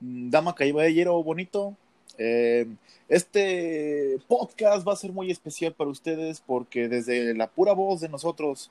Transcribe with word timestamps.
dama 0.00 0.54
caballero 0.54 1.22
bonito. 1.22 1.76
Eh, 2.18 2.66
este 3.08 4.18
podcast 4.28 4.86
va 4.86 4.92
a 4.92 4.96
ser 4.96 5.12
muy 5.12 5.30
especial 5.30 5.72
para 5.72 5.90
ustedes 5.90 6.40
porque 6.40 6.88
desde 6.88 7.34
la 7.34 7.48
pura 7.48 7.72
voz 7.72 8.00
de 8.00 8.08
nosotros 8.08 8.70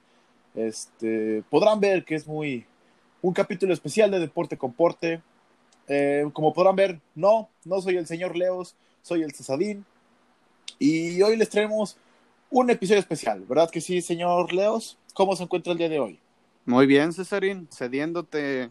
este, 0.56 1.44
podrán 1.50 1.80
ver 1.80 2.04
que 2.04 2.16
es 2.16 2.28
muy 2.28 2.66
un 3.22 3.34
capítulo 3.34 3.74
especial 3.74 4.12
de 4.12 4.20
Deporte 4.20 4.58
con 4.58 4.74
Porte. 4.74 5.22
Eh, 5.88 6.26
como 6.34 6.54
podrán 6.54 6.76
ver, 6.76 7.00
no, 7.16 7.50
no 7.66 7.82
soy 7.82 7.98
el 7.98 8.08
señor 8.08 8.36
Leos, 8.36 8.76
soy 9.02 9.24
el 9.24 9.34
Cesadín. 9.34 9.86
Y 10.78 11.22
hoy 11.22 11.36
les 11.36 11.50
traemos 11.50 11.98
un 12.50 12.70
episodio 12.70 13.00
especial, 13.00 13.44
¿verdad 13.48 13.70
que 13.70 13.82
sí, 13.82 14.02
señor 14.02 14.54
Leos? 14.54 14.98
¿Cómo 15.14 15.36
se 15.36 15.44
encuentra 15.44 15.74
el 15.74 15.78
día 15.78 15.90
de 15.90 16.00
hoy? 16.00 16.20
Muy 16.66 16.86
bien, 16.86 17.12
Cesarín, 17.14 17.68
cediéndote, 17.72 18.70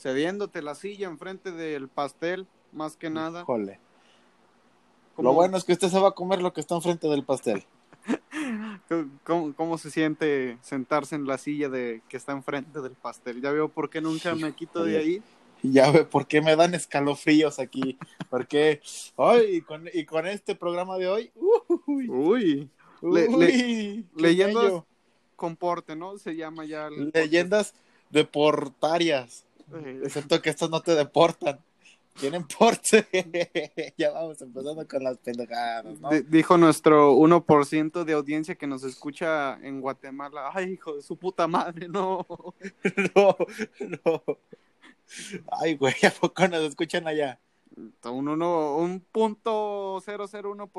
cediéndote 0.00 0.62
la 0.62 0.74
silla 0.74 1.08
enfrente 1.08 1.52
del 1.52 1.88
pastel, 1.88 2.46
más 2.72 2.96
que 2.96 3.10
nada. 3.10 3.44
Jole. 3.44 3.78
Lo 5.18 5.34
bueno 5.34 5.58
es 5.58 5.64
que 5.64 5.72
usted 5.72 5.88
se 5.88 5.98
va 5.98 6.08
a 6.08 6.12
comer 6.12 6.40
lo 6.40 6.52
que 6.52 6.60
está 6.60 6.74
enfrente 6.74 7.06
del 7.08 7.24
pastel. 7.24 7.64
¿Cómo, 9.24 9.54
¿Cómo, 9.54 9.76
se 9.76 9.90
siente 9.90 10.56
sentarse 10.62 11.14
en 11.14 11.26
la 11.26 11.36
silla 11.36 11.68
de 11.68 12.00
que 12.08 12.16
está 12.16 12.32
enfrente 12.32 12.80
del 12.80 12.92
pastel? 12.92 13.42
Ya 13.42 13.50
veo 13.50 13.68
por 13.68 13.90
qué 13.90 14.00
nunca 14.00 14.34
me 14.34 14.52
quito 14.54 14.84
de 14.84 14.96
ahí. 14.96 15.22
Ya 15.62 15.90
veo 15.90 16.08
por 16.08 16.26
qué 16.26 16.40
me 16.40 16.56
dan 16.56 16.74
escalofríos 16.74 17.58
aquí. 17.58 17.98
Porque, 18.30 18.80
hoy 19.16 19.56
y, 19.56 19.60
con, 19.60 19.88
y 19.92 20.06
con 20.06 20.26
este 20.26 20.54
programa 20.54 20.96
de 20.96 21.08
hoy, 21.08 21.32
uy, 21.86 22.08
uy, 22.08 22.70
le, 23.02 23.28
le, 23.28 24.04
leyendas 24.16 24.82
comporte, 25.36 25.94
¿no? 25.96 26.16
Se 26.16 26.34
llama 26.34 26.64
ya. 26.64 26.88
Leyendas 26.88 27.74
deportarias. 28.08 29.44
Excepto 30.02 30.40
que 30.40 30.50
estas 30.50 30.70
no 30.70 30.80
te 30.80 30.94
deportan. 30.94 31.58
Tienen 32.18 32.44
porte. 32.44 33.06
ya 33.96 34.10
vamos 34.10 34.42
empezando 34.42 34.86
con 34.86 35.04
las 35.04 35.18
pendejadas, 35.18 35.98
¿no? 36.00 36.10
dijo 36.10 36.58
nuestro 36.58 37.14
1% 37.14 38.04
de 38.04 38.12
audiencia 38.12 38.56
que 38.56 38.66
nos 38.66 38.84
escucha 38.84 39.58
en 39.62 39.80
Guatemala. 39.80 40.50
Ay, 40.52 40.72
hijo 40.72 40.96
de 40.96 41.02
su 41.02 41.16
puta 41.16 41.46
madre, 41.46 41.88
no. 41.88 42.26
no, 43.14 43.36
no. 44.04 44.22
Ay, 45.62 45.76
güey, 45.76 45.94
¿a 46.06 46.10
poco 46.10 46.46
nos 46.48 46.60
escuchan 46.60 47.06
allá? 47.06 47.38
Un, 48.04 48.28
uno, 48.28 48.76
un 48.76 49.00
punto 49.00 50.02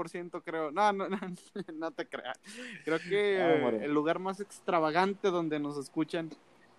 ciento 0.08 0.44
creo. 0.44 0.72
No, 0.72 0.92
no, 0.94 1.10
no, 1.10 1.18
no 1.74 1.92
te 1.92 2.08
creas. 2.08 2.40
Creo 2.86 3.00
que 3.00 3.42
ah, 3.42 3.70
el 3.70 3.94
lugar 3.94 4.20
más 4.20 4.40
extravagante 4.40 5.30
donde 5.30 5.60
nos 5.60 5.78
escuchan 5.78 6.30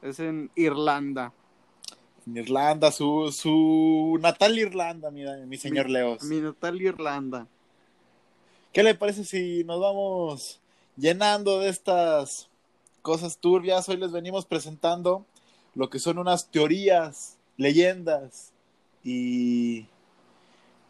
es 0.02 0.20
en 0.20 0.50
Irlanda. 0.54 1.32
En 2.26 2.36
Irlanda, 2.36 2.92
su, 2.92 3.32
su 3.32 4.18
natal 4.20 4.58
Irlanda, 4.58 5.10
mi, 5.10 5.24
mi 5.46 5.56
señor 5.56 5.90
Leos. 5.90 6.22
Mi 6.22 6.40
natal 6.40 6.80
Irlanda. 6.80 7.46
¿Qué 8.72 8.82
le 8.82 8.94
parece 8.94 9.24
si 9.24 9.64
nos 9.64 9.80
vamos 9.80 10.60
llenando 10.96 11.60
de 11.60 11.68
estas 11.68 12.48
cosas 13.02 13.38
turbias? 13.38 13.88
Hoy 13.88 13.96
les 13.96 14.12
venimos 14.12 14.46
presentando 14.46 15.26
lo 15.74 15.90
que 15.90 15.98
son 15.98 16.18
unas 16.18 16.48
teorías, 16.48 17.36
leyendas 17.56 18.52
y 19.04 19.86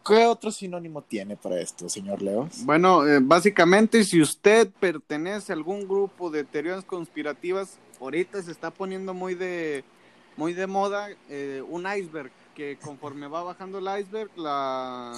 ¿Qué 0.04 0.26
otro 0.26 0.50
sinónimo 0.50 1.02
tiene 1.02 1.36
para 1.36 1.60
esto, 1.60 1.88
señor 1.88 2.22
Leos? 2.22 2.64
Bueno, 2.64 3.06
eh, 3.06 3.20
básicamente, 3.22 4.02
si 4.04 4.20
usted 4.20 4.68
pertenece 4.80 5.52
a 5.52 5.54
algún 5.54 5.86
grupo 5.86 6.28
de 6.28 6.42
teorías 6.42 6.84
conspirativas, 6.84 7.78
ahorita 8.00 8.42
se 8.42 8.50
está 8.50 8.72
poniendo 8.72 9.14
muy 9.14 9.36
de, 9.36 9.84
muy 10.36 10.52
de 10.52 10.66
moda 10.66 11.08
eh, 11.28 11.62
un 11.68 11.86
iceberg, 11.86 12.30
que 12.54 12.78
conforme 12.82 13.28
va 13.28 13.42
bajando 13.42 13.78
el 13.78 14.00
iceberg, 14.00 14.30
la, 14.36 15.12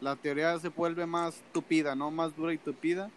la 0.00 0.16
teoría 0.16 0.58
se 0.58 0.68
vuelve 0.68 1.06
más 1.06 1.42
tupida, 1.52 1.94
¿no? 1.94 2.10
Más 2.10 2.34
dura 2.36 2.52
y 2.52 2.58
tupida. 2.58 3.10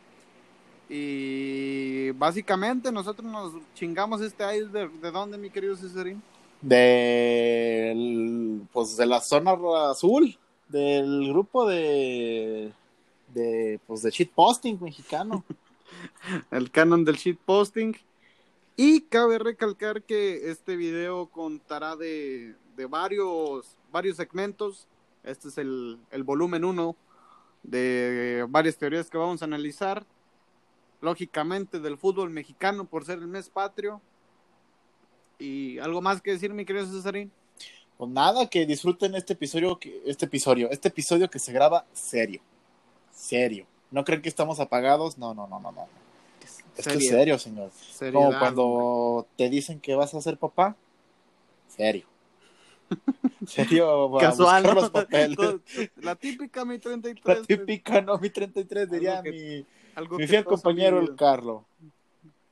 Y 0.89 2.11
básicamente 2.11 2.91
nosotros 2.91 3.31
nos 3.31 3.53
chingamos 3.75 4.19
este 4.21 4.43
iceberg. 4.57 4.91
¿De 4.99 5.11
dónde, 5.11 5.37
mi 5.37 5.49
querido 5.49 5.75
Cesarín? 5.77 6.21
De, 6.61 7.95
pues 8.73 8.97
de 8.97 9.05
la 9.05 9.21
zona 9.21 9.55
azul 9.89 10.37
del 10.67 11.29
grupo 11.29 11.67
de 11.67 12.71
de 13.33 13.79
pues 13.87 14.01
de 14.01 14.11
shitposting 14.11 14.79
mexicano. 14.81 15.43
el 16.51 16.71
canon 16.71 17.05
del 17.05 17.15
shitposting. 17.15 17.95
Y 18.75 19.01
cabe 19.01 19.37
recalcar 19.37 20.03
que 20.03 20.49
este 20.49 20.75
video 20.75 21.27
contará 21.27 21.95
de, 21.95 22.55
de 22.75 22.85
varios, 22.85 23.77
varios 23.91 24.17
segmentos. 24.17 24.87
Este 25.23 25.49
es 25.49 25.57
el, 25.57 25.99
el 26.11 26.23
volumen 26.23 26.65
1 26.65 26.95
de 27.63 28.45
varias 28.49 28.77
teorías 28.77 29.09
que 29.09 29.17
vamos 29.17 29.41
a 29.41 29.45
analizar. 29.45 30.05
Lógicamente 31.01 31.79
del 31.79 31.97
fútbol 31.97 32.29
mexicano 32.29 32.85
por 32.85 33.05
ser 33.05 33.19
el 33.19 33.27
mes 33.27 33.49
patrio. 33.49 34.01
¿Y 35.37 35.79
algo 35.79 36.01
más 36.01 36.21
que 36.21 36.31
decir, 36.31 36.53
mi 36.53 36.65
querido 36.65 36.85
Cesarín? 36.85 37.31
Pues 37.97 38.09
nada, 38.09 38.47
que 38.47 38.65
disfruten 38.65 39.15
este 39.15 39.33
episodio, 39.33 39.77
este 40.05 40.25
episodio, 40.25 40.69
este 40.71 40.87
episodio 40.87 41.29
que 41.29 41.39
se 41.39 41.51
graba 41.51 41.85
serio. 41.93 42.41
Serio. 43.11 43.65
¿No 43.91 44.03
creen 44.03 44.21
que 44.21 44.29
estamos 44.29 44.59
apagados? 44.59 45.17
No, 45.17 45.33
no, 45.33 45.47
no, 45.47 45.59
no, 45.59 45.71
no. 45.71 46.00
Esto 46.77 46.91
es 46.91 47.07
serio, 47.07 47.37
señor. 47.37 47.71
Como 48.11 48.37
cuando 48.39 49.27
te 49.37 49.49
dicen 49.49 49.79
que 49.79 49.95
vas 49.95 50.13
a 50.13 50.21
ser 50.21 50.37
papá. 50.37 50.75
Serio. 51.67 52.05
Serio, 53.47 54.11
Casual. 54.19 54.63
Los 54.63 54.89
papeles. 54.89 55.37
La 55.97 56.15
típica 56.15 56.65
mi 56.65 56.77
33. 56.77 57.37
La 57.37 57.43
típica, 57.45 58.01
no, 58.01 58.17
mi 58.17 58.29
33, 58.29 58.89
diría 58.89 59.21
mi, 59.21 59.65
mi 60.17 60.27
fiel 60.27 60.43
compañero, 60.43 60.99
el 60.99 61.15
Carlo. 61.15 61.65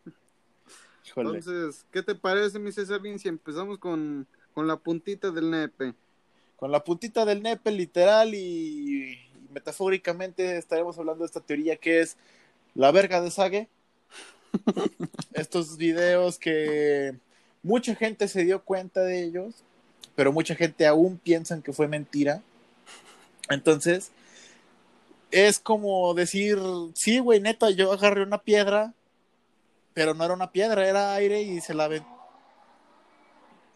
Entonces, 1.16 1.86
¿qué 1.92 2.02
te 2.02 2.16
parece, 2.16 2.60
mi 2.60 2.72
César 2.72 3.02
si 3.18 3.28
empezamos 3.28 3.78
con 3.78 4.26
con 4.60 4.68
la 4.68 4.76
puntita 4.76 5.32
del 5.32 5.50
nepe. 5.50 5.94
Con 6.58 6.70
la 6.70 6.84
puntita 6.84 7.24
del 7.24 7.42
nepe, 7.42 7.72
literal 7.72 8.36
y, 8.36 9.18
metafóricamente 9.52 10.58
estaremos 10.58 11.00
hablando 11.00 11.24
de 11.24 11.28
esta 11.28 11.40
teoría 11.40 11.78
que 11.78 12.02
es 12.02 12.18
la 12.76 12.92
verga 12.92 13.22
de 13.22 13.32
Sage. 13.32 13.70
Estos 15.34 15.78
videos 15.78 16.38
que 16.38 17.16
mucha 17.64 17.96
gente 17.96 18.28
se 18.28 18.44
dio 18.44 18.64
cuenta 18.64 19.02
de 19.02 19.24
ellos, 19.24 19.64
pero 20.16 20.32
mucha 20.32 20.56
gente 20.56 20.86
aún 20.88 21.18
piensa 21.18 21.62
que 21.62 21.74
fue 21.74 21.88
mentira. 21.88 22.42
Entonces, 23.50 24.12
es 25.32 25.60
como 25.60 26.14
decir, 26.14 26.60
sí, 26.96 27.20
güey, 27.20 27.40
neta, 27.40 27.70
yo 27.70 27.92
agarré 27.92 28.24
una 28.24 28.40
piedra, 28.40 28.94
pero 29.94 30.14
no 30.14 30.24
era 30.24 30.34
una 30.34 30.52
piedra, 30.52 30.88
era 30.88 31.14
aire 31.14 31.42
y 31.42 31.62
se 31.62 31.74
la 31.74 31.90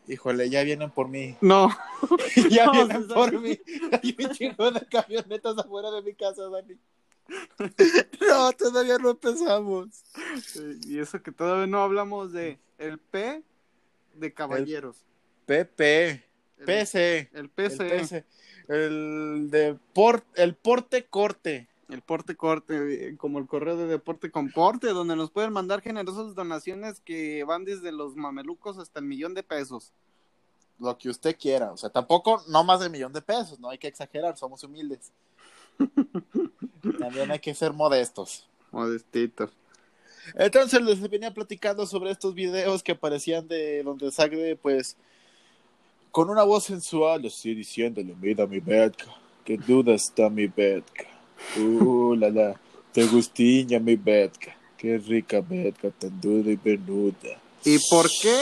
Híjole, 0.07 0.49
ya 0.49 0.63
vienen 0.63 0.91
por 0.91 1.07
mí. 1.07 1.37
No. 1.39 1.69
ya 2.49 2.69
vienen 2.71 3.07
por 3.07 3.39
mí. 3.39 3.57
Hay 4.03 4.15
un 4.19 4.31
chingo 4.33 4.71
de 4.71 4.85
camionetas 4.85 5.57
afuera 5.57 5.91
de 5.91 6.01
mi 6.01 6.13
casa, 6.13 6.49
Dani. 6.49 6.75
no, 8.27 8.51
todavía 8.53 8.97
no 8.97 9.11
empezamos. 9.11 10.03
Y 10.87 10.99
eso 10.99 11.21
que 11.21 11.31
todavía 11.31 11.67
no 11.67 11.81
hablamos 11.81 12.33
de 12.33 12.59
el 12.77 12.97
P 12.97 13.41
de 14.15 14.33
caballeros. 14.33 14.97
El 15.47 15.67
PP. 15.67 16.23
PC. 16.65 17.29
El 17.33 17.49
PC. 17.49 18.25
El, 18.67 19.49
de 19.49 19.77
por, 19.93 20.23
el 20.35 20.55
porte 20.55 21.05
corte. 21.05 21.67
El 21.89 22.01
porte 22.01 22.35
corte, 22.35 23.09
eh, 23.09 23.17
como 23.17 23.39
el 23.39 23.45
correo 23.45 23.75
de 23.77 23.87
deporte 23.87 24.31
con 24.31 24.49
porte, 24.49 24.87
donde 24.87 25.15
nos 25.15 25.29
pueden 25.29 25.51
mandar 25.51 25.81
generosas 25.81 26.33
donaciones 26.33 27.01
que 27.01 27.43
van 27.43 27.65
desde 27.65 27.91
los 27.91 28.15
mamelucos 28.15 28.77
hasta 28.77 28.99
el 28.99 29.05
millón 29.05 29.33
de 29.33 29.43
pesos. 29.43 29.91
Lo 30.79 30.97
que 30.97 31.09
usted 31.09 31.37
quiera, 31.37 31.71
o 31.71 31.77
sea, 31.77 31.89
tampoco 31.89 32.41
no 32.47 32.63
más 32.63 32.79
de 32.79 32.89
millón 32.89 33.13
de 33.13 33.21
pesos, 33.21 33.59
no 33.59 33.69
hay 33.69 33.77
que 33.77 33.87
exagerar, 33.87 34.37
somos 34.37 34.63
humildes. 34.63 35.11
También 36.99 37.31
hay 37.31 37.39
que 37.39 37.53
ser 37.53 37.73
modestos. 37.73 38.47
Modestitos. 38.71 39.51
Entonces 40.35 40.81
les 40.81 41.01
venía 41.09 41.33
platicando 41.33 41.85
sobre 41.85 42.11
estos 42.11 42.33
videos 42.33 42.81
que 42.81 42.93
aparecían 42.93 43.47
de 43.47 43.83
donde 43.83 44.11
Sagre, 44.11 44.55
pues, 44.55 44.95
con 46.11 46.29
una 46.29 46.43
voz 46.43 46.65
sensual, 46.65 47.25
así 47.25 47.53
diciéndole, 47.53 48.15
mira 48.19 48.47
mi 48.47 48.59
bedca, 48.59 49.07
que 49.43 49.57
duda 49.57 49.93
está 49.93 50.29
mi 50.29 50.47
bedca. 50.47 51.05
Uh, 51.57 52.15
la 52.15 52.29
la, 52.29 52.61
te 52.91 53.05
gustiña 53.05 53.79
mi 53.79 53.95
bedca. 53.95 54.55
Qué 54.77 54.97
rica 54.97 55.41
bedca, 55.41 55.89
tan 55.91 56.19
dura 56.21 56.51
y 56.51 56.55
venuda. 56.55 57.41
¿Y 57.65 57.77
por 57.89 58.07
qué? 58.21 58.37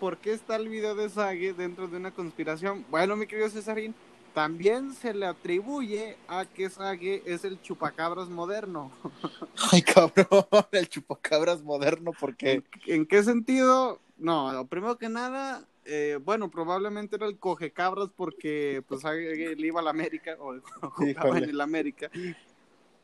¿Por 0.00 0.18
qué 0.18 0.32
está 0.32 0.56
el 0.56 0.68
video 0.68 0.94
de 0.94 1.08
Sage 1.08 1.52
dentro 1.52 1.88
de 1.88 1.96
una 1.96 2.10
conspiración? 2.10 2.84
Bueno, 2.90 3.16
mi 3.16 3.26
querido 3.26 3.48
Cesarín, 3.48 3.94
también 4.34 4.92
se 4.92 5.14
le 5.14 5.26
atribuye 5.26 6.16
a 6.26 6.44
que 6.44 6.68
Sage 6.68 7.22
es 7.24 7.44
el 7.44 7.62
chupacabras 7.62 8.28
moderno. 8.28 8.90
Ay, 9.72 9.80
cabrón, 9.80 10.44
el 10.72 10.88
chupacabras 10.88 11.62
moderno, 11.62 12.10
¿por 12.12 12.36
qué? 12.36 12.64
¿En, 12.86 13.06
qué 13.06 13.22
sentido? 13.22 14.00
No, 14.18 14.66
primero 14.68 14.98
que 14.98 15.08
nada, 15.08 15.64
eh, 15.84 16.18
bueno, 16.24 16.50
probablemente 16.50 17.14
era 17.14 17.26
el 17.26 17.38
coge 17.38 17.70
cabras 17.70 18.08
porque 18.14 18.82
pues 18.88 19.04
él 19.04 19.64
iba 19.64 19.80
a 19.80 19.84
la 19.84 19.90
América 19.90 20.36
o 20.40 20.58
jugaba 20.90 21.38
en 21.38 21.50
el 21.50 21.60
América. 21.60 22.10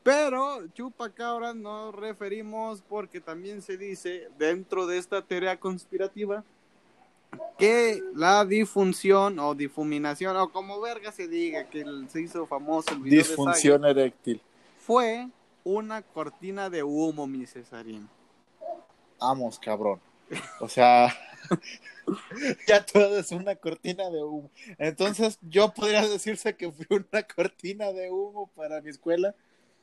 Pero 0.03 0.67
chupacabras 0.73 1.55
nos 1.55 1.95
referimos 1.95 2.81
porque 2.81 3.21
también 3.21 3.61
se 3.61 3.77
dice 3.77 4.27
dentro 4.37 4.85
de 4.85 4.97
esta 4.97 5.21
teoría 5.21 5.57
conspirativa 5.57 6.43
que 7.57 8.01
la 8.15 8.45
difunción 8.45 9.39
o 9.39 9.55
difuminación 9.55 10.35
o 10.37 10.51
como 10.51 10.81
verga 10.81 11.11
se 11.11 11.27
diga 11.27 11.69
que 11.69 11.85
se 12.09 12.21
hizo 12.21 12.45
famoso 12.47 12.93
el 12.93 12.99
video 13.01 13.19
disfunción 13.19 13.85
eréctil. 13.85 14.41
fue 14.79 15.27
una 15.63 16.01
cortina 16.01 16.69
de 16.69 16.83
humo 16.83 17.27
mi 17.27 17.45
Cesarín. 17.45 18.09
Vamos 19.19 19.59
cabrón. 19.59 19.99
O 20.59 20.67
sea 20.67 21.13
ya 22.67 22.85
todo 22.85 23.19
es 23.19 23.31
una 23.31 23.55
cortina 23.55 24.09
de 24.09 24.23
humo. 24.23 24.49
Entonces 24.77 25.37
yo 25.41 25.73
podría 25.73 26.07
decirse 26.07 26.55
que 26.55 26.71
fui 26.71 26.85
una 26.89 27.23
cortina 27.23 27.91
de 27.91 28.09
humo 28.09 28.49
para 28.55 28.81
mi 28.81 28.89
escuela 28.89 29.35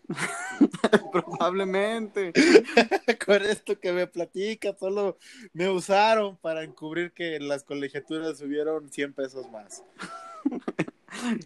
Probablemente. 1.12 2.32
Con 3.26 3.42
esto 3.42 3.78
que 3.78 3.92
me 3.92 4.06
platica, 4.06 4.74
solo 4.78 5.18
me 5.52 5.68
usaron 5.68 6.36
para 6.36 6.62
encubrir 6.62 7.12
que 7.12 7.38
las 7.40 7.64
colegiaturas 7.64 8.38
subieron 8.38 8.90
100 8.90 9.12
pesos 9.12 9.50
más. 9.50 9.82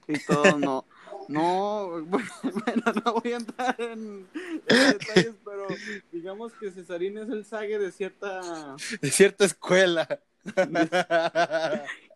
y 0.08 0.18
todo 0.24 0.58
no. 0.58 0.84
No, 1.28 2.02
bueno, 2.04 2.26
no 3.04 3.12
voy 3.14 3.32
a 3.32 3.36
entrar 3.36 3.76
en, 3.78 4.28
detalles, 4.66 5.34
pero 5.44 5.68
digamos 6.10 6.52
que 6.54 6.70
Cesarín 6.72 7.16
es 7.18 7.28
el 7.28 7.44
sague 7.44 7.78
de 7.78 7.92
cierta... 7.92 8.76
De 9.00 9.10
cierta 9.10 9.44
escuela. 9.44 10.20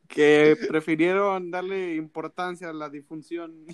Que 0.08 0.56
prefirieron 0.68 1.50
darle 1.50 1.96
importancia 1.96 2.70
a 2.70 2.72
la 2.72 2.88
difunción. 2.88 3.66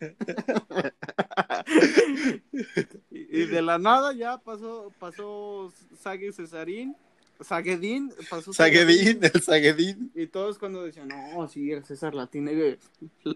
y, 3.10 3.46
de 3.46 3.62
la 3.62 3.78
nada 3.78 4.12
ya 4.12 4.38
pasó, 4.38 4.92
pasó 4.98 5.72
Sague 5.98 6.32
Cesarín, 6.32 6.94
Saguedín, 7.40 8.12
pasó 8.30 8.52
Saguedín, 8.52 9.20
el 9.22 9.42
Saguedín. 9.42 10.12
Y 10.14 10.26
todos 10.26 10.58
cuando 10.58 10.82
decían, 10.82 11.08
no, 11.08 11.48
sí, 11.48 11.72
el 11.72 11.84
César 11.84 12.14
la 12.14 12.26
tiene, 12.26 12.78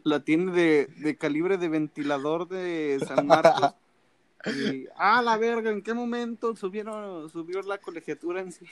la 0.05 0.25
tiene 0.25 0.53
de, 0.53 0.87
de 0.87 1.17
calibre 1.17 1.59
de 1.59 1.69
ventilador 1.69 2.49
de 2.49 2.99
San 3.07 3.27
Marcos. 3.27 3.75
Y, 4.47 4.87
ah, 4.97 5.21
la 5.23 5.37
verga, 5.37 5.71
¿en 5.71 5.83
qué 5.83 5.93
momento 5.93 6.57
subieron, 6.57 7.29
subió 7.31 7.61
la 7.63 7.79
colegiatura 7.79 8.41
en 8.41 8.53
sí? 8.53 8.67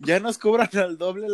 ¿Ya 0.00 0.18
nos 0.18 0.38
cobran 0.38 0.70
al 0.76 0.98
doble 0.98 1.28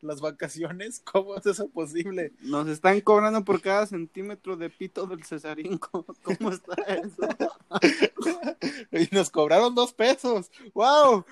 las 0.00 0.20
vacaciones? 0.20 1.00
¿Cómo 1.00 1.36
es 1.36 1.46
eso 1.46 1.68
posible? 1.68 2.32
Nos 2.40 2.66
están 2.68 3.00
cobrando 3.02 3.44
por 3.44 3.60
cada 3.60 3.86
centímetro 3.86 4.56
de 4.56 4.68
pito 4.68 5.06
del 5.06 5.24
Cesarín. 5.24 5.78
¿Cómo, 5.78 6.50
está 6.50 6.74
eso? 6.86 7.22
y 8.92 9.14
nos 9.14 9.30
cobraron 9.30 9.74
dos 9.74 9.92
pesos. 9.92 10.50
¡Wow! 10.74 11.24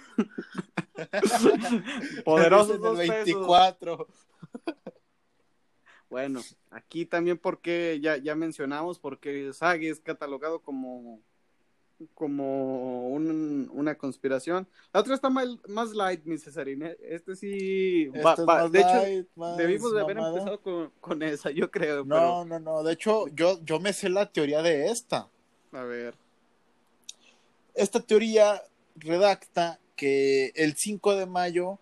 Poderosos 2.24 2.80
dos 2.80 2.98
24. 2.98 4.06
Bueno, 6.16 6.40
aquí 6.70 7.04
también 7.04 7.36
porque 7.36 8.00
ya, 8.00 8.16
ya 8.16 8.34
mencionamos, 8.34 8.98
porque 8.98 9.52
Sagi 9.52 9.88
es 9.88 10.00
catalogado 10.00 10.60
como, 10.60 11.20
como 12.14 13.08
una 13.10 13.94
conspiración. 13.96 14.66
La 14.94 15.00
otra 15.00 15.14
está 15.14 15.28
más, 15.28 15.46
más 15.68 15.90
light, 15.90 16.24
mi 16.24 16.38
Cesarín. 16.38 16.84
¿eh? 16.84 16.96
Este 17.02 17.36
sí. 17.36 18.06
Va, 18.08 18.66
de 18.66 18.80
hecho, 18.80 19.26
debimos 19.58 19.92
de 19.92 20.00
haber 20.00 20.16
empezado 20.16 20.90
con, 21.02 21.22
esa, 21.22 21.50
yo 21.50 21.70
creo. 21.70 22.02
No, 22.02 22.46
no, 22.46 22.58
no. 22.60 22.82
De 22.82 22.94
hecho, 22.94 23.28
yo, 23.34 23.62
yo 23.62 23.78
me 23.78 23.92
sé 23.92 24.08
la 24.08 24.32
teoría 24.32 24.62
de 24.62 24.86
esta. 24.86 25.28
A 25.70 25.82
ver. 25.82 26.14
Esta 27.74 28.00
teoría 28.00 28.62
redacta 28.94 29.78
que 29.96 30.50
el 30.54 30.76
5 30.76 31.14
de 31.14 31.26
mayo, 31.26 31.78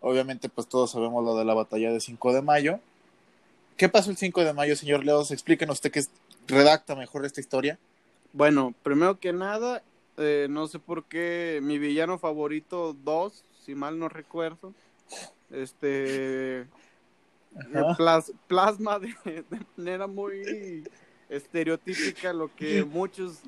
obviamente, 0.00 0.48
pues 0.48 0.66
todos 0.66 0.90
sabemos 0.90 1.24
lo 1.24 1.36
de 1.36 1.44
la 1.44 1.54
batalla 1.54 1.92
de 1.92 2.00
5 2.00 2.32
de 2.32 2.42
mayo 2.42 2.80
¿Qué 3.78 3.88
pasó 3.88 4.10
el 4.10 4.16
5 4.16 4.42
de 4.42 4.52
mayo, 4.52 4.74
señor 4.74 5.04
Leos? 5.04 5.30
Explíquenos 5.30 5.76
usted 5.76 5.92
que 5.92 6.02
redacta 6.48 6.96
mejor 6.96 7.24
esta 7.24 7.40
historia. 7.40 7.78
Bueno, 8.32 8.74
primero 8.82 9.20
que 9.20 9.32
nada, 9.32 9.84
eh, 10.16 10.48
no 10.50 10.66
sé 10.66 10.80
por 10.80 11.04
qué 11.04 11.60
mi 11.62 11.78
villano 11.78 12.18
favorito 12.18 12.96
2, 13.04 13.44
si 13.64 13.76
mal 13.76 13.96
no 13.96 14.08
recuerdo, 14.08 14.74
este 15.52 16.66
plasma 18.48 18.98
de, 18.98 19.14
manera 19.76 20.08
muy 20.08 20.82
estereotípica 21.28 22.32
lo 22.32 22.52
que 22.56 22.82
muchos, 22.84 23.38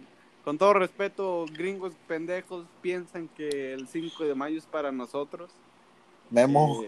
con 0.44 0.58
todo 0.58 0.74
respeto, 0.74 1.44
gringos 1.52 1.94
pendejos 2.06 2.66
piensan 2.82 3.26
que 3.26 3.72
el 3.72 3.88
5 3.88 4.26
de 4.26 4.36
mayo 4.36 4.58
es 4.58 4.66
para 4.66 4.92
nosotros. 4.92 5.50
Memo. 6.30 6.84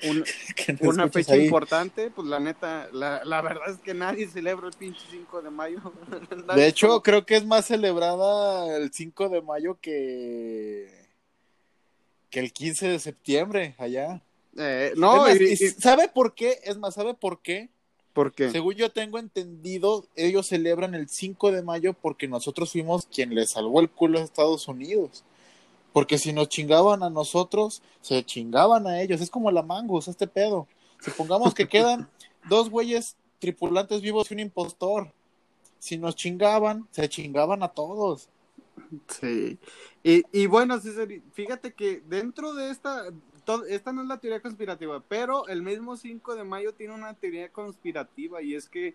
Eh, 0.00 0.24
una 0.80 1.08
fecha 1.08 1.36
importante, 1.36 2.10
pues 2.10 2.26
la 2.28 2.40
neta, 2.40 2.88
la, 2.92 3.24
la, 3.24 3.42
verdad 3.42 3.70
es 3.70 3.78
que 3.78 3.94
nadie 3.94 4.28
celebra 4.28 4.68
el 4.68 4.74
pinche 4.74 5.00
5 5.10 5.42
de 5.42 5.50
mayo. 5.50 5.80
de 6.54 6.66
hecho, 6.66 7.02
creo 7.02 7.26
que 7.26 7.36
es 7.36 7.44
más 7.44 7.66
celebrada 7.66 8.76
el 8.76 8.92
5 8.92 9.28
de 9.28 9.42
mayo 9.42 9.78
que, 9.80 11.06
que 12.30 12.40
el 12.40 12.52
15 12.52 12.88
de 12.88 12.98
septiembre 12.98 13.74
allá. 13.78 14.22
Eh, 14.56 14.92
no, 14.96 15.26
¿sabe 15.78 16.08
por 16.08 16.34
qué? 16.34 16.58
Es 16.64 16.78
más, 16.78 16.94
¿sabe 16.94 17.14
por 17.14 17.42
qué? 17.42 17.68
¿Por 18.12 18.32
qué? 18.32 18.50
Según 18.50 18.74
yo 18.74 18.90
tengo 18.90 19.18
entendido, 19.18 20.06
ellos 20.16 20.48
celebran 20.48 20.94
el 20.94 21.08
5 21.08 21.52
de 21.52 21.62
mayo 21.62 21.92
porque 21.94 22.26
nosotros 22.26 22.72
fuimos 22.72 23.06
quien 23.06 23.34
les 23.34 23.52
salvó 23.52 23.80
el 23.80 23.90
culo 23.90 24.18
a 24.18 24.22
Estados 24.22 24.66
Unidos. 24.66 25.24
Porque 25.98 26.16
si 26.16 26.32
nos 26.32 26.48
chingaban 26.48 27.02
a 27.02 27.10
nosotros, 27.10 27.82
se 28.02 28.24
chingaban 28.24 28.86
a 28.86 29.02
ellos. 29.02 29.20
Es 29.20 29.30
como 29.30 29.50
la 29.50 29.64
mangos, 29.64 30.06
este 30.06 30.28
pedo. 30.28 30.68
Supongamos 31.00 31.54
que 31.54 31.66
quedan 31.66 32.08
dos 32.48 32.70
güeyes 32.70 33.16
tripulantes 33.40 34.00
vivos 34.00 34.30
y 34.30 34.34
un 34.34 34.38
impostor. 34.38 35.12
Si 35.80 35.98
nos 35.98 36.14
chingaban, 36.14 36.86
se 36.92 37.08
chingaban 37.08 37.64
a 37.64 37.68
todos. 37.70 38.28
Sí. 39.08 39.58
Y, 40.04 40.22
y 40.30 40.46
bueno, 40.46 40.78
fíjate 41.32 41.72
que 41.72 42.00
dentro 42.08 42.54
de 42.54 42.70
esta, 42.70 43.06
esta 43.68 43.92
no 43.92 44.02
es 44.02 44.06
la 44.06 44.18
teoría 44.18 44.40
conspirativa, 44.40 45.02
pero 45.08 45.48
el 45.48 45.62
mismo 45.62 45.96
5 45.96 46.36
de 46.36 46.44
mayo 46.44 46.74
tiene 46.74 46.94
una 46.94 47.14
teoría 47.14 47.50
conspirativa 47.50 48.40
y 48.40 48.54
es 48.54 48.68
que 48.68 48.94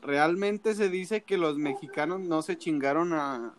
realmente 0.00 0.76
se 0.76 0.90
dice 0.90 1.22
que 1.22 1.38
los 1.38 1.58
mexicanos 1.58 2.20
no 2.20 2.40
se 2.42 2.56
chingaron 2.56 3.14
a, 3.14 3.52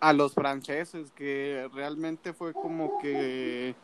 a 0.00 0.12
los 0.12 0.34
franceses, 0.34 1.10
que 1.12 1.68
realmente 1.74 2.32
fue 2.32 2.52
como 2.52 2.98
que 2.98 3.74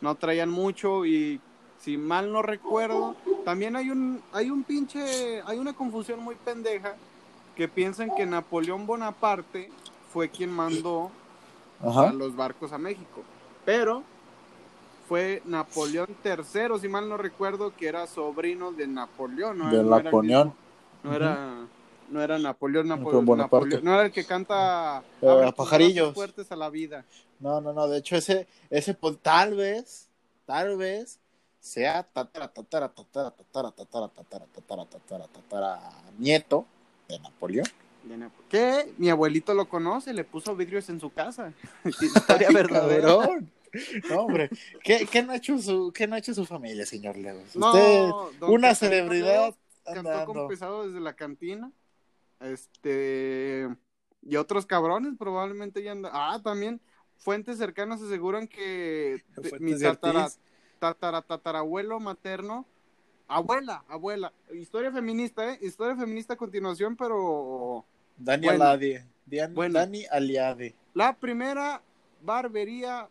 no 0.00 0.14
traían 0.14 0.50
mucho 0.50 1.04
y 1.04 1.40
si 1.78 1.96
mal 1.96 2.32
no 2.32 2.42
recuerdo, 2.42 3.16
también 3.44 3.76
hay 3.76 3.90
un, 3.90 4.20
hay 4.32 4.50
un 4.50 4.64
pinche, 4.64 5.42
hay 5.46 5.58
una 5.58 5.72
confusión 5.72 6.20
muy 6.22 6.34
pendeja 6.34 6.94
que 7.56 7.68
piensan 7.68 8.14
que 8.14 8.26
Napoleón 8.26 8.86
Bonaparte 8.86 9.70
fue 10.12 10.28
quien 10.28 10.50
mandó 10.50 11.10
a 11.82 12.12
los 12.12 12.36
barcos 12.36 12.72
a 12.72 12.78
México, 12.78 13.22
pero 13.64 14.02
fue 15.08 15.42
Napoleón 15.44 16.08
III, 16.24 16.78
si 16.80 16.88
mal 16.88 17.08
no 17.08 17.16
recuerdo, 17.16 17.74
que 17.74 17.88
era 17.88 18.06
sobrino 18.06 18.72
de 18.72 18.86
Napoleón, 18.86 19.58
¿no? 19.58 19.70
De 19.70 19.82
Napoleón. 19.82 20.52
no 21.02 21.14
era 21.14 21.66
no 22.10 22.22
era 22.22 22.38
Napoleón, 22.38 22.88
Napoleón, 22.88 23.24
no 23.82 23.94
era 23.94 24.06
el 24.06 24.12
que 24.12 24.24
canta 24.24 25.02
eh, 25.22 25.44
a 25.46 25.52
pajarillos 25.52 26.14
fuertes 26.14 26.50
a 26.52 26.56
la 26.56 26.68
vida. 26.68 27.04
No, 27.38 27.60
no, 27.60 27.72
no, 27.72 27.88
de 27.88 27.98
hecho 27.98 28.16
ese, 28.16 28.46
ese 28.68 28.96
tal 29.22 29.54
vez, 29.54 30.08
tal 30.46 30.76
vez 30.76 31.18
sea 31.60 32.02
tatara, 32.02 32.48
tatara, 32.48 32.88
tatara, 32.88 33.30
tatara, 33.30 33.70
tatara, 33.70 34.08
tatara, 34.08 34.46
tatara, 34.46 34.84
tatara, 34.86 35.26
tatara, 35.26 35.80
nieto 36.18 36.66
de 37.08 37.18
Napoleón. 37.18 37.66
¿Qué? 38.48 38.92
Mi 38.96 39.10
abuelito 39.10 39.54
lo 39.54 39.68
conoce, 39.68 40.12
le 40.12 40.24
puso 40.24 40.56
vidrios 40.56 40.88
en 40.88 41.00
su 41.00 41.10
casa. 41.12 41.52
Historia 41.84 42.48
verdadera. 42.52 43.08
No, 44.08 44.22
hombre, 44.22 44.50
¿qué, 44.82 45.06
qué, 45.06 45.22
no 45.22 45.32
ha 45.32 45.36
hecho 45.36 45.56
su, 45.58 45.92
¿qué 45.92 46.06
no 46.06 46.16
ha 46.16 46.18
hecho 46.18 46.34
su 46.34 46.44
familia, 46.44 46.84
señor 46.84 47.16
Lewis? 47.16 47.54
Usted, 47.54 48.10
una 48.42 48.74
celebridad. 48.74 49.54
Cantó 49.84 50.24
con 50.26 50.48
pesado 50.48 50.86
desde 50.86 51.00
la 51.00 51.14
cantina. 51.14 51.70
Este. 52.40 53.68
Y 54.22 54.36
otros 54.36 54.66
cabrones 54.66 55.14
probablemente 55.18 55.82
ya 55.82 55.92
andan. 55.92 56.12
Ah, 56.14 56.40
también 56.42 56.80
fuentes 57.18 57.58
cercanas 57.58 58.02
aseguran 58.02 58.48
que 58.48 59.22
mi 59.60 59.78
tatara, 59.78 60.28
tatara, 60.78 61.22
tatarabuelo 61.22 62.00
materno. 62.00 62.66
Abuela, 63.28 63.84
abuela. 63.88 64.32
Historia 64.52 64.90
feminista, 64.90 65.52
¿eh? 65.52 65.58
Historia 65.62 65.94
feminista 65.96 66.34
a 66.34 66.36
continuación, 66.36 66.96
pero. 66.96 67.84
Dani 68.16 68.48
Aliade. 68.48 69.06
Dani 69.26 70.04
Aliade. 70.10 70.74
La 70.94 71.16
primera 71.16 71.80
barbería 72.22 73.08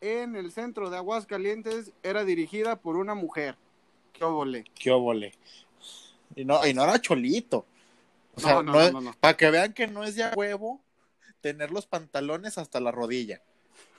en 0.00 0.36
el 0.36 0.52
centro 0.52 0.88
de 0.90 0.96
Aguascalientes 0.96 1.92
era 2.02 2.24
dirigida 2.24 2.76
por 2.76 2.96
una 2.96 3.14
mujer. 3.14 3.56
¿Qué 4.12 4.24
óvole? 4.24 4.64
Qué 4.74 4.90
óvole. 4.90 5.34
Y 6.34 6.44
no, 6.44 6.66
y 6.66 6.72
no 6.72 6.84
era 6.84 6.98
cholito. 7.00 7.66
O 8.38 8.40
sea, 8.40 8.54
No, 8.54 8.62
no, 8.62 8.72
no 8.72 8.78
no, 8.78 8.84
es- 8.86 8.92
no, 8.92 9.00
no. 9.00 9.12
para 9.20 9.36
que 9.36 9.50
vean 9.50 9.72
que 9.72 9.86
no 9.86 10.04
es 10.04 10.14
ya 10.14 10.32
huevo 10.36 10.80
tener 11.40 11.70
los 11.70 11.86
pantalones 11.86 12.56
hasta 12.58 12.80
la 12.80 12.90
rodilla. 12.90 13.42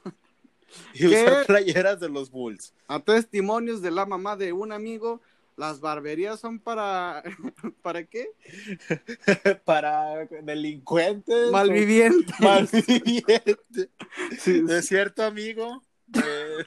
Y 0.93 1.07
¿Qué? 1.09 1.23
usar 1.23 1.45
playeras 1.45 1.99
de 1.99 2.09
los 2.09 2.29
Bulls. 2.31 2.73
A 2.87 2.99
testimonios 2.99 3.81
de 3.81 3.89
la 3.91 4.05
mamá 4.05 4.35
de 4.35 4.53
un 4.53 4.71
amigo, 4.71 5.19
las 5.57 5.79
barberías 5.81 6.39
son 6.39 6.59
para. 6.59 7.23
¿Para 7.81 8.03
qué? 8.05 8.27
para 9.65 10.25
delincuentes. 10.43 11.51
Malvivientes. 11.51 12.39
Malvivientes. 12.39 13.57
Sí, 14.39 14.61
De 14.61 14.81
cierto 14.83 15.23
amigo 15.23 15.81
de 16.07 16.65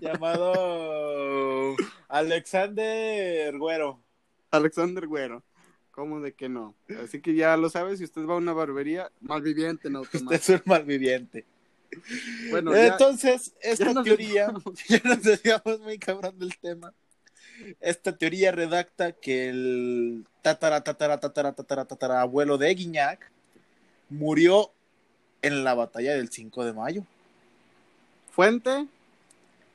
llamado 0.00 1.76
Alexander 2.08 3.56
Güero. 3.58 4.00
Alexander 4.50 5.06
Güero. 5.06 5.42
¿Cómo 6.00 6.18
de 6.22 6.32
que 6.32 6.48
no? 6.48 6.74
Así 7.04 7.20
que 7.20 7.34
ya 7.34 7.58
lo 7.58 7.68
sabes, 7.68 7.98
si 7.98 8.06
usted 8.06 8.24
va 8.24 8.32
a 8.32 8.36
una 8.38 8.54
barbería, 8.54 9.12
malviviente 9.20 9.88
en 9.88 9.96
Usted 9.96 10.22
es 10.30 10.48
un 10.48 10.62
malviviente. 10.64 11.44
Bueno, 12.48 12.74
ya- 12.74 12.86
Entonces, 12.86 13.52
esta 13.60 13.92
ya 13.92 14.02
teoría, 14.02 14.46
ya 14.88 15.00
nos 15.04 15.22
decíamos 15.22 15.78
muy 15.80 15.98
cabrón 15.98 16.38
del 16.38 16.56
tema. 16.56 16.94
Esta 17.80 18.16
teoría 18.16 18.50
redacta 18.50 19.12
que 19.12 19.50
el 19.50 20.24
tatara, 20.40 20.82
tatara, 20.82 21.20
tatara, 21.20 21.52
tatara, 21.52 21.84
tatara 21.84 22.22
abuelo 22.22 22.56
de 22.56 22.74
Guiñac 22.74 23.30
murió 24.08 24.72
en 25.42 25.64
la 25.64 25.74
batalla 25.74 26.14
del 26.14 26.30
5 26.30 26.64
de 26.64 26.72
mayo. 26.72 27.04
Fuente, 28.32 28.86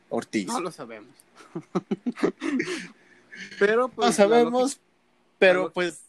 Ortiz. 0.10 0.48
no 0.48 0.60
lo 0.60 0.72
sabemos. 0.72 1.14
Pero 3.60 3.90
pues. 3.90 4.08
no 4.08 4.12
sabemos, 4.12 4.80
pero 5.38 5.72
pues, 5.72 6.02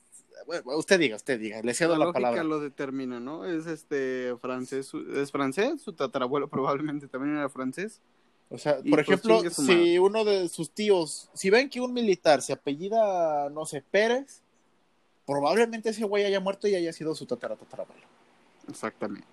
bueno, 0.47 0.77
usted 0.77 0.99
diga, 0.99 1.17
usted 1.17 1.39
diga, 1.39 1.61
le 1.63 1.75
cedo 1.75 1.97
La, 1.97 2.07
la, 2.07 2.13
palabra. 2.13 2.45
lo 2.45 2.61
determina, 2.61 3.21
¿no? 3.21 3.45
Es 3.45 3.67
este 3.67 4.35
francés, 4.41 4.91
es 5.15 5.31
francés, 5.31 5.83
su 5.83 5.93
tatarabuelo 5.93 6.49
probablemente 6.51 7.09
también 7.09 7.37
era 7.37 7.49
francés. 7.49 8.01
O 8.49 8.59
sea, 8.59 8.79
Y 8.83 8.91
por 8.91 9.05
pues 9.05 9.09
ejemplo, 9.09 9.51
si 9.51 9.99
uno 9.99 10.25
de 10.25 10.49
sus 10.49 10.71
tíos, 10.71 11.29
si 11.35 11.51
ven 11.51 11.69
que 11.69 11.81
un 11.81 11.93
militar 11.93 12.43
se 12.43 12.53
apellida, 12.53 13.51
no 13.51 13.67
sé, 13.67 13.83
Pérez, 13.91 14.43
probablemente 15.27 15.91
ese 15.91 16.05
güey 16.05 16.25
haya 16.25 16.39
muerto 16.39 16.69
y 16.69 16.77
haya 16.77 16.93
sido 16.93 17.15
su 17.17 17.27
tatara 17.27 17.57
tatarabuelo. 17.57 18.07
Exactamente. 18.69 19.27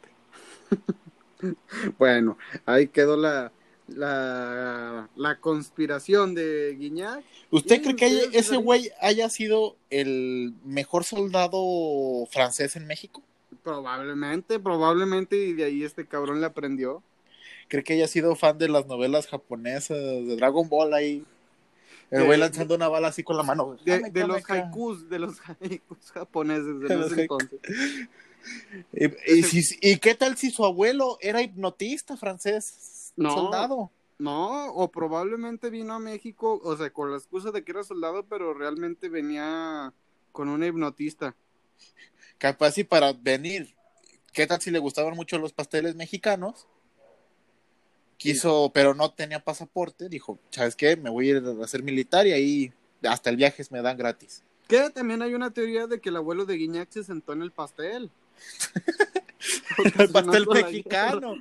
bueno, 2.00 2.38
ahí 2.66 2.88
quedó 2.88 3.16
la, 3.16 3.52
la, 3.88 5.10
la 5.16 5.40
conspiración 5.40 6.34
de 6.36 6.76
Guiñac. 6.80 7.24
¿Usted 7.52 7.82
cree 7.82 7.96
que 7.96 8.06
haya- 8.06 8.30
ese 8.34 8.58
güey 8.58 8.92
haya 9.02 9.30
sido 9.30 9.76
el 9.90 10.54
mejor 10.66 11.04
soldado 11.04 11.62
francés 12.32 12.76
en 12.76 12.88
México? 12.88 13.22
Probablemente, 13.64 14.60
probablemente, 14.60 15.38
y 15.38 15.54
de 15.54 15.66
ahí 15.66 15.84
este 15.84 16.06
cabrón 16.06 16.40
le 16.42 16.48
aprendió. 16.48 17.02
¿Cree 17.70 17.84
que 17.84 17.94
haya 17.94 18.08
sido 18.08 18.36
fan 18.36 18.58
de 18.58 18.68
las 18.70 18.88
novelas 18.88 19.28
japonesas, 19.28 19.98
de 19.98 20.36
Dragon 20.36 20.68
Ball 20.70 20.94
ahí? 20.94 21.24
El 22.12 22.26
güey 22.26 22.38
lanzando 22.38 22.76
una 22.76 22.88
bala 22.90 23.08
así 23.08 23.24
con 23.24 23.38
la 23.38 23.44
mano. 23.44 23.76
De, 23.86 24.28
los 24.28 24.44
haikus, 24.50 25.10
de 25.10 25.18
los 25.20 25.38
haikus 25.62 26.12
japoneses 26.14 26.80
de 26.80 26.88
De 26.88 26.96
los 26.96 27.18
entonces. 27.18 27.60
¿Y, 28.94 29.40
y 29.40 29.44
si- 29.44 29.78
¿Y 29.82 29.98
qué 29.98 30.14
tal 30.14 30.38
si 30.38 30.52
su 30.52 30.66
abuelo 30.66 31.18
era 31.22 31.42
hipnotista 31.42 32.18
francés? 32.18 33.03
No. 33.16 33.32
Soldado. 33.32 33.92
No, 34.20 34.68
o 34.74 34.92
probablemente 34.92 35.70
vino 35.70 35.94
a 35.94 36.00
México, 36.00 36.62
o 36.64 36.78
sea, 36.78 36.92
con 36.92 37.12
la 37.12 37.18
excusa 37.18 37.52
de 37.52 37.64
que 37.64 37.72
era 37.72 37.84
soldado, 37.84 38.26
pero 38.26 38.54
realmente 38.54 39.10
venía 39.10 39.94
con 40.32 40.50
un 40.50 40.64
hipnotista. 40.64 41.36
capaz 42.38 42.78
y 42.78 42.84
para 42.84 43.14
venir. 43.14 43.76
¿Qué 44.32 44.48
tal 44.48 44.62
si 44.62 44.72
le 44.72 44.80
gustaban 44.80 45.16
mucho 45.16 45.38
los 45.38 45.54
pasteles 45.54 45.96
mexicanos? 45.96 46.68
Quiso, 48.18 48.72
pero 48.74 48.94
no 48.94 49.12
tenía 49.12 49.44
pasaporte. 49.44 50.10
Dijo, 50.10 50.40
¿sabes 50.50 50.76
qué? 50.76 50.96
Me 50.96 51.10
voy 51.10 51.28
a 51.28 51.38
ir 51.38 51.44
a 51.46 51.64
hacer 51.64 51.84
militar 51.84 52.26
y 52.26 52.32
ahí 52.32 52.74
hasta 53.04 53.30
el 53.30 53.38
viaje 53.38 53.64
me 53.70 53.82
dan 53.82 53.98
gratis. 53.98 54.44
Que 54.68 54.90
también 54.90 55.22
hay 55.22 55.34
una 55.34 55.52
teoría 55.52 55.88
de 55.88 56.00
que 56.00 56.10
el 56.10 56.16
abuelo 56.16 56.46
de 56.46 56.56
Guiñac 56.56 56.90
se 56.90 57.04
sentó 57.04 57.34
en 57.34 57.42
el 57.42 57.52
pastel. 57.52 58.10
El 60.00 60.10
pastel 60.12 60.46
la 60.48 60.54
mexicano. 60.54 61.36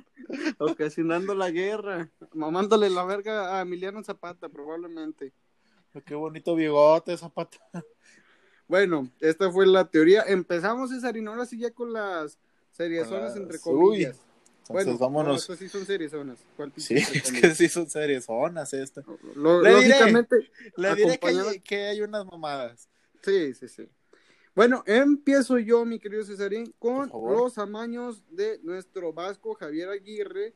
Ocasionando 0.57 1.35
la 1.35 1.49
guerra. 1.51 2.09
Mamándole 2.33 2.89
la 2.89 3.03
verga 3.05 3.57
a 3.57 3.61
Emiliano 3.61 4.03
Zapata, 4.03 4.49
probablemente. 4.49 5.31
Qué 6.05 6.15
bonito 6.15 6.55
bigote, 6.55 7.15
Zapata. 7.17 7.57
Bueno, 8.67 9.09
esta 9.19 9.51
fue 9.51 9.65
la 9.67 9.85
teoría. 9.85 10.23
Empezamos, 10.25 10.89
César, 10.89 11.15
y 11.17 11.25
ahora 11.25 11.45
sí 11.45 11.59
ya 11.59 11.69
con 11.71 11.93
las 11.93 12.37
seriezonas, 12.71 13.35
entre 13.35 13.57
uy. 13.57 13.61
comillas. 13.61 14.17
Entonces 14.69 14.85
bueno, 14.85 14.97
vámonos. 14.97 15.27
no, 15.27 15.35
estas 15.35 15.59
sí 15.59 15.67
son 15.69 15.85
seriezonas. 15.85 16.39
¿Cuál 16.55 16.71
Sí, 16.77 16.95
es 16.95 17.31
que 17.33 17.53
sí 17.53 17.67
son 17.67 17.89
series 17.89 18.25
zonas 18.25 18.73
esta. 18.73 19.03
Lo- 19.35 19.61
Le 19.61 19.69
diré. 19.75 19.89
lógicamente, 19.89 20.35
Le 20.77 20.95
diré 20.95 21.17
que 21.19 21.27
hay, 21.27 21.59
que 21.59 21.75
hay 21.87 22.01
unas 22.01 22.25
mamadas. 22.25 22.87
Sí, 23.21 23.53
sí, 23.53 23.67
sí. 23.67 23.87
Bueno, 24.55 24.83
empiezo 24.85 25.57
yo, 25.57 25.83
mi 25.83 25.97
querido 25.97 26.23
Cesarín, 26.23 26.73
con 26.77 27.09
los 27.09 27.57
amaños 27.57 28.23
de 28.29 28.59
nuestro 28.61 29.11
vasco 29.11 29.55
Javier 29.55 29.89
Aguirre, 29.89 30.53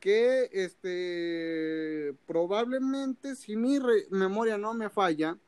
que 0.00 0.48
este 0.52 2.14
probablemente, 2.26 3.36
si 3.36 3.56
mi 3.56 3.78
memoria 4.10 4.56
no 4.56 4.72
me 4.72 4.88
falla, 4.88 5.38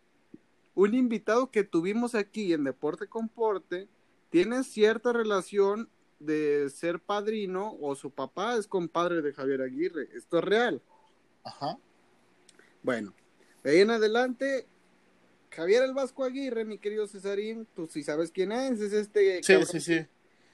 un 0.74 0.94
invitado 0.94 1.50
que 1.50 1.64
tuvimos 1.64 2.14
aquí 2.14 2.52
en 2.52 2.64
Deporte 2.64 3.06
con 3.06 3.30
Porte 3.30 3.88
tiene 4.28 4.62
cierta 4.62 5.14
relación 5.14 5.88
de 6.18 6.68
ser 6.68 7.00
padrino 7.00 7.74
o 7.80 7.94
su 7.94 8.10
papá 8.10 8.56
es 8.56 8.66
compadre 8.66 9.22
de 9.22 9.32
Javier 9.32 9.62
Aguirre. 9.62 10.10
Esto 10.14 10.38
es 10.38 10.44
real. 10.44 10.82
Ajá. 11.42 11.78
Bueno, 12.82 13.14
de 13.62 13.70
ahí 13.70 13.80
en 13.80 13.90
adelante, 13.90 14.66
Javier 15.56 15.82
el 15.82 15.94
Vasco 15.94 16.24
Aguirre, 16.24 16.64
mi 16.64 16.78
querido 16.78 17.08
Cesarín, 17.08 17.66
tú 17.74 17.88
sí 17.90 18.02
sabes 18.02 18.30
quién 18.30 18.52
es, 18.52 18.80
es 18.80 18.92
este, 18.92 19.42
Sí, 19.42 19.52
cabrón, 19.54 19.68
sí, 19.68 19.80
sí. 19.80 20.06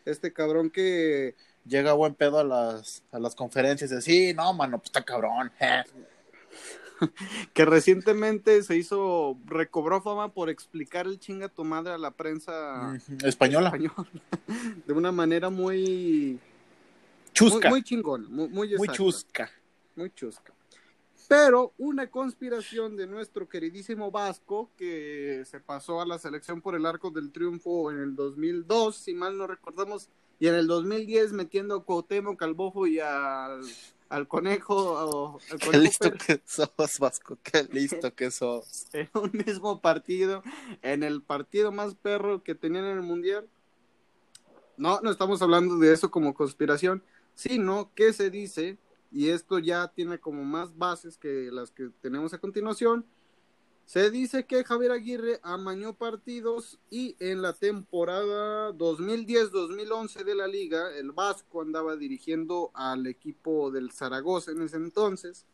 este 0.04 0.32
cabrón 0.32 0.70
que 0.70 1.34
Llega 1.64 1.92
buen 1.92 2.14
pedo 2.14 2.38
a 2.38 2.44
las, 2.44 3.02
a 3.12 3.18
las 3.20 3.34
conferencias 3.34 3.90
de 3.90 4.02
sí, 4.02 4.32
no, 4.34 4.52
mano, 4.52 4.78
pues 4.78 4.88
está 4.88 5.02
cabrón. 5.04 5.50
je". 5.58 5.84
que 7.52 7.64
recientemente 7.64 8.62
se 8.62 8.76
hizo, 8.76 9.36
recobró 9.46 10.00
fama 10.02 10.32
por 10.32 10.50
explicar 10.50 11.06
el 11.06 11.18
chinga 11.18 11.48
tu 11.48 11.64
madre 11.64 11.92
a 11.92 11.98
la 11.98 12.10
prensa 12.10 12.96
Española. 13.24 13.68
española 13.68 14.08
de 14.86 14.92
una 14.92 15.12
manera 15.12 15.50
muy, 15.50 16.38
Chusca. 17.32 17.70
muy 17.70 17.82
chingona, 17.82 18.28
muy, 18.28 18.48
muy, 18.48 18.88
chusca. 18.88 19.50
muy 19.96 20.10
chusca. 20.10 20.51
Pero 21.32 21.72
una 21.78 22.10
conspiración 22.10 22.94
de 22.94 23.06
nuestro 23.06 23.48
queridísimo 23.48 24.10
Vasco 24.10 24.68
que 24.76 25.44
se 25.46 25.60
pasó 25.60 26.02
a 26.02 26.04
la 26.04 26.18
selección 26.18 26.60
por 26.60 26.74
el 26.74 26.84
arco 26.84 27.10
del 27.10 27.32
triunfo 27.32 27.90
en 27.90 28.00
el 28.00 28.14
2002, 28.14 28.94
si 28.94 29.14
mal 29.14 29.38
no 29.38 29.46
recordamos, 29.46 30.10
y 30.38 30.48
en 30.48 30.56
el 30.56 30.66
2010 30.66 31.32
metiendo 31.32 31.74
a 31.76 31.84
Cuauhtémoc, 31.86 32.42
al 32.42 32.52
Bofo 32.52 32.86
y 32.86 33.00
al, 33.00 33.62
al 34.10 34.28
Conejo, 34.28 35.38
al 35.50 35.58
Qué 35.58 35.78
listo 35.78 36.10
Pérez 36.10 36.22
que 36.26 36.42
sos, 36.44 36.98
Vasco. 37.00 37.38
Qué 37.42 37.66
listo 37.72 38.14
que 38.14 38.30
sos. 38.30 38.88
en 38.92 39.08
un 39.14 39.30
mismo 39.32 39.80
partido, 39.80 40.42
en 40.82 41.02
el 41.02 41.22
partido 41.22 41.72
más 41.72 41.94
perro 41.94 42.42
que 42.42 42.54
tenían 42.54 42.84
en 42.84 42.98
el 42.98 43.02
Mundial. 43.02 43.48
No, 44.76 45.00
no 45.00 45.10
estamos 45.10 45.40
hablando 45.40 45.78
de 45.78 45.94
eso 45.94 46.10
como 46.10 46.34
conspiración, 46.34 47.02
sino 47.34 47.90
que 47.94 48.12
se 48.12 48.28
dice, 48.28 48.76
y 49.12 49.28
esto 49.28 49.58
ya 49.58 49.88
tiene 49.88 50.18
como 50.18 50.44
más 50.44 50.76
bases 50.76 51.18
que 51.18 51.50
las 51.52 51.70
que 51.70 51.90
tenemos 52.00 52.32
a 52.32 52.38
continuación, 52.38 53.04
se 53.84 54.10
dice 54.10 54.46
que 54.46 54.64
Javier 54.64 54.92
Aguirre 54.92 55.40
amañó 55.42 55.94
partidos 55.94 56.78
y 56.88 57.16
en 57.20 57.42
la 57.42 57.52
temporada 57.52 58.70
2010-2011 58.72 60.24
de 60.24 60.34
la 60.34 60.46
liga, 60.46 60.96
el 60.96 61.12
Vasco 61.12 61.60
andaba 61.60 61.96
dirigiendo 61.96 62.70
al 62.74 63.06
equipo 63.06 63.70
del 63.70 63.92
Zaragoza 63.92 64.52
en 64.52 64.62
ese 64.62 64.76
entonces. 64.76 65.44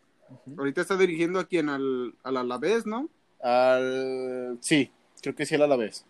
Ahorita 0.57 0.83
está 0.83 0.97
dirigiendo 0.97 1.41
a 1.41 1.47
quien 1.47 1.69
al, 1.69 2.15
al 2.23 2.37
Alavés, 2.37 2.87
¿no? 2.87 3.09
Al... 3.41 4.59
Sí, 4.61 4.93
creo 5.23 5.35
que 5.35 5.47
sí 5.47 5.55
él 5.55 5.63
a 5.63 5.67
la 5.67 5.77
vez. 5.77 6.05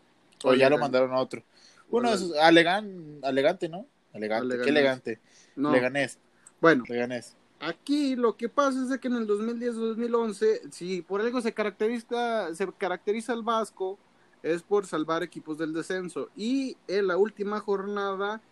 O 0.45 0.55
ya 0.55 0.69
lo 0.69 0.77
mandaron 0.77 1.13
a 1.13 1.21
otro. 1.21 1.43
Uno 1.89 2.13
es 2.13 2.31
Alegan... 2.43 3.21
Elegante, 3.23 3.69
¿no? 3.69 3.87
Aleganés. 4.13 4.59
Qué 4.63 4.69
elegante. 4.69 5.21
No. 5.57 5.73
Leganés. 5.73 6.19
Bueno, 6.61 6.85
Leganés. 6.89 7.38
Aquí 7.61 8.17
lo 8.17 8.37
que 8.37 8.49
pasa 8.49 8.83
es 8.95 9.01
que 9.01 9.09
en 9.09 9.17
el 9.17 9.27
2010-2011, 9.27 10.71
si 10.71 11.03
por 11.03 11.21
algo 11.21 11.41
se 11.41 11.55
caracteriza, 11.55 12.55
se 12.55 12.73
caracteriza 12.75 13.33
el 13.35 13.43
Vasco, 13.43 13.99
es 14.43 14.63
por 14.63 14.87
salvar 14.87 15.23
equipos 15.23 15.59
del 15.59 15.73
descenso. 15.73 16.31
Y 16.37 16.79
en 16.87 17.07
la 17.09 17.17
última 17.17 17.61
jornada 17.61 18.43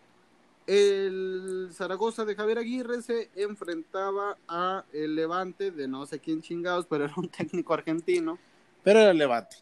el 0.67 1.69
Zaragoza 1.73 2.25
de 2.25 2.35
Javier 2.35 2.59
Aguirre 2.59 3.01
se 3.01 3.31
enfrentaba 3.35 4.37
a 4.47 4.85
el 4.91 5.15
Levante 5.15 5.71
de 5.71 5.87
no 5.87 6.05
sé 6.05 6.19
quién 6.19 6.41
chingados, 6.41 6.87
pero 6.87 7.05
era 7.05 7.13
un 7.17 7.29
técnico 7.31 7.73
argentino. 7.73 8.41
Pero 8.83 8.99
era 9.01 9.11
el 9.11 9.17
Levante. 9.17 9.57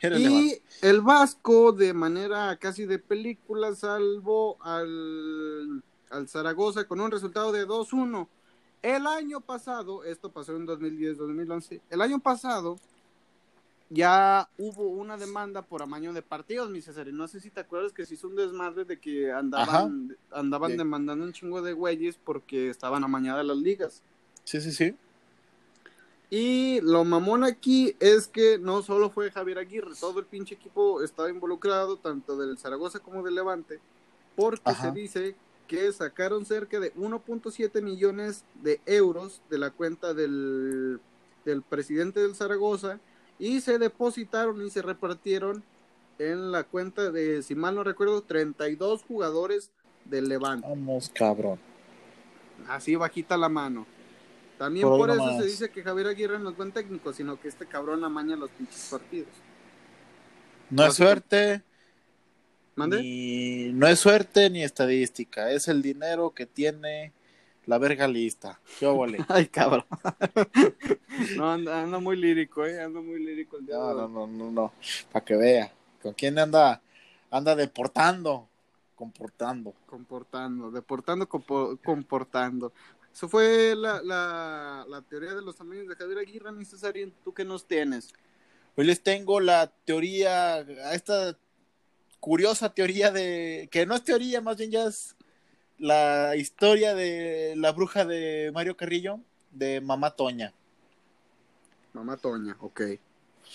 Era 0.00 0.16
el 0.16 0.22
Y 0.22 0.24
Levante. 0.24 0.62
el 0.80 1.00
Vasco, 1.02 1.72
de 1.72 1.94
manera 1.94 2.56
casi 2.58 2.86
de 2.86 2.98
película, 2.98 3.74
salvó 3.74 4.58
al, 4.62 5.82
al 6.10 6.28
Zaragoza 6.28 6.86
con 6.86 7.00
un 7.00 7.10
resultado 7.10 7.52
de 7.52 7.66
2-1. 7.66 8.28
El 8.82 9.06
año 9.06 9.40
pasado, 9.40 10.02
esto 10.04 10.30
pasó 10.30 10.56
en 10.56 10.66
2010-2011, 10.66 11.80
el 11.90 12.00
año 12.00 12.18
pasado 12.18 12.78
ya 13.90 14.48
hubo 14.58 14.88
una 14.88 15.16
demanda 15.16 15.62
por 15.62 15.82
amaño 15.82 16.12
de 16.12 16.22
partidos, 16.22 16.70
mi 16.70 16.80
César. 16.80 17.06
Y 17.08 17.12
no 17.12 17.28
sé 17.28 17.40
si 17.40 17.50
te 17.50 17.60
acuerdas 17.60 17.92
que 17.92 18.06
se 18.06 18.14
hizo 18.14 18.26
un 18.26 18.36
desmadre 18.36 18.84
de 18.84 18.98
que 18.98 19.30
andaban, 19.30 20.16
andaban 20.30 20.72
Sí. 20.72 20.76
demandando 20.78 21.24
un 21.24 21.32
chingo 21.32 21.60
de 21.62 21.74
güeyes 21.74 22.16
porque 22.16 22.70
estaban 22.70 23.04
amañadas 23.04 23.44
las 23.44 23.58
ligas. 23.58 24.02
Sí, 24.44 24.60
sí, 24.60 24.72
sí. 24.72 24.96
Y 26.30 26.80
lo 26.80 27.04
mamón 27.04 27.44
aquí 27.44 27.94
es 28.00 28.26
que 28.26 28.58
no 28.58 28.80
solo 28.82 29.10
fue 29.10 29.30
Javier 29.30 29.58
Aguirre, 29.58 29.92
todo 30.00 30.18
el 30.20 30.24
pinche 30.26 30.54
equipo 30.54 31.02
estaba 31.02 31.28
involucrado, 31.28 31.98
tanto 31.98 32.36
del 32.38 32.56
Zaragoza 32.56 32.98
como 33.00 33.22
del 33.22 33.34
Levante, 33.34 33.78
porque 34.34 34.62
Ajá. 34.70 34.84
se 34.84 34.92
dice 34.98 35.36
que 35.72 35.90
sacaron 35.90 36.44
cerca 36.44 36.78
de 36.78 36.94
1.7 36.96 37.80
millones 37.80 38.44
de 38.62 38.78
euros 38.84 39.40
de 39.48 39.56
la 39.56 39.70
cuenta 39.70 40.12
del, 40.12 41.00
del 41.46 41.62
presidente 41.62 42.20
del 42.20 42.34
Zaragoza 42.34 42.98
y 43.38 43.62
se 43.62 43.78
depositaron 43.78 44.60
y 44.60 44.68
se 44.68 44.82
repartieron 44.82 45.62
en 46.18 46.52
la 46.52 46.64
cuenta 46.64 47.10
de, 47.10 47.42
si 47.42 47.54
mal 47.54 47.74
no 47.74 47.84
recuerdo, 47.84 48.20
32 48.20 49.02
jugadores 49.04 49.70
del 50.04 50.28
Levante. 50.28 50.68
Vamos, 50.68 51.10
cabrón. 51.14 51.58
Así 52.68 52.94
bajita 52.94 53.38
la 53.38 53.48
mano. 53.48 53.86
También 54.58 54.86
Por 54.86 55.08
eso 55.08 55.24
nomás. 55.24 55.38
se 55.38 55.46
dice 55.46 55.70
que 55.70 55.82
Javier 55.82 56.08
Aguirre 56.08 56.38
no 56.38 56.50
es 56.50 56.56
buen 56.58 56.72
técnico, 56.72 57.14
sino 57.14 57.40
que 57.40 57.48
este 57.48 57.64
cabrón 57.64 58.04
amaña 58.04 58.36
los 58.36 58.50
pinches 58.50 58.88
partidos. 58.90 59.30
No 60.68 60.84
es 60.84 60.94
suerte, 60.94 61.62
¿Mande? 62.74 63.02
ni, 63.02 63.72
no 63.72 63.86
es 63.86 63.98
suerte 63.98 64.48
ni 64.50 64.62
estadística. 64.62 65.50
Es 65.50 65.68
el 65.68 65.82
dinero 65.82 66.30
que 66.30 66.46
tiene 66.46 67.12
la 67.66 67.78
verga 67.78 68.08
lista. 68.08 68.58
¿Qué 68.78 68.86
óvole? 68.86 69.18
Ay, 69.28 69.46
cabrón. 69.46 69.84
no, 71.36 71.52
anda, 71.52 71.82
anda 71.82 71.98
muy 71.98 72.16
lírico, 72.16 72.64
eh. 72.64 72.82
Anda 72.82 73.00
muy 73.00 73.22
lírico 73.24 73.58
el 73.58 73.66
día 73.66 73.76
No, 73.76 73.94
no, 73.94 74.08
no, 74.08 74.26
no, 74.26 74.50
no. 74.50 74.72
Para 75.12 75.24
que 75.24 75.36
vea. 75.36 75.72
¿Con 76.02 76.14
quién 76.14 76.38
anda? 76.38 76.80
Anda 77.30 77.54
deportando. 77.54 78.48
Comportando. 78.94 79.74
Comportando, 79.86 80.70
deportando, 80.70 81.28
compo- 81.28 81.78
comportando. 81.84 82.72
Eso 83.12 83.28
fue 83.28 83.74
la, 83.76 84.00
la, 84.02 84.86
la 84.88 85.02
teoría 85.02 85.34
de 85.34 85.42
los 85.42 85.60
amigos 85.60 85.88
de 85.88 85.96
Javier 85.96 86.18
Aguirre, 86.18 86.52
mi 86.52 86.64
Cesarín. 86.64 87.12
¿Tú 87.24 87.34
qué 87.34 87.44
nos 87.44 87.66
tienes? 87.66 88.12
Hoy 88.74 88.86
les 88.86 89.02
tengo 89.02 89.38
la 89.38 89.66
teoría, 89.84 90.60
esta 90.92 91.36
curiosa 92.22 92.72
teoría 92.72 93.10
de, 93.10 93.68
que 93.72 93.84
no 93.84 93.96
es 93.96 94.04
teoría, 94.04 94.40
más 94.40 94.56
bien 94.56 94.70
ya 94.70 94.84
es 94.86 95.16
la 95.76 96.36
historia 96.36 96.94
de 96.94 97.54
la 97.56 97.72
bruja 97.72 98.04
de 98.04 98.52
Mario 98.54 98.76
Carrillo, 98.76 99.18
de 99.50 99.80
Mamá 99.80 100.12
Toña. 100.12 100.52
Mamá 101.92 102.16
Toña, 102.16 102.56
ok. 102.60 102.80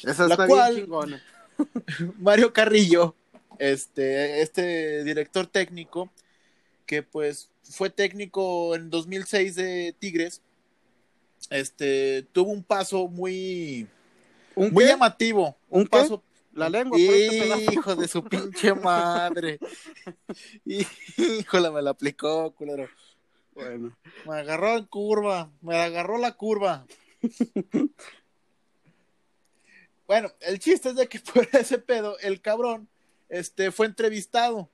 Esa 0.03 0.27
La 0.27 0.33
está 0.33 0.47
cual- 0.47 0.73
bien 0.73 0.85
chingona. 0.85 1.23
Mario 2.19 2.51
Carrillo, 2.51 3.15
este, 3.57 4.41
este 4.41 5.05
director 5.05 5.47
técnico, 5.47 6.11
que 6.85 7.03
pues 7.03 7.49
fue 7.63 7.89
técnico 7.89 8.75
en 8.75 8.89
2006 8.89 9.55
de 9.55 9.95
Tigres, 9.97 10.41
este, 11.49 12.25
tuvo 12.33 12.51
un 12.51 12.63
paso 12.63 13.07
muy, 13.07 13.87
¿Un 14.55 14.73
muy 14.73 14.83
qué? 14.83 14.89
llamativo, 14.91 15.55
¿Un 15.69 15.83
un 15.83 15.87
paso 15.87 16.21
La 16.57 16.69
lengua, 16.69 16.97
préstamela. 16.97 17.71
Hijo 17.71 17.95
de 17.95 18.07
su 18.07 18.23
pinche 18.23 18.73
madre. 18.73 19.59
Híjole, 20.65 21.69
me 21.69 21.83
la 21.83 21.91
aplicó, 21.91 22.49
culero. 22.49 22.89
Bueno. 23.53 23.95
Me 24.25 24.39
agarró 24.39 24.75
en 24.75 24.85
curva, 24.85 25.51
me 25.61 25.77
agarró 25.77 26.17
la 26.17 26.31
curva. 26.31 26.87
bueno, 30.07 30.31
el 30.41 30.57
chiste 30.57 30.89
es 30.89 30.95
de 30.95 31.07
que 31.07 31.19
por 31.33 31.47
ese 31.53 31.77
pedo, 31.77 32.17
el 32.19 32.41
cabrón 32.41 32.87
este, 33.29 33.71
fue 33.71 33.85
entrevistado 33.85 34.67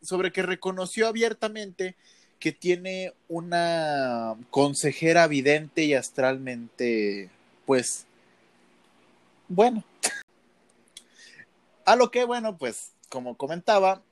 sobre 0.00 0.32
que 0.32 0.40
reconoció 0.40 1.08
abiertamente 1.08 1.94
que 2.38 2.52
tiene 2.52 3.12
una 3.28 4.34
consejera 4.48 5.26
vidente 5.26 5.84
y 5.84 5.92
astralmente, 5.92 7.28
pues, 7.66 8.06
bueno. 9.48 9.84
A 11.88 11.96
lo 11.96 12.10
que, 12.10 12.24
bueno, 12.24 12.58
pues, 12.58 12.92
como 13.08 13.38
comentaba, 13.38 14.02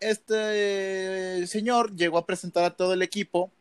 este 0.00 1.46
señor 1.46 1.94
llegó 1.94 2.18
a 2.18 2.26
presentar 2.26 2.64
a 2.64 2.74
todo 2.74 2.92
el 2.92 3.02
equipo 3.02 3.52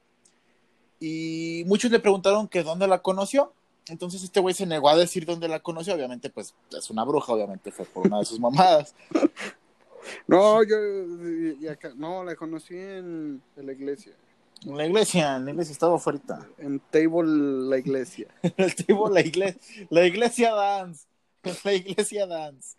y 0.99 1.61
muchos 1.67 1.91
le 1.91 1.99
preguntaron 1.99 2.47
que 2.47 2.63
dónde 2.63 2.87
la 2.87 3.03
conoció. 3.03 3.53
Entonces 3.87 4.23
este 4.23 4.39
güey 4.39 4.55
se 4.55 4.65
negó 4.65 4.89
a 4.89 4.97
decir 4.97 5.23
dónde 5.23 5.47
la 5.47 5.59
conoció. 5.59 5.93
Obviamente, 5.93 6.31
pues 6.31 6.55
es 6.75 6.89
una 6.89 7.03
bruja, 7.03 7.31
obviamente 7.31 7.71
fue 7.71 7.85
por 7.85 8.07
una 8.07 8.17
de 8.17 8.25
sus 8.25 8.39
mamadas. 8.39 8.95
No, 10.25 10.63
yo 10.63 10.75
no, 11.95 12.23
la 12.23 12.35
conocí 12.35 12.75
en, 12.75 13.39
en 13.55 13.65
la 13.67 13.71
iglesia. 13.71 14.13
En 14.65 14.77
la 14.77 14.87
iglesia, 14.87 15.35
en 15.35 15.45
la 15.45 15.51
iglesia 15.51 15.73
estaba 15.73 15.97
afuera. 15.97 16.47
En 16.57 16.79
Table 16.89 17.69
la 17.69 17.77
iglesia. 17.77 18.29
El 18.57 18.73
tipo, 18.73 19.07
la 19.09 19.21
iglesia, 19.21 19.61
la 19.91 20.07
iglesia 20.07 20.55
dance. 20.55 21.05
La 21.63 21.73
iglesia 21.73 22.25
dance. 22.25 22.78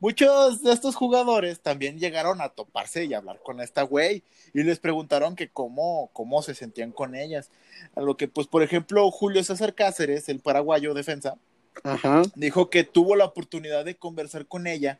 Muchos 0.00 0.62
de 0.62 0.72
estos 0.72 0.94
jugadores 0.94 1.60
también 1.60 1.98
llegaron 1.98 2.40
a 2.40 2.48
toparse 2.48 3.04
y 3.04 3.14
hablar 3.14 3.40
con 3.42 3.60
esta 3.60 3.82
güey 3.82 4.22
y 4.52 4.62
les 4.62 4.78
preguntaron 4.78 5.36
que 5.36 5.48
cómo, 5.48 6.10
cómo 6.12 6.42
se 6.42 6.54
sentían 6.54 6.92
con 6.92 7.14
ellas. 7.14 7.50
A 7.94 8.00
lo 8.00 8.16
que, 8.16 8.28
pues, 8.28 8.46
por 8.46 8.62
ejemplo, 8.62 9.10
Julio 9.10 9.42
César 9.44 9.74
Cáceres, 9.74 10.28
el 10.28 10.40
paraguayo 10.40 10.94
defensa, 10.94 11.36
Ajá. 11.82 12.22
dijo 12.34 12.70
que 12.70 12.84
tuvo 12.84 13.16
la 13.16 13.24
oportunidad 13.24 13.84
de 13.84 13.96
conversar 13.96 14.46
con 14.46 14.66
ella 14.66 14.98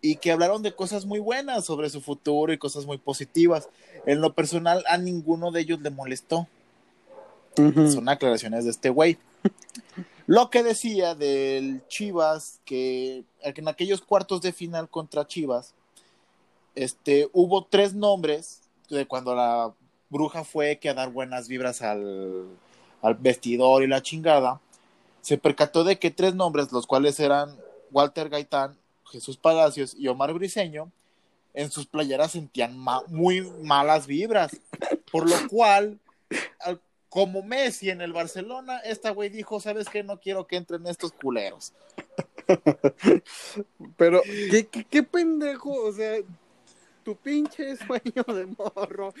y 0.00 0.16
que 0.16 0.30
hablaron 0.30 0.62
de 0.62 0.74
cosas 0.74 1.04
muy 1.04 1.18
buenas 1.18 1.64
sobre 1.64 1.90
su 1.90 2.00
futuro 2.00 2.52
y 2.52 2.58
cosas 2.58 2.86
muy 2.86 2.98
positivas. 2.98 3.68
En 4.04 4.20
lo 4.20 4.34
personal, 4.34 4.84
a 4.88 4.98
ninguno 4.98 5.50
de 5.50 5.60
ellos 5.62 5.80
le 5.80 5.90
molestó. 5.90 6.46
Son 7.56 8.08
aclaraciones 8.08 8.64
de 8.64 8.70
este 8.70 8.90
güey. 8.90 9.18
Lo 10.26 10.50
que 10.50 10.62
decía 10.62 11.14
del 11.14 11.86
Chivas, 11.88 12.60
que 12.64 13.24
en 13.42 13.68
aquellos 13.68 14.00
cuartos 14.02 14.40
de 14.40 14.52
final 14.52 14.88
contra 14.88 15.26
Chivas, 15.26 15.74
este, 16.74 17.30
hubo 17.32 17.64
tres 17.64 17.94
nombres 17.94 18.62
de 18.90 19.06
cuando 19.06 19.34
la 19.34 19.72
bruja 20.10 20.44
fue 20.44 20.78
que 20.78 20.88
a 20.88 20.94
dar 20.94 21.10
buenas 21.10 21.48
vibras 21.48 21.80
al, 21.82 22.46
al 23.02 23.14
vestidor 23.14 23.82
y 23.82 23.86
la 23.86 24.02
chingada. 24.02 24.60
Se 25.22 25.38
percató 25.38 25.84
de 25.84 25.98
que 25.98 26.10
tres 26.10 26.34
nombres, 26.34 26.72
los 26.72 26.86
cuales 26.86 27.18
eran 27.20 27.56
Walter 27.92 28.28
Gaitán, 28.28 28.76
Jesús 29.10 29.36
Palacios 29.36 29.94
y 29.96 30.08
Omar 30.08 30.32
Briseño, 30.32 30.90
en 31.54 31.70
sus 31.70 31.86
playeras 31.86 32.32
sentían 32.32 32.76
muy 33.08 33.40
malas 33.62 34.06
vibras. 34.06 34.50
Por 35.10 35.28
lo 35.30 35.48
cual, 35.48 35.98
al- 36.60 36.80
como 37.16 37.42
Messi 37.42 37.88
en 37.88 38.02
el 38.02 38.12
Barcelona, 38.12 38.80
esta 38.80 39.08
güey 39.08 39.30
dijo, 39.30 39.58
¿sabes 39.58 39.88
qué? 39.88 40.02
No 40.02 40.20
quiero 40.20 40.46
que 40.46 40.56
entren 40.56 40.86
estos 40.86 41.12
culeros. 41.12 41.72
Pero, 43.96 44.20
¿qué, 44.50 44.66
qué, 44.66 44.84
qué 44.84 45.02
pendejo? 45.02 45.72
O 45.82 45.90
sea, 45.92 46.18
tu 47.02 47.16
pinche 47.16 47.74
sueño 47.78 48.22
de 48.26 48.44
morro 48.44 49.14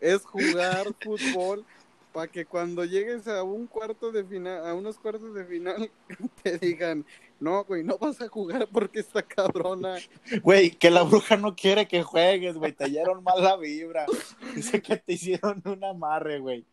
es 0.00 0.24
jugar 0.24 0.88
fútbol 1.00 1.64
para 2.12 2.26
que 2.26 2.46
cuando 2.46 2.84
llegues 2.84 3.28
a 3.28 3.44
un 3.44 3.68
cuarto 3.68 4.10
de 4.10 4.24
final, 4.24 4.66
a 4.66 4.74
unos 4.74 4.98
cuartos 4.98 5.32
de 5.32 5.44
final, 5.44 5.88
te 6.42 6.58
digan, 6.58 7.06
no, 7.38 7.62
güey, 7.62 7.84
no 7.84 7.96
vas 7.96 8.20
a 8.22 8.26
jugar 8.26 8.66
porque 8.72 8.98
esta 8.98 9.22
cabrona. 9.22 9.98
Güey, 10.42 10.72
que 10.72 10.90
la 10.90 11.04
bruja 11.04 11.36
no 11.36 11.54
quiere 11.54 11.86
que 11.86 12.02
juegues, 12.02 12.56
güey, 12.56 12.72
te 12.72 12.86
hallaron 12.86 13.22
mala 13.22 13.56
vibra. 13.56 14.04
Dice 14.52 14.82
que 14.82 14.96
te 14.96 15.12
hicieron 15.12 15.62
un 15.64 15.84
amarre, 15.84 16.40
güey. 16.40 16.64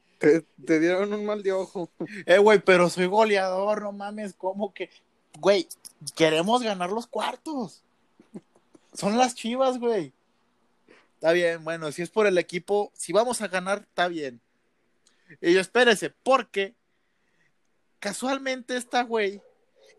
Te, 0.66 0.80
dieron 0.80 1.14
un 1.14 1.26
mal 1.26 1.44
de 1.44 1.52
ojo. 1.52 1.90
Eh, 2.26 2.38
güey, 2.38 2.60
pero 2.60 2.90
soy 2.90 3.08
goleador, 3.08 3.82
no 3.82 3.92
mames, 3.92 4.34
¿cómo 4.34 4.74
que? 4.74 4.90
Güey, 5.40 5.68
queremos 6.16 6.64
ganar 6.64 6.92
los 6.92 7.08
cuartos. 7.08 7.84
Son 8.94 9.18
las 9.18 9.36
chivas, 9.36 9.80
güey. 9.80 10.14
Está 11.16 11.34
bien, 11.34 11.64
bueno, 11.64 11.92
si 11.92 12.02
es 12.02 12.10
por 12.10 12.26
el 12.26 12.38
equipo, 12.38 12.92
si 12.96 13.12
vamos 13.12 13.42
a 13.42 13.50
ganar, 13.50 13.80
está 13.80 14.08
bien. 14.08 14.40
Y 15.42 15.54
yo 15.54 15.60
espérese, 15.60 16.10
porque 16.10 16.74
casualmente 18.00 18.78
esta 18.78 19.04
güey 19.04 19.42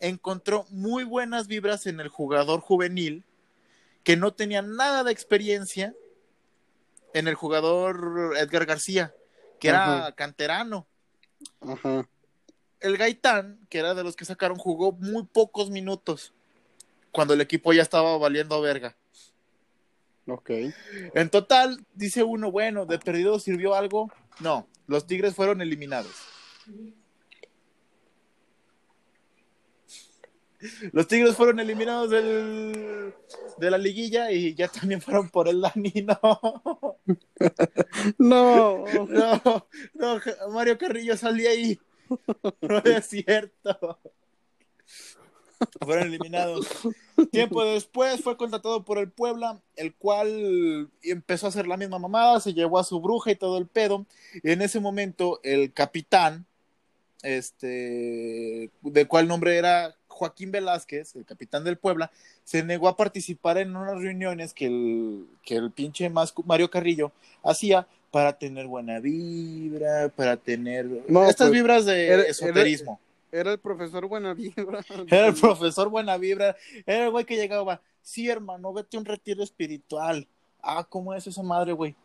encontró 0.00 0.64
muy 0.70 1.04
buenas 1.04 1.48
vibras 1.48 1.86
en 1.86 2.00
el 2.00 2.08
jugador 2.08 2.60
juvenil 2.60 3.24
que 4.04 4.16
no 4.16 4.32
tenía 4.32 4.62
nada 4.62 5.04
de 5.04 5.12
experiencia 5.12 5.94
en 7.12 7.28
el 7.28 7.34
jugador 7.34 8.34
Edgar 8.38 8.66
García, 8.66 9.14
que 9.64 9.70
era 9.70 10.12
canterano. 10.12 10.86
Ajá. 11.60 12.06
El 12.80 12.98
Gaitán, 12.98 13.66
que 13.70 13.78
era 13.78 13.94
de 13.94 14.04
los 14.04 14.14
que 14.14 14.26
sacaron, 14.26 14.58
jugó 14.58 14.92
muy 14.92 15.24
pocos 15.24 15.70
minutos 15.70 16.34
cuando 17.12 17.32
el 17.32 17.40
equipo 17.40 17.72
ya 17.72 17.80
estaba 17.80 18.18
valiendo 18.18 18.60
verga. 18.60 18.94
Ok. 20.26 20.50
En 21.14 21.30
total, 21.30 21.84
dice 21.94 22.24
uno, 22.24 22.50
bueno, 22.50 22.84
de 22.84 22.98
perdido 22.98 23.38
sirvió 23.38 23.74
algo. 23.74 24.12
No, 24.40 24.66
los 24.86 25.06
Tigres 25.06 25.34
fueron 25.34 25.62
eliminados. 25.62 26.12
Los 30.92 31.08
Tigres 31.08 31.36
fueron 31.36 31.60
eliminados 31.60 32.10
del, 32.10 33.14
de 33.58 33.70
la 33.70 33.78
liguilla 33.78 34.30
y 34.30 34.54
ya 34.54 34.68
también 34.68 35.00
fueron 35.00 35.28
por 35.28 35.48
el 35.48 35.60
Danino. 35.60 36.18
No. 38.18 38.84
No, 39.08 39.66
no, 39.94 40.20
Mario 40.52 40.78
Carrillo 40.78 41.16
salía 41.16 41.50
ahí. 41.50 41.78
No 42.60 42.78
es 42.78 43.06
cierto. 43.06 43.98
Fueron 45.80 46.08
eliminados. 46.08 46.66
Tiempo 47.30 47.64
después 47.64 48.20
fue 48.20 48.36
contratado 48.36 48.84
por 48.84 48.98
el 48.98 49.10
Puebla, 49.10 49.60
el 49.76 49.94
cual 49.94 50.90
empezó 51.02 51.46
a 51.46 51.48
hacer 51.50 51.66
la 51.66 51.76
misma 51.76 51.98
mamada, 51.98 52.40
se 52.40 52.52
llevó 52.52 52.78
a 52.78 52.84
su 52.84 53.00
bruja 53.00 53.30
y 53.30 53.36
todo 53.36 53.58
el 53.58 53.66
pedo. 53.66 54.06
Y 54.42 54.50
en 54.50 54.62
ese 54.62 54.80
momento, 54.80 55.40
el 55.42 55.72
capitán, 55.72 56.46
este, 57.22 58.70
de 58.82 59.08
cuál 59.08 59.28
nombre 59.28 59.56
era 59.56 59.96
Joaquín 60.14 60.52
Velázquez, 60.52 61.16
el 61.16 61.24
capitán 61.24 61.64
del 61.64 61.76
Puebla, 61.76 62.10
se 62.44 62.62
negó 62.62 62.88
a 62.88 62.96
participar 62.96 63.58
en 63.58 63.74
unas 63.74 64.00
reuniones 64.00 64.54
que 64.54 64.66
el, 64.66 65.26
que 65.42 65.56
el 65.56 65.70
pinche 65.72 66.10
Mario 66.44 66.70
Carrillo 66.70 67.12
hacía 67.42 67.86
para 68.10 68.38
tener 68.38 68.68
buena 68.68 69.00
vibra, 69.00 70.08
para 70.08 70.36
tener 70.36 70.86
estas 71.08 71.36
pues, 71.36 71.50
vibras 71.50 71.84
de 71.84 72.28
esoterismo. 72.28 73.00
Era, 73.32 73.50
el 73.50 73.58
profesor 73.58 74.06
buena 74.06 74.34
vibra. 74.34 74.84
Era 75.08 75.26
el 75.26 75.34
profesor 75.34 75.88
buena 75.88 76.16
vibra. 76.16 76.54
Era 76.86 77.06
el 77.06 77.10
güey 77.10 77.24
que 77.24 77.36
llegaba, 77.36 77.80
sí, 78.02 78.30
hermano, 78.30 78.72
vete 78.72 78.96
a 78.96 79.00
un 79.00 79.06
retiro 79.06 79.42
espiritual. 79.42 80.28
Ah, 80.62 80.86
¿cómo 80.88 81.12
es 81.12 81.26
esa 81.26 81.42
madre, 81.42 81.72
güey? 81.72 81.96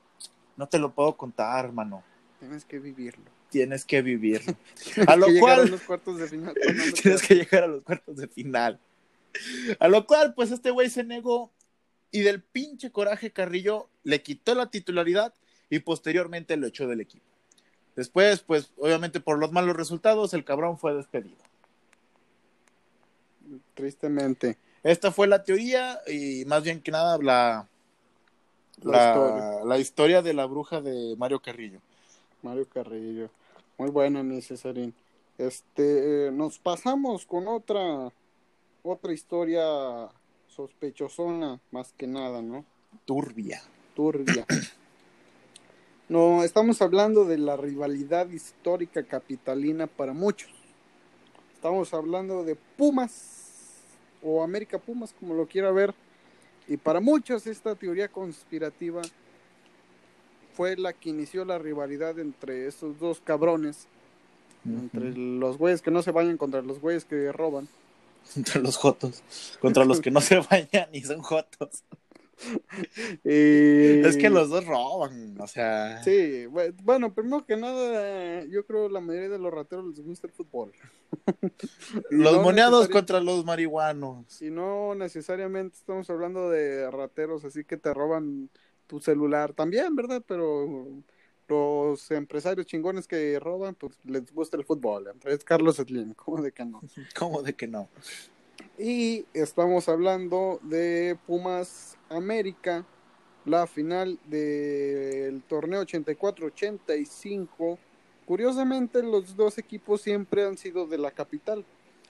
No 0.57 0.67
te 0.67 0.79
lo 0.79 0.89
puedo 0.89 1.15
contar, 1.15 1.65
hermano. 1.65 2.01
Tienes 2.39 2.65
que 2.65 2.79
vivirlo. 2.79 3.38
Tienes 3.49 3.85
que 3.85 4.01
vivirlo. 4.01 4.55
a 5.07 5.15
lo 5.15 5.27
cual. 5.39 5.69
los 5.69 5.81
cuartos 5.81 6.19
de 6.19 6.27
final. 6.27 6.53
tienes 7.01 7.21
que 7.21 7.35
llegar 7.35 7.63
a 7.63 7.67
los 7.67 7.83
cuartos 7.83 8.17
de 8.17 8.27
final. 8.27 8.79
A 9.79 9.87
lo 9.87 10.05
cual, 10.05 10.33
pues 10.33 10.51
este 10.51 10.71
güey 10.71 10.89
se 10.89 11.03
negó 11.03 11.51
y 12.11 12.21
del 12.21 12.41
pinche 12.41 12.91
coraje 12.91 13.31
Carrillo 13.31 13.89
le 14.03 14.21
quitó 14.21 14.55
la 14.55 14.69
titularidad 14.69 15.33
y 15.69 15.79
posteriormente 15.79 16.57
lo 16.57 16.67
echó 16.67 16.87
del 16.87 17.01
equipo. 17.01 17.25
Después, 17.95 18.41
pues 18.41 18.71
obviamente 18.77 19.19
por 19.19 19.37
los 19.37 19.51
malos 19.51 19.75
resultados, 19.75 20.33
el 20.33 20.45
cabrón 20.45 20.77
fue 20.77 20.93
despedido. 20.95 21.37
Tristemente. 23.73 24.57
Esta 24.83 25.11
fue 25.11 25.27
la 25.27 25.43
teoría 25.43 25.99
y 26.07 26.45
más 26.45 26.63
bien 26.63 26.81
que 26.81 26.91
nada 26.91 27.17
la, 27.17 27.67
la, 28.81 29.09
historia. 29.09 29.65
la 29.65 29.77
historia 29.77 30.21
de 30.21 30.33
la 30.33 30.45
bruja 30.45 30.81
de 30.81 31.15
Mario 31.17 31.41
Carrillo. 31.41 31.81
Mario 32.41 32.67
Carrillo. 32.69 33.29
Muy 33.79 33.91
bueno, 33.91 34.21
mi 34.25 34.41
Cesarín. 34.41 34.93
Este, 35.37 36.31
nos 36.33 36.59
pasamos 36.59 37.25
con 37.25 37.47
otra, 37.47 38.11
otra 38.83 39.13
historia 39.13 39.63
sospechosona, 40.49 41.61
más 41.71 41.93
que 41.93 42.05
nada, 42.05 42.41
¿no? 42.41 42.65
Turbia. 43.05 43.61
Turbia. 43.95 44.45
No, 46.09 46.43
estamos 46.43 46.81
hablando 46.81 47.25
de 47.25 47.37
la 47.37 47.55
rivalidad 47.55 48.27
histórica 48.29 49.03
capitalina 49.03 49.85
para 49.85 50.11
muchos. 50.11 50.49
Estamos 51.53 51.93
hablando 51.93 52.43
de 52.43 52.55
Pumas 52.55 53.75
o 54.23 54.41
América 54.41 54.79
Pumas, 54.79 55.13
como 55.19 55.35
lo 55.35 55.45
quiera 55.45 55.71
ver. 55.71 55.93
Y 56.67 56.77
para 56.77 56.99
muchos 56.99 57.45
esta 57.45 57.75
teoría 57.75 58.07
conspirativa 58.07 59.03
fue 60.59 60.75
la 60.75 60.91
que 60.91 61.07
inició 61.07 61.45
la 61.45 61.57
rivalidad 61.57 62.19
entre 62.19 62.67
estos 62.67 62.99
dos 62.99 63.21
cabrones. 63.21 63.87
Entre 64.65 65.15
los 65.15 65.57
güeyes 65.57 65.81
que 65.81 65.89
no 65.89 66.01
se 66.01 66.11
bañan 66.11 66.35
contra 66.35 66.61
los 66.61 66.81
güeyes 66.81 67.05
que 67.05 67.31
roban. 67.31 67.69
Contra 68.33 68.59
los 68.59 68.75
jotos. 68.75 69.23
Contra 69.61 69.85
los 69.85 70.01
que 70.01 70.11
no 70.11 70.19
se 70.19 70.37
bañan 70.51 70.89
y 70.91 70.99
son 70.99 71.21
jotos. 71.21 71.85
Y... 73.23 74.05
Es 74.05 74.17
que 74.17 74.29
los 74.29 74.49
dos 74.49 74.65
roban, 74.65 75.39
o 75.39 75.47
sea. 75.47 76.01
Sí, 76.03 76.45
bueno, 76.45 77.13
primero 77.13 77.45
que 77.45 77.57
nada, 77.57 78.45
yo 78.45 78.65
creo 78.65 78.87
la 78.87 79.01
mayoría 79.01 79.29
de 79.29 79.39
los 79.39 79.53
rateros 79.53 79.85
les 79.87 80.01
gusta 80.01 80.27
el 80.27 80.33
fútbol. 80.33 80.71
los 82.09 82.41
moneados 82.41 82.87
contra 82.87 83.19
los 83.19 83.43
marihuanos. 83.43 84.41
Y 84.41 84.51
no 84.51 84.95
necesariamente 84.95 85.77
estamos 85.77 86.09
hablando 86.09 86.49
de 86.49 86.89
rateros, 86.91 87.43
así 87.43 87.65
que 87.65 87.75
te 87.75 87.93
roban 87.93 88.49
tu 88.89 88.99
celular 88.99 89.53
también, 89.53 89.95
¿verdad? 89.95 90.21
Pero 90.27 90.87
los 91.47 92.11
empresarios 92.11 92.65
chingones 92.65 93.07
que 93.07 93.39
roban, 93.39 93.75
pues 93.75 93.93
les 94.03 94.33
gusta 94.33 94.57
el 94.57 94.65
fútbol. 94.65 95.07
Entonces, 95.13 95.43
Carlos 95.43 95.75
Slim, 95.77 96.13
¿cómo 96.17 96.41
de 96.41 96.51
que 96.51 96.65
no? 96.65 96.81
¿Cómo 97.17 97.41
de 97.43 97.53
que 97.53 97.67
no? 97.67 97.87
Y 98.77 99.25
estamos 99.33 99.87
hablando 99.87 100.59
de 100.63 101.17
Pumas 101.27 101.97
América, 102.09 102.83
la 103.45 103.67
final 103.67 104.19
del 104.25 105.43
torneo 105.43 105.83
84-85. 105.83 107.77
Curiosamente, 108.25 109.03
los 109.03 109.35
dos 109.35 109.59
equipos 109.59 110.01
siempre 110.01 110.45
han 110.45 110.57
sido 110.57 110.87
de 110.87 110.97
la 110.97 111.11
capital. 111.11 111.63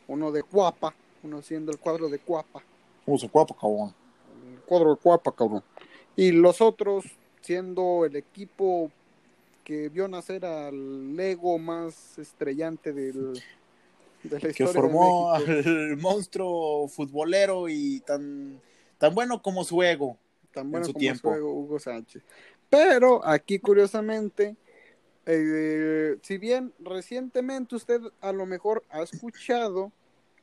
Uno 0.08 0.32
de 0.32 0.44
Cuapa, 0.44 0.96
uno 1.24 1.42
siendo 1.42 1.72
el 1.72 1.78
cuadro 1.78 2.08
de 2.10 2.20
Cuapa. 2.20 2.64
Uno 3.06 3.18
de 3.18 3.30
Cuapa, 3.30 3.54
cabrón. 3.60 3.94
El 4.54 4.62
cuadro 4.62 4.92
de 4.92 4.98
Cuapa, 4.98 5.32
cabrón. 5.32 5.64
Y 6.20 6.34
los 6.34 6.60
otros 6.60 7.06
siendo 7.40 8.04
el 8.04 8.18
equipo 8.18 8.92
que 9.64 9.88
vio 9.88 10.10
nacer 10.10 10.46
al 10.46 11.16
Lego 11.16 11.58
más 11.58 12.18
estrellante 12.18 12.92
del, 12.92 13.42
que 14.54 14.68
formó 14.68 15.32
al 15.32 15.96
monstruo 15.96 16.90
futbolero 16.90 17.70
y 17.70 18.02
tan, 18.02 18.60
tan 18.98 19.16
bueno 19.16 19.42
como 19.42 19.64
su 19.64 19.82
ego. 19.82 20.18
Tan 20.54 20.70
bueno 20.70 20.92
como 20.92 21.16
su 21.16 21.30
ego, 21.32 21.54
Hugo 21.54 21.80
Sánchez. 21.80 22.22
Pero 22.70 23.26
aquí, 23.26 23.58
curiosamente, 23.58 24.58
eh, 25.26 26.18
si 26.22 26.38
bien 26.38 26.74
recientemente 26.80 27.78
usted 27.78 28.02
a 28.20 28.34
lo 28.34 28.46
mejor 28.46 28.84
ha 28.90 29.04
escuchado 29.04 29.94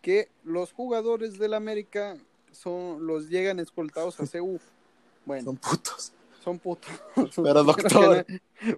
que 0.01 0.31
los 0.43 0.73
jugadores 0.73 1.39
del 1.39 1.53
América 1.53 2.17
son 2.51 3.07
los 3.07 3.29
llegan 3.29 3.61
escoltados 3.61 4.19
a 4.21 4.27
CU. 4.27 4.59
Bueno, 5.27 5.45
son 5.45 5.57
putos. 5.57 6.13
Son 6.43 6.59
putos. 6.59 6.91
Pero 7.15 7.65
doctor. 7.65 8.27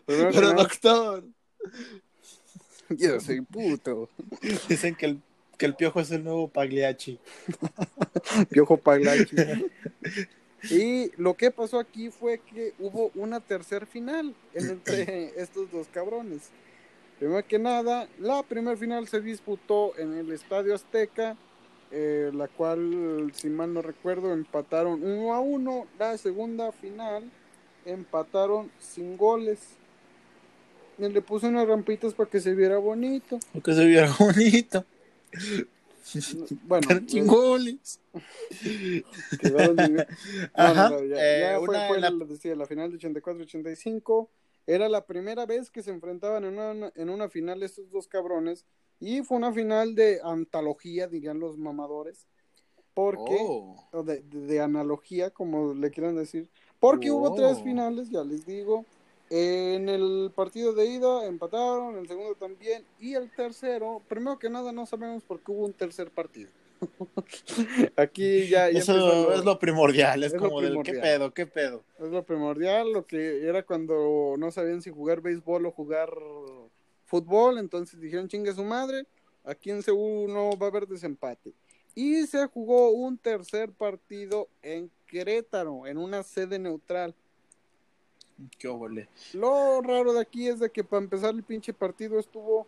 Pero 0.07 0.53
doctor. 0.55 1.25
Yo 2.89 3.21
soy 3.21 3.43
puto. 3.43 4.09
Dicen 4.69 4.97
que 4.97 5.07
el, 5.07 5.23
que 5.57 5.67
el 5.67 5.75
piojo 5.77 6.01
es 6.01 6.11
el 6.11 6.25
nuevo 6.25 6.49
Pagliacci. 6.49 7.21
piojo 8.51 8.77
Pagliacci. 8.77 9.37
Y 10.71 11.13
lo 11.17 11.35
que 11.35 11.53
pasó 11.53 11.79
aquí 11.79 12.11
fue 12.11 12.39
que 12.39 12.75
hubo 12.81 13.13
una 13.15 13.39
tercer 13.39 13.87
final 13.87 14.35
entre 14.55 15.33
estos 15.41 15.71
dos 15.71 15.87
cabrones. 15.87 16.51
Primero 17.19 17.47
que 17.47 17.59
nada, 17.59 18.09
la 18.19 18.43
primera 18.43 18.77
final 18.77 19.07
se 19.07 19.21
disputó 19.21 19.97
en 19.99 20.15
el 20.15 20.33
Estadio 20.33 20.75
Azteca, 20.75 21.37
eh, 21.91 22.31
la 22.35 22.49
cual, 22.49 23.33
si 23.35 23.49
mal 23.49 23.73
no 23.73 23.83
recuerdo, 23.83 24.33
empataron 24.33 25.03
uno 25.03 25.35
a 25.35 25.41
uno. 25.41 25.87
La 25.99 26.17
segunda 26.19 26.73
final 26.73 27.31
empataron 27.85 28.71
sin 28.79 29.17
goles 29.17 29.79
le 30.99 31.23
puse 31.23 31.47
unas 31.47 31.69
rampitas 31.69 32.13
para 32.13 32.29
que 32.29 32.41
se 32.41 32.55
viera 32.55 32.79
bonito. 32.79 33.39
Para 33.53 33.63
que 33.63 33.75
se 33.75 33.87
viera 33.87 34.13
bonito. 34.19 34.85
Bueno. 36.65 36.89
Ajá. 40.55 40.89
fue, 40.89 42.01
la... 42.01 42.11
decía, 42.27 42.57
la 42.57 42.67
final 42.67 42.91
de 42.91 42.99
84-85. 42.99 44.29
Era 44.67 44.89
la 44.89 45.07
primera 45.07 45.47
vez 45.47 45.71
que 45.71 45.83
se 45.83 45.91
enfrentaban 45.91 46.45
en 46.45 46.59
una, 46.59 46.93
en 46.95 47.11
una 47.11 47.29
final 47.29 47.63
estos 47.63 47.91
dos 47.91 48.09
cabrones. 48.09 48.67
Y 49.01 49.23
fue 49.23 49.37
una 49.37 49.53
final 49.53 49.95
de 49.95 50.21
antología, 50.23 51.07
dirían 51.07 51.39
los 51.39 51.57
mamadores. 51.57 52.27
Porque, 52.95 53.37
oh. 53.41 54.03
de, 54.05 54.23
de, 54.23 54.61
analogía, 54.61 55.31
como 55.31 55.73
le 55.73 55.91
quieran 55.91 56.17
decir. 56.17 56.49
Porque 56.81 57.11
hubo 57.13 57.35
tres 57.35 57.59
oh. 57.61 57.65
finales, 57.65 58.11
ya 58.11 58.25
les 58.25 58.45
digo. 58.45 58.85
En 59.31 59.89
el 59.89 60.33
partido 60.35 60.73
de 60.73 60.87
ida 60.87 61.27
empataron, 61.27 61.99
el 61.99 62.09
segundo 62.09 62.35
también, 62.35 62.85
y 62.99 63.15
el 63.15 63.31
tercero, 63.31 64.01
primero 64.09 64.39
que 64.39 64.49
nada 64.49 64.73
no 64.73 64.87
sabemos 64.87 65.23
por 65.23 65.41
qué 65.41 65.53
hubo 65.53 65.67
un 65.67 65.75
tercer 65.75 66.11
partido. 66.11 66.49
Aquí 67.97 68.49
ya, 68.49 68.71
ya 68.71 68.79
Eso 68.79 68.95
empezó 68.95 69.33
es 69.35 69.45
lo 69.45 69.59
primordial, 69.59 70.25
es, 70.25 70.33
es 70.33 70.41
lo 70.41 70.49
como 70.49 70.63
del 70.63 70.77
qué 70.83 70.93
primordial. 70.93 71.19
pedo, 71.19 71.35
qué 71.35 71.47
pedo. 71.47 71.85
Es 71.99 72.09
lo 72.09 72.25
primordial, 72.25 72.93
lo 72.93 73.07
que 73.07 73.47
era 73.47 73.65
cuando 73.65 74.37
no 74.39 74.51
sabían 74.51 74.81
si 74.81 74.91
jugar 74.91 75.21
béisbol 75.21 75.67
o 75.67 75.73
jugar 75.73 76.11
fútbol, 77.09 77.59
entonces 77.59 77.99
dijeron 77.99 78.29
chingue 78.29 78.53
su 78.53 78.63
madre, 78.63 79.07
aquí 79.45 79.71
en 79.71 79.83
Seúl 79.83 80.33
no 80.33 80.57
va 80.57 80.67
a 80.67 80.71
haber 80.71 80.87
desempate. 80.87 81.53
Y 81.95 82.27
se 82.27 82.47
jugó 82.47 82.91
un 82.91 83.19
tercer 83.19 83.73
partido 83.73 84.49
en 84.63 84.91
Querétaro, 85.07 85.87
en 85.87 85.99
una 85.99 86.23
sede 86.23 86.59
neutral. 86.59 87.15
Qué 88.59 88.69
óvole. 88.69 89.09
Lo 89.33 89.81
raro 89.81 90.13
de 90.13 90.21
aquí 90.21 90.47
es 90.47 90.61
de 90.61 90.71
que 90.71 90.85
para 90.85 91.03
empezar 91.03 91.35
el 91.35 91.43
pinche 91.43 91.73
partido 91.73 92.21
estuvo 92.21 92.67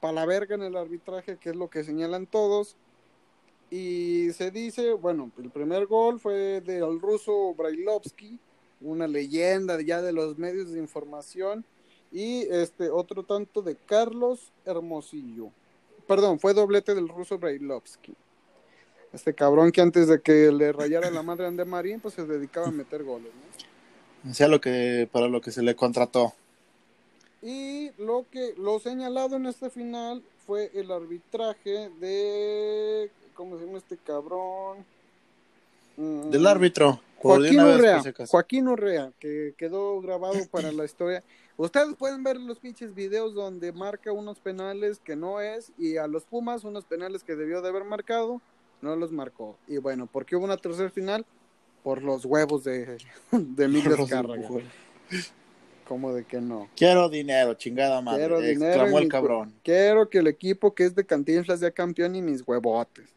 para 0.00 0.14
la 0.14 0.26
verga 0.26 0.56
en 0.56 0.62
el 0.62 0.76
arbitraje, 0.76 1.36
que 1.36 1.50
es 1.50 1.56
lo 1.56 1.70
que 1.70 1.84
señalan 1.84 2.26
todos. 2.26 2.76
Y 3.70 4.30
se 4.32 4.50
dice, 4.50 4.94
bueno, 4.94 5.30
el 5.38 5.50
primer 5.50 5.86
gol 5.86 6.18
fue 6.18 6.60
del 6.60 7.00
ruso 7.00 7.54
Brailovsky, 7.54 8.38
una 8.80 9.06
leyenda 9.06 9.80
ya 9.80 10.02
de 10.02 10.12
los 10.12 10.38
medios 10.38 10.72
de 10.72 10.80
información. 10.80 11.64
Y 12.12 12.42
este 12.50 12.90
otro 12.90 13.22
tanto 13.22 13.62
de 13.62 13.76
Carlos 13.76 14.52
Hermosillo. 14.64 15.50
Perdón, 16.06 16.38
fue 16.38 16.52
doblete 16.52 16.94
del 16.94 17.08
ruso 17.08 17.38
Brailovsky. 17.38 18.14
Este 19.12 19.34
cabrón 19.34 19.72
que 19.72 19.80
antes 19.80 20.08
de 20.08 20.20
que 20.20 20.50
le 20.52 20.72
rayara 20.72 21.10
la 21.10 21.22
madre 21.22 21.44
a 21.44 21.48
André 21.48 21.64
Marín, 21.64 22.00
pues 22.00 22.14
se 22.14 22.24
dedicaba 22.24 22.68
a 22.68 22.70
meter 22.70 23.02
goles, 23.04 23.30
¿no? 24.24 24.34
Sea 24.34 24.48
lo 24.48 24.60
que, 24.60 25.08
para 25.10 25.28
lo 25.28 25.40
que 25.40 25.50
se 25.50 25.62
le 25.62 25.74
contrató. 25.74 26.32
Y 27.42 27.90
lo 27.98 28.24
que 28.30 28.54
lo 28.56 28.78
señalado 28.78 29.36
en 29.36 29.46
este 29.46 29.68
final 29.68 30.22
fue 30.46 30.70
el 30.74 30.90
arbitraje 30.92 31.90
de 32.00 33.10
¿cómo 33.34 33.58
se 33.58 33.66
llama 33.66 33.78
este 33.78 33.96
cabrón? 33.96 34.84
Mm, 35.96 36.30
Del 36.30 36.46
árbitro. 36.46 37.00
Joaquín 37.18 37.60
Urrea. 37.60 38.02
Joaquín 38.28 38.68
Urrea, 38.68 39.12
que 39.20 39.54
quedó 39.56 40.00
grabado 40.00 40.38
para 40.50 40.72
la 40.72 40.84
historia. 40.84 41.22
Ustedes 41.56 41.94
pueden 41.96 42.22
ver 42.24 42.38
los 42.40 42.58
pinches 42.58 42.94
videos 42.94 43.34
donde 43.34 43.72
marca 43.72 44.12
unos 44.12 44.38
penales 44.40 44.98
que 44.98 45.16
no 45.16 45.40
es 45.40 45.72
y 45.78 45.96
a 45.98 46.06
los 46.06 46.24
Pumas 46.24 46.64
unos 46.64 46.84
penales 46.84 47.22
que 47.22 47.36
debió 47.36 47.60
de 47.62 47.68
haber 47.68 47.84
marcado, 47.84 48.40
no 48.80 48.96
los 48.96 49.12
marcó. 49.12 49.56
Y 49.68 49.76
bueno, 49.76 50.06
¿por 50.06 50.24
qué 50.24 50.34
hubo 50.36 50.44
una 50.44 50.56
tercera 50.56 50.90
final? 50.90 51.26
Por 51.84 52.02
los 52.02 52.24
huevos 52.24 52.64
de, 52.64 52.96
de 53.32 53.64
Emilio 53.64 53.94
Azcárraga. 54.02 54.48
Como 55.86 56.12
de 56.14 56.24
que 56.24 56.40
no. 56.40 56.68
Quiero 56.76 57.08
dinero, 57.08 57.54
chingada 57.54 58.00
madre. 58.00 58.20
Quiero 58.20 58.40
dinero 58.40 58.72
exclamó 58.72 58.98
y 58.98 59.02
el 59.02 59.04
mi- 59.04 59.10
cabrón. 59.10 59.54
Quiero 59.62 60.08
que 60.08 60.18
el 60.18 60.28
equipo 60.28 60.74
que 60.74 60.84
es 60.84 60.94
de 60.94 61.04
Cantinflas 61.04 61.60
sea 61.60 61.70
campeón 61.70 62.14
y 62.16 62.22
mis 62.22 62.42
huevotes. 62.46 63.10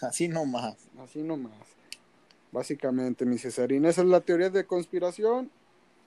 Así 0.00 0.28
nomás. 0.28 0.76
Así 0.98 1.22
nomás. 1.22 1.52
Básicamente, 2.50 3.26
mi 3.26 3.36
Cesarín. 3.36 3.84
Esa 3.84 4.02
es 4.02 4.06
la 4.08 4.20
teoría 4.20 4.48
de 4.48 4.64
conspiración. 4.64 5.50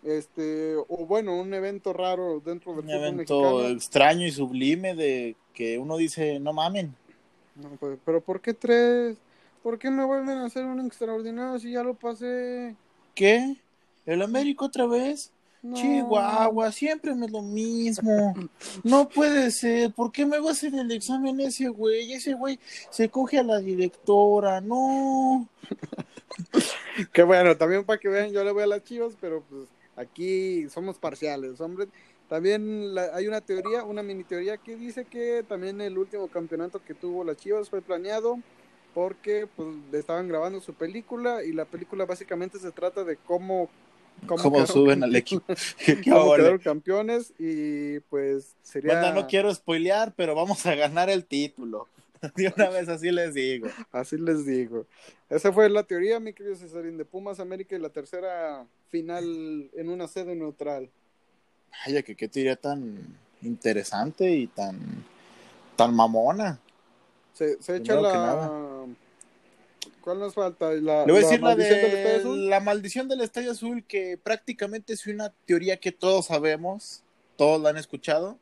Este, 0.04 0.76
o 0.76 1.06
bueno, 1.06 1.36
un 1.40 1.54
evento 1.54 1.94
raro 1.94 2.42
dentro 2.44 2.72
del 2.74 2.80
Un 2.82 2.86
fútbol 2.86 3.04
evento 3.04 3.42
mexicano. 3.42 3.68
extraño 3.68 4.26
y 4.26 4.32
sublime 4.32 4.96
de 4.96 5.36
que 5.54 5.78
uno 5.78 5.98
dice, 5.98 6.40
no 6.40 6.54
mamen. 6.54 6.96
No, 7.56 7.70
pues, 7.80 8.00
pero 8.04 8.22
¿por 8.22 8.42
qué 8.42 8.54
tres? 8.54 9.18
¿Por 9.62 9.78
qué 9.78 9.92
me 9.92 10.04
vuelven 10.04 10.38
a 10.40 10.46
hacer 10.46 10.66
un 10.66 10.84
extraordinario 10.86 11.60
si 11.60 11.72
ya 11.72 11.84
lo 11.84 11.94
pasé? 11.94 12.76
¿Qué? 13.14 13.58
¿El 14.06 14.24
América 14.24 14.66
otra 14.66 14.88
vez? 14.88 15.32
No. 15.62 15.76
Chihuahua, 15.78 16.72
siempre 16.72 17.14
me 17.14 17.28
lo 17.28 17.44
mismo. 17.44 18.34
No 18.84 19.08
puede 19.08 19.52
ser. 19.52 19.94
¿Por 19.94 20.12
qué 20.12 20.26
me 20.26 20.40
va 20.40 20.50
a 20.50 20.54
hacer 20.54 20.74
el 20.74 20.92
examen 20.92 21.40
ese 21.40 21.68
güey? 21.68 22.14
Ese 22.14 22.34
güey 22.34 22.58
se 22.90 23.10
coge 23.10 23.38
a 23.38 23.44
la 23.44 23.60
directora. 23.60 24.60
No. 24.62 25.48
Que 27.14 27.24
bueno, 27.24 27.56
también 27.58 27.86
para 27.86 28.00
que 28.00 28.10
vean, 28.10 28.32
yo 28.32 28.44
le 28.44 28.52
voy 28.52 28.64
a 28.64 28.68
las 28.68 28.84
chivas, 28.84 29.14
pero 29.20 29.44
pues 29.50 29.64
aquí 29.96 30.68
somos 30.70 30.98
parciales, 30.98 31.60
hombre. 31.62 31.88
También 32.30 32.96
la- 32.96 33.14
hay 33.14 33.28
una 33.28 33.42
teoría, 33.42 33.84
una 33.84 34.04
mini 34.04 34.24
teoría 34.24 34.58
que 34.58 34.76
dice 34.76 35.06
que 35.06 35.44
también 35.48 35.82
el 35.82 35.98
último 35.98 36.28
campeonato 36.28 36.82
que 36.84 36.94
tuvo 36.94 37.24
las 37.24 37.38
chivas 37.38 37.70
fue 37.70 37.82
planeado 37.82 38.40
porque 38.94 39.48
pues 39.56 39.70
estaban 39.94 40.28
grabando 40.28 40.60
su 40.60 40.74
película 40.74 41.44
y 41.44 41.54
la 41.54 41.66
película 41.66 42.06
básicamente 42.06 42.60
se 42.60 42.72
trata 42.72 43.04
de 43.04 43.18
cómo 43.18 43.70
¿Cómo, 44.28 44.66
suben 44.68 45.04
al 45.04 45.16
equipo? 45.16 45.44
¿Qué 45.86 46.02
cómo 46.10 46.36
quedaron 46.36 46.60
campeones 46.60 47.34
y 47.40 48.00
pues 48.02 48.56
sería 48.62 49.12
no 49.14 49.28
quiero 49.28 49.54
spoilear, 49.54 50.14
pero 50.16 50.36
vamos 50.36 50.66
a 50.66 50.76
ganar 50.76 51.10
el 51.10 51.26
título. 51.26 51.88
De 52.36 52.54
una 52.56 52.70
vez 52.70 52.88
así 52.88 53.12
les 53.12 53.34
digo. 53.34 53.68
Así 53.92 54.18
les 54.18 54.46
digo. 54.46 54.86
Esa 55.30 55.52
fue 55.52 55.70
la 55.70 55.84
teoría, 55.84 56.20
mi 56.20 56.34
querido 56.34 56.56
Cesarín, 56.56 56.98
de 56.98 57.06
Pumas 57.06 57.40
América 57.40 57.76
y 57.76 57.80
la 57.80 57.90
tercera 57.90 58.68
final 58.92 59.72
en 59.74 59.90
una 59.90 60.08
sede 60.08 60.36
neutral. 60.36 60.90
Vaya, 61.86 62.04
que 62.04 62.16
qué 62.16 62.28
teoría 62.28 62.56
tan 62.56 63.18
interesante 63.42 64.30
y 64.32 64.48
tan, 64.48 64.78
tan 65.76 65.96
mamona. 65.96 66.60
Se, 67.34 67.62
se 67.62 67.78
echa 67.78 67.96
la. 67.96 68.86
¿Cuál 70.02 70.20
nos 70.20 70.34
falta? 70.34 70.72
La, 70.74 71.06
Le 71.06 71.14
voy 71.14 71.24
a 71.24 71.26
decir 71.26 71.42
la 71.42 71.48
maldición 71.48 71.82
del 71.82 71.92
de 71.92 72.16
Azul. 72.16 72.50
la 72.50 72.60
maldición 72.60 73.08
del 73.08 73.22
Estadio 73.22 73.52
Azul, 73.52 73.84
que 73.84 74.18
prácticamente 74.22 74.94
es 74.94 75.08
una 75.08 75.32
teoría 75.46 75.78
que 75.78 75.92
todos 75.92 76.28
sabemos, 76.28 77.04
todos 77.38 77.62
la 77.62 77.70
han 77.70 77.78
escuchado, 77.78 78.38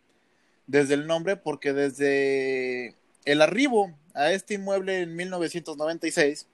desde 0.67 0.93
el 0.95 1.05
nombre, 1.05 1.35
porque 1.35 1.73
desde 1.73 2.95
el 3.25 3.41
arribo 3.41 3.93
a 4.13 4.31
este 4.31 4.55
inmueble 4.55 5.01
en 5.01 5.15
1996, 5.15 6.47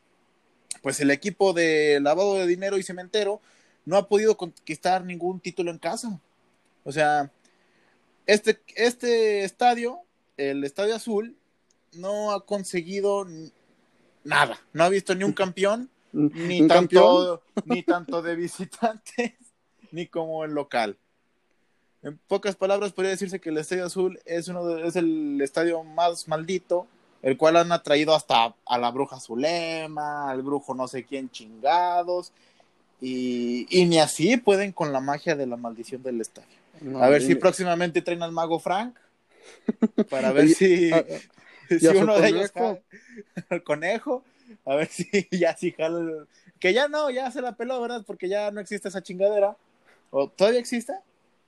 pues 0.81 0.99
el 0.99 1.11
equipo 1.11 1.53
de 1.53 1.99
lavado 2.01 2.35
de 2.35 2.47
dinero 2.47 2.77
y 2.77 2.83
cementero 2.83 3.41
no 3.85 3.97
ha 3.97 4.07
podido 4.07 4.35
conquistar 4.37 5.03
ningún 5.05 5.39
título 5.39 5.71
en 5.71 5.77
casa. 5.77 6.19
O 6.83 6.91
sea, 6.91 7.31
este, 8.25 8.59
este 8.75 9.43
estadio, 9.43 9.99
el 10.37 10.63
Estadio 10.63 10.95
Azul, 10.95 11.35
no 11.93 12.31
ha 12.31 12.45
conseguido 12.45 13.25
nada, 14.23 14.59
no 14.73 14.83
ha 14.83 14.89
visto 14.89 15.15
ni 15.15 15.23
un 15.23 15.33
campeón, 15.33 15.89
ni 16.11 16.61
¿Un 16.61 16.67
tanto, 16.67 17.41
ni 17.65 17.83
tanto 17.83 18.21
de 18.21 18.35
visitantes, 18.35 19.33
ni 19.91 20.07
como 20.07 20.43
el 20.43 20.51
local. 20.51 20.97
En 22.03 22.17
pocas 22.27 22.55
palabras, 22.55 22.91
podría 22.93 23.11
decirse 23.11 23.39
que 23.39 23.49
el 23.49 23.57
Estadio 23.57 23.85
Azul 23.85 24.19
es, 24.25 24.47
uno 24.47 24.65
de- 24.65 24.87
es 24.87 24.95
el 24.95 25.39
estadio 25.41 25.83
más 25.83 26.27
maldito, 26.27 26.85
el 27.23 27.35
cual 27.37 27.57
han 27.57 27.71
atraído 27.71 28.13
hasta 28.13 28.53
a 28.65 28.77
la 28.77 28.91
bruja 28.91 29.19
Zulema, 29.19 30.29
al 30.29 30.43
brujo 30.43 30.75
no 30.75 30.87
sé 30.87 31.03
quién 31.05 31.31
chingados, 31.31 32.31
y, 33.01 33.65
y 33.69 33.85
ni 33.85 33.99
así 33.99 34.37
pueden 34.37 34.71
con 34.71 34.91
la 34.93 34.99
magia 34.99 35.35
de 35.35 35.45
la 35.47 35.57
maldición 35.57 36.01
del 36.03 36.21
estadio. 36.21 36.47
No, 36.81 37.01
a 37.01 37.09
ver 37.09 37.21
si 37.21 37.35
próximamente 37.35 38.01
traen 38.01 38.23
al 38.23 38.31
mago 38.31 38.59
Frank, 38.59 38.95
para 40.09 40.31
ver 40.31 40.49
si, 40.49 40.91
a- 40.91 41.05
si 41.69 41.85
y 41.85 41.87
a 41.87 41.91
su 41.93 41.99
uno 41.99 42.19
de 42.19 42.27
ellos 42.27 42.51
jala- 42.51 42.79
al 43.49 43.63
conejo, 43.63 44.23
a 44.65 44.75
ver 44.75 44.87
si 44.87 45.07
ya 45.31 45.55
sí 45.55 45.71
jala 45.71 45.99
el- 45.99 46.27
que 46.59 46.73
ya 46.73 46.87
no, 46.87 47.09
ya 47.09 47.31
se 47.31 47.41
la 47.41 47.55
peló, 47.55 47.81
¿verdad? 47.81 48.03
Porque 48.05 48.29
ya 48.29 48.51
no 48.51 48.59
existe 48.61 48.87
esa 48.87 49.01
chingadera. 49.03 49.57
¿O 50.11 50.29
todavía 50.29 50.59
existe? 50.59 50.93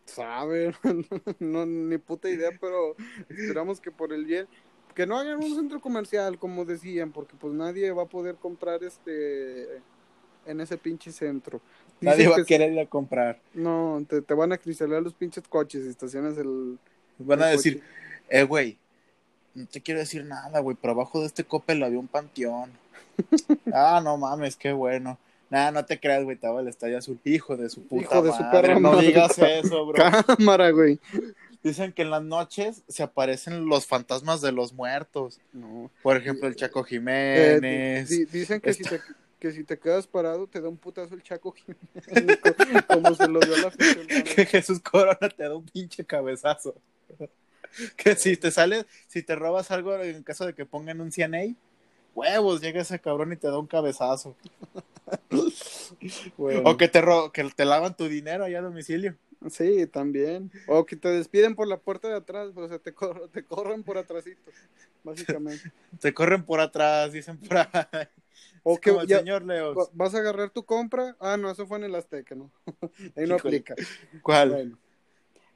Sabe, 0.05 0.73
no, 1.39 1.65
ni 1.65 1.97
puta 1.97 2.29
idea, 2.29 2.51
pero 2.59 2.95
esperamos 3.29 3.79
que 3.81 3.91
por 3.91 4.13
el 4.13 4.25
bien. 4.25 4.47
Que 4.95 5.05
no 5.05 5.17
hagan 5.17 5.37
un 5.43 5.55
centro 5.55 5.79
comercial, 5.79 6.39
como 6.39 6.65
decían, 6.65 7.11
porque 7.11 7.35
pues 7.39 7.53
nadie 7.53 7.91
va 7.91 8.03
a 8.03 8.07
poder 8.07 8.35
comprar 8.35 8.83
este 8.83 9.79
en 10.47 10.61
ese 10.61 10.77
pinche 10.77 11.11
centro. 11.11 11.61
Nadie 12.01 12.27
va 12.27 12.37
a 12.37 12.43
querer 12.45 12.71
ir 12.73 12.79
a 12.79 12.85
comprar. 12.85 13.39
No, 13.53 14.03
te, 14.07 14.21
te 14.21 14.33
van 14.33 14.51
a 14.51 14.57
cristalar 14.57 15.01
los 15.01 15.13
pinches 15.13 15.43
coches 15.47 15.85
y 15.85 15.89
estacionas 15.89 16.37
el. 16.37 16.77
Van 17.19 17.41
a 17.41 17.47
decir, 17.47 17.75
coche. 17.79 17.85
eh, 18.29 18.43
güey, 18.43 18.77
no 19.55 19.65
te 19.65 19.81
quiero 19.81 19.99
decir 19.99 20.23
nada, 20.25 20.59
güey, 20.59 20.77
pero 20.79 20.93
abajo 20.93 21.19
de 21.21 21.27
este 21.27 21.43
Coppel 21.43 21.81
había 21.83 21.99
un 21.99 22.07
panteón. 22.07 22.71
ah, 23.73 23.99
no 24.03 24.17
mames, 24.17 24.55
qué 24.55 24.71
bueno. 24.73 25.17
Nah, 25.49 25.71
no 25.71 25.85
te 25.85 25.99
creas, 25.99 26.23
güey, 26.23 26.35
estaba 26.35 26.59
el 26.61 26.67
estadio 26.67 26.97
azul. 26.97 27.19
Hijo 27.23 27.55
de 27.57 27.69
su 27.69 27.81
puta 27.87 28.03
Hijo 28.03 28.21
de 28.21 28.31
su 28.33 28.41
madre, 28.43 28.61
perra 28.61 28.73
no 28.79 28.91
madre. 28.91 29.07
digas 29.07 29.37
eso, 29.39 29.85
bro. 29.85 29.95
Cámara, 30.37 30.69
güey. 30.71 30.99
Dicen 31.63 31.91
que 31.93 32.01
en 32.03 32.11
las 32.11 32.21
noches 32.21 32.83
se 32.87 33.01
aparecen 33.01 33.65
los 33.65 33.87
fantasmas 33.87 34.41
de 34.41 34.51
los 34.51 34.73
muertos. 34.73 35.39
No. 35.53 35.89
Por 36.03 36.17
ejemplo, 36.17 36.47
el 36.47 36.55
Chaco 36.55 36.81
Eh, 36.81 36.89
Jiménez. 36.89 38.09
di- 38.09 38.25
dicen 38.25 38.59
que 38.61 38.73
si, 38.73 38.83
te, 38.83 38.99
que 39.39 39.51
si 39.51 39.63
te 39.63 39.77
quedas 39.77 40.07
parado 40.07 40.47
te 40.47 40.59
da 40.61 40.67
un 40.69 40.77
putazo 40.77 41.13
el 41.15 41.23
Chaco 41.23 41.53
Jiménez, 41.53 42.39
co- 42.39 42.55
como 42.87 43.13
se 43.15 43.27
lo 43.27 43.39
dio 43.41 43.55
a 43.55 43.59
la 43.59 43.67
afición. 43.67 44.07
que 44.07 44.45
Jesús 44.45 44.79
Corona 44.79 45.29
te 45.35 45.43
da 45.43 45.55
un 45.55 45.65
pinche 45.65 46.05
cabezazo. 46.05 46.75
que 47.95 48.15
si 48.15 48.37
te 48.37 48.49
sales, 48.51 48.85
si 49.07 49.21
te 49.21 49.35
robas 49.35 49.69
algo 49.71 49.95
en 50.01 50.23
caso 50.23 50.45
de 50.45 50.53
que 50.53 50.65
pongan 50.65 51.01
un 51.01 51.11
CNA, 51.11 51.55
huevos, 52.15 52.61
llega 52.61 52.81
ese 52.81 52.99
cabrón 52.99 53.33
y 53.33 53.35
te 53.35 53.47
da 53.47 53.59
un 53.59 53.67
cabezazo. 53.67 54.35
Bueno, 56.37 56.61
O 56.65 56.77
que 56.77 56.87
te 56.87 57.01
ro 57.01 57.31
que 57.31 57.43
te 57.55 57.65
lavan 57.65 57.95
tu 57.95 58.07
dinero 58.07 58.43
allá 58.45 58.59
a 58.59 58.63
domicilio. 58.63 59.15
Sí, 59.49 59.85
también. 59.87 60.51
O 60.65 60.85
que 60.85 60.95
te 60.95 61.09
despiden 61.09 61.55
por 61.55 61.67
la 61.67 61.77
puerta 61.77 62.07
de 62.07 62.15
atrás, 62.15 62.49
o 62.55 62.67
sea, 62.67 62.79
te, 62.79 62.91
cor 62.93 63.29
te 63.31 63.43
corren 63.43 63.83
por 63.83 63.97
atrásito, 63.97 64.51
básicamente. 65.03 65.71
te 66.01 66.13
corren 66.13 66.43
por 66.43 66.59
atrás, 66.59 67.11
dicen 67.13 67.37
por 67.37 67.57
ahí. 67.57 67.67
O 68.63 68.77
que 68.77 68.91
el 68.91 69.07
señor 69.07 69.43
Leos. 69.45 69.89
Vas 69.93 70.13
a 70.15 70.19
agarrar 70.19 70.49
tu 70.49 70.63
compra. 70.63 71.15
Ah, 71.19 71.37
no, 71.37 71.49
eso 71.49 71.65
fue 71.67 71.77
en 71.77 71.85
el 71.85 71.95
Azteca, 71.95 72.35
¿no? 72.35 72.51
ahí 73.15 73.27
no 73.27 73.35
aplica. 73.35 73.75
¿Cuál? 74.21 74.49
Bueno, 74.49 74.77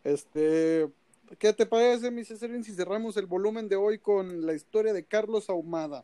este, 0.03 0.89
¿qué 1.37 1.53
te 1.53 1.65
parece, 1.65 2.11
mi 2.11 2.23
César, 2.23 2.49
si 2.63 2.73
cerramos 2.73 3.17
el 3.17 3.25
volumen 3.25 3.67
de 3.67 3.75
hoy 3.75 3.99
con 3.99 4.45
la 4.45 4.53
historia 4.53 4.93
de 4.93 5.03
Carlos 5.03 5.49
Ahumada? 5.49 6.03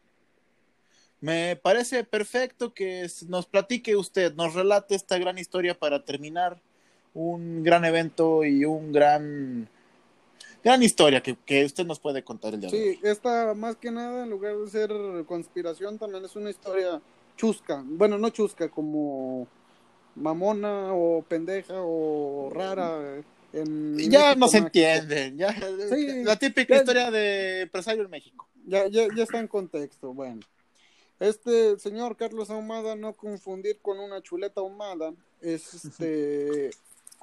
Me 1.20 1.56
parece 1.56 2.04
perfecto 2.04 2.74
que 2.74 3.08
nos 3.28 3.48
platique 3.48 3.96
usted, 3.96 4.34
nos 4.36 4.54
relate 4.54 4.94
esta 4.94 5.18
gran 5.18 5.40
historia 5.40 5.74
para 5.74 6.06
terminar 6.06 6.62
un 7.16 7.64
gran 7.64 7.84
evento 7.86 8.44
y 8.44 8.66
un 8.66 8.92
gran 8.92 9.68
gran 10.68 10.84
historia 10.84 11.22
que, 11.22 11.66
usted 11.66 11.86
nos 11.86 12.00
puede 12.00 12.24
contar 12.24 12.54
el 12.54 12.60
día 12.60 12.70
sí, 12.70 12.78
de 12.78 12.90
hoy. 12.90 12.96
Sí, 12.96 13.08
esta 13.08 13.54
más 13.54 13.78
que 13.78 13.90
nada, 13.90 14.24
en 14.24 14.30
lugar 14.30 14.58
de 14.58 14.70
ser 14.70 14.92
conspiración, 15.26 15.98
también 15.98 16.26
es 16.26 16.36
una 16.36 16.50
historia 16.50 17.02
chusca. 17.38 17.82
Bueno, 17.86 18.18
no 18.18 18.30
chusca, 18.32 18.68
como 18.68 19.48
mamona 20.16 20.94
o 20.94 21.22
pendeja 21.22 21.76
o 21.78 22.50
rara. 22.54 23.22
ya 23.54 24.36
no 24.36 24.48
se 24.50 24.58
entiende. 24.58 25.34
Ya, 25.38 25.56
la 26.26 26.38
típica 26.38 26.76
historia 26.76 27.12
de 27.12 27.62
empresario 27.62 28.04
en 28.04 28.10
México. 28.10 28.46
Ya, 28.66 28.88
ya, 28.88 29.08
ya 29.16 29.24
está 29.24 29.40
en 29.40 29.48
contexto. 29.48 30.14
Bueno, 30.14 30.42
este 31.22 31.80
señor 31.80 32.18
Carlos 32.18 32.50
Ahumada, 32.50 32.96
no 32.96 33.14
confundir 33.14 33.80
con 33.82 34.00
una 34.00 34.22
chuleta 34.22 34.60
ahumada, 34.60 35.14
es 35.42 35.74
este 35.74 36.72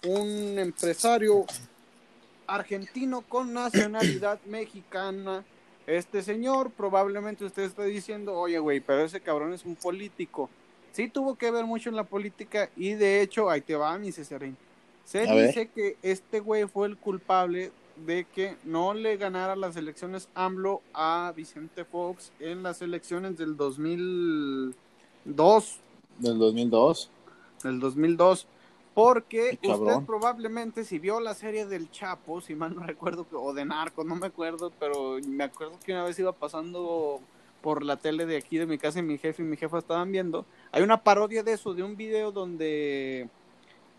un 0.06 0.58
empresario 0.58 1.44
argentino 2.46 3.22
con 3.22 3.52
nacionalidad 3.52 4.40
mexicana. 4.46 5.44
Este 5.86 6.22
señor, 6.22 6.70
probablemente 6.70 7.44
usted 7.44 7.64
está 7.64 7.84
diciendo, 7.84 8.34
oye, 8.34 8.58
güey, 8.58 8.80
pero 8.80 9.02
ese 9.02 9.20
cabrón 9.20 9.52
es 9.52 9.64
un 9.64 9.76
político. 9.76 10.48
Sí 10.92 11.08
tuvo 11.08 11.34
que 11.34 11.50
ver 11.50 11.64
mucho 11.64 11.90
en 11.90 11.96
la 11.96 12.04
política 12.04 12.70
y 12.76 12.92
de 12.92 13.20
hecho, 13.20 13.50
ahí 13.50 13.60
te 13.60 13.74
va 13.74 13.98
mi 13.98 14.12
Cesarín. 14.12 14.56
Se 15.04 15.26
dice 15.26 15.68
que 15.68 15.96
este 16.02 16.40
güey 16.40 16.66
fue 16.66 16.86
el 16.86 16.96
culpable 16.96 17.72
de 17.96 18.24
que 18.24 18.56
no 18.64 18.94
le 18.94 19.16
ganara 19.16 19.56
las 19.56 19.76
elecciones 19.76 20.28
AMLO 20.34 20.82
a 20.92 21.32
Vicente 21.36 21.84
Fox 21.84 22.32
en 22.40 22.62
las 22.62 22.80
elecciones 22.82 23.36
del 23.36 23.56
2002. 23.56 25.78
Del 26.18 26.38
2002. 26.38 27.10
Del 27.62 27.80
2002. 27.80 28.46
Porque 28.94 29.58
usted 29.62 30.06
probablemente 30.06 30.84
si 30.84 31.00
vio 31.00 31.18
la 31.18 31.34
serie 31.34 31.66
del 31.66 31.90
Chapo, 31.90 32.40
si 32.40 32.54
mal 32.54 32.74
no 32.74 32.82
recuerdo, 32.82 33.26
o 33.32 33.52
de 33.52 33.64
Narco, 33.64 34.04
no 34.04 34.14
me 34.14 34.28
acuerdo, 34.28 34.70
pero 34.78 35.18
me 35.26 35.44
acuerdo 35.44 35.78
que 35.84 35.92
una 35.92 36.04
vez 36.04 36.18
iba 36.18 36.32
pasando 36.32 37.20
por 37.60 37.82
la 37.82 37.96
tele 37.96 38.24
de 38.24 38.36
aquí 38.36 38.56
de 38.56 38.66
mi 38.66 38.78
casa 38.78 39.00
y 39.00 39.02
mi 39.02 39.18
jefe 39.18 39.42
y 39.42 39.46
mi 39.46 39.56
jefa 39.56 39.78
estaban 39.78 40.12
viendo. 40.12 40.46
Hay 40.70 40.82
una 40.82 41.02
parodia 41.02 41.42
de 41.42 41.54
eso, 41.54 41.74
de 41.74 41.82
un 41.82 41.96
video 41.96 42.30
donde 42.30 43.28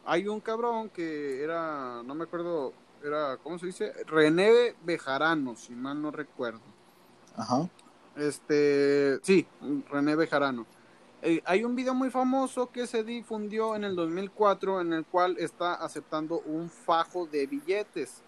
hay 0.05 0.27
un 0.27 0.39
cabrón 0.39 0.89
que 0.89 1.43
era, 1.43 2.01
no 2.03 2.15
me 2.15 2.23
acuerdo, 2.23 2.71
era, 3.03 3.37
¿cómo 3.37 3.59
se 3.59 3.65
dice? 3.65 3.91
René 4.05 4.75
Bejarano, 4.83 5.55
si 5.55 5.73
mal 5.73 6.01
no 6.01 6.11
recuerdo. 6.11 6.61
Ajá. 7.35 7.67
Este, 8.15 9.19
sí, 9.23 9.45
René 9.89 10.15
Bejarano. 10.15 10.65
Eh, 11.25 11.41
hay 11.43 11.63
un 11.63 11.75
video 11.75 11.95
muy 11.95 12.11
famoso 12.11 12.69
que 12.69 12.85
se 12.85 13.03
difundió 13.03 13.75
en 13.75 13.83
el 13.83 13.95
2004 13.95 14.81
en 14.81 14.93
el 14.93 15.05
cual 15.05 15.37
está 15.39 15.73
aceptando 15.73 16.41
un 16.45 16.69
fajo 16.69 17.25
de 17.25 17.47
billetes. 17.47 18.21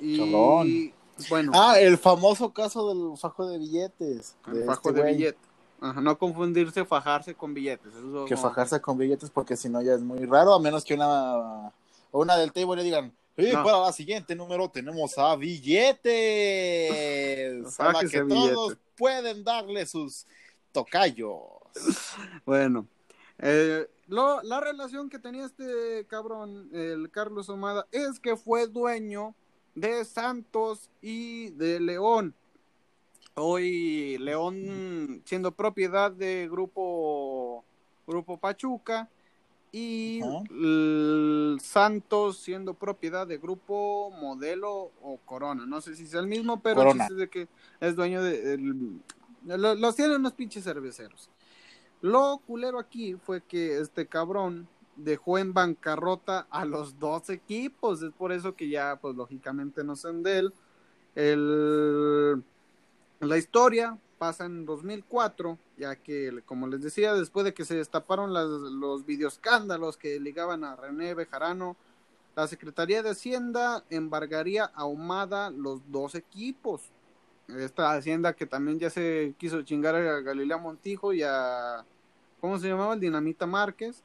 Y 0.00 0.92
bueno. 1.30 1.52
Ah, 1.54 1.78
el 1.78 1.96
famoso 1.96 2.52
caso 2.52 2.88
del 2.88 3.16
fajo 3.16 3.46
de 3.46 3.58
billetes. 3.58 4.36
El 4.48 4.64
fajo 4.64 4.88
este 4.88 5.00
de 5.00 5.12
billetes. 5.12 5.40
Ajá, 5.80 6.00
no 6.00 6.18
confundirse 6.18 6.84
fajarse 6.84 7.34
con 7.34 7.54
billetes. 7.54 7.92
que 8.26 8.36
fajarse 8.36 8.80
con 8.80 8.98
billetes 8.98 9.30
porque 9.30 9.56
si 9.56 9.68
no 9.68 9.80
ya 9.80 9.94
es 9.94 10.00
muy 10.00 10.24
raro, 10.24 10.54
a 10.54 10.58
menos 10.58 10.84
que 10.84 10.94
una, 10.94 11.72
una 12.10 12.36
del 12.36 12.52
table 12.52 12.76
le 12.76 12.82
digan, 12.82 13.12
y 13.36 13.52
para 13.52 13.80
la 13.80 13.92
siguiente 13.92 14.34
número 14.34 14.68
tenemos 14.70 15.16
a 15.18 15.36
billetes. 15.36 16.02
para 17.78 18.00
que 18.00 18.22
todos 18.22 18.76
pueden 18.96 19.44
darle 19.44 19.86
sus 19.86 20.26
tocayos. 20.72 21.55
Bueno, 22.44 22.86
eh, 23.38 23.86
la 24.08 24.60
relación 24.60 25.08
que 25.08 25.18
tenía 25.18 25.44
este 25.44 26.06
cabrón, 26.08 26.68
el 26.72 27.10
Carlos 27.10 27.48
Omada, 27.48 27.86
es 27.92 28.20
que 28.20 28.36
fue 28.36 28.66
dueño 28.66 29.34
de 29.74 30.04
Santos 30.04 30.90
y 31.02 31.50
de 31.50 31.80
León. 31.80 32.34
Hoy 33.34 34.16
León 34.18 35.22
siendo 35.26 35.52
propiedad 35.52 36.10
de 36.10 36.48
Grupo, 36.48 37.64
Grupo 38.06 38.38
Pachuca 38.38 39.10
y 39.70 40.20
Santos 41.60 42.38
siendo 42.38 42.72
propiedad 42.72 43.26
de 43.26 43.36
Grupo 43.36 44.10
Modelo 44.10 44.90
o 45.02 45.18
Corona. 45.26 45.66
No 45.66 45.82
sé 45.82 45.94
si 45.94 46.04
es 46.04 46.14
el 46.14 46.26
mismo, 46.26 46.62
pero 46.62 46.90
es 46.90 47.16
de 47.16 47.28
que 47.28 47.48
es 47.80 47.94
dueño 47.94 48.22
de... 48.22 48.58
los 49.44 49.96
tienen 49.96 50.16
unos 50.16 50.32
pinches 50.32 50.64
cerveceros. 50.64 51.28
Lo 52.02 52.40
culero 52.46 52.78
aquí 52.78 53.14
fue 53.14 53.40
que 53.40 53.78
este 53.78 54.06
cabrón 54.06 54.68
dejó 54.96 55.38
en 55.38 55.52
bancarrota 55.52 56.46
a 56.50 56.64
los 56.64 56.98
dos 56.98 57.30
equipos. 57.30 58.02
Es 58.02 58.12
por 58.12 58.32
eso 58.32 58.54
que 58.54 58.68
ya, 58.68 58.96
pues 59.00 59.16
lógicamente 59.16 59.84
no 59.84 59.96
son 59.96 60.22
de 60.22 60.38
él. 60.38 60.54
El, 61.14 62.42
la 63.20 63.38
historia 63.38 63.98
pasa 64.18 64.44
en 64.46 64.64
2004, 64.64 65.58
ya 65.78 65.96
que, 65.96 66.42
como 66.44 66.66
les 66.66 66.82
decía, 66.82 67.14
después 67.14 67.44
de 67.44 67.54
que 67.54 67.64
se 67.64 67.76
destaparon 67.76 68.32
las, 68.32 68.46
los 68.46 69.04
videoscándalos 69.04 69.96
que 69.96 70.20
ligaban 70.20 70.64
a 70.64 70.76
René 70.76 71.14
Bejarano, 71.14 71.76
la 72.34 72.46
Secretaría 72.46 73.02
de 73.02 73.10
Hacienda 73.10 73.84
embargaría 73.88 74.64
ahumada 74.74 75.50
los 75.50 75.80
dos 75.90 76.14
equipos 76.14 76.92
esta 77.48 77.92
hacienda 77.92 78.32
que 78.32 78.46
también 78.46 78.78
ya 78.78 78.90
se 78.90 79.34
quiso 79.38 79.62
chingar 79.62 79.94
a 79.94 80.20
Galilea 80.20 80.58
Montijo 80.58 81.12
y 81.12 81.22
a 81.22 81.84
¿cómo 82.40 82.58
se 82.58 82.68
llamaba? 82.68 82.94
El 82.94 83.00
Dinamita 83.00 83.46
Márquez. 83.46 84.02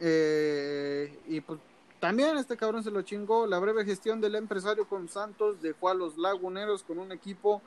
eh, 0.00 1.18
y 1.28 1.40
pues 1.40 1.60
también 2.00 2.36
este 2.36 2.56
cabrón 2.56 2.84
se 2.84 2.90
lo 2.90 3.02
chingó. 3.02 3.46
La 3.46 3.58
breve 3.58 3.84
gestión 3.84 4.20
del 4.20 4.34
empresario 4.34 4.88
con 4.88 5.08
Santos 5.08 5.62
dejó 5.62 5.88
a 5.88 5.94
los 5.94 6.18
laguneros 6.18 6.82
con 6.82 6.98
un 6.98 7.12
equipo 7.12 7.62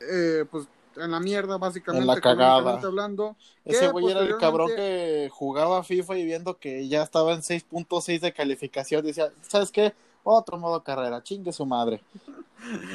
eh, 0.00 0.44
pues 0.50 0.66
en 0.96 1.10
la 1.10 1.20
mierda 1.20 1.58
básicamente. 1.58 2.02
En 2.02 2.06
la 2.06 2.20
cagada. 2.20 2.80
Hablando, 2.80 3.36
Ese 3.64 3.88
güey 3.88 4.10
era 4.10 4.20
el 4.20 4.36
cabrón 4.38 4.70
que 4.74 5.28
jugaba 5.30 5.84
FIFA 5.84 6.18
y 6.18 6.24
viendo 6.24 6.56
que 6.58 6.88
ya 6.88 7.02
estaba 7.02 7.34
en 7.34 7.42
6.6 7.42 8.20
de 8.20 8.32
calificación 8.32 9.04
decía, 9.04 9.30
¿sabes 9.42 9.70
qué? 9.70 9.94
Otro 10.28 10.58
modo 10.58 10.82
carrera, 10.82 11.22
chingue 11.22 11.52
su 11.52 11.64
madre. 11.64 12.02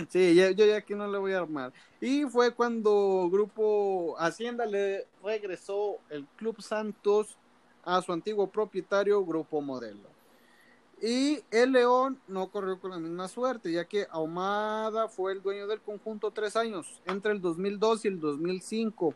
Sí, 0.10 0.36
yo, 0.36 0.50
ya 0.50 0.76
aquí 0.76 0.96
no 0.96 1.08
le 1.08 1.18
voy 1.18 1.32
a 1.32 1.38
armar. 1.38 1.72
Y 2.02 2.26
fue 2.26 2.52
cuando 2.52 3.30
Grupo 3.32 4.16
Hacienda 4.18 4.66
le 4.66 5.08
regresó 5.24 5.98
el 6.10 6.26
Club 6.36 6.62
Santos 6.62 7.38
a 7.86 8.02
su 8.02 8.12
antiguo 8.12 8.48
propietario, 8.48 9.24
Grupo 9.24 9.62
Modelo. 9.62 10.10
Y 11.02 11.42
el 11.52 11.72
León 11.72 12.20
no 12.28 12.50
corrió 12.50 12.82
con 12.82 12.92
la 12.92 13.00
misma 13.00 13.30
suerte, 13.30 13.72
ya 13.72 13.86
que 13.86 14.08
Ahumada 14.10 15.08
fue 15.08 15.32
el 15.32 15.42
dueño 15.42 15.68
del 15.68 15.80
conjunto 15.80 16.32
tres 16.32 16.58
años, 16.58 17.02
entre 17.06 17.32
el 17.32 17.40
2002 17.40 18.04
y 18.04 18.08
el 18.10 18.20
2005. 18.20 19.14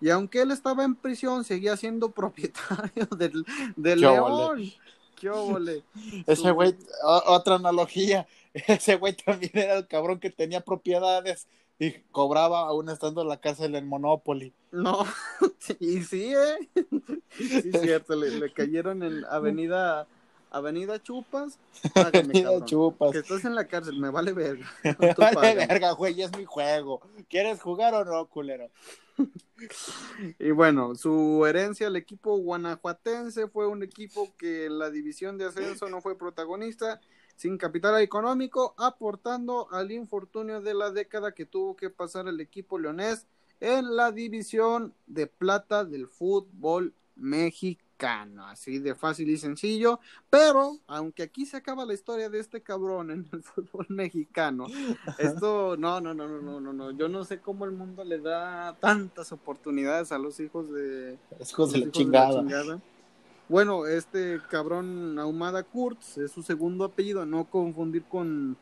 Y 0.00 0.10
aunque 0.10 0.40
él 0.40 0.50
estaba 0.50 0.82
en 0.82 0.96
prisión, 0.96 1.44
seguía 1.44 1.76
siendo 1.76 2.10
propietario 2.12 3.06
del, 3.16 3.44
del 3.76 4.00
León. 4.00 4.72
Ese 6.26 6.50
güey, 6.50 6.74
otra 7.26 7.56
analogía, 7.56 8.26
ese 8.54 8.96
güey 8.96 9.14
también 9.14 9.52
era 9.54 9.78
el 9.78 9.86
cabrón 9.86 10.20
que 10.20 10.30
tenía 10.30 10.60
propiedades 10.60 11.46
y 11.78 11.92
cobraba 12.10 12.60
aún 12.60 12.88
estando 12.88 13.22
en 13.22 13.28
la 13.28 13.40
cárcel 13.40 13.74
en 13.74 13.88
Monopoly. 13.88 14.52
No, 14.70 15.04
y 15.80 16.02
sí, 16.02 16.32
¿eh? 16.34 16.68
Sí, 17.38 17.70
es 17.72 17.80
cierto, 17.80 18.14
le, 18.14 18.52
cayeron 18.52 19.02
en 19.02 19.24
Avenida 19.24 20.06
Avenida 20.52 21.02
Chupas. 21.02 21.58
Avenida 21.94 22.64
Chupas. 22.64 23.10
Que 23.12 23.18
estás 23.18 23.44
en 23.44 23.54
la 23.54 23.66
cárcel, 23.66 23.98
me 23.98 24.10
vale 24.10 24.32
verga. 24.32 24.70
me 25.00 25.14
vale 25.14 25.54
verga, 25.66 25.92
güey, 25.92 26.20
es 26.20 26.36
mi 26.36 26.44
juego. 26.44 27.00
¿Quieres 27.28 27.60
jugar 27.60 27.94
o 27.94 28.04
no, 28.04 28.26
culero? 28.26 28.68
y 30.38 30.50
bueno, 30.50 30.94
su 30.94 31.44
herencia 31.46 31.86
al 31.86 31.96
equipo 31.96 32.36
guanajuatense 32.38 33.46
fue 33.48 33.66
un 33.66 33.82
equipo 33.82 34.34
que 34.36 34.66
en 34.66 34.78
la 34.78 34.90
división 34.90 35.38
de 35.38 35.46
ascenso 35.46 35.88
no 35.88 36.00
fue 36.00 36.18
protagonista, 36.18 37.00
sin 37.36 37.56
capital 37.58 38.00
económico, 38.00 38.74
aportando 38.78 39.68
al 39.70 39.92
infortunio 39.92 40.60
de 40.60 40.74
la 40.74 40.90
década 40.90 41.32
que 41.32 41.46
tuvo 41.46 41.76
que 41.76 41.90
pasar 41.90 42.26
el 42.26 42.40
equipo 42.40 42.78
leonés 42.78 43.26
en 43.60 43.94
la 43.94 44.10
división 44.12 44.92
de 45.06 45.26
plata 45.26 45.84
del 45.84 46.08
fútbol 46.08 46.94
mexicano 47.14 47.81
mexicano, 48.02 48.46
así 48.46 48.78
de 48.78 48.94
fácil 48.94 49.30
y 49.30 49.36
sencillo, 49.36 50.00
pero 50.28 50.78
aunque 50.86 51.22
aquí 51.22 51.46
se 51.46 51.56
acaba 51.56 51.84
la 51.84 51.94
historia 51.94 52.28
de 52.28 52.40
este 52.40 52.60
cabrón 52.62 53.10
en 53.10 53.28
el 53.32 53.42
fútbol 53.42 53.86
mexicano, 53.88 54.66
esto 55.18 55.76
no, 55.76 56.00
no, 56.00 56.12
no, 56.14 56.26
no, 56.26 56.40
no, 56.40 56.60
no, 56.60 56.72
no, 56.72 56.90
yo 56.92 57.08
no 57.08 57.24
sé 57.24 57.40
cómo 57.40 57.64
el 57.64 57.72
mundo 57.72 58.04
le 58.04 58.18
da 58.18 58.76
tantas 58.80 59.32
oportunidades 59.32 60.12
a 60.12 60.18
los 60.18 60.40
hijos 60.40 60.70
de, 60.72 61.18
hijos 61.48 61.72
de, 61.72 61.78
los 61.78 61.78
la, 61.78 61.78
hijos 61.78 61.92
chingada. 61.92 62.28
de 62.28 62.34
la 62.34 62.40
chingada. 62.42 62.80
Bueno, 63.48 63.86
este 63.86 64.40
cabrón 64.50 65.18
Ahumada 65.18 65.62
Kurtz 65.62 66.16
es 66.18 66.32
su 66.32 66.42
segundo 66.42 66.84
apellido, 66.84 67.26
no 67.26 67.44
confundir 67.44 68.04
con 68.04 68.56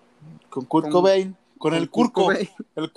Con 0.49 0.65
Kurt 0.65 0.85
Con- 0.85 0.93
Cobain, 0.93 1.37
con, 1.59 1.75
el 1.75 1.89
Kurt 1.91 2.13
Curco, 2.13 2.23
Cobain. 2.25 2.49
el 2.77 2.93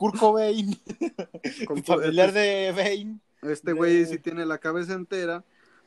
Con- 1.66 1.78
el 1.78 1.84
familiar 1.84 2.32
de 2.32 2.74
Bain. 2.76 3.22
Este 3.44 3.74
güey 3.74 4.06
sí 4.06 4.18
tiene 4.20 4.46
la 4.46 4.58
cabeza 4.58 4.94
entera. 4.94 5.44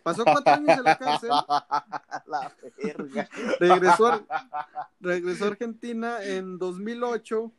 Pasó 0.06 0.22
cuatro 0.24 0.52
años 0.54 0.78
en 0.78 0.84
la 0.84 0.96
cárcel, 0.96 1.30
la 2.28 2.54
verga. 2.80 3.28
regresó 3.58 4.06
a, 4.06 4.88
regresó 5.00 5.46
a 5.46 5.48
Argentina 5.48 6.22
en 6.22 6.58
2008 6.58 7.50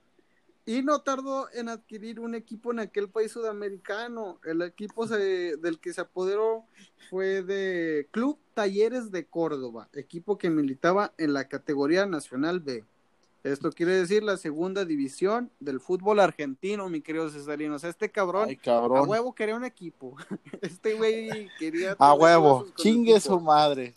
y 0.66 0.82
no 0.82 1.02
tardó 1.02 1.50
en 1.52 1.68
adquirir 1.68 2.22
un 2.22 2.36
equipo 2.36 2.72
en 2.72 2.80
aquel 2.80 3.10
país 3.10 3.34
sudamericano. 3.34 4.40
El 4.46 4.62
equipo 4.62 5.06
se- 5.08 5.58
del 5.58 5.80
que 5.82 5.92
se 5.92 6.00
apoderó 6.00 6.66
fue 7.10 7.44
de 7.44 8.08
Club 8.12 8.40
Talleres 8.54 9.12
de 9.12 9.26
Córdoba, 9.26 9.90
equipo 9.92 10.38
que 10.38 10.50
militaba 10.50 11.14
en 11.18 11.34
la 11.34 11.50
categoría 11.50 12.06
Nacional 12.06 12.62
B. 12.62 12.86
Esto 13.44 13.72
quiere 13.72 13.94
decir 13.94 14.24
la 14.24 14.38
segunda 14.38 14.84
división 14.84 15.52
del 15.60 15.80
fútbol 15.80 16.20
argentino, 16.20 16.90
mi 16.90 17.02
querido 17.02 17.30
Cesarino. 17.30 17.76
O 17.76 17.80
sea, 17.80 17.90
este 17.90 18.12
cabrón 18.12 18.50
Ay, 18.50 18.60
a 18.66 19.02
huevo 19.04 19.34
quería 19.34 19.56
un 19.56 19.66
equipo. 19.66 20.16
Este 20.62 20.96
güey 20.96 21.50
quería. 21.60 21.96
A 22.00 22.14
huevo. 22.14 22.66
Chingue 22.76 23.20
su 23.20 23.40
madre. 23.40 23.94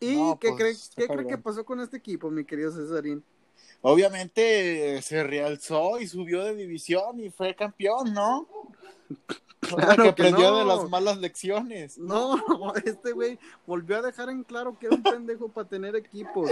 ¿Y 0.00 0.16
No, 0.16 0.38
qué 0.38 0.48
pues, 0.50 0.90
cree, 0.94 1.06
qué 1.06 1.14
cree 1.14 1.26
que 1.26 1.38
pasó 1.38 1.64
con 1.64 1.80
este 1.80 1.96
equipo, 1.96 2.30
mi 2.30 2.44
querido 2.44 2.70
Cesarín? 2.72 3.24
Obviamente 3.80 4.96
eh, 4.96 5.02
se 5.02 5.22
realzó 5.22 5.98
y 6.00 6.06
subió 6.06 6.44
de 6.44 6.54
división 6.54 7.20
y 7.20 7.30
fue 7.30 7.54
campeón, 7.54 8.12
¿no? 8.12 8.48
Claro 9.74 9.96
que 9.96 10.02
que 10.02 10.08
aprendió 10.08 10.50
no. 10.50 10.58
de 10.58 10.64
las 10.64 10.88
malas 10.90 11.18
lecciones. 11.18 11.98
No, 12.06 12.36
este 12.84 13.12
güey 13.12 13.38
volvió 13.66 13.96
a 13.98 14.02
dejar 14.02 14.30
en 14.30 14.42
claro 14.44 14.76
que 14.78 14.86
era 14.86 14.96
un 14.96 15.02
pendejo 15.02 15.48
para 15.48 15.68
tener 15.68 15.96
equipos. 15.96 16.50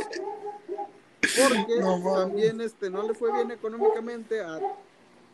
Porque 1.21 1.81
No 1.81 2.01
también 2.17 2.61
este 2.61 2.91
no 2.91 3.03
le 3.03 3.15
fue 3.15 3.33
bien 3.33 3.51
económicamente 3.51 4.41
a 4.41 4.61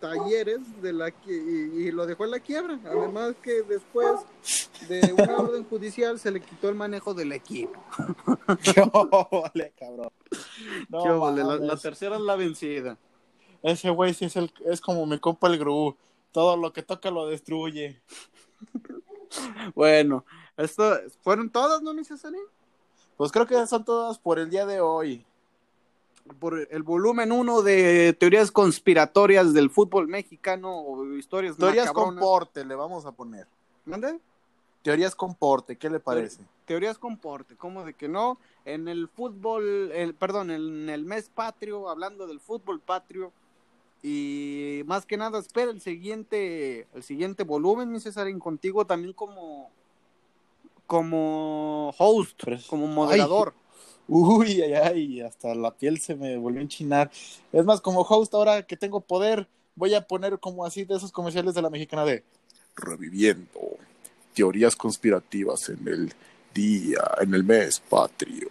Talleres 0.00 0.60
de 0.80 0.92
la 0.94 1.10
y, 1.26 1.32
y 1.32 1.90
lo 1.92 2.06
dejó 2.06 2.24
en 2.24 2.30
la 2.30 2.40
quiebra. 2.40 2.78
Además 2.86 3.34
que 3.42 3.62
después 3.62 4.20
de 4.88 5.12
una 5.12 5.36
orden 5.38 5.64
judicial 5.64 6.18
se 6.18 6.30
le 6.30 6.40
quitó 6.40 6.68
el 6.68 6.74
manejo 6.74 7.12
del 7.12 7.32
equipo. 7.32 7.78
Qué 8.62 8.72
cabrón. 8.74 10.10
No, 10.88 11.02
Qué 11.02 11.08
la, 11.08 11.16
mames. 11.16 11.60
la 11.60 11.76
tercera 11.76 12.16
es 12.16 12.22
la 12.22 12.36
vencida. 12.36 12.96
Ese 13.62 13.90
güey 13.90 14.14
sí 14.14 14.24
es, 14.24 14.36
el, 14.36 14.50
es 14.64 14.80
como 14.80 15.04
mi 15.04 15.18
compa 15.18 15.48
el 15.48 15.58
Gru. 15.58 15.94
Todo 16.32 16.56
lo 16.56 16.72
que 16.72 16.82
toca 16.82 17.10
lo 17.10 17.26
destruye. 17.26 18.00
Bueno, 19.76 20.24
esto 20.56 20.92
fueron 21.22 21.50
todas, 21.50 21.82
¿no, 21.82 21.94
mi 21.94 22.04
Cesarín? 22.04 22.40
Pues 23.16 23.30
creo 23.30 23.46
que 23.46 23.66
son 23.66 23.84
todas 23.84 24.18
por 24.18 24.38
el 24.38 24.50
día 24.50 24.66
de 24.66 24.80
hoy. 24.80 25.24
por 26.38 26.66
el 26.70 26.82
volumen 26.82 27.32
1 27.32 27.62
de 27.62 28.12
teorías 28.18 28.50
conspiratorias 28.50 29.52
del 29.52 29.70
fútbol 29.70 30.08
mexicano 30.08 30.76
o 30.76 31.04
historias 31.14 31.56
Teorías 31.56 31.92
con 31.92 32.16
porte, 32.16 32.64
le 32.64 32.74
vamos 32.74 33.06
a 33.06 33.12
poner. 33.12 33.46
¿Mande? 33.84 34.18
Teorías 34.82 35.14
con 35.14 35.34
porte, 35.34 35.76
¿qué 35.76 35.90
le 35.90 36.00
parece? 36.00 36.42
Teorías 36.64 36.98
con 36.98 37.18
porte, 37.18 37.56
como 37.56 37.84
de 37.84 37.94
que 37.94 38.08
no, 38.08 38.38
en 38.64 38.88
el 38.88 39.08
fútbol, 39.08 39.92
el, 39.92 40.14
perdón, 40.14 40.50
en 40.50 40.88
el 40.88 41.04
mes 41.04 41.28
patrio, 41.28 41.90
hablando 41.90 42.26
del 42.26 42.40
fútbol 42.40 42.80
patrio, 42.80 43.32
y 44.02 44.82
más 44.86 45.06
que 45.06 45.16
nada 45.16 45.38
espera 45.38 45.70
el 45.70 45.80
siguiente, 45.80 46.86
el 46.94 47.02
siguiente 47.02 47.44
volumen, 47.44 47.90
mi 47.90 48.00
Cesarín, 48.00 48.38
contigo 48.38 48.86
también 48.86 49.12
como, 49.12 49.70
como 50.86 51.90
host, 51.98 52.42
Pres- 52.42 52.66
como 52.66 52.86
moderador. 52.86 53.54
Uy, 54.08 54.60
ay, 54.62 54.74
ay, 54.74 55.20
hasta 55.20 55.54
la 55.54 55.70
piel 55.72 56.00
se 56.00 56.16
me 56.16 56.36
volvió 56.36 56.60
a 56.60 56.62
enchinar. 56.62 57.10
Es 57.52 57.64
más, 57.64 57.80
como 57.80 58.00
host, 58.00 58.34
ahora 58.34 58.62
que 58.62 58.76
tengo 58.76 59.00
poder, 59.00 59.46
voy 59.76 59.94
a 59.94 60.06
poner 60.06 60.38
como 60.40 60.64
así 60.64 60.84
de 60.84 60.96
esos 60.96 61.12
comerciales 61.12 61.54
de 61.54 61.62
la 61.62 61.70
mexicana 61.70 62.04
de 62.04 62.24
Reviviendo 62.76 63.78
teorías 64.34 64.74
conspirativas 64.74 65.68
en 65.68 65.86
el 65.86 66.12
día, 66.54 67.02
en 67.20 67.34
el 67.34 67.44
mes 67.44 67.80
patrio, 67.80 68.48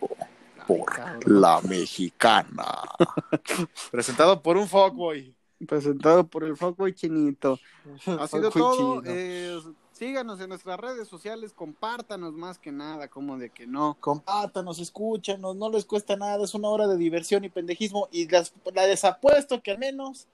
por 0.68 0.92
la 1.26 1.62
mexicana. 1.62 2.84
Presentado 3.92 4.42
por 4.42 4.58
un 4.58 4.68
fuckboy. 4.68 5.34
Presentado 5.68 6.26
por 6.26 6.44
el 6.44 6.56
Fuckboy 6.56 6.94
Chinito. 6.94 7.60
Ha 8.20 8.28
sido 8.28 8.50
todo. 8.50 9.02
eh, 9.06 9.60
síganos 9.92 10.40
en 10.40 10.50
nuestras 10.50 10.80
redes 10.80 11.08
sociales, 11.08 11.54
compártanos 11.54 12.34
más 12.34 12.58
que 12.60 12.72
nada, 12.72 13.08
como 13.08 13.38
de 13.38 13.50
que 13.50 13.68
no. 13.68 13.98
Compártanos, 14.00 14.80
escúchanos, 14.80 15.56
no 15.56 15.70
les 15.70 15.86
cuesta 15.86 16.16
nada, 16.16 16.44
es 16.44 16.54
una 16.54 16.70
hora 16.70 16.88
de 16.88 16.98
diversión 16.98 17.44
y 17.44 17.50
pendejismo. 17.50 18.08
Y 18.12 18.28
las, 18.28 18.54
la 18.74 18.84
desapuesto 18.84 19.62
que 19.62 19.72
al 19.72 19.80
menos 19.80 20.28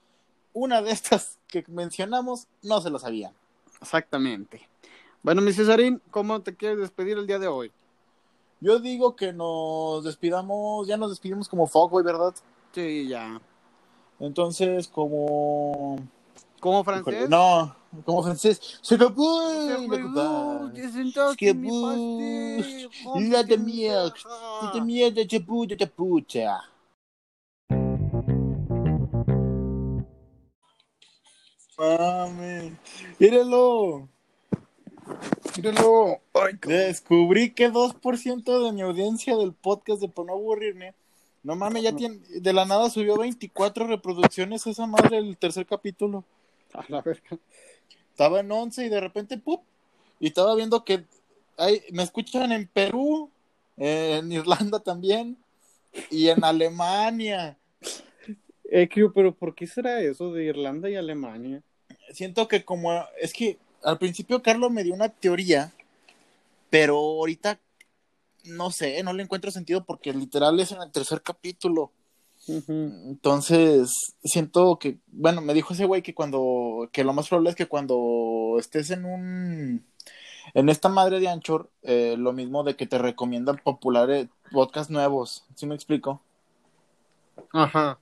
una 0.52 0.80
de 0.82 0.90
estas 0.92 1.38
que 1.48 1.64
mencionamos 1.68 2.46
no 2.62 2.80
se 2.80 2.90
lo 2.90 2.98
sabían. 2.98 3.32
Exactamente. 3.80 4.68
Bueno, 5.22 5.42
mi 5.42 5.52
Cesarín, 5.52 6.00
¿cómo 6.10 6.40
te 6.40 6.54
quieres 6.54 6.78
despedir 6.78 7.18
el 7.18 7.26
día 7.26 7.38
de 7.38 7.48
hoy? 7.48 7.72
Yo 8.60 8.78
digo 8.78 9.16
que 9.16 9.32
nos 9.32 10.04
despidamos, 10.04 10.86
ya 10.86 10.96
nos 10.96 11.10
despedimos 11.10 11.48
como 11.48 11.66
fuckboy, 11.66 12.02
¿verdad? 12.02 12.34
Sí, 12.72 13.06
ya. 13.08 13.40
Entonces, 14.20 14.88
como. 14.88 15.96
¿Como 16.60 16.82
francés? 16.84 17.28
no, 17.28 17.76
como 18.04 18.22
francés. 18.22 18.58
Se 18.82 18.96
Se 18.96 18.98
la 18.98 19.10
fue, 19.10 20.00
copa. 20.00 20.64
uh, 20.64 21.36
que 21.36 21.52
bus, 21.52 22.88
pastel, 23.04 23.30
la 23.30 23.42
de 23.42 23.58
mierda, 23.58 24.12
pendeja. 24.12 24.72
¡Qué 24.72 24.80
mierda, 24.80 25.26
chaputa, 25.26 25.76
chapucha! 25.76 26.60
Mami, 31.78 32.76
míralo. 33.18 34.08
Míralo. 35.56 36.20
Ay. 36.34 36.54
Descubrí 36.62 37.52
que 37.52 37.70
2% 37.70 38.64
de 38.64 38.72
mi 38.72 38.80
audiencia 38.82 39.36
del 39.36 39.52
podcast 39.52 40.00
de 40.00 40.08
Por 40.08 40.26
no 40.26 40.32
aburrirme, 40.32 40.94
no 41.46 41.54
mames, 41.54 41.84
ya 41.84 41.92
tiene, 41.92 42.18
de 42.28 42.52
la 42.52 42.64
nada 42.64 42.90
subió 42.90 43.16
24 43.16 43.86
reproducciones 43.86 44.66
esa 44.66 44.84
madre 44.88 45.18
el 45.18 45.36
tercer 45.36 45.64
capítulo. 45.64 46.24
A 46.74 46.84
la 46.88 47.00
verga. 47.00 47.38
Estaba 48.10 48.40
en 48.40 48.50
11 48.50 48.86
y 48.86 48.88
de 48.88 49.00
repente, 49.00 49.38
¡pup! 49.38 49.62
Y 50.18 50.26
estaba 50.26 50.56
viendo 50.56 50.84
que 50.84 51.04
hay, 51.56 51.82
me 51.92 52.02
escuchan 52.02 52.50
en 52.50 52.66
Perú, 52.66 53.30
en 53.76 54.32
Irlanda 54.32 54.80
también, 54.80 55.36
y 56.10 56.30
en 56.30 56.42
Alemania. 56.42 57.56
Eh, 58.64 58.88
pero 59.14 59.32
¿por 59.32 59.54
qué 59.54 59.68
será 59.68 60.00
eso 60.00 60.32
de 60.32 60.46
Irlanda 60.46 60.90
y 60.90 60.96
Alemania? 60.96 61.62
Siento 62.10 62.48
que 62.48 62.64
como, 62.64 62.92
es 63.20 63.32
que 63.32 63.56
al 63.84 63.98
principio 63.98 64.42
Carlos 64.42 64.72
me 64.72 64.82
dio 64.82 64.94
una 64.94 65.10
teoría, 65.10 65.72
pero 66.70 66.96
ahorita 66.96 67.60
no 68.46 68.70
sé, 68.70 69.02
no 69.02 69.12
le 69.12 69.22
encuentro 69.22 69.50
sentido 69.50 69.84
porque 69.84 70.12
literal 70.12 70.58
es 70.60 70.72
en 70.72 70.82
el 70.82 70.90
tercer 70.90 71.22
capítulo. 71.22 71.92
Entonces, 72.48 74.14
siento 74.22 74.78
que, 74.78 74.98
bueno, 75.08 75.40
me 75.40 75.54
dijo 75.54 75.74
ese 75.74 75.84
güey 75.84 76.02
que 76.02 76.14
cuando, 76.14 76.88
que 76.92 77.02
lo 77.02 77.12
más 77.12 77.28
probable 77.28 77.50
es 77.50 77.56
que 77.56 77.66
cuando 77.66 78.56
estés 78.58 78.90
en 78.90 79.04
un, 79.04 79.84
en 80.54 80.68
esta 80.68 80.88
madre 80.88 81.18
de 81.18 81.28
Anchor, 81.28 81.70
eh, 81.82 82.14
lo 82.16 82.32
mismo 82.32 82.62
de 82.62 82.76
que 82.76 82.86
te 82.86 82.98
recomiendan 82.98 83.60
populares 83.62 84.28
podcasts 84.52 84.90
nuevos, 84.90 85.44
¿sí 85.56 85.66
me 85.66 85.74
explico? 85.74 86.20
Ajá. 87.52 87.98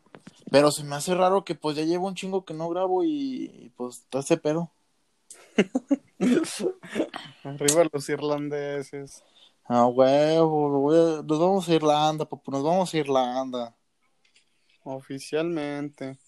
Pero 0.50 0.70
se 0.70 0.84
me 0.84 0.96
hace 0.96 1.14
raro 1.14 1.44
que 1.44 1.54
pues 1.54 1.76
ya 1.76 1.84
llevo 1.84 2.06
un 2.06 2.14
chingo 2.14 2.44
que 2.44 2.54
no 2.54 2.68
grabo 2.68 3.02
y, 3.02 3.44
y, 3.46 3.72
pues 3.76 4.00
está 4.00 4.18
ese 4.18 4.36
pedo. 4.36 4.70
Arriba 7.44 7.84
los 7.90 8.08
irlandeses. 8.08 9.22
Ah, 9.66 9.86
huevo, 9.86 11.22
nos 11.22 11.38
vamos 11.38 11.68
a 11.68 11.74
Irlanda, 11.74 12.28
papu, 12.28 12.50
nos 12.50 12.62
vamos 12.62 12.92
a 12.92 12.98
Irlanda. 12.98 13.74
Oficialmente. 14.82 16.18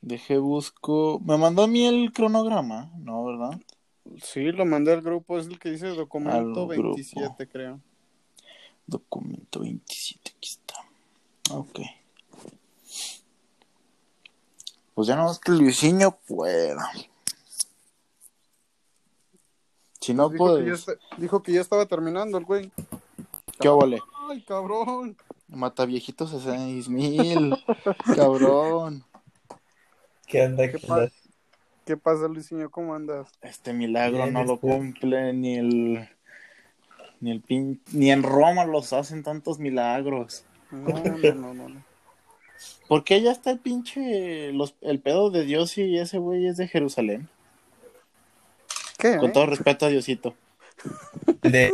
Dejé 0.00 0.38
busco, 0.38 1.20
me 1.24 1.36
mandó 1.36 1.64
a 1.64 1.66
mí 1.66 1.84
el 1.84 2.12
cronograma, 2.12 2.92
¿no, 2.98 3.24
verdad? 3.24 3.60
Sí, 4.22 4.52
lo 4.52 4.64
mandé 4.64 4.92
al 4.92 5.02
grupo, 5.02 5.36
es 5.36 5.48
el 5.48 5.58
que 5.58 5.70
dice 5.70 5.88
documento 5.88 6.38
Al 6.38 6.44
grupo. 6.44 6.68
27, 6.68 7.48
creo. 7.48 7.80
Documento 8.86 9.60
27, 9.60 10.32
aquí 10.36 10.48
está. 10.48 10.74
Ok. 11.52 11.80
Pues 14.94 15.08
ya 15.08 15.16
no 15.16 15.30
es 15.30 15.40
que 15.40 15.50
Luisinho 15.50 16.16
pueda. 16.26 16.88
Si 20.06 20.14
no, 20.14 20.28
dijo, 20.28 20.56
que 20.56 20.62
ya 20.62 20.68
pues, 20.68 20.88
está- 20.88 21.16
dijo 21.16 21.42
que 21.42 21.52
ya 21.52 21.60
estaba 21.60 21.86
terminando 21.86 22.38
el 22.38 22.44
güey. 22.44 22.70
¿qué 23.58 23.68
óvole? 23.68 24.00
Ay, 24.28 24.40
cabrón. 24.42 25.16
Mata 25.48 25.84
viejitos 25.84 26.32
a 26.32 26.40
seis 26.40 26.88
mil. 26.88 27.56
Cabrón. 28.14 29.04
¿Qué 30.28 30.44
onda? 30.44 30.70
¿Qué 30.70 30.78
¿Qué 30.78 30.86
pasa? 30.86 31.12
¿Qué 31.84 31.96
pasa, 31.96 32.28
Luisinho? 32.28 32.70
¿Cómo 32.70 32.94
andas? 32.94 33.28
Este 33.42 33.72
milagro 33.72 34.22
Bien, 34.22 34.32
no 34.32 34.44
lo 34.44 34.54
este. 34.54 34.66
cumple 34.68 35.32
ni 35.32 35.56
el. 35.56 36.08
Ni 37.20 37.30
el 37.32 37.40
pin... 37.40 37.80
Ni 37.92 38.12
en 38.12 38.22
Roma 38.22 38.64
los 38.64 38.92
hacen 38.92 39.22
tantos 39.24 39.58
milagros. 39.58 40.44
No, 40.70 40.88
no, 40.88 41.34
no, 41.34 41.54
no. 41.54 41.68
no. 41.68 41.82
¿Por 42.88 43.02
qué 43.02 43.22
ya 43.22 43.32
está 43.32 43.50
el 43.50 43.58
pinche. 43.58 44.52
Los... 44.52 44.76
El 44.82 45.00
pedo 45.00 45.30
de 45.30 45.44
Dios 45.44 45.76
y 45.78 45.98
ese 45.98 46.18
güey 46.18 46.46
es 46.46 46.56
de 46.56 46.68
Jerusalén? 46.68 47.28
¿Qué? 48.98 49.16
Con 49.18 49.30
eh? 49.30 49.32
todo 49.32 49.46
respeto 49.46 49.86
a 49.86 49.88
Diosito. 49.88 50.34
De... 51.42 51.72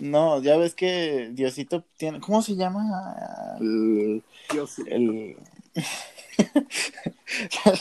No, 0.00 0.40
ya 0.42 0.56
ves 0.56 0.74
que 0.74 1.30
Diosito 1.32 1.84
tiene. 1.96 2.20
¿Cómo 2.20 2.42
se 2.42 2.54
llama? 2.54 3.56
El. 3.60 4.22
Dios, 4.52 4.78
el- 4.80 5.36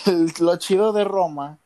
el- 0.05 0.34
Lo 0.39 0.55
chido 0.57 0.93
de 0.93 1.03
Roma. 1.03 1.57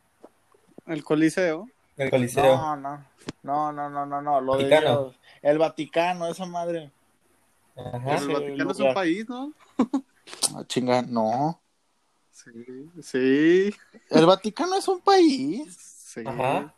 El 0.87 1.03
Coliseo. 1.03 1.69
El 1.97 2.09
Coliseo. 2.09 2.43
No, 2.57 2.75
no. 2.75 3.05
No, 3.43 3.71
no, 3.71 3.89
no, 3.89 4.05
no, 4.05 4.21
no. 4.21 4.41
Lo 4.41 4.57
de 4.57 4.63
Vaticano. 4.63 5.03
Dios. 5.03 5.15
El 5.41 5.57
Vaticano, 5.57 6.27
esa 6.27 6.45
madre. 6.45 6.91
Ajá. 7.75 8.15
Ese 8.15 8.25
el 8.25 8.33
Vaticano 8.33 8.71
es 8.71 8.79
un 8.79 8.93
país, 8.93 9.29
¿no? 9.29 9.53
Ah, 10.55 10.63
chinga, 10.67 11.01
no. 11.01 11.59
Sí. 12.43 12.89
Sí. 13.01 13.75
El 14.09 14.25
Vaticano 14.25 14.75
es 14.75 14.87
un 14.87 14.99
país. 15.01 15.75
Sí. 15.77 16.21
Ajá. 16.25 16.73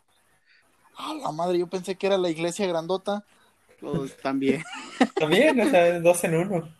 Ah, 0.96 1.14
la 1.22 1.32
madre, 1.32 1.58
yo 1.58 1.66
pensé 1.66 1.96
que 1.96 2.06
era 2.06 2.16
la 2.16 2.30
iglesia 2.30 2.66
grandota. 2.66 3.24
Pues, 3.80 4.16
también. 4.18 4.64
También, 5.14 5.60
o 5.60 5.68
sea, 5.68 6.00
dos 6.00 6.24
en 6.24 6.34
uno. 6.36 6.74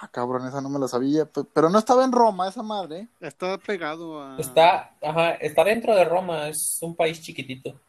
Ah, 0.00 0.08
cabrón, 0.12 0.46
esa 0.46 0.60
no 0.60 0.68
me 0.68 0.78
la 0.78 0.86
sabía. 0.86 1.24
pe- 1.24 1.44
Pero 1.52 1.70
no 1.70 1.78
estaba 1.78 2.04
en 2.04 2.12
Roma, 2.12 2.48
esa 2.48 2.62
madre. 2.62 3.08
Está 3.20 3.58
pegado 3.58 4.22
a. 4.22 4.38
Está, 4.38 4.94
ajá, 5.02 5.32
está 5.32 5.64
dentro 5.64 5.94
de 5.96 6.04
Roma, 6.04 6.48
es 6.48 6.78
un 6.82 6.94
país 6.94 7.20
chiquitito. 7.20 7.80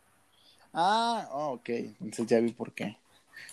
Ah, 0.74 1.28
oh, 1.32 1.53
ok. 1.53 1.70
Entonces 1.70 2.28
ya 2.28 2.39
vi 2.39 2.51
por 2.51 2.72
qué. 2.72 2.97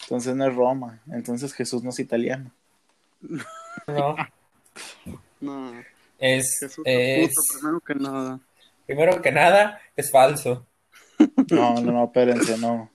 Entonces 0.02 0.34
no 0.34 0.46
es 0.46 0.54
Roma. 0.54 1.00
Entonces 1.10 1.52
Jesús 1.52 1.82
no 1.82 1.90
es 1.90 1.98
italiano. 1.98 2.50
No, 3.86 4.16
No. 5.40 5.72
es, 6.18 6.62
es 6.84 7.28
puto, 7.28 7.42
primero 7.60 7.80
que 7.80 7.94
nada. 7.94 8.40
primero 8.86 9.22
que 9.22 9.32
nada, 9.32 9.80
es 9.96 10.10
falso. 10.10 10.66
No, 11.50 11.74
no, 11.80 11.92
no, 11.92 12.04
espérense, 12.04 12.58
no. 12.58 12.90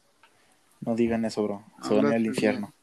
No 0.82 0.96
digan 0.96 1.26
eso, 1.26 1.44
bro. 1.44 1.64
Se 1.82 1.94
van 1.94 2.08
al 2.08 2.26
infierno. 2.26 2.74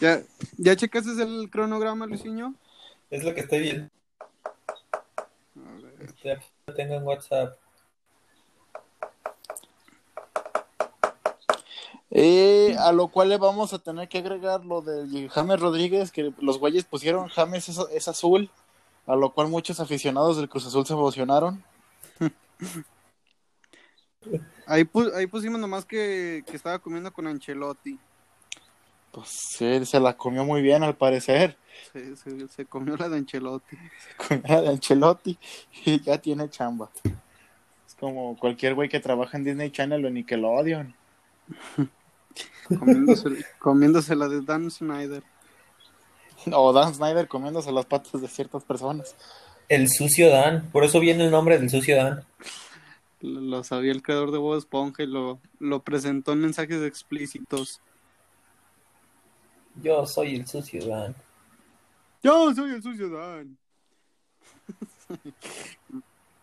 ¿Ya, 0.00 0.20
¿Ya 0.56 0.76
checaste 0.76 1.10
el 1.22 1.48
cronograma, 1.50 2.06
Luisinho? 2.06 2.54
Es 3.10 3.24
lo 3.24 3.34
que 3.34 3.40
estoy 3.40 3.60
viendo. 3.60 3.88
A 5.56 5.82
ver. 5.82 6.14
Ya 6.22 6.38
lo 6.66 6.74
tengo 6.74 6.94
en 6.94 7.02
WhatsApp. 7.04 7.58
Eh, 12.10 12.74
a 12.78 12.90
lo 12.92 13.08
cual 13.08 13.28
le 13.28 13.36
vamos 13.36 13.72
a 13.74 13.78
tener 13.78 14.08
que 14.08 14.18
agregar 14.18 14.64
lo 14.64 14.80
de 14.80 15.28
James 15.28 15.60
Rodríguez, 15.60 16.10
que 16.10 16.32
los 16.38 16.58
güeyes 16.58 16.84
pusieron 16.84 17.28
James 17.28 17.68
es, 17.68 17.78
es 17.92 18.08
azul, 18.08 18.50
a 19.06 19.14
lo 19.14 19.32
cual 19.34 19.48
muchos 19.48 19.78
aficionados 19.80 20.36
del 20.38 20.48
Cruz 20.48 20.66
Azul 20.66 20.86
se 20.86 20.94
emocionaron. 20.94 21.62
Ahí, 24.66 24.82
pu- 24.84 25.14
ahí 25.14 25.26
pusimos 25.26 25.58
nomás 25.58 25.86
que, 25.86 26.44
que 26.46 26.56
estaba 26.56 26.78
comiendo 26.78 27.10
con 27.12 27.26
Ancelotti. 27.26 27.98
Pues 29.12 29.56
él 29.60 29.86
se 29.86 29.98
la 30.00 30.14
comió 30.16 30.44
muy 30.44 30.60
bien 30.60 30.82
al 30.82 30.94
parecer. 30.96 31.56
Se, 31.92 32.16
se, 32.16 32.48
se 32.48 32.66
comió 32.66 32.96
la 32.96 33.08
de 33.08 33.16
Ancelotti. 33.18 33.78
Comió 34.28 34.42
la 34.46 34.60
de 34.62 34.68
Ancelotti 34.68 35.38
y 35.86 36.00
ya 36.02 36.18
tiene 36.18 36.50
chamba. 36.50 36.90
Es 37.86 37.94
como 37.98 38.36
cualquier 38.36 38.74
güey 38.74 38.90
que 38.90 39.00
trabaja 39.00 39.38
en 39.38 39.44
Disney 39.44 39.70
Channel 39.70 40.04
o 40.04 40.10
Nickelodeon. 40.10 40.94
Comiéndose, 42.78 43.44
comiéndose 43.58 44.14
la 44.14 44.28
de 44.28 44.42
Dan 44.42 44.70
Snyder. 44.70 45.22
O 46.52 46.72
Dan 46.72 46.94
Snyder 46.94 47.26
comiéndose 47.28 47.72
las 47.72 47.86
patas 47.86 48.20
de 48.20 48.28
ciertas 48.28 48.64
personas. 48.64 49.16
El 49.68 49.88
sucio 49.88 50.30
Dan, 50.30 50.70
por 50.70 50.84
eso 50.84 51.00
viene 51.00 51.24
el 51.24 51.30
nombre 51.30 51.58
del 51.58 51.70
sucio 51.70 51.96
Dan. 51.96 52.24
Lo, 53.20 53.40
lo 53.40 53.64
sabía 53.64 53.92
el 53.92 54.02
creador 54.02 54.30
de 54.30 54.38
Bob 54.38 54.56
Esponja 54.56 55.02
y 55.02 55.06
lo, 55.06 55.40
lo 55.58 55.82
presentó 55.82 56.32
en 56.32 56.40
mensajes 56.40 56.82
explícitos. 56.82 57.80
Yo 59.82 60.06
soy 60.06 60.36
el 60.36 60.46
sucio 60.46 60.86
Dan. 60.86 61.14
Yo 62.22 62.54
soy 62.54 62.72
el 62.72 62.82
sucio 62.82 63.10
Dan. 63.10 63.58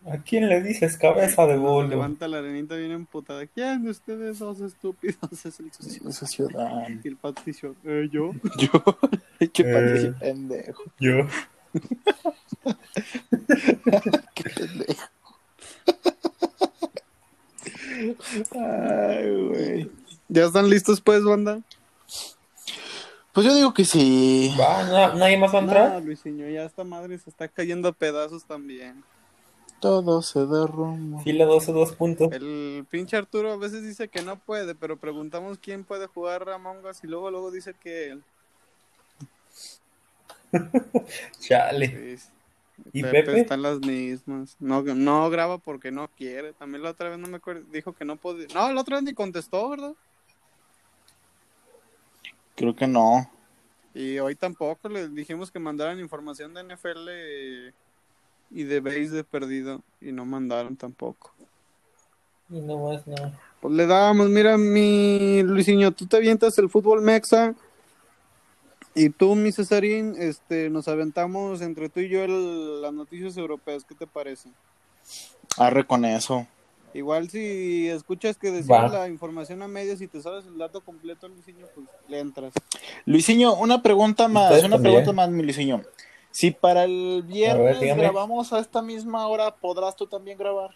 ¿A 0.08 0.18
quién 0.20 0.47
le 0.49 0.62
dices 0.62 0.97
cabeza 0.97 1.47
de 1.47 1.58
bolo? 1.58 1.88
Levanta 1.88 2.28
la 2.28 2.38
arenita 2.38 2.76
bien 2.76 2.91
emputada. 2.91 3.45
¿Quién 3.47 3.84
de 3.86 3.89
ustedes 3.91 4.38
dos 4.39 4.60
estúpidos 4.62 5.18
es 5.45 5.60
el 5.60 5.74
sucio? 5.74 6.08
Eso 6.10 6.26
es 6.26 6.32
ciudad. 6.32 6.88
Y 7.03 7.08
el 7.08 7.16
Patricio, 7.18 7.76
"Eh, 7.84 8.08
yo. 8.12 8.32
Yo, 8.60 8.70
qué 9.53 9.64
Eh. 9.64 9.74
Patricio 9.74 10.16
pendejo. 10.20 10.84
Yo. 10.99 11.28
Qué 14.36 14.43
pendejo. 14.49 15.10
Ay, 18.51 19.45
güey. 19.47 19.91
¿Ya 20.28 20.45
están 20.45 20.70
listos 20.70 21.01
pues, 21.01 21.24
banda? 21.24 21.60
Pues 23.34 23.45
yo 23.45 23.53
digo 23.56 23.74
que 23.74 23.84
sí. 23.86 24.53
Va, 24.60 24.84
¿no- 24.84 25.16
¿nadie 25.16 25.38
más 25.38 25.53
va 25.53 25.60
a 25.60 25.62
No, 25.62 25.68
entrar? 25.68 26.03
Luisinho, 26.03 26.47
ya 26.49 26.64
esta 26.64 26.84
madre 26.84 27.18
se 27.18 27.30
está 27.30 27.47
cayendo 27.47 27.89
a 27.89 27.91
pedazos 27.91 28.45
también. 28.45 29.03
Todo 29.86 30.23
se 30.23 30.47
derrumba. 30.47 31.21
Fila 31.21 31.45
12, 31.45 31.71
dos 31.71 31.91
puntos. 31.91 32.31
El 32.31 32.88
pinche 32.89 33.17
Arturo 33.17 33.51
a 33.51 33.55
veces 33.55 33.83
dice 33.83 34.07
que 34.07 34.23
no 34.23 34.39
puede, 34.39 34.73
pero 34.73 34.97
preguntamos 34.97 35.59
quién 35.59 35.83
puede 35.83 36.07
jugar 36.07 36.49
Among 36.49 36.83
Us 36.88 37.03
y 37.03 37.07
luego 37.07 37.29
luego 37.29 37.51
dice 37.51 37.75
que 37.75 38.09
él. 38.09 38.23
Chale. 41.39 42.17
¿Y 42.93 43.03
Pepe? 43.03 43.41
están 43.41 43.61
las 43.61 43.77
mismas. 43.77 44.55
No, 44.59 44.81
no 44.81 45.29
graba 45.29 45.59
porque 45.59 45.91
no 45.91 46.07
quiere. 46.07 46.53
También 46.53 46.81
la 46.81 46.89
otra 46.89 47.09
vez 47.09 47.19
no 47.19 47.27
me 47.27 47.38
acuerdo, 47.38 47.61
dijo 47.71 47.93
que 47.93 48.05
no 48.05 48.15
podía. 48.15 48.47
No, 48.55 48.73
la 48.73 48.81
otra 48.81 48.95
vez 48.95 49.03
ni 49.03 49.13
contestó, 49.13 49.69
¿verdad? 49.69 49.93
Creo 52.55 52.75
que 52.75 52.88
no. 52.88 53.29
Y 53.93 54.17
hoy 54.17 54.33
tampoco 54.33 54.89
les 54.89 55.13
dijimos 55.13 55.51
que 55.51 55.59
mandaran 55.59 55.99
información 55.99 56.55
de 56.55 56.63
NFL 56.63 57.75
y 58.51 58.63
de 58.63 58.79
base 58.79 59.09
de 59.09 59.23
perdido 59.23 59.81
y 60.01 60.11
no 60.11 60.25
mandaron 60.25 60.75
tampoco. 60.75 61.31
Y 62.49 62.59
no 62.59 62.77
más, 62.77 63.05
no. 63.07 63.15
Pues 63.59 63.73
le 63.73 63.87
damos, 63.87 64.29
mira 64.29 64.57
mi 64.57 65.41
Luisinho, 65.43 65.91
tú 65.91 66.05
te 66.05 66.17
avientas 66.17 66.57
el 66.59 66.69
fútbol 66.69 67.01
mexa 67.01 67.55
y 68.93 69.09
tú, 69.09 69.35
mi 69.35 69.51
Cesarín, 69.51 70.15
este, 70.17 70.69
nos 70.69 70.87
aventamos 70.87 71.61
entre 71.61 71.89
tú 71.89 71.99
y 71.99 72.09
yo 72.09 72.23
el- 72.23 72.81
las 72.81 72.93
noticias 72.93 73.35
europeas, 73.37 73.83
¿qué 73.83 73.95
te 73.95 74.07
parece? 74.07 74.49
Arre 75.57 75.85
con 75.85 76.05
eso. 76.05 76.47
Igual 76.93 77.29
si 77.29 77.89
escuchas 77.89 78.37
que 78.37 78.51
decimos 78.51 78.89
la 78.93 79.09
información 79.09 79.61
a 79.61 79.67
medias 79.67 79.99
y 79.99 80.07
te 80.07 80.21
sabes 80.21 80.45
el 80.45 80.57
dato 80.57 80.79
completo, 80.79 81.27
Luisinho, 81.27 81.65
pues 81.75 81.87
le 82.07 82.19
entras. 82.19 82.53
Luisinho, 83.05 83.53
una 83.55 83.81
pregunta 83.81 84.29
más. 84.29 84.51
Una 84.63 84.75
también. 84.75 84.81
pregunta 84.93 85.11
más, 85.11 85.29
mi 85.29 85.43
Luisinho. 85.43 85.81
Si 86.36 86.51
para 86.51 86.83
el 86.83 87.23
viernes 87.25 87.95
grabamos 87.95 88.51
a 88.51 88.59
esta 88.59 88.81
misma 88.81 89.25
hora, 89.29 89.55
¿podrás 89.55 89.95
tú 89.95 90.05
también 90.05 90.38
grabar? 90.38 90.71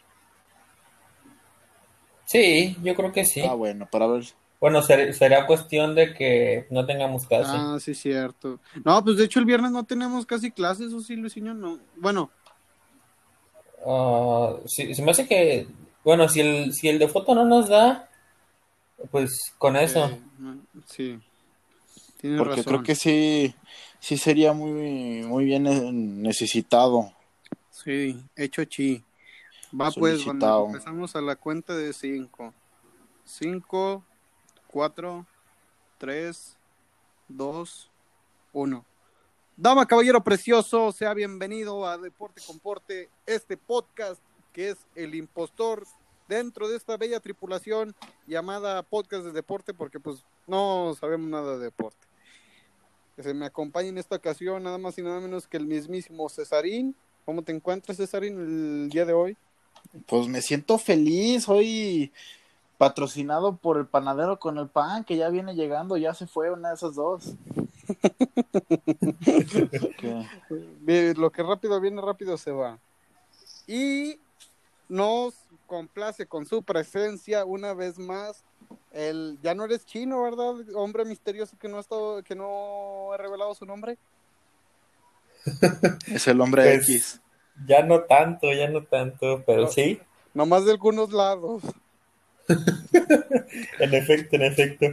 Sí, 2.24 2.78
yo 2.82 2.95
creo 2.95 3.12
que 3.12 3.26
sí. 3.26 3.41
Ah, 3.45 3.55
bueno, 3.55 3.86
para 3.91 4.07
ver. 4.07 4.24
Bueno, 4.62 4.82
ser- 4.82 5.14
será 5.14 5.45
cuestión 5.45 5.95
de 5.95 6.14
que 6.14 6.66
no 6.70 6.86
tengamos 6.86 7.28
clase. 7.28 7.51
Ah, 7.53 7.78
sí, 7.82 7.93
cierto. 7.93 8.62
No, 8.86 9.03
pues 9.03 9.18
de 9.18 9.26
hecho 9.26 9.39
el 9.39 9.45
viernes 9.45 9.72
no 9.72 9.84
tenemos 9.84 10.26
casi 10.26 10.49
clases, 10.49 10.93
¿o 10.93 11.01
sí, 11.01 11.18
Luisinho? 11.18 11.53
No. 11.53 11.78
Bueno, 11.97 12.32
Ah, 13.86 14.55
sí, 14.66 14.95
se 14.95 15.01
me 15.01 15.12
hace 15.12 15.28
que, 15.28 15.68
bueno, 16.05 16.30
si 16.30 16.39
el, 16.39 16.74
si 16.74 16.88
el 16.88 16.99
de 16.99 17.10
foto 17.10 17.36
no 17.36 17.43
nos 17.43 17.68
da, 17.68 18.10
pues 19.12 19.51
con 19.57 19.76
eso. 19.76 20.05
eh, 20.05 20.20
sí. 20.86 21.20
Tienes 22.18 22.38
Porque 22.39 22.55
razón. 22.57 22.64
creo 22.66 22.84
que 22.84 22.95
sí, 22.95 23.55
sí 24.00 24.18
sería 24.18 24.54
muy, 24.54 25.24
muy 25.24 25.45
bien 25.45 25.68
eh, 25.68 25.91
necesitado. 25.91 27.12
Sí, 27.72 28.22
hecho 28.36 28.64
chi. 28.66 29.04
Va 29.80 29.91
pues, 29.91 30.26
empezamos 30.26 31.16
a 31.16 31.22
la 31.22 31.36
cuenta 31.36 31.76
de 31.76 31.93
cinco. 31.93 32.54
Cinco, 33.24 34.04
cuatro, 34.68 35.26
tres, 35.97 36.58
dos, 37.28 37.89
uno. 38.52 38.86
Dama, 39.56 39.86
caballero 39.86 40.24
precioso, 40.24 40.91
sea 40.91 41.14
bienvenido 41.14 41.86
a 41.86 41.97
Deporte 41.97 42.41
con 42.47 42.60
Porte, 42.60 43.10
este 43.26 43.58
podcast 43.58 44.22
que 44.54 44.70
es 44.70 44.78
el 44.95 45.16
impostor 45.16 45.86
dentro 46.28 46.68
de 46.70 46.78
esta 46.78 46.97
bella 46.97 47.20
tripulación 47.20 47.95
llamada 48.26 48.82
Podcast 48.84 49.26
de 49.26 49.32
Deporte, 49.32 49.74
porque 49.74 50.00
pues 50.00 50.24
no 50.47 50.95
sabemos 51.00 51.30
nada 51.30 51.58
de 51.58 51.66
deporte. 51.66 52.09
Que 53.20 53.24
se 53.24 53.34
me 53.34 53.47
acompaña 53.47 53.89
en 53.89 53.97
esta 53.97 54.15
ocasión 54.15 54.63
nada 54.63 54.78
más 54.78 54.97
y 54.97 55.01
nada 55.01 55.20
menos 55.20 55.45
que 55.45 55.57
el 55.57 55.65
mismísimo 55.65 56.30
Cesarín. 56.30 56.95
¿Cómo 57.26 57.41
te 57.41 57.51
encuentras, 57.51 57.97
Cesarín, 57.97 58.39
el 58.39 58.89
día 58.89 59.03
de 59.03 59.11
hoy? 59.11 59.36
Pues 60.05 60.30
me 60.30 60.41
siento 60.41 60.78
feliz, 60.78 61.49
hoy 61.49 62.13
patrocinado 62.78 63.57
por 63.57 63.78
el 63.78 63.88
panadero 63.88 64.39
con 64.39 64.57
el 64.57 64.70
pan, 64.70 65.03
que 65.03 65.17
ya 65.17 65.28
viene 65.28 65.53
llegando, 65.53 65.97
ya 65.97 66.13
se 66.13 66.28
fue 66.28 66.49
una 66.49 66.70
de 66.70 66.76
esas 66.76 66.95
dos. 66.95 67.34
Lo 71.17 71.30
que 71.30 71.43
rápido 71.43 71.82
viene, 71.82 72.01
rápido 72.01 72.38
se 72.38 72.51
va. 72.51 72.80
Y 73.67 74.17
nos 74.88 75.34
complace 75.67 76.26
con 76.26 76.45
su 76.45 76.63
presencia 76.63 77.43
una 77.43 77.74
vez 77.74 77.99
más. 77.99 78.45
El, 78.91 79.38
ya 79.41 79.53
no 79.53 79.65
eres 79.65 79.86
chino, 79.86 80.24
¿verdad? 80.24 80.55
Hombre 80.76 81.05
misterioso 81.05 81.57
que 81.59 81.67
no 81.67 81.78
ha 81.78 81.82
estado, 81.82 82.24
que 82.24 82.36
no 82.36 83.11
ha 83.13 83.17
revelado 83.17 83.53
su 83.55 83.65
nombre. 83.65 83.97
Es 86.07 86.28
el 86.28 86.41
hombre 86.41 86.63
Pues, 86.63 86.89
X. 86.89 87.22
Ya 87.67 87.84
no 87.84 88.03
tanto, 88.03 88.51
ya 88.53 88.70
no 88.70 88.84
tanto, 88.86 89.43
pero 89.45 89.63
No. 89.63 89.67
sí, 89.67 89.99
Nomás 90.34 90.65
de 90.65 90.72
algunos 90.72 91.11
lados. 91.11 91.61
en 93.80 93.93
efecto, 93.93 94.36
en 94.36 94.43
efecto. 94.43 94.86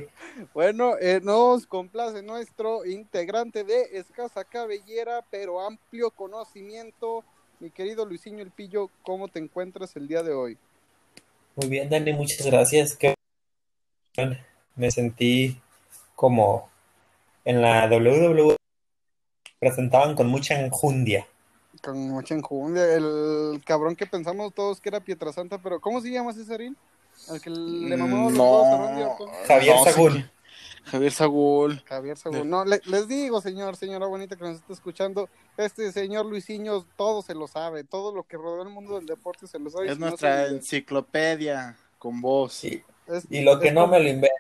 Bueno, 0.53 0.97
eh, 1.01 1.21
nos 1.23 1.67
complace 1.67 2.23
nuestro 2.23 2.85
integrante 2.85 3.65
de 3.65 3.83
escasa 3.99 4.45
cabellera, 4.45 5.25
pero 5.31 5.61
amplio 5.61 6.11
conocimiento. 6.11 7.25
Mi 7.61 7.71
querido 7.71 8.05
Luisinho 8.05 8.43
El 8.43 8.51
Pillo, 8.51 8.91
¿cómo 9.03 9.29
te 9.29 9.39
encuentras 9.39 9.97
el 9.97 10.09
día 10.09 10.23
de 10.23 10.35
hoy? 10.35 10.59
Muy 11.55 11.69
bien, 11.69 11.89
Dani, 11.89 12.13
muchas 12.13 12.45
gracias. 12.47 12.95
Que 12.97 13.15
me 14.75 14.91
sentí 14.91 15.61
como 16.15 16.69
en 17.45 17.63
la 17.63 17.87
WWE 17.89 18.57
presentaban 19.59 20.15
con 20.15 20.27
mucha 20.29 20.59
enjundia. 20.61 21.27
Con 21.83 22.09
mucha 22.11 22.35
enjundia. 22.35 22.95
El 22.95 23.63
cabrón 23.65 23.97
que 23.97 24.07
pensamos 24.07 24.53
todos 24.55 24.81
que 24.81 24.89
era 24.89 25.01
Pietrasanta, 25.01 25.59
pero 25.59 25.81
¿cómo 25.81 26.01
se 26.01 26.11
llama 26.11 26.33
Cesarín? 26.33 26.77
Al 27.31 27.41
que 27.41 27.51
le 27.51 27.97
mamaba 27.97 28.25
los 28.25 28.33
No. 28.35 28.65
a 28.65 28.79
Randy 28.89 29.03
Orton. 29.03 29.29
Javier 29.47 29.77
No 29.77 29.85
quién. 29.85 30.31
Javier 30.85 31.13
Sagún. 31.13 31.83
Javier 31.87 32.17
Sagún. 32.17 32.49
No, 32.51 32.65
le- 32.65 32.81
les 32.85 33.09
digo, 33.09 33.41
señor, 33.41 33.77
señora 33.77 34.07
bonita 34.07 34.37
que 34.37 34.45
nos 34.45 34.57
está 34.57 34.73
escuchando, 34.73 35.29
este 35.57 35.91
señor 35.93 36.27
Luisinho 36.27 36.85
todo 36.97 37.23
se 37.23 37.35
lo 37.35 37.49
sabe, 37.49 37.83
todo 37.83 38.15
lo 38.15 38.23
que 38.23 38.37
rodea 38.37 38.63
el 38.63 38.69
mundo 38.69 38.95
del 38.97 39.07
deporte 39.07 39.47
se 39.49 39.59
lo 39.59 39.69
sabe. 39.71 39.87
Es 39.89 39.95
Si 39.95 40.01
no 40.01 40.07
nuestra 40.09 40.47
se- 40.47 40.55
enciclopedia 40.55 41.77
con 41.99 42.21
voz. 42.21 42.53
Sí. 42.53 42.83
Es- 43.09 43.27
Y 43.31 43.43
lo 43.43 43.59
que 43.61 43.73
no 43.73 43.83
como- 43.83 43.93
me 43.95 44.01
lo 44.03 44.09
invento. 44.09 44.37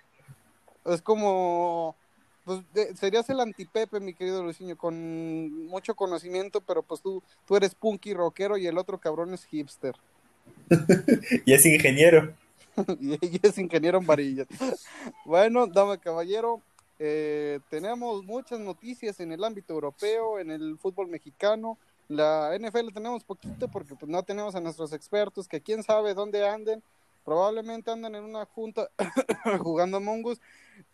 Es 0.86 1.02
como, 1.02 1.96
pues 2.44 2.60
de- 2.72 2.94
serías 2.96 3.28
el 3.30 3.40
antipepe, 3.40 3.98
mi 4.00 4.14
querido 4.14 4.42
Luisinho, 4.42 4.76
con 4.76 5.66
mucho 5.66 5.94
conocimiento, 5.94 6.60
pero 6.60 6.82
pues 6.82 7.00
tú, 7.02 7.22
tú 7.46 7.56
eres 7.56 7.74
punky 7.74 8.14
rockero 8.14 8.56
y 8.56 8.66
el 8.66 8.78
otro 8.78 8.98
cabrón 8.98 9.34
es 9.34 9.44
hipster. 9.46 9.94
Y 11.46 11.52
es 11.52 11.66
ingeniero. 11.66 12.32
y 13.00 13.40
es 13.42 13.58
ingeniero 13.58 13.98
en 13.98 14.06
varillas. 14.06 14.46
bueno, 15.24 15.66
dama 15.66 15.96
caballero, 15.98 16.60
eh, 16.98 17.58
tenemos 17.68 18.24
muchas 18.24 18.60
noticias 18.60 19.18
en 19.20 19.32
el 19.32 19.42
ámbito 19.44 19.72
europeo, 19.74 20.38
en 20.38 20.50
el 20.50 20.78
fútbol 20.78 21.08
mexicano. 21.08 21.78
La 22.08 22.54
NFL 22.56 22.92
tenemos 22.92 23.24
poquito 23.24 23.66
porque 23.68 23.96
pues 23.96 24.08
no 24.08 24.22
tenemos 24.22 24.54
a 24.54 24.60
nuestros 24.60 24.92
expertos 24.92 25.48
que 25.48 25.60
quién 25.60 25.82
sabe 25.82 26.14
dónde 26.14 26.46
anden. 26.48 26.82
Probablemente 27.26 27.90
andan 27.90 28.14
en 28.14 28.22
una 28.22 28.46
junta 28.46 28.88
jugando 29.58 29.96
Among 29.96 30.24
Us 30.26 30.40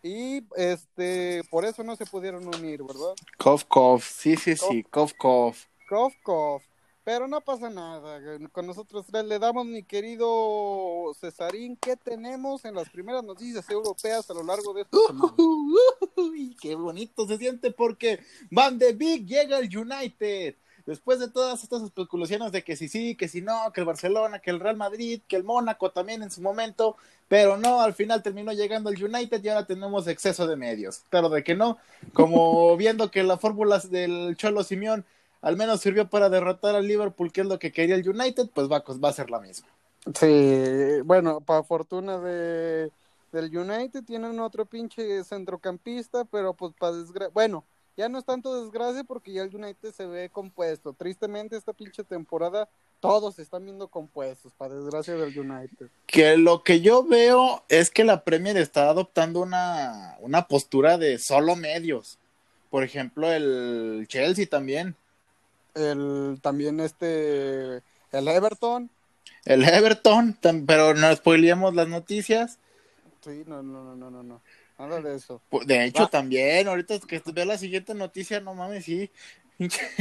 y 0.01 0.43
este 0.55 1.43
por 1.51 1.63
eso 1.63 1.83
no 1.83 1.95
se 1.95 2.07
pudieron 2.07 2.47
unir, 2.47 2.81
¿verdad? 2.81 3.13
Cough, 3.37 3.61
cough. 3.67 4.01
Sí, 4.01 4.35
sí, 4.35 4.55
sí. 4.55 4.83
Cough, 4.85 5.11
cough. 5.15 5.57
Cough, 5.87 6.13
cough. 6.23 6.63
Pero 7.03 7.27
no 7.27 7.39
pasa 7.41 7.69
nada. 7.69 8.19
Con 8.51 8.65
nosotros 8.65 9.05
tres 9.05 9.25
le 9.25 9.37
damos, 9.37 9.67
mi 9.67 9.83
querido 9.83 11.13
Cesarín, 11.19 11.77
¿qué 11.77 11.97
tenemos 11.97 12.65
en 12.65 12.73
las 12.73 12.89
primeras 12.89 13.23
noticias 13.23 13.69
europeas 13.69 14.27
a 14.27 14.33
lo 14.33 14.41
largo 14.41 14.73
de 14.73 14.81
esta 14.81 14.97
semana? 15.05 15.35
Uy, 16.15 16.57
qué 16.59 16.73
bonito 16.73 17.27
se 17.27 17.37
siente 17.37 17.69
porque 17.69 18.19
Van 18.49 18.79
de 18.79 18.93
Big 18.93 19.27
llega 19.27 19.59
el 19.59 19.77
United. 19.77 20.55
Después 20.85 21.19
de 21.19 21.29
todas 21.29 21.63
estas 21.63 21.81
especulaciones 21.81 22.51
de 22.51 22.63
que 22.63 22.75
sí, 22.75 22.89
sí, 22.89 23.15
que 23.15 23.27
si 23.29 23.41
no, 23.41 23.71
que 23.73 23.81
el 23.81 23.87
Barcelona, 23.87 24.39
que 24.39 24.51
el 24.51 24.59
Real 24.59 24.75
Madrid, 24.75 25.21
que 25.27 25.37
el 25.37 25.43
Mónaco 25.45 25.91
también 25.91 26.23
en 26.23 26.31
su 26.31 26.41
momento, 26.41 26.97
pero 27.29 27.55
no, 27.57 27.81
al 27.81 27.93
final 27.93 28.21
terminó 28.21 28.51
llegando 28.51 28.89
el 28.89 29.01
United 29.03 29.41
y 29.43 29.49
ahora 29.49 29.65
tenemos 29.65 30.07
exceso 30.07 30.45
de 30.45 30.57
medios. 30.57 31.03
Claro 31.09 31.29
de 31.29 31.43
que 31.43 31.55
no, 31.55 31.77
como 32.13 32.75
viendo 32.77 33.11
que 33.11 33.23
la 33.23 33.37
fórmula 33.37 33.79
del 33.79 34.35
Cholo 34.37 34.63
Simeón 34.63 35.05
al 35.41 35.57
menos 35.57 35.81
sirvió 35.81 36.09
para 36.09 36.29
derrotar 36.29 36.75
al 36.75 36.87
Liverpool, 36.87 37.31
que 37.31 37.41
es 37.41 37.47
lo 37.47 37.59
que 37.59 37.71
quería 37.71 37.95
el 37.95 38.07
United, 38.07 38.49
pues 38.53 38.69
va, 38.71 38.77
a- 38.77 38.83
va 39.03 39.09
a 39.09 39.13
ser 39.13 39.29
la 39.29 39.39
misma. 39.39 39.67
Sí, 40.15 41.01
bueno, 41.05 41.39
para 41.41 41.63
fortuna 41.63 42.19
de 42.19 42.91
del 43.31 43.57
United 43.57 44.03
tienen 44.03 44.39
otro 44.39 44.65
pinche 44.65 45.23
centrocampista, 45.23 46.23
pero 46.25 46.53
pues 46.53 46.73
para 46.77 46.93
desgracia, 46.97 47.31
bueno, 47.33 47.65
ya 47.95 48.09
no 48.09 48.17
es 48.17 48.25
tanto 48.25 48.63
desgracia 48.63 49.03
porque 49.03 49.33
ya 49.33 49.43
el 49.43 49.55
United 49.55 49.91
se 49.93 50.05
ve 50.05 50.29
compuesto. 50.29 50.93
Tristemente 50.93 51.55
esta 51.55 51.73
pinche 51.73 52.03
temporada 52.03 52.67
todos 52.99 53.35
se 53.35 53.41
están 53.41 53.65
viendo 53.65 53.89
compuestos, 53.89 54.53
para 54.57 54.73
desgracia 54.75 55.15
del 55.15 55.37
United. 55.37 55.89
que 56.05 56.37
lo 56.37 56.63
que 56.63 56.79
yo 56.79 57.03
veo 57.03 57.63
es 57.67 57.91
que 57.91 58.05
la 58.05 58.23
Premier 58.23 58.55
está 58.55 58.89
adoptando 58.89 59.41
una, 59.41 60.15
una 60.21 60.47
postura 60.47 60.97
de 60.97 61.19
solo 61.19 61.55
medios. 61.55 62.17
Por 62.69 62.83
ejemplo, 62.83 63.31
el 63.31 64.05
Chelsea 64.07 64.47
también. 64.47 64.95
El 65.75 66.39
también 66.41 66.79
este 66.79 67.83
el 68.11 68.27
Everton, 68.27 68.89
El 69.43 69.63
Everton, 69.63 70.37
pero 70.65 70.93
no 70.93 71.13
spoileemos 71.15 71.73
las 71.73 71.87
noticias. 71.87 72.57
sí, 73.21 73.43
no, 73.45 73.61
no, 73.61 73.95
no, 73.95 74.09
no, 74.09 74.23
no, 74.23 74.41
Nada 74.77 75.01
de 75.01 75.15
eso. 75.15 75.41
Pu- 75.51 75.63
De 75.65 75.85
hecho, 75.85 76.07
también, 76.07 76.67
ahorita 76.67 76.99
que 76.99 77.21
veo 77.33 77.45
la 77.45 77.57
siguiente 77.57 77.93
noticia, 77.93 78.39
no 78.39 78.53
mames, 78.53 78.85
sí. 78.85 79.09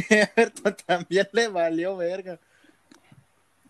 Everton 0.08 0.76
también 0.86 1.28
le 1.32 1.48
valió 1.48 1.96
verga. 1.96 2.38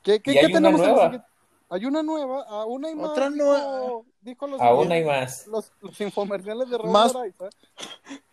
¿Qué, 0.02 0.20
qué, 0.20 0.30
Y 0.32 0.34
qué 0.34 0.40
hay 0.40 0.46
una 0.46 0.54
tenemos 0.54 0.80
en 0.80 0.86
la 0.86 0.92
nueva. 1.08 1.26
Hay 1.68 1.84
una 1.86 2.02
nueva, 2.02 2.42
a 2.42 2.64
una 2.66 2.90
y 2.90 2.94
más. 2.94 3.10
Otra 3.10 3.30
nueva. 3.30 4.02
Dijo 4.20 4.46
los, 4.46 4.60
más. 4.60 5.46
los, 5.46 5.72
los 5.80 6.00
infomerciales 6.00 6.68
de 6.68 6.78
Raúl 6.78 6.90
Más- 6.90 7.14
Araiza. 7.16 7.48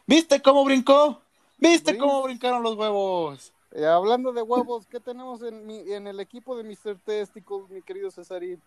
¿Viste 0.06 0.42
cómo 0.42 0.64
brincó? 0.66 1.22
¿Viste 1.58 1.98
cómo 1.98 2.22
brincaron 2.24 2.62
los 2.64 2.76
huevos? 2.76 3.54
Eh, 3.72 3.86
hablando 3.86 4.34
de 4.34 4.42
huevos, 4.42 4.88
¿qué 4.88 5.00
tenemos 5.00 5.42
en, 5.44 5.66
mi- 5.66 5.92
en 5.94 6.08
el 6.08 6.20
equipo 6.20 6.58
de 6.58 6.64
Mr. 6.64 6.98
Testicles, 7.06 7.70
mi 7.70 7.82
querido 7.82 8.10
Cesarín? 8.12 8.62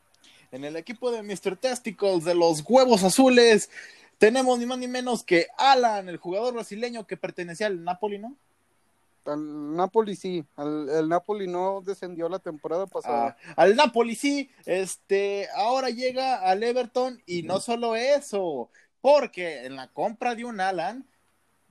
En 0.53 0.64
el 0.64 0.76
equipo 0.76 1.11
de 1.11 1.22
Mr. 1.22 1.57
Testicles 1.57 2.24
de 2.24 2.34
los 2.34 2.62
huevos 2.68 3.03
azules 3.03 3.70
tenemos 4.18 4.59
ni 4.59 4.66
más 4.66 4.78
ni 4.78 4.86
menos 4.86 5.24
que 5.24 5.46
Alan, 5.57 6.11
el 6.11 6.18
jugador 6.18 6.53
brasileño 6.53 7.07
que 7.07 7.16
pertenecía 7.16 7.66
al 7.66 7.82
Napoli, 7.82 8.18
¿no? 8.18 8.36
Al 9.24 9.74
Napoli 9.74 10.14
sí, 10.14 10.44
al, 10.57 10.88
el 10.90 11.09
Napoli 11.09 11.46
no 11.46 11.80
descendió 11.80 12.28
la 12.28 12.38
temporada 12.38 12.86
pasada. 12.86 13.36
Ah, 13.40 13.55
al 13.57 13.76
Napoli 13.76 14.14
sí, 14.14 14.50
este, 14.66 15.48
ahora 15.57 15.88
llega 15.88 16.42
al 16.42 16.62
Everton 16.62 17.22
y 17.24 17.42
no 17.44 17.59
solo 17.59 17.96
eso, 17.96 18.68
porque 19.00 19.64
en 19.64 19.76
la 19.76 19.88
compra 19.88 20.34
de 20.34 20.44
un 20.44 20.61
Alan 20.61 21.07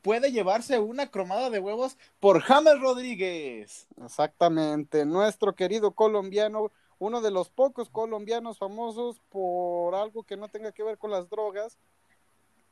puede 0.02 0.32
llevarse 0.32 0.80
una 0.80 1.12
cromada 1.12 1.52
de 1.52 1.60
huevos 1.60 1.98
por 2.20 2.42
James 2.42 2.80
Rodríguez. 2.80 3.88
Exactamente, 4.04 5.06
nuestro 5.06 5.54
querido 5.54 5.92
colombiano, 5.92 6.72
uno 7.02 7.20
de 7.20 7.32
los 7.32 7.50
pocos 7.50 7.90
colombianos 7.90 8.60
famosos 8.60 9.20
por 9.30 9.96
algo 9.96 10.22
que 10.22 10.38
no 10.38 10.50
tenga 10.50 10.72
que 10.72 10.84
ver 10.84 11.00
con 11.00 11.10
las 11.10 11.28
drogas, 11.32 11.80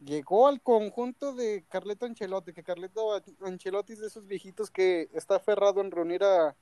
llegó 0.06 0.48
al 0.48 0.62
conjunto 0.62 1.34
de 1.34 1.64
Carleto 1.68 2.06
Ancelotti, 2.06 2.54
que 2.54 2.64
Carleto 2.64 3.20
Ancelotti 3.42 3.94
es 3.94 4.00
de 4.02 4.08
esos 4.08 4.28
viejitos 4.28 4.70
que 4.70 5.10
está 5.14 5.38
aferrado 5.38 5.82
en 5.82 5.90
reunir 5.90 6.24
a, 6.24 6.56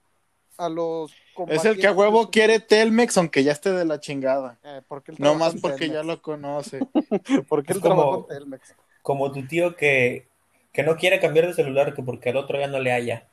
a 0.58 0.70
los 0.70 1.12
Es 1.50 1.66
el 1.66 1.78
que 1.78 1.88
a 1.88 1.92
huevo 1.92 2.32
quiere 2.32 2.62
Telmex, 2.62 3.18
aunque 3.18 3.44
ya 3.44 3.52
esté 3.52 3.74
de 3.74 3.84
la 3.84 4.00
chingada. 4.00 4.58
Eh, 4.64 4.82
porque 4.88 5.12
No 5.18 5.36
más 5.36 5.56
porque 5.62 5.90
ya 5.90 6.04
lo 6.04 6.22
conoce. 6.22 6.80
Porque 7.50 7.74
él 7.74 7.80
Es 7.80 7.84
como- 7.84 8.24
Telmex. 8.26 8.76
Como 9.02 9.30
tu 9.34 9.46
tío 9.46 9.76
que, 9.76 10.26
que 10.72 10.84
no 10.84 10.96
quiere 10.96 11.20
cambiar 11.20 11.48
de 11.48 11.54
celular 11.54 11.94
que 11.94 12.02
porque 12.02 12.30
al 12.30 12.38
otro 12.38 12.58
ya 12.58 12.68
no 12.68 12.80
le 12.80 12.94
haya. 12.94 13.28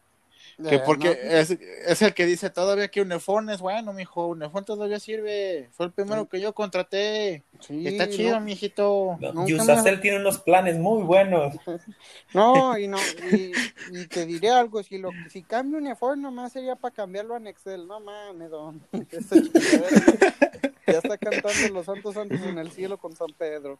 Que 0.56 0.76
Eh, 0.76 0.82
porque 0.86 1.08
no, 1.08 1.30
es, 1.30 1.50
es 1.50 2.02
el 2.02 2.14
que 2.14 2.26
dice 2.26 2.48
todavía 2.50 2.88
que 2.88 3.00
Unefón 3.00 3.50
es 3.50 3.60
bueno, 3.60 3.92
mijo. 3.92 4.28
Unefón 4.28 4.64
todavía 4.64 5.00
sirve. 5.00 5.68
Fue 5.72 5.86
el 5.86 5.92
primero 5.92 6.28
que 6.28 6.40
yo 6.40 6.52
contraté. 6.54 7.42
sí, 7.60 7.86
Está 7.86 8.08
chido, 8.08 8.34
no, 8.38 8.40
mijito. 8.40 9.16
No, 9.20 9.46
Yusacel 9.48 9.96
me- 9.96 10.00
tiene 10.00 10.18
unos 10.18 10.38
planes 10.38 10.78
muy 10.78 11.02
buenos. 11.02 11.54
No, 12.32 12.76
y 12.76 12.88
no, 12.88 12.98
y, 13.32 13.52
y 13.92 14.06
te 14.08 14.26
diré 14.26 14.50
algo, 14.50 14.82
si 14.82 14.98
lo 14.98 15.10
si 15.30 15.42
cambio 15.42 15.78
uniforme 15.78 16.22
nomás 16.22 16.52
sería 16.52 16.74
para 16.74 16.92
cambiarlo 16.94 17.36
en 17.36 17.46
Excel, 17.46 17.86
no 17.86 18.00
mames, 18.00 18.50
don. 18.50 18.80
Ya 20.86 20.98
está 20.98 21.16
cantando 21.16 21.68
los 21.72 21.86
santos 21.86 22.14
santos 22.14 22.38
en 22.46 22.58
el 22.58 22.70
cielo 22.70 22.98
con 22.98 23.14
San 23.16 23.28
Pedro. 23.38 23.78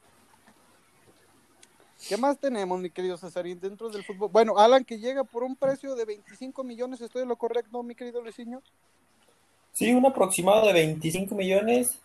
¿Qué 2.09 2.17
más 2.17 2.39
tenemos, 2.39 2.81
mi 2.81 2.91
querido 2.91 3.17
Cesarín, 3.17 3.59
dentro 3.59 3.89
del 3.89 4.05
fútbol? 4.05 4.31
Bueno, 4.31 4.59
Alan, 4.59 4.85
que 4.85 4.99
llega 4.99 5.25
por 5.25 5.43
un 5.43 5.57
precio 5.57 5.95
de 5.95 6.05
25 6.05 6.63
millones, 6.63 7.01
¿estoy 7.01 7.23
en 7.23 7.29
lo 7.29 7.37
correcto, 7.37 7.83
mi 7.83 7.95
querido 7.95 8.21
Luisinho? 8.21 8.63
Sí, 9.73 9.93
un 9.93 10.07
aproximado 10.07 10.67
de 10.67 10.73
25 10.73 11.35
millones 11.35 11.99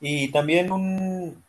y 0.00 0.30
también 0.32 0.72
un, 0.72 1.42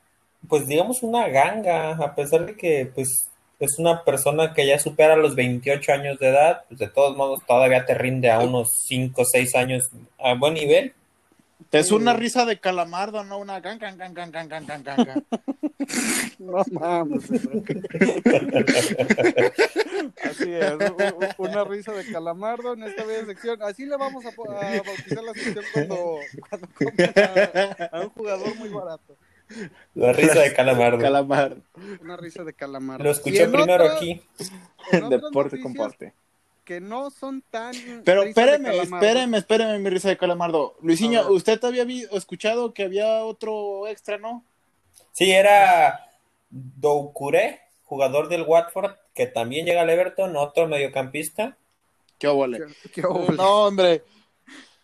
pues 0.47 0.67
digamos 0.67 1.03
una 1.03 1.27
ganga, 1.29 1.91
a 1.91 2.15
pesar 2.15 2.45
de 2.45 2.55
que 2.55 2.91
pues 2.93 3.29
es 3.59 3.79
una 3.79 4.03
persona 4.03 4.53
que 4.53 4.67
ya 4.67 4.79
supera 4.79 5.15
los 5.15 5.35
28 5.35 5.91
años 5.91 6.19
de 6.19 6.29
edad, 6.29 6.63
pues 6.67 6.79
de 6.79 6.87
todos 6.87 7.15
modos 7.17 7.39
todavía 7.45 7.85
te 7.85 7.93
rinde 7.93 8.29
a 8.31 8.39
unos 8.39 8.69
5 8.87 9.21
o 9.21 9.25
6 9.25 9.55
años 9.55 9.89
a 10.17 10.33
buen 10.35 10.53
nivel. 10.53 10.93
Es 11.71 11.91
una 11.91 12.11
eh. 12.11 12.17
risa 12.17 12.45
de 12.45 12.59
calamardo, 12.59 13.23
no 13.23 13.37
una 13.37 13.61
can, 13.61 13.77
can, 13.79 13.97
can, 13.97 14.13
can, 14.13 14.31
can, 14.31 14.49
can, 14.49 14.65
can, 14.65 14.83
can. 14.83 15.25
No 16.39 16.63
mames. 16.71 17.29
Así 20.23 20.53
es, 20.53 20.73
una 21.37 21.63
risa 21.65 21.91
de 21.93 22.11
calamardo 22.11 22.73
en 22.73 22.83
esta 22.83 23.03
bella 23.03 23.25
sección. 23.25 23.61
Así 23.61 23.85
le 23.85 23.97
vamos 23.97 24.23
a, 24.25 24.29
a 24.29 24.81
bautizar 24.81 25.23
la 25.23 25.33
sección 25.33 25.65
cuando, 25.73 26.19
cuando 26.49 26.67
a, 27.15 27.97
a, 27.97 28.01
un 28.01 28.09
jugador 28.09 28.55
muy 28.55 28.69
barato. 28.69 29.17
La 29.95 30.13
risa 30.13 30.39
de 30.39 30.53
calamardo. 30.53 30.99
calamardo. 30.99 31.61
Una 32.01 32.15
risa 32.17 32.43
de 32.43 32.53
calamardo. 32.53 33.03
Lo 33.03 33.11
escuché 33.11 33.47
primero 33.47 33.83
otra, 33.83 33.95
aquí. 33.95 34.21
Deporte 35.09 35.57
noticias. 35.57 36.13
Que 36.69 36.79
no 36.79 37.09
son 37.09 37.41
tan. 37.49 37.73
Pero 38.05 38.21
espéreme, 38.21 38.77
espéreme, 38.77 39.37
espéreme, 39.39 39.79
mi 39.79 39.89
risa 39.89 40.07
de 40.09 40.17
calamardo. 40.19 40.75
A 40.79 40.85
Luisinho. 40.85 41.27
¿usted 41.31 41.59
había 41.63 41.83
vi- 41.83 42.05
escuchado 42.11 42.75
que 42.75 42.83
había 42.83 43.23
otro 43.23 43.87
extra, 43.87 44.19
no? 44.19 44.45
Sí, 45.11 45.31
era 45.31 45.99
Doucouré, 46.51 47.61
jugador 47.85 48.29
del 48.29 48.43
Watford, 48.43 48.91
que 49.15 49.25
también 49.25 49.65
llega 49.65 49.81
al 49.81 49.89
Everton, 49.89 50.35
otro 50.37 50.67
mediocampista. 50.67 51.57
¿Qué 52.19 52.27
óvole? 52.27 52.59
¿Qué- 52.83 52.89
qué 52.91 53.03
óvole? 53.07 53.35
No, 53.35 53.65
hombre, 53.65 54.03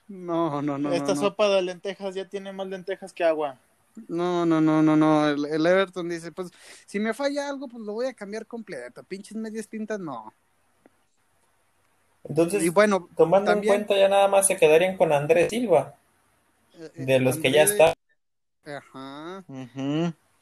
No, 0.07 0.63
no, 0.63 0.79
no. 0.79 0.91
esta 0.91 1.09
no, 1.09 1.13
no. 1.13 1.21
sopa 1.21 1.49
de 1.49 1.61
lentejas 1.61 2.15
ya 2.15 2.27
tiene 2.27 2.51
más 2.51 2.65
lentejas 2.65 3.13
que 3.13 3.23
agua. 3.23 3.59
No, 4.07 4.43
no, 4.43 4.59
no, 4.59 4.81
no, 4.81 4.95
no. 4.95 5.29
El, 5.29 5.45
el 5.45 5.63
Everton 5.67 6.09
dice, 6.09 6.31
pues, 6.31 6.49
si 6.87 6.99
me 6.99 7.13
falla 7.13 7.47
algo, 7.47 7.67
pues 7.67 7.83
lo 7.83 7.93
voy 7.93 8.07
a 8.07 8.13
cambiar 8.15 8.47
completo. 8.47 9.03
Pinches 9.03 9.37
medias 9.37 9.67
tintas, 9.67 9.99
no. 9.99 10.33
Entonces, 12.27 12.63
Y 12.63 12.69
bueno, 12.69 13.07
tomando 13.15 13.51
también- 13.51 13.73
en 13.73 13.79
cuenta, 13.85 13.99
ya 13.99 14.09
nada 14.09 14.27
más 14.27 14.47
se 14.47 14.57
quedarían 14.57 14.97
con 14.97 15.13
Andrés 15.13 15.49
Silva, 15.49 15.95
eh, 16.77 16.89
de 16.95 17.19
los 17.19 17.37
que 17.37 17.51
ya 17.51 17.63
están. 17.63 17.93
Ajá. 18.65 19.43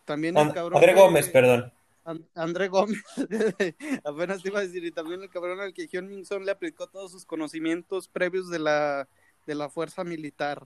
También 0.05 0.37
el 0.37 0.43
And- 0.43 0.53
cabrón. 0.53 0.75
André 0.77 0.93
Gómez, 0.93 1.29
perdón. 1.29 1.71
An- 2.05 2.25
André 2.35 2.67
Gómez. 2.69 3.01
Apenas 4.05 4.41
te 4.41 4.49
iba 4.49 4.59
a 4.59 4.63
decir, 4.63 4.83
y 4.85 4.91
también 4.91 5.21
el 5.21 5.29
cabrón 5.29 5.59
al 5.59 5.73
que 5.73 5.87
Hyun 5.87 6.07
Min 6.09 6.25
Son 6.25 6.45
le 6.45 6.51
aplicó 6.51 6.87
todos 6.87 7.11
sus 7.11 7.25
conocimientos 7.25 8.07
previos 8.07 8.49
de 8.49 8.59
la, 8.59 9.07
de 9.45 9.55
la 9.55 9.69
fuerza 9.69 10.03
militar. 10.03 10.65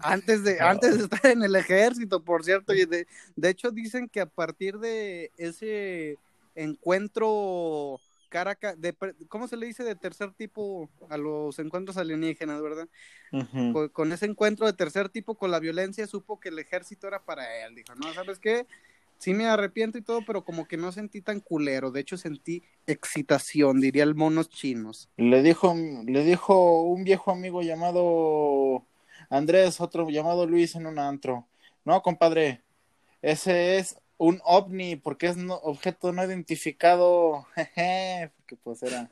antes 0.00 0.44
de, 0.44 0.60
antes 0.60 0.98
de 0.98 1.04
estar 1.04 1.26
en 1.30 1.42
el 1.42 1.56
ejército, 1.56 2.20
por 2.22 2.44
cierto, 2.44 2.74
y 2.74 2.84
de, 2.84 3.06
de 3.36 3.48
hecho 3.48 3.70
dicen 3.70 4.08
que 4.08 4.20
a 4.20 4.26
partir 4.26 4.78
de 4.78 5.30
ese 5.38 6.18
encuentro 6.54 8.00
cara 8.28 8.58
de, 8.76 8.94
¿cómo 9.28 9.48
se 9.48 9.56
le 9.56 9.66
dice 9.66 9.84
de 9.84 9.94
tercer 9.94 10.32
tipo 10.32 10.88
a 11.08 11.16
los 11.16 11.58
encuentros 11.58 11.96
alienígenas, 11.96 12.62
verdad? 12.62 12.88
Con, 13.72 13.88
con 13.88 14.12
ese 14.12 14.26
encuentro 14.26 14.66
de 14.66 14.72
tercer 14.72 15.08
tipo 15.08 15.34
con 15.34 15.50
la 15.50 15.58
violencia, 15.58 16.06
supo 16.06 16.38
que 16.38 16.50
el 16.50 16.58
ejército 16.58 17.08
era 17.08 17.24
para 17.24 17.64
él. 17.64 17.74
Dijo, 17.74 17.94
no, 17.94 18.12
¿sabes 18.14 18.38
qué? 18.38 18.66
Sí 19.18 19.34
me 19.34 19.46
arrepiento 19.46 19.98
y 19.98 20.02
todo, 20.02 20.20
pero 20.24 20.44
como 20.44 20.68
que 20.68 20.76
no 20.76 20.92
sentí 20.92 21.20
tan 21.20 21.40
culero. 21.40 21.90
De 21.90 22.00
hecho, 22.00 22.16
sentí 22.16 22.62
excitación, 22.86 23.80
diría 23.80 24.04
el 24.04 24.14
monos 24.14 24.48
chinos. 24.48 25.08
Le 25.16 25.42
dijo, 25.42 25.74
le 25.74 26.24
dijo 26.24 26.82
un 26.82 27.02
viejo 27.02 27.32
amigo 27.32 27.62
llamado 27.62 28.86
Andrés, 29.28 29.80
otro 29.80 30.08
llamado 30.08 30.46
Luis 30.46 30.76
en 30.76 30.86
un 30.86 31.00
antro. 31.00 31.48
No, 31.84 32.00
compadre, 32.02 32.62
ese 33.20 33.78
es 33.78 33.96
un 34.18 34.40
ovni 34.44 34.96
porque 34.96 35.28
es 35.28 35.36
no- 35.36 35.54
objeto 35.56 36.12
no 36.12 36.22
identificado. 36.24 37.46
Jeje, 37.54 38.30
porque 38.36 38.56
pues 38.56 38.82
era, 38.82 39.08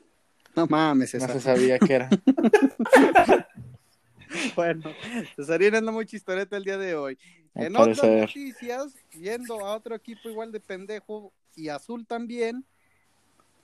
No 0.55 0.67
mames, 0.67 1.13
no 1.15 1.17
esa. 1.25 1.33
se 1.33 1.39
sabía 1.41 1.79
qué 1.79 1.93
era. 1.95 2.09
Bueno, 4.55 4.91
Cesarín 5.35 5.73
anda 5.75 5.91
muy 5.91 6.05
chistoreta 6.05 6.57
el 6.57 6.63
día 6.65 6.77
de 6.77 6.95
hoy. 6.95 7.17
En 7.55 7.75
otras 7.75 8.03
noticias, 8.03 8.93
yendo 9.13 9.65
a 9.65 9.73
otro 9.75 9.95
equipo 9.95 10.29
igual 10.29 10.51
de 10.51 10.59
pendejo 10.59 11.31
y 11.55 11.69
azul 11.69 12.05
también, 12.05 12.65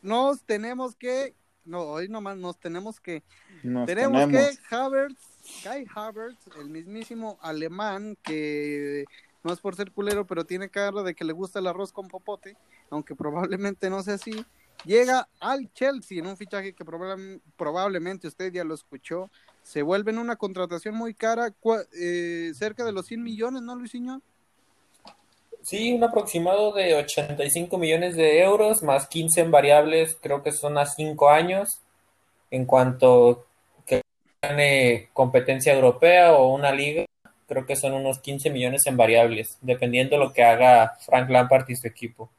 nos 0.02 0.42
tenemos 0.44 0.96
que, 0.96 1.36
no, 1.66 1.82
hoy 1.82 2.08
nomás 2.08 2.38
nos 2.38 2.58
tenemos 2.60 3.00
que 3.00 3.24
Nos 3.62 3.86
tenemos, 3.86 4.22
tenemos. 4.26 4.58
que 4.58 4.76
Havertz, 4.76 5.22
Kai 5.64 5.86
Havertz, 5.94 6.48
el 6.58 6.70
mismísimo 6.70 7.38
alemán 7.42 8.18
que 8.24 9.04
no 9.44 9.54
es 9.54 9.60
por 9.60 9.76
ser 9.76 9.92
culero, 9.92 10.26
pero 10.26 10.46
tiene 10.46 10.70
cara 10.70 11.04
de 11.04 11.14
que 11.14 11.26
le 11.26 11.34
gusta 11.34 11.60
el 11.60 11.68
arroz 11.68 11.92
con 11.92 12.08
popote, 12.08 12.56
aunque 12.90 13.16
probablemente 13.16 13.90
no 13.90 14.02
sea 14.02 14.16
así. 14.16 14.46
Llega 14.86 15.28
al 15.40 15.72
Chelsea 15.74 16.20
en 16.20 16.28
un 16.28 16.36
fichaje 16.38 16.74
que 16.74 16.84
probable- 16.84 17.40
probablemente 17.56 18.28
usted 18.28 18.52
ya 18.52 18.64
lo 18.64 18.74
escuchó. 18.74 19.30
Se 19.62 19.82
vuelve 19.82 20.12
en 20.12 20.18
una 20.18 20.36
contratación 20.36 20.96
muy 20.96 21.14
cara, 21.14 21.54
eh, 21.98 22.52
cerca 22.56 22.84
de 22.84 22.92
los 22.92 23.06
100 23.06 23.24
millones, 23.24 23.62
¿no, 23.62 23.76
Luisinho? 23.76 24.22
Sí, 25.62 25.94
un 25.94 26.04
aproximado 26.04 26.74
de 26.74 26.96
85 26.96 27.78
millones 27.78 28.18
de 28.18 28.44
euros, 28.44 28.84
más 28.84 29.08
15 29.08 29.40
en 29.42 29.52
variables, 29.52 30.18
creo 30.22 30.44
que 30.44 30.52
son 30.52 30.78
a 30.78 30.86
5 30.86 31.30
años. 31.30 31.70
En 32.52 32.66
cuanto 32.66 33.46
que 33.86 34.02
gane 34.42 35.10
competencia 35.14 35.74
europea 35.74 36.34
o 36.34 36.54
una 36.54 36.72
liga, 36.74 37.06
creo 37.54 37.66
que 37.68 37.76
son 37.76 37.94
unos 37.94 38.18
15 38.20 38.50
millones 38.50 38.88
en 38.88 38.98
variables, 38.98 39.58
dependiendo 39.62 40.18
lo 40.18 40.34
que 40.34 40.44
haga 40.44 40.98
Frank 41.06 41.30
Lampard 41.30 41.70
y 41.70 41.76
su 41.76 41.88
equipo. 41.88 42.32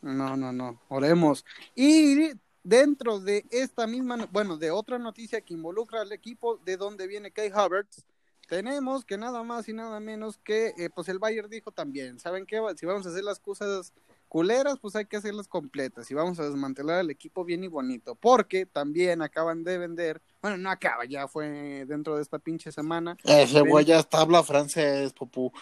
No, 0.00 0.36
no, 0.36 0.52
no, 0.52 0.80
oremos. 0.88 1.44
Y 1.74 2.30
dentro 2.64 3.20
de 3.20 3.44
esta 3.50 3.86
misma, 3.86 4.16
no- 4.16 4.28
bueno, 4.28 4.56
de 4.56 4.70
otra 4.70 4.98
noticia 4.98 5.42
que 5.42 5.52
involucra 5.54 6.00
al 6.00 6.12
equipo 6.12 6.56
de 6.64 6.76
donde 6.78 7.06
viene 7.06 7.30
Kai 7.30 7.50
Havertz, 7.54 8.04
tenemos 8.48 9.04
que 9.04 9.18
nada 9.18 9.42
más 9.42 9.68
y 9.68 9.74
nada 9.74 10.00
menos 10.00 10.38
que, 10.38 10.68
eh, 10.78 10.88
pues 10.94 11.08
el 11.08 11.18
Bayern 11.18 11.50
dijo 11.50 11.70
también, 11.72 12.18
¿saben 12.18 12.46
qué? 12.46 12.58
Si 12.76 12.86
vamos 12.86 13.06
a 13.06 13.10
hacer 13.10 13.22
las 13.24 13.38
cosas 13.38 13.92
culeras, 14.32 14.78
pues 14.80 14.96
hay 14.96 15.04
que 15.04 15.18
hacerlas 15.18 15.46
completas 15.46 16.10
y 16.10 16.14
vamos 16.14 16.40
a 16.40 16.44
desmantelar 16.44 17.00
el 17.00 17.10
equipo 17.10 17.44
bien 17.44 17.64
y 17.64 17.68
bonito, 17.68 18.14
porque 18.14 18.64
también 18.64 19.20
acaban 19.20 19.62
de 19.62 19.76
vender, 19.76 20.22
bueno, 20.40 20.56
no 20.56 20.70
acaba, 20.70 21.04
ya 21.04 21.28
fue 21.28 21.84
dentro 21.86 22.16
de 22.16 22.22
esta 22.22 22.38
pinche 22.38 22.72
semana. 22.72 23.14
Ese 23.24 23.60
güey 23.60 23.84
ya 23.84 23.98
hasta 23.98 24.22
habla 24.22 24.42
francés, 24.42 25.12
popú. 25.12 25.52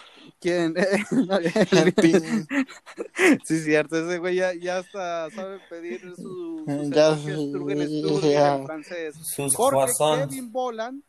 ¿Quién? 0.41 0.75
El 1.11 1.95
pin- 1.97 2.47
Sí, 3.45 3.59
cierto, 3.59 3.97
ese 4.09 4.19
güey 4.19 4.37
ya, 4.37 4.55
ya 4.55 4.79
hasta 4.79 5.29
sabe 5.31 5.59
pedir 5.69 6.03
su, 6.15 6.65
sus 6.65 6.91
Ya, 6.91 7.17
ya. 8.31 8.55
en 8.55 8.67
francés. 8.67 9.17
Sus 9.35 9.53
Porque 9.57 9.75
croissants. 9.75 10.29
Kevin 10.33 10.53
Boland 10.53 11.03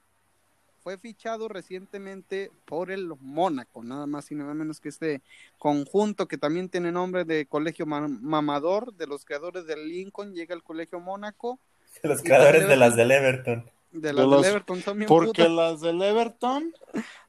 fue 0.84 0.98
fichado 0.98 1.48
recientemente 1.48 2.52
por 2.66 2.92
el 2.92 3.08
Mónaco, 3.20 3.84
nada 3.84 4.08
más 4.08 4.32
y 4.32 4.36
nada 4.36 4.54
menos 4.54 4.80
que 4.80 4.90
este 4.90 5.22
conjunto 5.60 6.28
que 6.28 6.38
también 6.38 6.70
tiene 6.70 6.92
nombre 6.92 7.24
de 7.24 7.46
colegio 7.46 7.86
ma- 7.86 8.08
mamador 8.08 8.94
de 8.96 9.08
los 9.08 9.24
creadores 9.26 9.66
del 9.66 9.88
Lincoln, 9.88 10.34
llega 10.34 10.56
al 10.56 10.64
colegio 10.64 11.00
Mónaco, 11.00 11.60
Los 12.04 12.22
Y 12.22 12.24
creadores 12.24 12.68
de 12.68 12.76
las 12.78 12.96
del 12.96 13.12
Everton. 13.12 13.70
de 13.92 14.14
las 14.14 14.26
los- 14.26 14.42
del 14.42 14.52
Everton 14.52 14.82
son 14.82 14.98
bien 14.98 15.08
Porque 15.08 15.44
putas, 15.44 15.50
las 15.52 15.82
del 15.82 16.02
Everton 16.02 16.74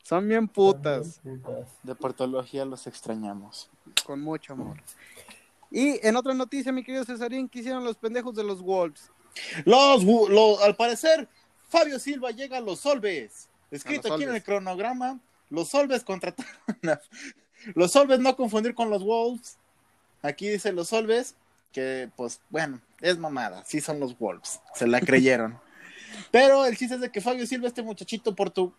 son 0.03 0.28
bien 0.28 0.48
putas. 0.48 1.20
de 1.82 1.94
portología 1.94 2.64
los 2.64 2.86
extrañamos. 2.86 3.68
con 4.07 4.20
mucho 4.20 4.53
amor. 4.55 4.78
Y 5.70 5.98
en 6.07 6.16
otra 6.16 6.32
noticia, 6.34 6.70
mi 6.72 6.84
querido 6.84 7.05
Cesarín, 7.05 7.48
¿qué 7.48 7.61
hicieron 7.61 7.82
los 7.84 7.96
pendejos 7.96 8.34
de 8.34 8.44
los 8.44 8.61
Wolves? 8.62 9.11
Los, 9.64 10.05
al 10.62 10.76
parecer, 10.76 11.28
Fabio 11.73 11.99
Silva 11.99 12.31
llega 12.31 12.59
a 12.59 12.61
los 12.61 12.81
Solves. 12.81 13.49
Escrito 13.70 14.09
los 14.09 14.16
aquí 14.16 14.25
en 14.25 14.35
el 14.35 14.43
cronograma, 14.43 15.18
los 15.49 15.68
Solves 15.68 16.05
contrataron 16.05 16.53
a- 16.89 17.01
Los 17.75 17.93
Solves 17.93 18.18
no 18.20 18.37
confundir 18.37 18.75
con 18.75 18.91
los 18.91 19.03
Wolves. 19.05 19.57
Aquí 20.20 20.49
dice 20.49 20.73
los 20.73 20.89
Solves, 20.89 21.35
que 21.73 22.11
pues 22.16 22.41
bueno, 22.51 22.81
es 23.01 23.16
mamada, 23.18 23.64
sí 23.64 23.81
son 23.81 23.99
los 24.01 24.18
Wolves, 24.18 24.61
se 24.75 24.87
la 24.87 25.01
creyeron. 25.09 25.59
Pero 26.31 26.66
el 26.66 26.77
chiste 26.77 26.97
es 26.97 27.01
de 27.01 27.11
que 27.11 27.20
Fabio 27.23 27.47
Silva, 27.47 27.68
este 27.68 27.83
muchachito 27.83 28.35
portu... 28.35 28.75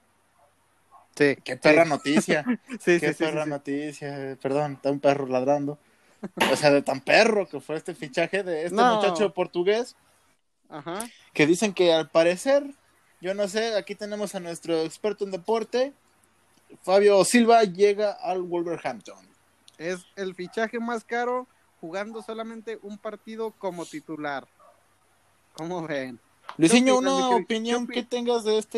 Sí. 1.16 1.36
Qué 1.44 1.58
perra 1.58 1.86
noticia. 1.86 2.44
Sí, 2.80 3.00
Qué 3.00 3.14
sí, 3.14 3.24
perra 3.24 3.44
sí. 3.46 3.50
noticia. 3.50 4.38
Perdón, 4.42 4.74
está 4.74 4.92
un 4.92 5.00
perro 5.00 5.26
ladrando. 5.28 5.80
O 6.52 6.56
sea, 6.56 6.70
de 6.72 6.82
tan 6.82 7.02
perro 7.02 7.48
que 7.50 7.60
fue 7.60 7.76
este 7.76 7.94
fichaje 7.96 8.44
de 8.44 8.66
este 8.66 8.76
No. 8.76 8.96
muchacho 8.98 9.34
portugués. 9.34 9.96
Ajá. 10.70 11.08
Que 11.34 11.46
dicen 11.48 11.74
que 11.74 11.94
al 11.94 12.10
parecer, 12.10 12.64
yo 13.24 13.34
no 13.34 13.48
sé, 13.48 13.78
aquí 13.78 13.96
tenemos 13.96 14.36
a 14.36 14.42
nuestro 14.42 14.82
experto 14.82 15.24
en 15.24 15.32
deporte. 15.32 15.94
Fabio 16.82 17.24
Silva 17.24 17.64
llega 17.64 18.12
al 18.12 18.42
Wolverhampton. 18.42 19.26
Es 19.78 20.06
el 20.18 20.36
fichaje 20.36 20.78
más 20.78 21.06
caro 21.06 21.48
jugando 21.80 22.22
solamente 22.22 22.80
un 22.84 22.98
partido 22.98 23.52
como 23.58 23.86
titular. 23.86 24.46
¿Cómo 25.54 25.88
ven? 25.88 26.20
Luisinho, 26.58 26.98
una 26.98 27.30
opinión 27.30 27.88
¿Qué 27.88 27.94
que 27.94 28.04
tengas 28.04 28.44
de 28.44 28.58
este, 28.58 28.78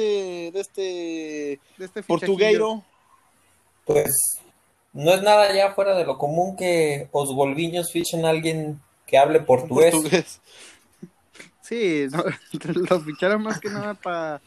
de 0.54 0.60
este 0.60 1.60
De 1.78 1.86
este 1.86 2.04
portugueiro. 2.04 2.84
Pues 3.84 4.12
no 4.94 5.12
es 5.12 5.24
nada 5.24 5.56
ya 5.56 5.74
fuera 5.74 5.96
de 5.96 6.06
lo 6.06 6.20
común 6.20 6.56
que 6.56 7.10
os 7.12 7.34
golviños 7.34 7.92
fichen 7.92 8.26
a 8.26 8.30
alguien 8.30 8.80
que 9.08 9.18
hable 9.18 9.40
portugués. 9.40 9.92
portugués. 9.92 10.40
Sí, 11.66 12.06
no, 12.12 12.24
los 12.90 13.04
ficharon 13.04 13.42
más 13.42 13.60
que 13.60 13.70
nada 13.70 13.96
para 13.96 14.42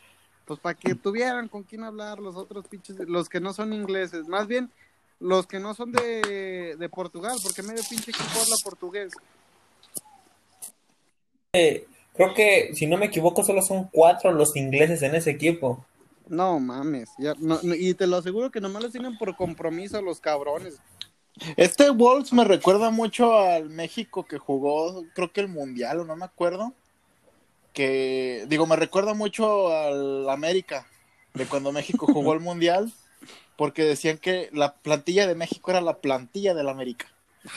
pues 0.44 0.60
para 0.60 0.74
que 0.74 0.94
tuvieran 0.94 1.48
con 1.48 1.62
quién 1.62 1.84
hablar 1.84 2.20
los 2.20 2.34
otros 2.34 2.66
pinches, 2.68 2.96
los 3.00 3.28
que 3.28 3.38
no 3.38 3.52
son 3.52 3.74
ingleses, 3.74 4.26
más 4.28 4.46
bien 4.46 4.70
los 5.20 5.46
que 5.46 5.58
no 5.58 5.74
son 5.74 5.92
de, 5.92 6.74
de 6.78 6.88
Portugal, 6.88 7.36
porque 7.42 7.62
medio 7.62 7.82
pinche 7.88 8.12
equipo 8.12 8.40
habla 8.40 8.56
portugués. 8.64 9.12
Eh, 11.52 11.86
creo 12.14 12.32
que, 12.32 12.70
si 12.74 12.86
no 12.86 12.96
me 12.96 13.06
equivoco, 13.06 13.44
solo 13.44 13.60
son 13.60 13.88
cuatro 13.92 14.32
los 14.32 14.56
ingleses 14.56 15.02
en 15.02 15.16
ese 15.16 15.30
equipo. 15.32 15.84
No 16.28 16.58
mames, 16.60 17.10
ya, 17.18 17.34
no, 17.38 17.58
no, 17.62 17.74
y 17.74 17.92
te 17.92 18.06
lo 18.06 18.16
aseguro 18.16 18.50
que 18.50 18.60
nomás 18.60 18.82
los 18.84 18.92
tienen 18.92 19.18
por 19.18 19.36
compromiso 19.36 20.00
los 20.00 20.20
cabrones. 20.20 20.78
Este 21.56 21.90
Wolves 21.90 22.32
me 22.32 22.44
recuerda 22.44 22.90
mucho 22.90 23.36
al 23.36 23.68
México 23.68 24.24
que 24.24 24.38
jugó, 24.38 25.04
creo 25.14 25.30
que 25.30 25.40
el 25.42 25.48
Mundial, 25.48 26.00
o 26.00 26.04
no 26.04 26.16
me 26.16 26.24
acuerdo. 26.24 26.72
Que, 27.78 28.44
digo, 28.48 28.66
me 28.66 28.74
recuerda 28.74 29.14
mucho 29.14 29.68
al 29.72 30.28
América, 30.28 30.84
de 31.34 31.46
cuando 31.46 31.70
México 31.70 32.06
jugó 32.12 32.32
el 32.32 32.40
Mundial, 32.40 32.92
porque 33.56 33.84
decían 33.84 34.18
que 34.18 34.50
la 34.52 34.74
plantilla 34.74 35.28
de 35.28 35.36
México 35.36 35.70
era 35.70 35.80
la 35.80 35.98
plantilla 35.98 36.54
del 36.54 36.68
América. 36.68 37.06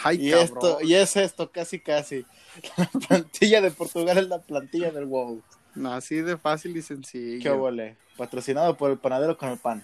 Ay, 0.04 0.28
Y 0.28 0.30
cabrón. 0.30 0.46
esto, 0.46 0.78
y 0.84 0.94
es 0.94 1.16
esto, 1.18 1.52
casi 1.52 1.80
casi. 1.80 2.24
La 2.78 2.86
plantilla 3.08 3.62
de 3.62 3.72
Portugal 3.72 4.16
es 4.20 4.28
la 4.28 4.38
plantilla 4.40 4.92
del. 4.92 5.10
No, 5.74 5.92
así 5.92 6.18
de 6.18 6.38
fácil 6.38 6.78
y 6.78 6.84
sencillo. 6.84 7.42
Qué 7.42 7.50
obole. 7.50 7.96
Patrocinado 8.16 8.78
por 8.78 8.92
el 8.92 9.00
panadero 9.00 9.36
con 9.36 9.50
el 9.50 9.58
pan. 9.58 9.84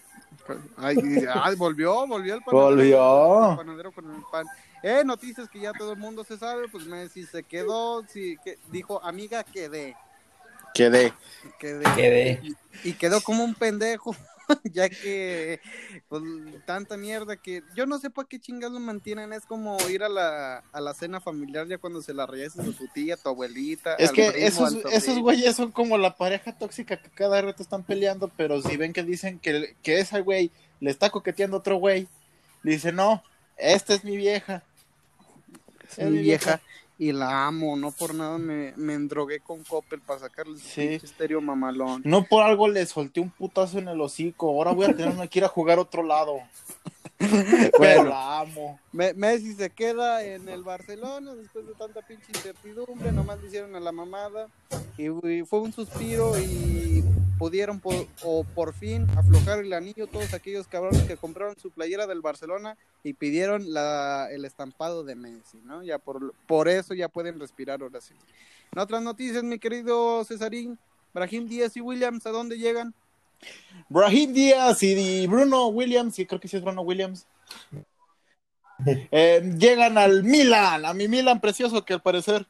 Ay, 0.78 0.98
ay, 1.34 1.56
volvió, 1.56 2.06
volvió 2.06 2.36
el 2.36 2.42
panadero. 2.44 2.70
Volvió. 2.70 3.52
El 3.52 3.58
panadero 3.58 3.92
con 3.92 4.14
el 4.14 4.22
pan. 4.32 4.46
Eh, 4.84 5.02
noticias 5.04 5.50
que 5.50 5.62
ya 5.62 5.74
todo 5.74 5.94
el 5.94 5.98
mundo 5.98 6.24
se 6.24 6.38
sabe, 6.38 6.68
pues 6.68 6.86
Messi 6.86 7.26
se 7.26 7.42
quedó, 7.42 8.06
sí, 8.08 8.38
que, 8.44 8.60
dijo, 8.70 9.04
amiga, 9.04 9.44
quedé. 9.44 9.96
Quedé. 10.78 11.14
Quedé. 11.60 11.84
Quedé. 11.96 12.42
Y 12.84 12.94
quedó 12.94 13.22
como 13.22 13.44
un 13.44 13.56
pendejo, 13.56 14.16
ya 14.64 14.90
que 14.90 15.60
pues, 16.08 16.22
tanta 16.66 16.96
mierda 16.96 17.36
que 17.36 17.64
yo 17.76 17.88
no 17.88 17.98
sé 17.98 18.12
para 18.12 18.28
qué 18.28 18.40
chingados 18.40 18.76
lo 18.76 18.80
mantienen, 18.80 19.34
es 19.34 19.46
como 19.46 19.78
ir 19.90 20.04
a 20.04 20.10
la, 20.10 20.64
a 20.72 20.80
la 20.80 20.94
cena 20.94 21.20
familiar 21.20 21.68
ya 21.68 21.80
cuando 21.80 22.02
se 22.02 22.14
la 22.14 22.28
reyeses 22.28 22.60
a 22.60 22.78
tu 22.78 22.88
tía, 22.94 23.18
tu 23.18 23.30
abuelita. 23.30 23.96
Es 23.96 24.10
al 24.10 24.16
que 24.16 24.32
primo, 24.32 24.48
esos, 24.48 24.86
al 24.86 24.94
esos 24.94 25.20
güeyes 25.20 25.56
son 25.56 25.72
como 25.72 25.98
la 25.98 26.16
pareja 26.16 26.56
tóxica 26.56 27.02
que 27.02 27.10
cada 27.10 27.42
rato 27.42 27.64
están 27.64 27.84
peleando, 27.84 28.32
pero 28.38 28.62
si 28.62 28.78
ven 28.78 28.94
que 28.94 29.04
dicen 29.04 29.40
que, 29.40 29.76
que 29.82 30.00
ese 30.00 30.22
güey 30.22 30.52
le 30.80 30.92
está 30.92 31.10
coqueteando 31.10 31.58
a 31.58 31.60
otro 31.60 31.78
güey, 31.78 32.08
le 32.62 32.74
dice, 32.74 32.92
no, 32.92 33.24
esta 33.58 33.96
es 33.96 34.04
mi 34.04 34.16
vieja. 34.16 34.64
Es 35.98 36.10
mi 36.10 36.20
vieja 36.20 36.62
y 37.00 37.12
la 37.12 37.46
amo, 37.48 37.76
no 37.76 37.92
por 37.92 38.16
nada 38.16 38.38
me, 38.38 38.74
me 38.76 38.94
endrogué 38.96 39.40
con 39.40 39.64
Coppel 39.64 40.02
para 40.02 40.20
sacarle 40.20 40.58
Sí. 40.60 40.96
estéreo 41.02 41.42
mamalón. 41.42 42.02
No 42.06 42.24
por 42.24 42.44
algo 42.44 42.68
le 42.68 42.86
solté 42.86 43.20
un 43.20 43.30
putazo 43.30 43.78
en 43.80 43.88
el 43.88 44.02
hocico, 44.02 44.50
ahora 44.50 44.72
voy 44.72 44.88
a 44.88 44.96
tener 44.96 45.30
que 45.30 45.40
ir 45.40 45.46
a 45.46 45.50
jugar 45.50 45.78
a 45.78 45.82
otro 45.82 46.02
lado. 46.04 46.40
Pero 47.20 47.72
Bueno. 47.78 48.04
la 48.06 48.40
amo. 48.42 48.80
Me- 48.92 49.14
Messi 49.14 49.54
se 49.54 49.70
queda 49.70 50.24
en 50.24 50.48
el 50.50 50.64
Barcelona 50.64 51.34
después 51.36 51.66
de 51.68 51.74
tanta 51.74 52.02
pinche 52.02 52.26
incertidumbre, 52.30 53.12
nomás 53.12 53.40
le 53.42 53.48
hicieron 53.48 53.76
a 53.76 53.80
la 53.80 53.92
mamada 53.92 54.48
y, 54.98 55.06
y 55.28 55.44
fue 55.46 55.60
un 55.62 55.74
suspiro 55.74 56.38
y 56.40 57.04
pudieron 57.38 57.80
po- 57.80 58.08
o 58.24 58.44
por 58.44 58.74
fin 58.74 59.08
aflojar 59.18 59.60
el 59.60 59.74
anillo 59.74 60.08
todos 60.08 60.34
aquellos 60.34 60.68
cabrones 60.68 61.04
que 61.04 61.18
compraron 61.18 61.56
su 61.60 61.70
playera 61.72 62.08
del 62.08 62.22
Barcelona 62.22 62.78
y 63.04 63.14
pidieron 63.14 63.74
la, 63.74 64.28
el 64.32 64.46
estampado 64.46 65.04
de 65.04 65.16
Messi, 65.16 65.60
¿no? 65.64 65.84
Ya 65.84 65.98
por, 66.00 66.34
por 66.48 66.68
eso 66.68 66.94
ya 66.94 67.08
pueden 67.10 67.40
respirar 67.40 67.82
ahora 67.82 68.02
sí. 68.02 68.14
En 68.72 68.80
otras 68.80 69.02
noticias, 69.02 69.44
mi 69.44 69.60
querido 69.60 70.24
Cesarín, 70.26 70.78
Brahim 71.14 71.48
Díaz 71.48 71.78
y 71.78 71.82
Williams, 71.82 72.26
¿a 72.26 72.32
dónde 72.32 72.58
llegan? 72.58 72.94
Brahim 73.90 74.34
Díaz 74.34 74.82
y 74.84 75.28
Bruno 75.28 75.68
Williams, 75.68 76.18
y 76.20 76.26
creo 76.26 76.40
que 76.40 76.48
sí 76.48 76.58
es 76.58 76.64
Bruno 76.64 76.82
Williams, 76.82 77.28
eh, 79.12 79.42
llegan 79.58 79.98
al 79.98 80.24
Milan, 80.24 80.86
a 80.86 80.94
mi 80.94 81.08
Milan 81.08 81.40
precioso 81.40 81.84
que 81.86 81.94
al 81.94 82.02
parecer 82.02 82.46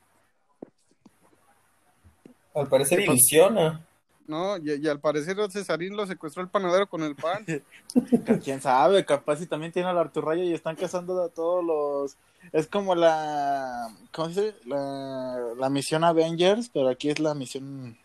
Al 2.55 2.67
parecer 2.67 3.01
ilusiona. 3.01 3.86
No, 4.27 4.57
y, 4.57 4.73
y 4.73 4.87
al 4.87 4.99
parecer 4.99 5.37
Cesarín 5.49 5.95
lo 5.95 6.05
secuestró 6.05 6.43
el 6.43 6.49
panadero 6.49 6.87
con 6.87 7.01
el 7.01 7.15
pan. 7.15 7.45
quién 8.43 8.61
sabe, 8.61 9.05
capaz 9.05 9.37
si 9.37 9.47
también 9.47 9.71
tiene 9.71 9.89
al 9.89 9.97
Arturrayo 9.97 10.43
y 10.43 10.53
están 10.53 10.75
cazando 10.75 11.21
a 11.23 11.29
todos 11.29 11.63
los 11.63 12.17
es 12.51 12.67
como 12.67 12.95
la 12.95 13.89
¿cómo 14.13 14.29
se 14.29 14.41
dice? 14.41 14.57
La, 14.65 15.37
la 15.57 15.69
misión 15.69 16.03
Avengers, 16.03 16.69
pero 16.73 16.89
aquí 16.89 17.09
es 17.09 17.19
la 17.19 17.33
misión 17.33 17.97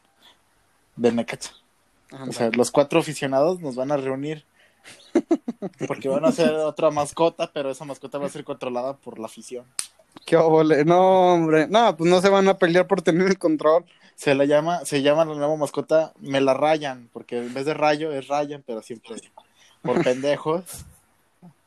del 0.96 1.16
Necaxa. 1.16 1.52
O 2.28 2.32
sea, 2.32 2.50
los 2.50 2.70
cuatro 2.70 3.00
aficionados 3.00 3.60
nos 3.60 3.74
van 3.74 3.90
a 3.90 3.96
reunir 3.96 4.44
porque 5.88 6.08
van 6.08 6.24
a 6.24 6.28
hacer 6.28 6.52
otra 6.52 6.90
mascota, 6.90 7.50
pero 7.52 7.70
esa 7.70 7.84
mascota 7.84 8.18
va 8.18 8.26
a 8.26 8.30
ser 8.30 8.44
controlada 8.44 8.94
por 8.94 9.18
la 9.18 9.26
afición. 9.26 9.64
Qué 10.26 10.36
óvole. 10.36 10.84
No, 10.84 11.34
hombre. 11.34 11.66
No, 11.68 11.96
pues 11.96 12.10
no 12.10 12.20
se 12.20 12.28
van 12.28 12.48
a 12.48 12.58
pelear 12.58 12.86
por 12.86 13.02
tener 13.02 13.28
el 13.28 13.38
control. 13.38 13.84
Se 14.22 14.36
la 14.36 14.44
llama, 14.44 14.84
se 14.84 15.02
llama 15.02 15.24
la 15.24 15.34
nueva 15.34 15.56
mascota 15.56 16.12
Me 16.20 16.40
la 16.40 16.54
rayan, 16.54 17.10
porque 17.12 17.38
en 17.38 17.52
vez 17.52 17.66
de 17.66 17.74
rayo 17.74 18.12
es 18.12 18.28
rayan, 18.28 18.62
pero 18.64 18.80
siempre 18.80 19.16
por 19.82 20.00
pendejos. 20.04 20.62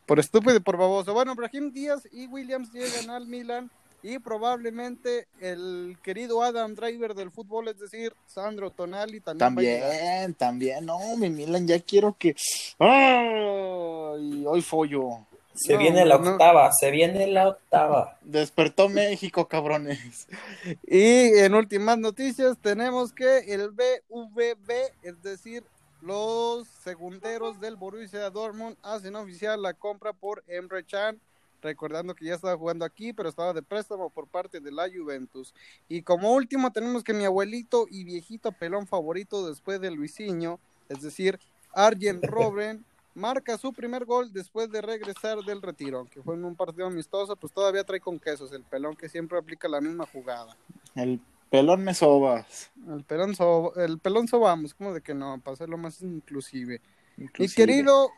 Por 0.06 0.22
estúpido 0.22 0.56
y 0.56 0.62
por 0.62 0.78
baboso. 0.78 1.14
Bueno, 1.14 1.36
Brahim 1.36 1.74
Díaz 1.74 2.08
y 2.14 2.28
Williams 2.28 2.72
llegan 2.72 3.10
al 3.10 3.28
Milan 3.28 3.70
y 4.02 4.20
probablemente 4.20 5.28
el 5.42 5.98
querido 6.02 6.42
Adam 6.44 6.76
Driver 6.76 7.14
del 7.14 7.30
fútbol, 7.30 7.68
es 7.68 7.78
decir, 7.78 8.14
Sandro 8.26 8.70
Tonali 8.70 9.20
también. 9.20 9.38
También, 9.38 10.34
también, 10.36 10.86
no, 10.86 10.98
mi 11.18 11.30
Milan 11.30 11.68
ya 11.68 11.82
quiero 11.82 12.16
que. 12.18 12.38
¡Ay! 12.80 14.46
Hoy 14.48 14.62
follo. 14.62 15.26
Se 15.56 15.74
No, 15.74 15.80
viene 15.80 16.06
la 16.06 16.18
no. 16.18 16.32
octava, 16.32 16.72
se 16.74 16.92
viene 16.92 17.28
la 17.28 17.50
octava. 17.50 18.18
Despertó 18.22 18.90
México, 18.90 19.48
cabrones. 19.48 20.28
Y 20.88 21.40
en 21.40 21.54
últimas 21.56 21.98
noticias 21.98 22.58
tenemos 22.62 23.14
que 23.14 23.40
el 23.54 23.72
BVB, 23.72 24.72
es 25.04 25.22
decir, 25.24 25.64
los 26.02 26.68
segunderos 26.68 27.60
del 27.60 27.78
Borussia 27.78 28.30
Dortmund 28.30 28.78
hacen 28.84 29.16
oficial 29.16 29.62
la 29.62 29.74
compra 29.74 30.14
por 30.14 30.44
Emre 30.48 30.84
Can, 30.86 31.20
recordando 31.62 32.14
que 32.16 32.26
ya 32.26 32.36
estaba 32.36 32.58
jugando 32.58 32.86
aquí, 32.86 33.14
pero 33.14 33.30
estaba 33.30 33.54
de 33.54 33.64
préstamo 33.64 34.10
por 34.12 34.28
parte 34.28 34.60
de 34.60 34.72
la 34.72 34.88
Juventus. 34.90 35.54
Y 35.88 36.04
como 36.04 36.34
último 36.34 36.72
tenemos 36.72 37.04
que 37.04 37.14
mi 37.14 37.26
abuelito 37.26 37.88
y 37.90 38.04
viejito 38.04 38.52
pelón 38.52 38.86
favorito 38.88 39.48
después 39.48 39.82
de 39.82 39.92
Luisinho, 39.92 40.60
es 40.90 41.02
decir, 41.02 41.40
Arjen 41.74 42.22
Robben, 42.24 42.86
marca 43.16 43.58
su 43.58 43.74
primer 43.74 44.06
gol 44.06 44.32
después 44.32 44.70
de 44.70 44.82
regresar 44.82 45.40
del 45.40 45.62
retiro, 45.62 46.06
que 46.12 46.22
fue 46.22 46.36
en 46.36 46.46
un 46.46 46.56
partido 46.56 46.86
amistoso, 46.86 47.36
pues 47.36 47.52
todavía 47.52 47.84
trae 47.84 48.00
con 48.00 48.20
quesos 48.20 48.52
el 48.52 48.64
pelón 48.64 48.96
que 48.96 49.10
siempre 49.10 49.38
aplica 49.38 49.68
la 49.68 49.82
misma 49.82 50.06
jugada. 50.06 50.56
El 50.94 51.20
pelón 51.50 51.84
me 51.84 51.94
sobas. 51.94 52.72
El 52.88 53.04
pelón, 53.04 53.36
so, 53.36 53.74
el 53.76 53.98
pelón 54.00 54.28
sobamos, 54.28 54.74
como 54.74 54.94
de 54.94 55.02
que 55.02 55.14
no, 55.14 55.40
para 55.40 55.54
hacerlo 55.54 55.78
más 55.78 56.02
inclusive. 56.02 56.82
Mi 57.16 57.26
inclusive. 57.26 57.56
querido 57.56 58.10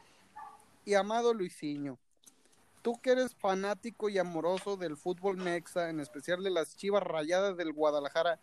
y 0.83 0.95
amado 0.95 1.33
Luisinho, 1.33 1.97
tú 2.81 2.99
que 3.01 3.11
eres 3.11 3.35
fanático 3.35 4.09
y 4.09 4.17
amoroso 4.17 4.77
del 4.77 4.97
fútbol 4.97 5.37
mexa, 5.37 5.89
en 5.89 5.99
especial 5.99 6.43
de 6.43 6.49
las 6.49 6.75
chivas 6.75 7.03
rayadas 7.03 7.55
del 7.55 7.73
Guadalajara, 7.73 8.39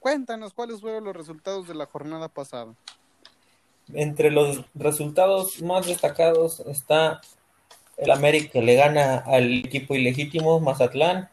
cuéntanos 0.00 0.52
cuáles 0.52 0.80
fueron 0.80 1.04
los 1.04 1.14
resultados 1.14 1.68
de 1.68 1.74
la 1.74 1.86
jornada 1.86 2.28
pasada. 2.28 2.74
Entre 3.92 4.30
los 4.30 4.64
resultados 4.74 5.60
más 5.62 5.86
destacados 5.86 6.60
está 6.60 7.20
el 7.96 8.10
América 8.10 8.52
que 8.52 8.62
le 8.62 8.74
gana 8.74 9.18
al 9.18 9.64
equipo 9.64 9.94
ilegítimo 9.94 10.60
Mazatlán. 10.60 11.28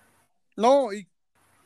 No, 0.56 0.92
y 0.92 1.08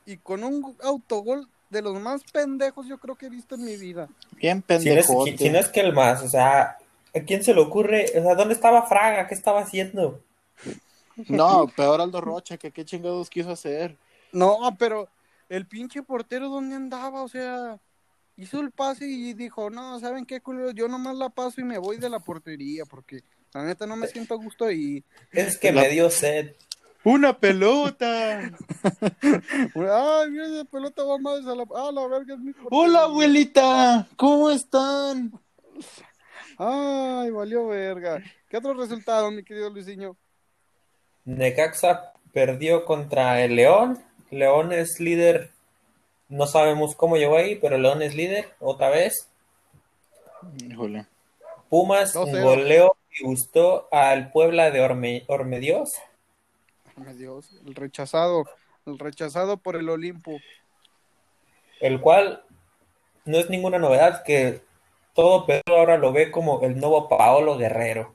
y 0.06 0.18
con 0.18 0.44
un 0.44 0.76
autogol 0.84 1.48
de 1.70 1.82
los 1.82 2.00
más 2.00 2.24
pendejos 2.32 2.88
yo 2.88 2.98
creo 2.98 3.16
que 3.16 3.28
he 3.28 3.30
visto 3.30 3.56
en 3.56 3.66
mi 3.66 3.78
vida. 3.78 4.10
Bien 4.32 4.64
Si 4.68 4.90
no, 4.90 5.00
es, 5.00 5.08
pendejote. 5.08 5.38
si 5.38 5.50
no 5.50 5.60
es 5.60 5.70
que 5.70 5.80
el 5.82 5.94
más, 5.94 6.22
o 6.24 6.30
sea, 6.30 6.78
¿a 7.16 7.20
quién 7.26 7.44
se 7.44 7.54
le 7.54 7.62
ocurre? 7.62 8.06
O 8.18 8.22
sea, 8.22 8.36
¿dónde 8.36 8.54
estaba 8.54 8.84
Fraga? 8.84 9.28
¿Qué 9.28 9.34
estaba 9.34 9.62
haciendo? 9.62 10.22
No, 11.28 11.68
peor 11.76 12.02
Aldo 12.02 12.22
Rocha, 12.22 12.58
que 12.58 12.72
qué 12.72 12.86
chingados 12.86 13.30
quiso 13.30 13.52
hacer. 13.52 13.98
No, 14.32 14.76
pero 14.78 15.08
el 15.48 15.68
pinche 15.68 16.02
portero, 16.04 16.50
¿dónde 16.50 16.76
andaba? 16.76 17.24
O 17.24 17.28
sea, 17.28 17.80
hizo 18.38 18.60
el 18.60 18.72
pase 18.72 19.06
y 19.08 19.34
dijo, 19.34 19.70
no, 19.70 20.00
¿saben 20.00 20.26
qué, 20.26 20.42
culero? 20.42 20.72
Yo 20.72 20.88
nomás 20.88 21.16
la 21.16 21.30
paso 21.30 21.62
y 21.62 21.64
me 21.64 21.78
voy 21.78 21.98
de 21.98 22.10
la 22.10 22.20
portería 22.20 22.86
porque 22.86 23.22
la 23.54 23.64
neta 23.64 23.86
no 23.86 23.96
me 23.96 24.08
siento 24.08 24.34
a 24.34 24.38
gusto 24.38 24.66
ahí. 24.66 25.04
Es 25.32 25.58
que 25.58 25.72
La- 25.72 25.82
me 25.82 25.90
dio 25.90 26.10
sed. 26.10 26.56
¡Una 27.06 27.38
pelota! 27.38 28.40
Ay, 29.22 30.32
mira, 30.32 30.46
esa 30.46 30.64
pelota 30.72 31.04
va 31.04 31.18
más 31.18 31.46
a 31.46 31.54
la... 31.54 31.66
Ah, 31.76 31.92
la 31.94 32.08
verga 32.08 32.34
es 32.34 32.40
mi 32.40 32.54
portero. 32.54 32.70
¡Hola, 32.72 33.02
abuelita! 33.04 34.08
¿Cómo 34.16 34.50
están? 34.50 35.34
Ay, 36.58 37.30
valió 37.32 37.68
verga. 37.68 38.24
¿Qué 38.50 38.56
otro 38.58 38.74
resultado, 38.74 39.30
mi 39.32 39.44
querido 39.44 39.70
Luisinho? 39.70 40.16
Necaxa 41.26 42.14
perdió 42.32 42.86
contra 42.86 43.44
el 43.44 43.56
León. 43.58 44.02
León 44.32 44.72
es 44.72 45.00
líder. 45.00 45.52
No 46.30 46.48
sabemos 46.48 46.96
cómo 46.96 47.18
llegó 47.18 47.38
ahí, 47.38 47.56
pero 47.56 47.78
León 47.78 48.02
es 48.02 48.16
líder 48.16 48.54
otra 48.60 48.90
vez. 48.90 49.30
Híjole. 50.58 51.06
Pumas 51.70 52.14
2-0. 52.16 52.44
goleó 52.44 52.96
y 53.20 53.24
gustó 53.24 53.88
al 53.92 54.32
Puebla 54.32 54.72
de 54.72 54.82
Orme- 54.82 55.24
Ormedios. 55.28 55.90
Ay, 57.06 57.16
Dios, 57.16 57.50
el 57.66 57.76
rechazado, 57.76 58.46
el 58.86 59.00
rechazado 59.00 59.58
por 59.58 59.76
el 59.76 59.90
Olimpo. 59.90 60.38
el 61.82 62.00
cual 62.02 62.44
no 63.26 63.38
es 63.38 63.50
ninguna 63.50 63.80
novedad 63.80 64.24
que 64.24 64.62
todo 65.14 65.46
Pedro 65.46 65.78
ahora 65.78 65.98
lo 65.98 66.12
ve 66.12 66.32
como 66.32 66.62
el 66.64 66.80
nuevo 66.80 67.08
Paolo 67.10 67.58
Guerrero. 67.58 68.14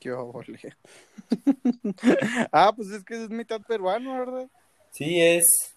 Qué 0.00 0.10
ah, 2.52 2.72
pues 2.76 2.90
es 2.90 3.04
que 3.04 3.24
es 3.24 3.30
mitad 3.30 3.60
peruano, 3.62 4.18
¿verdad? 4.18 4.48
Sí, 4.90 5.20
es, 5.20 5.73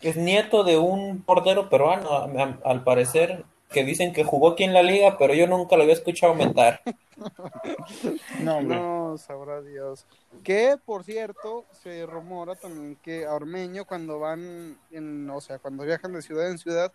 es 0.00 0.16
nieto 0.16 0.64
de 0.64 0.78
un 0.78 1.22
portero 1.22 1.68
peruano, 1.68 2.10
a- 2.12 2.24
a- 2.24 2.58
al 2.64 2.84
parecer, 2.84 3.44
que 3.70 3.84
dicen 3.84 4.12
que 4.12 4.24
jugó 4.24 4.50
aquí 4.50 4.64
en 4.64 4.72
la 4.72 4.82
liga, 4.82 5.18
pero 5.18 5.34
yo 5.34 5.46
nunca 5.46 5.76
lo 5.76 5.82
había 5.82 5.94
escuchado 5.94 6.34
mentar. 6.34 6.80
No. 8.40 8.60
No, 8.60 9.16
sabrá 9.18 9.62
Dios. 9.62 10.06
Que, 10.44 10.76
por 10.84 11.04
cierto, 11.04 11.64
se 11.72 12.04
rumora 12.04 12.54
también 12.54 12.96
que 13.02 13.24
a 13.24 13.34
Ormeño 13.34 13.86
cuando 13.86 14.18
van, 14.18 14.78
en, 14.90 15.28
o 15.30 15.40
sea, 15.40 15.58
cuando 15.58 15.84
viajan 15.84 16.12
de 16.12 16.20
ciudad 16.22 16.50
en 16.50 16.58
ciudad, 16.58 16.92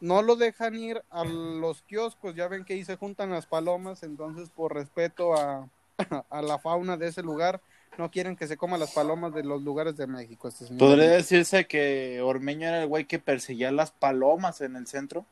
no 0.00 0.22
lo 0.22 0.36
dejan 0.36 0.74
ir 0.74 1.02
a 1.10 1.24
los 1.24 1.82
kioscos. 1.82 2.34
Ya 2.34 2.48
ven 2.48 2.64
que 2.64 2.72
ahí 2.72 2.84
se 2.84 2.96
juntan 2.96 3.30
las 3.30 3.46
palomas, 3.46 4.02
entonces 4.02 4.48
por 4.50 4.74
respeto 4.74 5.34
a, 5.34 5.68
a 6.30 6.42
la 6.42 6.58
fauna 6.58 6.96
de 6.96 7.08
ese 7.08 7.22
lugar, 7.22 7.60
no 7.98 8.10
quieren 8.10 8.36
que 8.36 8.46
se 8.46 8.56
coman 8.56 8.80
las 8.80 8.92
palomas 8.92 9.34
de 9.34 9.44
los 9.44 9.62
lugares 9.62 9.96
de 9.96 10.06
México. 10.06 10.48
Este 10.48 10.66
señor. 10.66 10.78
Podría 10.78 11.10
decirse 11.10 11.66
que 11.66 12.20
Ormeño 12.22 12.68
era 12.68 12.82
el 12.82 12.88
güey 12.88 13.04
que 13.04 13.18
perseguía 13.18 13.70
las 13.70 13.90
palomas 13.90 14.60
en 14.60 14.76
el 14.76 14.86
centro, 14.86 15.24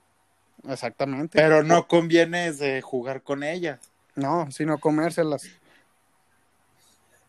Exactamente. 0.68 1.38
pero 1.40 1.62
no 1.62 1.88
conviene 1.88 2.52
de 2.52 2.82
jugar 2.82 3.22
con 3.22 3.42
ellas. 3.42 3.78
No, 4.14 4.50
sino 4.50 4.78
comérselas. 4.78 5.44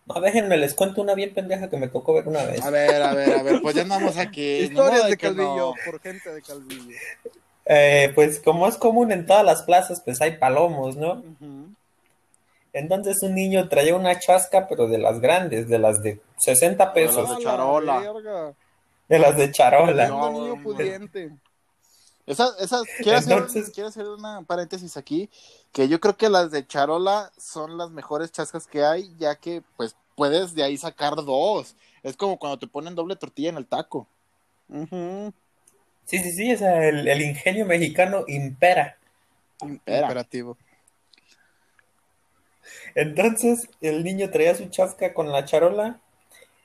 No, 0.08 0.20
déjenme, 0.20 0.58
les 0.58 0.74
cuento 0.74 1.02
una 1.02 1.14
bien 1.14 1.34
pendeja 1.34 1.70
que 1.70 1.78
me 1.78 1.88
tocó 1.88 2.14
ver 2.14 2.28
una 2.28 2.44
vez. 2.44 2.62
A 2.64 2.70
ver, 2.70 3.02
a 3.02 3.14
ver, 3.14 3.34
a 3.38 3.44
ver, 3.44 3.62
pues 3.62 3.76
ya 3.76 3.84
andamos 3.84 4.18
aquí. 4.18 4.58
Historias 4.62 5.08
de 5.08 5.16
Calvillo, 5.16 5.56
no. 5.58 5.74
por 5.86 6.02
gente 6.02 6.34
de 6.34 6.42
Calvillo. 6.42 6.96
Eh, 7.66 8.12
pues 8.16 8.40
como 8.40 8.68
es 8.68 8.76
común 8.78 9.12
en 9.12 9.26
todas 9.26 9.46
las 9.46 9.62
plazas, 9.64 10.02
pues 10.02 10.20
hay 10.22 10.38
palomos, 10.38 10.98
¿no? 10.98 11.20
Ujú. 11.20 11.70
Entonces 12.74 13.22
un 13.22 13.36
niño 13.36 13.68
traía 13.68 13.96
una 13.96 14.18
chasca, 14.20 14.68
pero 14.68 14.88
de 14.88 14.98
las 14.98 15.20
grandes, 15.20 15.68
de 15.68 15.80
las 15.80 16.02
de 16.02 16.22
60 16.38 16.78
De 16.78 16.86
las 16.86 16.94
pesos, 16.94 17.30
de 17.30 17.36
A 17.36 17.38
la 17.38 17.44
charola. 17.44 18.54
de 19.10 19.20
las 19.20 19.38
de 19.38 19.52
charola. 19.52 20.08
No, 20.08 20.32
niño 20.32 20.64
pudiente. 20.64 21.32
Esas, 22.26 22.58
esas, 22.62 22.84
quiero, 23.00 23.18
hacer, 23.18 23.44
quiero 23.74 23.90
hacer 23.90 24.08
una 24.08 24.42
paréntesis 24.44 24.96
aquí, 24.96 25.30
que 25.74 25.90
yo 25.90 26.00
creo 26.00 26.16
que 26.16 26.30
las 26.30 26.52
de 26.52 26.66
Charola 26.66 27.32
son 27.38 27.78
las 27.78 27.90
mejores 27.90 28.32
chascas 28.32 28.68
que 28.68 28.86
hay, 28.86 29.14
ya 29.18 29.36
que 29.36 29.64
pues 29.76 29.96
puedes 30.16 30.54
de 30.54 30.64
ahí 30.64 30.78
sacar 30.78 31.16
dos. 31.16 31.76
Es 32.04 32.16
como 32.16 32.38
cuando 32.38 32.60
te 32.60 32.68
ponen 32.68 32.96
doble 32.96 33.16
tortilla 33.16 33.50
en 33.50 33.58
el 33.58 33.66
taco. 33.66 34.08
Sí, 36.06 36.20
sí, 36.20 36.32
sí, 36.32 36.54
o 36.54 36.58
sea, 36.58 36.88
el, 36.88 37.08
el 37.08 37.22
ingenio 37.22 37.66
mexicano 37.66 38.24
impera. 38.28 38.98
Impera. 39.62 40.08
Imperativo. 40.08 40.58
Entonces 42.96 43.70
el 43.82 44.04
niño 44.04 44.30
traía 44.30 44.56
su 44.56 44.66
chasca 44.70 45.14
con 45.14 45.32
la 45.32 45.46
charola 45.46 46.00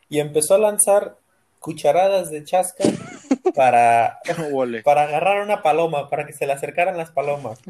y 0.09 0.21
empezó 0.21 0.55
a 0.55 0.59
lanzar 0.59 1.17
cucharadas 1.61 2.31
de 2.31 2.45
chasca 2.45 2.85
para, 3.55 4.21
para 4.85 5.03
agarrar 5.03 5.43
una 5.43 5.63
paloma, 5.63 6.09
para 6.11 6.27
que 6.27 6.33
se 6.33 6.47
le 6.47 6.53
acercaran 6.53 6.97
las 6.97 7.11
palomas. 7.11 7.61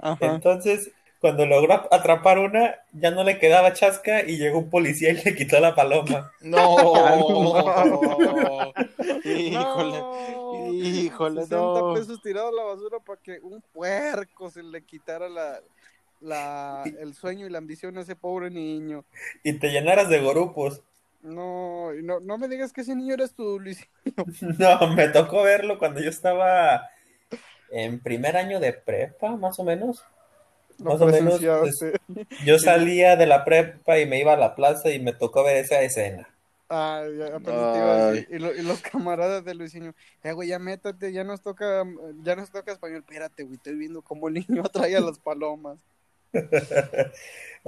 Ajá. 0.00 0.26
Entonces, 0.26 0.90
cuando 1.20 1.46
logró 1.46 1.74
atrapar 1.92 2.38
una, 2.38 2.76
ya 2.92 3.10
no 3.10 3.24
le 3.24 3.38
quedaba 3.38 3.72
chasca 3.72 4.22
y 4.22 4.36
llegó 4.36 4.58
un 4.58 4.70
policía 4.70 5.10
y 5.10 5.22
le 5.22 5.34
quitó 5.34 5.58
la 5.60 5.74
paloma. 5.74 6.32
No. 6.40 6.76
Híjole. 9.24 9.98
No. 10.46 10.72
Híjole, 10.72 11.42
60 11.42 11.56
no. 11.56 11.94
pesos 11.94 12.20
tirados 12.22 12.52
a 12.52 12.56
la 12.56 12.62
basura 12.64 12.98
para 12.98 13.20
que 13.20 13.38
un 13.40 13.62
puerco 13.72 14.50
se 14.50 14.62
le 14.62 14.82
quitara 14.84 15.28
la, 15.28 15.60
la, 16.26 16.82
el 17.00 17.14
sueño 17.14 17.46
y 17.46 17.50
la 17.50 17.58
ambición 17.58 17.96
a 17.98 18.02
ese 18.02 18.16
pobre 18.16 18.50
niño. 18.50 19.04
Y 19.42 19.54
te 19.58 19.70
llenaras 19.70 20.08
de 20.08 20.20
gorupos. 20.20 20.82
No, 21.22 21.92
y 21.94 22.02
no, 22.02 22.20
no 22.20 22.38
me 22.38 22.48
digas 22.48 22.72
que 22.72 22.82
ese 22.82 22.94
niño 22.94 23.14
eres 23.14 23.34
tú, 23.34 23.58
Luis. 23.58 23.80
No, 24.58 24.88
me 24.94 25.08
tocó 25.08 25.42
verlo 25.42 25.78
cuando 25.78 26.00
yo 26.00 26.10
estaba 26.10 26.88
en 27.70 28.00
primer 28.00 28.36
año 28.36 28.60
de 28.60 28.72
prepa, 28.72 29.36
más 29.36 29.58
o 29.58 29.64
menos. 29.64 30.04
No 30.78 30.90
Más 30.90 31.00
o 31.00 31.06
menos, 31.06 31.40
presenciaste. 31.40 32.00
Yo 32.44 32.58
salía 32.58 33.16
de 33.16 33.26
la 33.26 33.44
prepa 33.44 33.98
y 33.98 34.06
me 34.06 34.20
iba 34.20 34.34
a 34.34 34.36
la 34.36 34.54
plaza 34.54 34.90
y 34.90 35.00
me 35.00 35.12
tocó 35.12 35.42
ver 35.44 35.56
esa 35.56 35.80
escena. 35.82 36.28
Ah, 36.68 37.04
ya 37.16 37.36
apenas 37.36 37.68
te 37.68 37.78
iba 37.78 37.92
a 37.92 37.96
decir. 37.96 38.20
Ay. 38.20 38.26
Y, 38.28 38.38
lo- 38.38 38.54
y 38.54 38.62
los 38.62 38.80
camaradas 38.82 39.44
de 39.44 39.54
Luisinho, 39.54 39.94
eh, 40.22 40.32
güey, 40.32 40.48
ya 40.48 40.58
métate, 40.58 41.12
ya 41.12 41.22
nos 41.24 41.40
toca, 41.42 41.84
ya 42.22 42.34
nos 42.36 42.50
toca 42.50 42.72
español. 42.72 42.98
Espérate, 42.98 43.44
güey, 43.44 43.56
estoy 43.56 43.76
viendo 43.76 44.02
cómo 44.02 44.28
el 44.28 44.34
niño 44.34 44.62
atrae 44.64 44.96
a 44.96 45.00
las 45.00 45.18
palomas. 45.18 45.78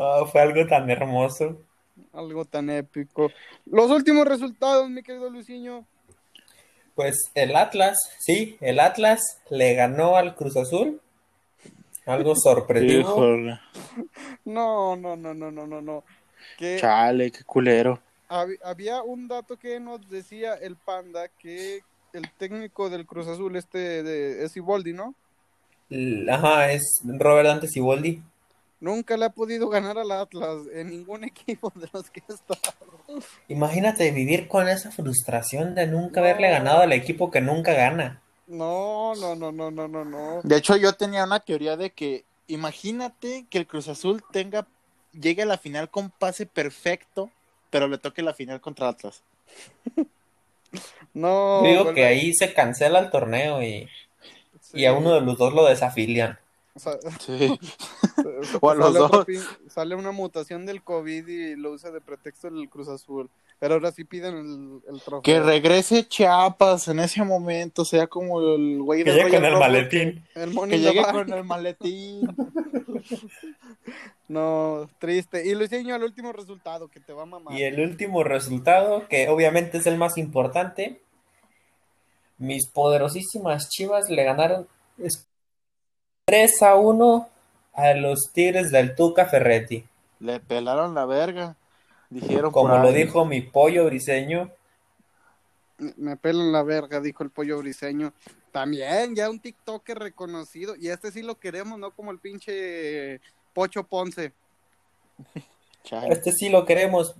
Oh, 0.00 0.26
fue 0.26 0.40
algo 0.40 0.64
tan 0.68 0.88
hermoso. 0.90 1.60
Algo 2.12 2.44
tan 2.44 2.70
épico. 2.70 3.32
Los 3.66 3.90
últimos 3.90 4.28
resultados, 4.28 4.88
mi 4.88 5.02
querido 5.02 5.28
Luisinho. 5.28 5.84
Pues 6.94 7.16
el 7.34 7.56
Atlas, 7.56 7.98
sí, 8.20 8.56
el 8.60 8.78
Atlas 8.78 9.20
le 9.50 9.74
ganó 9.74 10.16
al 10.16 10.36
Cruz 10.36 10.56
Azul. 10.56 11.00
Algo 12.06 12.36
sorpresivo. 12.36 13.00
Híjole. 13.00 13.60
No, 14.44 14.94
no, 14.96 15.16
no, 15.16 15.34
no, 15.34 15.50
no, 15.50 15.66
no, 15.66 15.80
no. 15.80 16.04
Chale, 16.76 17.32
qué 17.32 17.42
culero. 17.44 18.00
hab- 18.28 18.58
había 18.62 19.02
un 19.02 19.26
dato 19.26 19.56
que 19.56 19.80
nos 19.80 20.08
decía 20.08 20.54
el 20.54 20.76
Panda 20.76 21.26
que 21.28 21.80
el 22.12 22.30
técnico 22.38 22.88
del 22.88 23.04
Cruz 23.06 23.26
Azul, 23.26 23.56
este 23.56 24.02
de, 24.02 24.44
es 24.44 24.56
Iboldi, 24.56 24.92
¿no? 24.92 25.14
Ajá, 26.30 26.70
es 26.72 27.00
Robert 27.04 27.48
Dante 27.48 27.66
Siboldi. 27.66 28.22
Nunca 28.80 29.16
le 29.16 29.24
ha 29.24 29.30
podido 29.30 29.68
ganar 29.68 29.98
al 29.98 30.10
Atlas 30.12 30.58
en 30.72 30.90
ningún 30.90 31.24
equipo 31.24 31.72
de 31.74 31.88
los 31.92 32.10
que 32.10 32.22
está. 32.28 32.56
Imagínate 33.48 34.10
vivir 34.12 34.46
con 34.48 34.68
esa 34.68 34.90
frustración 34.90 35.74
de 35.74 35.86
nunca 35.86 36.20
No. 36.20 36.26
haberle 36.26 36.50
ganado 36.50 36.80
al 36.82 36.92
equipo 36.92 37.30
que 37.30 37.40
nunca 37.40 37.72
gana. 37.72 38.20
No, 38.46 39.14
no, 39.16 39.34
no, 39.34 39.52
no, 39.52 39.70
no, 39.70 39.88
no, 39.88 40.04
no. 40.04 40.40
De 40.42 40.56
hecho, 40.56 40.76
yo 40.76 40.92
tenía 40.94 41.24
una 41.24 41.40
teoría 41.40 41.76
de 41.76 41.90
que 41.90 42.24
imagínate 42.46 43.46
que 43.50 43.58
el 43.58 43.66
Cruz 43.66 43.88
Azul 43.88 44.22
tenga 44.32 44.66
llegue 45.12 45.42
a 45.42 45.46
la 45.46 45.58
final 45.58 45.90
con 45.90 46.10
pase 46.10 46.46
perfecto, 46.46 47.30
pero 47.70 47.88
le 47.88 47.98
toque 47.98 48.22
la 48.22 48.32
final 48.34 48.60
contra 48.60 48.88
Atlas. 48.88 49.22
No. 51.14 51.62
Digo 51.62 51.92
que 51.94 52.04
ahí 52.04 52.32
se 52.34 52.52
cancela 52.52 52.98
el 53.00 53.10
torneo 53.10 53.62
y, 53.62 53.88
sí, 54.60 54.80
y 54.80 54.84
a 54.86 54.92
uno 54.92 55.14
de 55.14 55.20
los 55.22 55.36
dos 55.38 55.52
lo 55.52 55.66
desafilian. 55.66 56.38
O 56.78 56.80
sea, 56.80 56.92
Sí. 57.18 57.58
O 58.60 58.70
a 58.70 58.74
los 58.74 58.92
sale, 58.94 58.98
dos. 58.98 59.26
sale 59.68 59.94
una 59.94 60.10
mutación 60.12 60.66
del 60.66 60.82
COVID 60.82 61.26
y 61.28 61.56
lo 61.56 61.72
usa 61.72 61.90
de 61.90 62.00
pretexto 62.00 62.48
el 62.48 62.68
Cruz 62.68 62.88
Azul. 62.88 63.30
Pero 63.60 63.74
ahora 63.74 63.90
sí 63.90 64.04
piden 64.04 64.34
el, 64.36 64.94
el 64.94 65.00
trofeo. 65.00 65.22
Que 65.22 65.40
regrese 65.40 66.06
Chiapas 66.06 66.86
en 66.88 67.00
ese 67.00 67.24
momento, 67.24 67.84
sea 67.84 68.06
como 68.06 68.40
el 68.40 68.80
güey 68.82 69.02
Que 69.04 69.10
de 69.12 69.16
llegue 69.24 69.30
con 69.36 69.44
el 69.44 69.58
maletín. 69.58 70.24
El 70.34 70.52
Que, 70.52 70.68
que 70.68 70.78
llegue 70.78 71.02
con 71.04 71.32
el 71.32 71.44
maletín. 71.44 72.20
No, 74.28 74.90
triste. 74.98 75.46
Y 75.48 75.54
Luisinho, 75.54 75.96
el 75.96 76.02
último 76.02 76.32
resultado 76.32 76.88
que 76.88 77.00
te 77.00 77.14
va 77.14 77.22
a 77.22 77.26
mamar. 77.26 77.54
Y 77.58 77.62
el 77.62 77.80
último 77.80 78.22
resultado, 78.24 79.08
que 79.08 79.28
obviamente 79.30 79.78
es 79.78 79.86
el 79.86 79.96
más 79.96 80.18
importante, 80.18 81.00
mis 82.36 82.66
poderosísimas 82.68 83.70
Chivas 83.70 84.10
le 84.10 84.24
ganaron 84.24 84.68
3 86.28 86.62
a 86.62 86.74
1 86.74 87.28
a 87.72 87.94
los 87.94 88.18
Tigres 88.34 88.70
del 88.70 88.94
Tuca 88.94 89.24
Ferretti. 89.24 89.82
Le 90.20 90.40
pelaron 90.40 90.94
la 90.94 91.06
verga. 91.06 91.56
Dijeron 92.10 92.52
Como 92.52 92.68
por 92.68 92.82
lo 92.82 92.92
dijo 92.92 93.24
mi 93.24 93.40
pollo 93.40 93.86
briseño, 93.86 94.50
Me 95.96 96.18
pelan 96.18 96.52
la 96.52 96.62
verga, 96.62 97.00
dijo 97.00 97.24
el 97.24 97.30
pollo 97.30 97.56
briseño. 97.56 98.12
También, 98.52 99.16
ya 99.16 99.30
un 99.30 99.40
TikToker 99.40 99.98
reconocido. 99.98 100.76
Y 100.76 100.90
este 100.90 101.10
sí 101.12 101.22
lo 101.22 101.36
queremos, 101.36 101.78
no 101.78 101.92
como 101.92 102.10
el 102.10 102.18
pinche 102.18 103.22
Pocho 103.54 103.84
Ponce. 103.84 104.34
Este 106.10 106.32
sí 106.32 106.50
lo 106.50 106.66
queremos. 106.66 107.14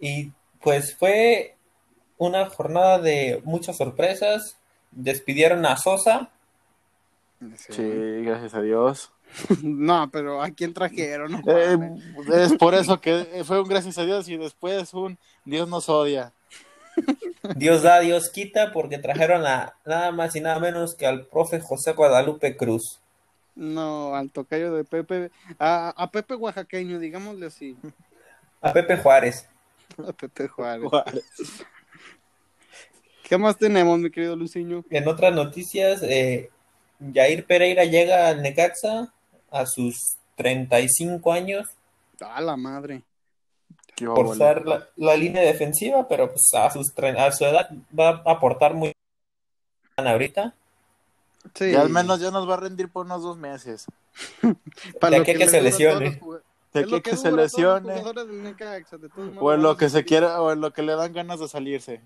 Y 0.00 0.30
pues 0.62 0.96
fue 0.96 1.54
una 2.16 2.48
jornada 2.48 2.98
de 2.98 3.42
muchas 3.44 3.76
sorpresas. 3.76 4.56
Despidieron 4.90 5.66
a 5.66 5.76
Sosa, 5.76 6.30
Sí, 7.56 7.82
gracias 8.22 8.54
a 8.54 8.62
Dios. 8.62 9.12
No, 9.62 10.08
pero 10.12 10.40
¿a 10.40 10.50
quién 10.50 10.72
trajeron? 10.72 11.32
No 11.32 11.42
Eh, 11.46 11.76
es 12.32 12.54
por 12.54 12.74
eso 12.74 13.00
que 13.00 13.42
fue 13.44 13.60
un 13.60 13.68
gracias 13.68 13.98
a 13.98 14.04
Dios 14.04 14.28
y 14.28 14.36
después 14.36 14.94
un 14.94 15.18
Dios 15.44 15.68
nos 15.68 15.88
odia. 15.88 16.32
Dios 17.56 17.82
da, 17.82 18.00
Dios 18.00 18.30
quita, 18.30 18.72
porque 18.72 18.98
trajeron 18.98 19.44
a 19.46 19.74
nada 19.84 20.12
más 20.12 20.34
y 20.36 20.40
nada 20.40 20.60
menos 20.60 20.94
que 20.94 21.06
al 21.06 21.26
profe 21.26 21.60
José 21.60 21.92
Guadalupe 21.92 22.56
Cruz. 22.56 23.00
No, 23.54 24.14
al 24.14 24.30
tocayo 24.30 24.72
de 24.74 24.84
Pepe. 24.84 25.30
A, 25.58 25.92
a 25.96 26.10
Pepe 26.10 26.34
Oaxaqueño, 26.34 26.98
digámosle 26.98 27.46
así. 27.46 27.76
A 28.60 28.72
Pepe 28.72 28.96
Juárez. 28.96 29.48
A 30.06 30.12
Pepe 30.12 30.46
Juárez. 30.48 31.24
¿Qué 33.22 33.38
más 33.38 33.56
tenemos, 33.56 33.98
mi 33.98 34.10
querido 34.10 34.36
Luciño? 34.36 34.84
En 34.90 35.08
otras 35.08 35.34
noticias, 35.34 36.02
eh, 36.02 36.50
Jair 37.14 37.44
Pereira 37.46 37.84
llega 37.84 38.28
al 38.28 38.42
Necaxa 38.42 39.12
a 39.50 39.66
sus 39.66 39.96
35 40.36 41.32
años 41.32 41.66
A 42.20 42.40
la 42.40 42.56
madre. 42.56 43.02
Qué 43.94 44.06
usar 44.08 44.66
la, 44.66 44.86
la 44.96 45.16
línea 45.16 45.42
defensiva, 45.42 46.06
pero 46.08 46.28
pues 46.30 46.50
a, 46.54 46.70
sus, 46.70 46.94
tre- 46.94 47.18
a 47.18 47.32
su 47.32 47.44
edad 47.46 47.70
va 47.98 48.22
a 48.24 48.32
aportar 48.32 48.74
muy 48.74 48.92
bien 49.96 50.08
ahorita. 50.08 50.54
Sí. 51.54 51.66
Y 51.70 51.74
al 51.74 51.88
menos 51.88 52.20
ya 52.20 52.30
nos 52.30 52.48
va 52.48 52.54
a 52.54 52.58
rendir 52.58 52.90
por 52.90 53.06
unos 53.06 53.22
dos 53.22 53.36
meses. 53.38 53.86
Para 55.00 55.12
de 55.12 55.16
lo 55.18 55.22
aquí 55.22 55.34
que 55.34 55.48
se 55.48 55.62
lesione. 55.62 56.20
De 56.74 56.80
aquí 56.80 57.00
que 57.00 57.16
se 57.16 57.32
lesione. 57.32 58.02
Necaxa, 58.42 58.96
O 59.40 59.52
en 59.52 59.62
lo 59.62 59.76
que 59.78 59.88
se 59.88 60.04
quiera, 60.04 60.42
o 60.42 60.52
en 60.52 60.60
lo 60.60 60.72
que 60.72 60.82
le 60.82 60.94
dan 60.94 61.12
ganas 61.14 61.40
de 61.40 61.48
salirse. 61.48 62.02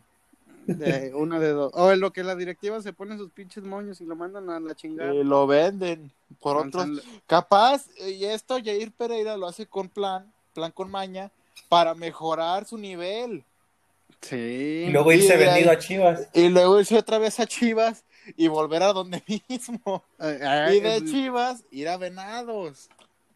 De 0.79 1.13
una 1.15 1.39
de 1.39 1.49
dos. 1.51 1.73
O 1.75 1.91
en 1.93 2.01
lo 2.01 2.13
que 2.13 2.23
la 2.25 2.35
directiva 2.37 2.81
se 2.83 2.93
pone 2.93 3.17
sus 3.17 3.31
pinches 3.31 3.65
moños 3.65 4.01
y 4.01 4.05
lo 4.05 4.17
mandan 4.17 4.49
a 4.51 4.61
la 4.61 4.75
chingada. 4.75 5.15
Y 5.15 5.25
lo 5.25 5.47
venden 5.47 6.11
por 6.41 6.57
otros. 6.57 7.03
Capaz, 7.27 7.87
y 8.07 8.25
esto 8.25 8.59
Jair 8.63 8.93
Pereira 8.93 9.37
lo 9.37 9.47
hace 9.47 9.67
con 9.67 9.89
plan, 9.89 10.31
plan 10.55 10.73
con 10.73 10.91
maña, 10.91 11.31
para 11.69 11.95
mejorar 11.95 12.65
su 12.67 12.79
nivel. 12.79 13.45
Sí. 14.21 14.85
Y 14.89 14.91
luego 14.91 15.13
irse 15.13 15.35
Y 15.35 15.39
vendido 15.39 15.71
ahí- 15.71 15.77
a 15.77 15.79
Chivas. 15.79 16.29
Y 16.35 16.49
luego 16.49 16.79
irse 16.81 16.99
otra 16.99 17.19
vez 17.19 17.41
a 17.41 17.47
Chivas 17.47 18.05
y 18.37 18.49
volver 18.49 18.83
a 18.83 18.93
donde 18.93 19.23
mismo. 19.49 20.03
Eh, 20.19 20.39
eh, 20.43 20.77
Y 20.77 20.81
de 20.81 20.97
eh, 20.97 21.05
Chivas 21.05 21.65
ir 21.71 21.89
a 21.89 21.97
Venados. 21.97 22.89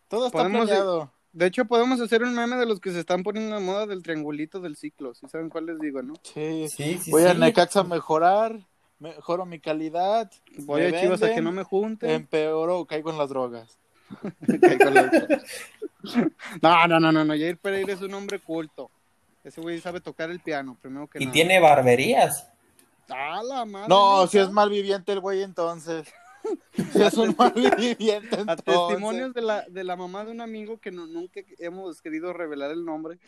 Todo 0.09 0.27
está 0.27 0.39
planeado. 0.49 1.11
De 1.35 1.47
hecho, 1.47 1.65
podemos 1.65 2.01
hacer 2.01 2.23
un 2.23 2.33
meme 2.35 2.57
de 2.57 2.65
los 2.65 2.79
que 2.81 2.93
se 2.93 3.01
están 3.01 3.23
poniendo 3.25 3.57
de 3.57 3.61
moda 3.61 3.87
del 3.87 4.03
triangulito 4.03 4.61
del 4.61 4.77
ciclo. 4.77 5.15
Si 5.15 5.27
saben 5.29 5.49
cuál 5.49 5.67
les 5.67 5.81
digo, 5.81 6.01
¿no? 6.01 6.15
Sí. 6.23 6.69
Sí, 6.69 6.99
sí, 7.03 7.11
Voy 7.11 7.25
a 7.25 7.33
sí. 7.35 7.39
Necaxa 7.41 7.81
a 7.81 7.85
mejorar, 7.85 8.57
mejoro 9.01 9.45
mi 9.45 9.59
calidad, 9.59 10.31
Voy 10.59 10.83
a 10.83 11.01
Chivas 11.01 11.23
a 11.25 11.35
que 11.35 11.43
no 11.43 11.51
me 11.53 11.65
junten. 11.65 12.09
empeoro, 12.11 12.85
caigo 12.87 13.11
en 13.11 13.19
las 13.19 13.29
drogas. 13.29 13.79
Caigo 14.61 14.89
en 14.89 14.95
la- 14.95 15.11
no, 16.63 16.87
no, 16.87 17.01
no, 17.01 17.11
no, 17.13 17.25
no. 17.25 17.33
Jair 17.35 17.57
Pereira 17.59 17.93
es 17.95 18.01
un 18.03 18.15
hombre 18.15 18.39
culto. 18.39 18.91
Ese 19.43 19.61
güey 19.61 19.81
sabe 19.81 20.01
tocar 20.01 20.31
el 20.31 20.41
piano, 20.41 20.77
primero 20.81 21.09
que 21.09 21.19
Y 21.19 21.25
nada. 21.27 21.33
tiene 21.33 21.61
barberías. 21.61 22.49
¡Ah, 23.11 23.43
la 23.43 23.65
madre! 23.65 23.89
No, 23.89 24.27
si 24.27 24.39
es 24.39 24.51
mal 24.51 24.71
viviente 24.71 25.13
el 25.13 25.21
güey 25.21 25.43
entonces. 25.43 26.07
Es 26.95 27.15
un 27.15 27.35
A 28.49 28.57
testimonios 28.57 29.33
de 29.35 29.43
la, 29.43 29.63
de 29.69 29.85
la 29.85 29.97
mamá 29.97 30.25
de 30.25 30.31
un 30.33 30.41
amigo 30.41 30.79
que 30.79 30.91
no, 30.91 31.07
nunca 31.07 31.41
hemos 31.59 32.01
querido 32.03 32.33
revelar 32.33 32.71
el 32.71 32.85
nombre, 32.85 33.19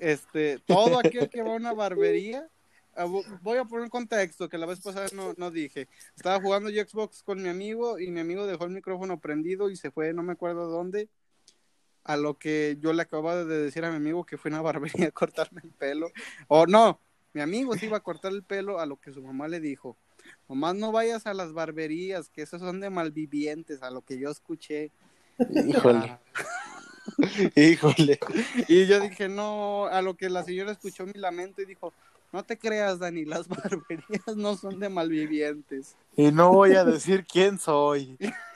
este, 0.00 0.58
todo 0.66 0.98
aquel 0.98 1.28
que 1.28 1.42
va 1.42 1.52
a 1.52 1.56
una 1.56 1.72
barbería, 1.72 2.48
ah, 2.94 3.06
vo- 3.06 3.24
voy 3.42 3.58
a 3.58 3.64
poner 3.64 3.88
contexto, 3.90 4.48
que 4.48 4.58
la 4.58 4.66
vez 4.66 4.80
pasada 4.80 5.06
no, 5.12 5.34
no 5.36 5.50
dije, 5.50 5.88
estaba 6.16 6.40
jugando 6.40 6.70
yo 6.70 6.82
Xbox 6.86 7.22
con 7.22 7.42
mi 7.42 7.48
amigo 7.48 7.98
y 7.98 8.10
mi 8.10 8.20
amigo 8.20 8.46
dejó 8.46 8.64
el 8.64 8.70
micrófono 8.70 9.18
prendido 9.18 9.70
y 9.70 9.76
se 9.76 9.90
fue, 9.90 10.12
no 10.12 10.22
me 10.22 10.32
acuerdo 10.34 10.68
dónde, 10.68 11.08
a 12.04 12.16
lo 12.16 12.38
que 12.38 12.76
yo 12.80 12.92
le 12.92 13.02
acababa 13.02 13.44
de 13.44 13.62
decir 13.62 13.84
a 13.84 13.90
mi 13.90 13.96
amigo 13.96 14.24
que 14.24 14.38
fue 14.38 14.50
a 14.50 14.54
una 14.54 14.62
barbería 14.62 15.08
a 15.08 15.10
cortarme 15.10 15.60
el 15.64 15.70
pelo, 15.70 16.10
o 16.48 16.66
no, 16.66 17.00
mi 17.32 17.40
amigo 17.40 17.76
se 17.76 17.86
iba 17.86 17.96
a 17.96 18.02
cortar 18.02 18.32
el 18.32 18.42
pelo 18.42 18.78
a 18.78 18.86
lo 18.86 18.96
que 18.96 19.12
su 19.12 19.22
mamá 19.22 19.48
le 19.48 19.60
dijo. 19.60 19.96
Nomás 20.48 20.74
no 20.74 20.92
vayas 20.92 21.26
a 21.26 21.34
las 21.34 21.52
barberías, 21.52 22.28
que 22.28 22.42
esos 22.42 22.60
son 22.60 22.80
de 22.80 22.90
malvivientes, 22.90 23.82
a 23.82 23.90
lo 23.90 24.02
que 24.02 24.18
yo 24.18 24.30
escuché. 24.30 24.90
Híjole, 25.38 26.18
híjole. 27.56 28.18
Y 28.68 28.86
yo 28.86 29.00
dije, 29.00 29.28
no, 29.28 29.86
a 29.86 30.02
lo 30.02 30.16
que 30.16 30.30
la 30.30 30.44
señora 30.44 30.72
escuchó 30.72 31.06
mi 31.06 31.14
lamento 31.14 31.62
y 31.62 31.66
dijo, 31.66 31.92
no 32.32 32.44
te 32.44 32.58
creas, 32.58 32.98
Dani, 32.98 33.24
las 33.24 33.48
barberías 33.48 34.36
no 34.36 34.56
son 34.56 34.80
de 34.80 34.88
malvivientes. 34.88 35.96
Y 36.16 36.30
no 36.32 36.52
voy 36.52 36.74
a 36.74 36.84
decir 36.84 37.24
quién 37.24 37.58
soy. 37.58 38.16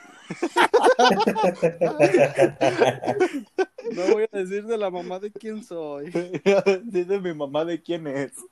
No 3.92 4.06
voy 4.12 4.26
a 4.32 4.38
decir 4.38 4.64
de 4.66 4.76
la 4.78 4.90
mamá 4.90 5.18
de 5.18 5.30
quién 5.32 5.64
soy. 5.64 6.10
Dice 6.84 7.18
mi 7.20 7.34
mamá 7.34 7.64
de 7.64 7.82
quién 7.82 8.06
es. 8.06 8.32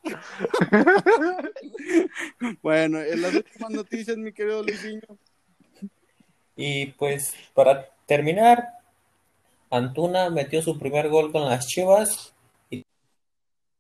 Bueno, 2.63 3.01
en 3.01 3.23
las 3.23 3.35
últimas 3.35 3.71
noticias, 3.71 4.17
mi 4.17 4.33
querido 4.33 4.63
Luisinho. 4.63 5.19
Y 6.57 6.87
pues 6.93 7.35
para 7.55 7.89
terminar, 8.07 8.69
Antuna 9.71 10.31
metió 10.31 10.61
su 10.63 10.79
primer 10.79 11.09
gol 11.09 11.31
con 11.33 11.45
las 11.49 11.67
Chivas 11.67 12.35
y 12.71 12.83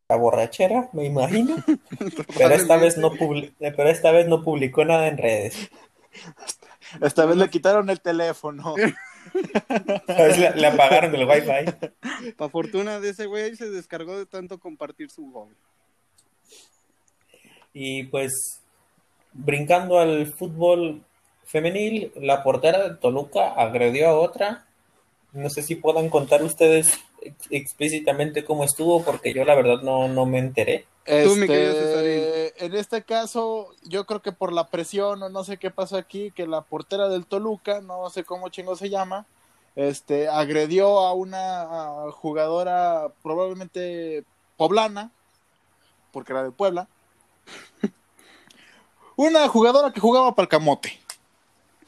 la 0.09 0.17
borrachera, 0.17 0.89
me 0.93 1.05
imagino, 1.05 1.57
pero 2.39 2.55
esta 2.55 2.77
vez 2.77 2.97
no 2.99 3.11
publi- 3.13 3.53
pero 3.59 3.89
esta 3.89 4.11
vez 4.11 4.27
no 4.29 4.43
publicó 4.43 4.85
nada 4.85 5.09
en 5.09 5.19
redes. 5.19 5.71
Esta 7.01 7.27
vez 7.27 7.37
le 7.37 7.49
quitaron 7.51 7.91
el 7.91 8.01
teléfono. 8.01 8.75
Esta 10.09 10.23
vez 10.23 10.39
le, 10.39 10.51
le 10.57 10.67
apagaron 10.67 11.15
el 11.15 11.27
wifi. 11.29 12.33
Para 12.37 12.51
fortuna 12.51 12.99
de 13.01 13.11
ese 13.11 13.27
güey 13.27 13.57
se 13.57 13.69
descargó 13.71 14.19
de 14.19 14.27
tanto 14.27 14.59
compartir 14.59 15.11
su 15.11 15.31
gol. 15.31 15.49
Y 17.73 18.05
pues 18.05 18.33
brincando 19.33 19.99
al 19.99 20.27
fútbol 20.33 21.03
femenil, 21.45 22.13
la 22.17 22.43
portera 22.43 22.89
de 22.89 22.97
Toluca 22.97 23.53
agredió 23.53 24.09
a 24.09 24.19
otra. 24.19 24.67
No 25.33 25.51
sé 25.51 25.63
si 25.63 25.75
puedan 25.77 26.09
contar 26.09 26.43
ustedes 26.43 26.99
ex- 27.21 27.47
explícitamente 27.51 28.45
cómo 28.45 28.65
estuvo, 28.65 29.05
porque 29.05 29.35
yo 29.35 29.45
la 29.45 29.55
verdad 29.55 29.83
no, 29.83 30.09
no 30.09 30.25
me 30.27 30.39
enteré. 30.39 30.87
Tú, 31.05 31.37
mi 31.37 31.43
Este, 31.43 31.47
querido 31.47 31.75
Cesarín. 31.75 32.23
En 32.59 32.75
este 32.75 33.03
caso, 33.03 33.71
yo 33.85 34.05
creo 34.07 34.23
que 34.23 34.33
por 34.33 34.53
la 34.53 34.69
presión 34.69 35.23
o 35.23 35.29
no 35.29 35.45
sé 35.45 35.59
qué 35.59 35.71
pasó 35.71 35.97
aquí, 35.97 36.31
que 36.31 36.47
la 36.47 36.63
portera 36.63 37.09
del 37.09 37.27
Toluca, 37.27 37.81
no 37.81 38.09
sé 38.11 38.25
cómo 38.25 38.49
chingo 38.49 38.77
se 38.77 38.91
llama, 38.91 39.27
este, 39.77 40.29
agredió 40.29 41.01
a 41.01 41.13
una 41.13 42.11
jugadora 42.13 43.13
probablemente 43.23 44.25
poblana, 44.57 45.11
porque 46.13 46.33
era 46.33 46.43
de 46.43 46.51
Puebla. 46.51 46.89
Una 49.17 49.49
jugadora 49.49 49.93
que 49.93 50.01
jugaba 50.01 50.35
para 50.35 50.45
el 50.45 50.49
camote, 50.49 51.01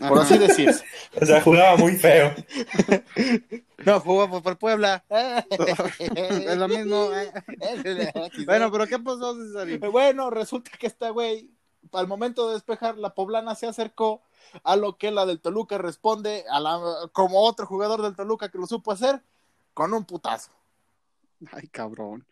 por 0.00 0.18
Ajá. 0.18 0.22
así 0.22 0.38
decirse. 0.38 0.84
O 1.20 1.26
sea, 1.26 1.40
jugaba 1.40 1.76
muy 1.76 1.96
feo. 1.96 2.34
No, 3.84 3.98
jugaba 3.98 4.42
el 4.44 4.58
Puebla. 4.58 5.02
es 5.98 6.56
lo 6.58 6.68
mismo. 6.68 7.08
Bueno, 8.44 8.70
pero 8.70 8.86
¿qué 8.86 8.98
pasó, 8.98 9.34
Cesarín? 9.34 9.80
Bueno, 9.90 10.28
resulta 10.28 10.70
que 10.78 10.86
esta 10.86 11.08
güey, 11.08 11.50
al 11.92 12.06
momento 12.06 12.48
de 12.48 12.54
despejar, 12.54 12.98
la 12.98 13.14
poblana 13.14 13.54
se 13.54 13.66
acercó 13.66 14.20
a 14.64 14.76
lo 14.76 14.98
que 14.98 15.10
la 15.10 15.24
del 15.24 15.40
Toluca 15.40 15.78
responde 15.78 16.44
a 16.50 16.60
la, 16.60 16.78
como 17.12 17.40
otro 17.40 17.64
jugador 17.64 18.02
del 18.02 18.14
Toluca 18.16 18.50
que 18.50 18.58
lo 18.58 18.66
supo 18.66 18.92
hacer, 18.92 19.22
con 19.72 19.94
un 19.94 20.04
putazo. 20.04 20.50
Ay, 21.50 21.68
cabrón. 21.68 22.26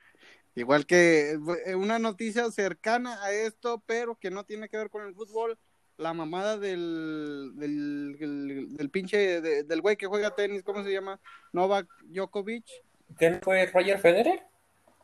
Igual 0.55 0.87
que 0.87 1.39
eh, 1.67 1.75
una 1.77 1.99
noticia 1.99 2.51
cercana 2.51 3.23
a 3.23 3.33
esto, 3.33 3.83
pero 3.87 4.17
que 4.17 4.31
no 4.31 4.45
tiene 4.45 4.69
que 4.69 4.77
ver 4.77 4.91
con 4.91 5.07
el 5.07 5.15
fútbol. 5.15 5.59
La 5.99 6.15
mamada 6.15 6.57
del, 6.59 7.53
del, 7.57 8.17
del, 8.19 8.77
del 8.77 8.91
pinche, 8.91 9.41
de- 9.41 9.65
del 9.65 9.81
güey 9.81 9.97
que 9.97 10.07
juega 10.07 10.35
tenis, 10.35 10.63
¿cómo 10.63 10.83
se 10.83 10.93
llama? 10.93 11.21
Novak 11.53 11.87
Djokovic. 12.05 12.65
¿Qué 13.19 13.39
fue 13.43 13.67
Roger 13.67 13.99
Federer? 13.99 14.43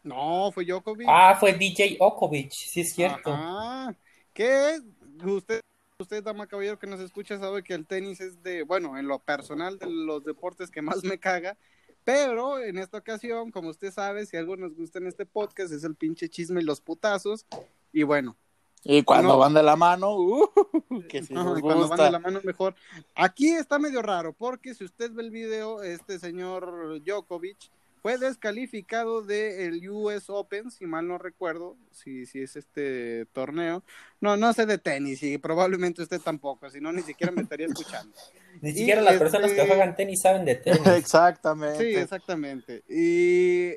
No, 0.03 0.51
fue 0.53 0.65
Djokovic. 0.65 1.07
Ah, 1.11 1.37
fue 1.39 1.53
DJ 1.55 1.97
Okovic, 2.01 2.51
sí 2.53 2.81
es 2.83 2.93
cierto. 2.93 3.33
Ajá. 3.33 3.95
¿Qué? 4.33 4.81
Usted, 5.25 5.61
usted, 5.99 6.23
dama 6.23 6.47
caballero 6.47 6.79
que 6.79 6.87
nos 6.87 7.01
escucha, 7.01 7.39
sabe 7.39 7.63
que 7.63 7.75
el 7.75 7.87
tenis 7.87 8.21
es 8.21 8.43
de, 8.43 8.63
bueno, 8.63 8.99
en 8.99 9.09
lo 9.09 9.19
personal 9.19 9.79
de 9.79 9.87
los 9.91 10.25
deportes 10.25 10.71
que 10.71 10.83
más 10.83 11.03
me 11.05 11.19
caga. 11.19 11.57
Pero 12.05 12.59
en 12.63 12.77
esta 12.79 12.99
ocasión, 12.99 13.51
como 13.51 13.71
usted 13.71 13.91
sabe, 13.91 14.27
si 14.27 14.37
algo 14.37 14.57
nos 14.57 14.75
gusta 14.77 14.99
en 14.99 15.07
este 15.07 15.25
podcast 15.25 15.73
es 15.73 15.85
el 15.85 15.95
pinche 15.97 16.29
chisme 16.29 16.61
y 16.61 16.65
los 16.65 16.83
putazos. 16.83 17.47
Y 17.93 18.03
bueno, 18.03 18.37
Y 18.85 19.03
cuando 19.03 19.31
No. 19.35 19.39
van 19.39 19.55
de 19.55 19.63
la 19.63 19.77
mano, 19.77 20.15
uh, 20.17 20.49
que 21.09 21.23
si 21.23 21.35
Ajá, 21.35 21.45
nos 21.45 21.59
y 21.59 21.63
cuando 21.63 21.81
van 21.83 21.89
gusta. 21.89 22.05
de 22.05 22.11
la 22.11 22.19
mano 22.19 22.41
mejor. 22.45 22.75
Aquí 23.15 23.51
está 23.53 23.79
medio 23.79 24.03
raro, 24.03 24.33
porque 24.35 24.75
si 24.75 24.85
usted 24.85 25.11
ve 25.13 25.23
el 25.23 25.31
video, 25.31 25.83
este 25.83 26.19
señor 26.19 27.01
Djokovic 27.03 27.57
fue 28.03 28.19
descalificado 28.19 29.23
del 29.23 29.89
US 29.89 30.29
Open, 30.29 30.71
si 30.71 30.85
mal 30.85 31.09
no 31.09 31.17
recuerdo, 31.17 31.77
si, 31.91 32.27
si 32.27 32.43
es 32.43 32.57
este 32.57 33.25
torneo. 33.33 33.83
No, 34.21 34.37
no 34.37 34.53
sé 34.53 34.67
de 34.67 34.77
tenis 34.77 35.23
y 35.23 35.39
probablemente 35.39 36.03
usted 36.03 36.21
tampoco, 36.21 36.69
si 36.69 36.83
no 36.83 36.93
ni 36.93 37.01
siquiera 37.01 37.33
me 37.33 37.41
estaría 37.41 37.67
escuchando. 37.67 38.15
Ni 38.61 38.71
Y 38.71 38.75
siquiera 38.75 39.01
las 39.01 39.15
este- 39.15 39.25
personas 39.25 39.53
que 39.53 39.67
juegan 39.67 39.97
tenis 39.97 40.21
saben 40.21 40.45
de 40.45 40.57
tenis. 40.57 40.81
Exactamente. 40.87 41.79
Sí, 41.79 41.97
exactamente. 41.99 42.85
Y 42.89 43.77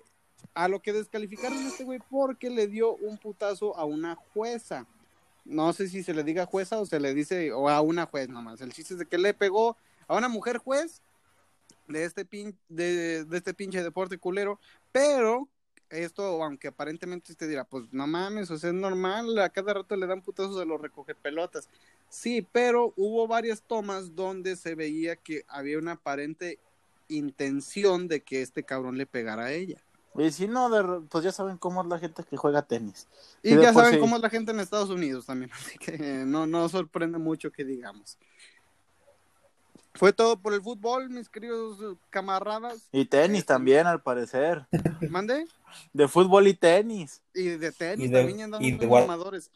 a 0.53 0.67
lo 0.67 0.81
que 0.81 0.91
descalificaron 0.91 1.57
a 1.59 1.67
este 1.69 1.85
güey 1.85 1.99
porque 2.09 2.49
le 2.49 2.67
dio 2.67 2.93
un 2.95 3.17
putazo 3.17 3.75
a 3.77 3.85
una 3.85 4.15
jueza. 4.15 4.85
No 5.47 5.71
sé 5.71 5.87
si 5.87 6.03
se 6.03 6.13
le 6.13 6.23
diga 6.23 6.45
jueza 6.45 6.77
o 6.77 6.85
se 6.85 6.99
le 6.99 7.13
dice 7.13 7.53
o 7.53 7.69
a 7.69 7.81
una 7.81 8.05
juez 8.05 8.27
nomás. 8.27 8.59
El 8.61 8.73
chiste 8.73 8.93
es 8.95 8.99
de 8.99 9.05
que 9.05 9.17
le 9.17 9.33
pegó 9.33 9.77
a 10.07 10.15
una 10.15 10.27
mujer 10.27 10.57
juez 10.57 11.01
de 11.87 12.03
este 12.03 12.25
pin, 12.25 12.57
de, 12.67 13.25
este 13.31 13.53
pinche 13.53 13.81
deporte 13.81 14.17
culero, 14.17 14.59
pero 14.91 15.47
esto, 15.89 16.43
aunque 16.43 16.67
aparentemente 16.67 17.31
usted 17.31 17.47
dirá, 17.47 17.63
pues 17.63 17.85
no 17.91 18.07
mames, 18.07 18.51
o 18.51 18.57
sea, 18.57 18.71
es 18.71 18.75
normal, 18.75 19.39
a 19.39 19.49
cada 19.49 19.73
rato 19.73 19.95
le 19.95 20.05
dan 20.05 20.21
putazos 20.21 20.59
a 20.59 20.65
los 20.65 20.81
recoge 20.81 21.15
pelotas. 21.15 21.69
Sí, 22.09 22.45
pero 22.51 22.93
hubo 22.97 23.25
varias 23.27 23.61
tomas 23.61 24.15
donde 24.15 24.57
se 24.57 24.75
veía 24.75 25.15
que 25.15 25.43
había 25.47 25.77
una 25.77 25.93
aparente 25.93 26.59
intención 27.07 28.09
de 28.09 28.21
que 28.21 28.41
este 28.41 28.63
cabrón 28.63 28.97
le 28.97 29.05
pegara 29.05 29.45
a 29.45 29.53
ella. 29.53 29.81
Y 30.17 30.31
si 30.31 30.47
no, 30.47 30.69
de 30.69 31.01
pues 31.09 31.23
ya 31.23 31.31
saben 31.31 31.57
cómo 31.57 31.81
es 31.81 31.87
la 31.87 31.99
gente 31.99 32.23
que 32.23 32.37
juega 32.37 32.63
tenis. 32.63 33.07
Y 33.43 33.55
ya 33.55 33.73
saben 33.73 33.93
sí. 33.95 33.99
cómo 33.99 34.15
es 34.15 34.21
la 34.21 34.29
gente 34.29 34.51
en 34.51 34.59
Estados 34.59 34.89
Unidos 34.89 35.25
también, 35.27 35.51
así 35.53 35.77
que 35.77 35.95
eh, 35.95 36.23
no, 36.25 36.47
no 36.47 36.67
sorprende 36.69 37.17
mucho 37.19 37.51
que 37.51 37.63
digamos. 37.63 38.17
Fue 39.93 40.13
todo 40.13 40.37
por 40.37 40.53
el 40.53 40.61
fútbol, 40.61 41.09
mis 41.09 41.27
queridos 41.27 41.79
camaradas. 42.11 42.87
Y 42.91 43.05
tenis 43.05 43.45
también, 43.47 43.87
al 43.87 44.01
parecer. 44.01 44.67
Mande. 45.09 45.47
De 45.91 46.07
fútbol 46.07 46.47
y 46.47 46.53
tenis. 46.53 47.21
Y 47.33 47.45
de 47.49 47.71
tenis 47.71 48.05
Y 48.05 48.09
de- 48.11 48.47
también 48.51 48.89
mamadores. 48.89 49.49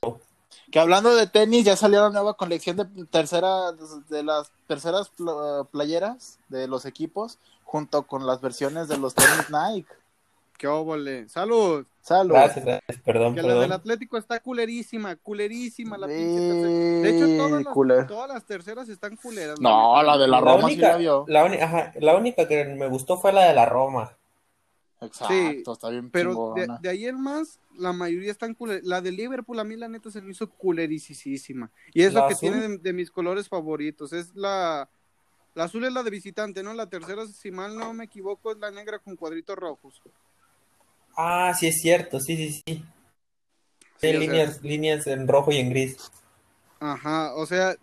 Que 0.71 0.79
hablando 0.79 1.15
de 1.15 1.27
tenis, 1.27 1.63
ya 1.65 1.75
salió 1.77 2.01
la 2.01 2.09
nueva 2.09 2.33
colección 2.35 2.75
de 2.77 2.85
tercera 3.05 3.71
de 4.09 4.23
las 4.23 4.51
terceras 4.67 5.09
pl- 5.09 5.65
playeras 5.71 6.39
de 6.49 6.67
los 6.67 6.85
equipos, 6.85 7.37
junto 7.63 8.03
con 8.07 8.25
las 8.25 8.41
versiones 8.41 8.87
de 8.87 8.97
los 8.97 9.13
tenis 9.13 9.45
Nike. 9.51 9.87
¡Qué 10.61 10.67
óvole! 10.67 11.27
¡Salud! 11.27 11.87
Salud. 12.01 12.35
Gracias, 12.35 12.63
gracias, 12.63 12.99
perdón, 13.03 13.33
Que 13.33 13.41
la 13.41 13.47
del 13.47 13.57
perdón. 13.61 13.71
Atlético 13.71 14.15
está 14.19 14.39
culerísima, 14.39 15.15
culerísima 15.15 15.97
la 15.97 16.05
pinche 16.05 16.37
Sí. 16.37 17.01
De 17.01 17.09
hecho, 17.09 17.25
todas 17.35 17.63
las, 17.63 17.73
culero. 17.73 18.05
todas 18.05 18.29
las 18.29 18.45
terceras 18.45 18.87
están 18.87 19.15
culeras. 19.15 19.59
No, 19.59 20.03
la 20.03 20.19
de 20.19 20.27
la 20.27 20.39
Roma 20.39 20.67
sí 20.67 20.73
única, 20.75 20.89
la 20.89 20.97
vio. 20.97 21.25
la, 21.27 21.45
ajá, 21.45 21.93
la 21.99 22.15
única 22.15 22.47
que 22.47 22.63
me 22.65 22.87
gustó 22.87 23.17
fue 23.17 23.33
la 23.33 23.45
de 23.45 23.55
la 23.55 23.65
Roma. 23.65 24.15
Exacto, 25.01 25.33
Sí, 25.33 25.63
está 25.65 25.89
bien 25.89 26.11
Pero 26.11 26.53
de, 26.55 26.67
de 26.79 26.89
ahí 26.89 27.05
en 27.07 27.19
más, 27.19 27.59
la 27.75 27.91
mayoría 27.91 28.29
están 28.29 28.53
culeras. 28.53 28.83
La 28.83 29.01
de 29.01 29.11
Liverpool, 29.11 29.59
a 29.59 29.63
mí 29.63 29.75
la 29.77 29.87
neta 29.87 30.11
se 30.11 30.21
me 30.21 30.29
hizo 30.29 30.47
culerísima. 30.47 31.71
Y 31.91 32.03
es 32.03 32.13
¿La 32.13 32.21
lo 32.21 32.27
que 32.27 32.33
azul? 32.35 32.51
tiene 32.51 32.67
de, 32.67 32.77
de 32.77 32.93
mis 32.93 33.09
colores 33.09 33.49
favoritos. 33.49 34.13
Es 34.13 34.35
la... 34.35 34.87
La 35.55 35.63
azul 35.63 35.83
es 35.85 35.91
la 35.91 36.03
de 36.03 36.11
visitante, 36.11 36.61
¿no? 36.61 36.75
La 36.75 36.87
tercera, 36.87 37.25
si 37.25 37.49
mal 37.49 37.75
no 37.75 37.93
me 37.95 38.03
equivoco, 38.05 38.51
es 38.51 38.59
la 38.59 38.69
negra 38.69 38.99
con 38.99 39.15
cuadritos 39.15 39.57
rojos. 39.57 39.99
Ah, 41.15 41.53
sí 41.57 41.67
es 41.67 41.81
cierto, 41.81 42.19
sí, 42.19 42.35
sí, 42.37 42.61
sí. 42.65 42.85
Sí, 43.99 44.07
sea, 44.11 44.19
líneas, 44.19 44.61
líneas 44.63 45.07
en 45.07 45.27
rojo 45.27 45.51
y 45.51 45.57
en 45.57 45.69
gris. 45.69 45.97
Ajá, 46.79 47.35
o 47.35 47.45
sea, 47.45 47.75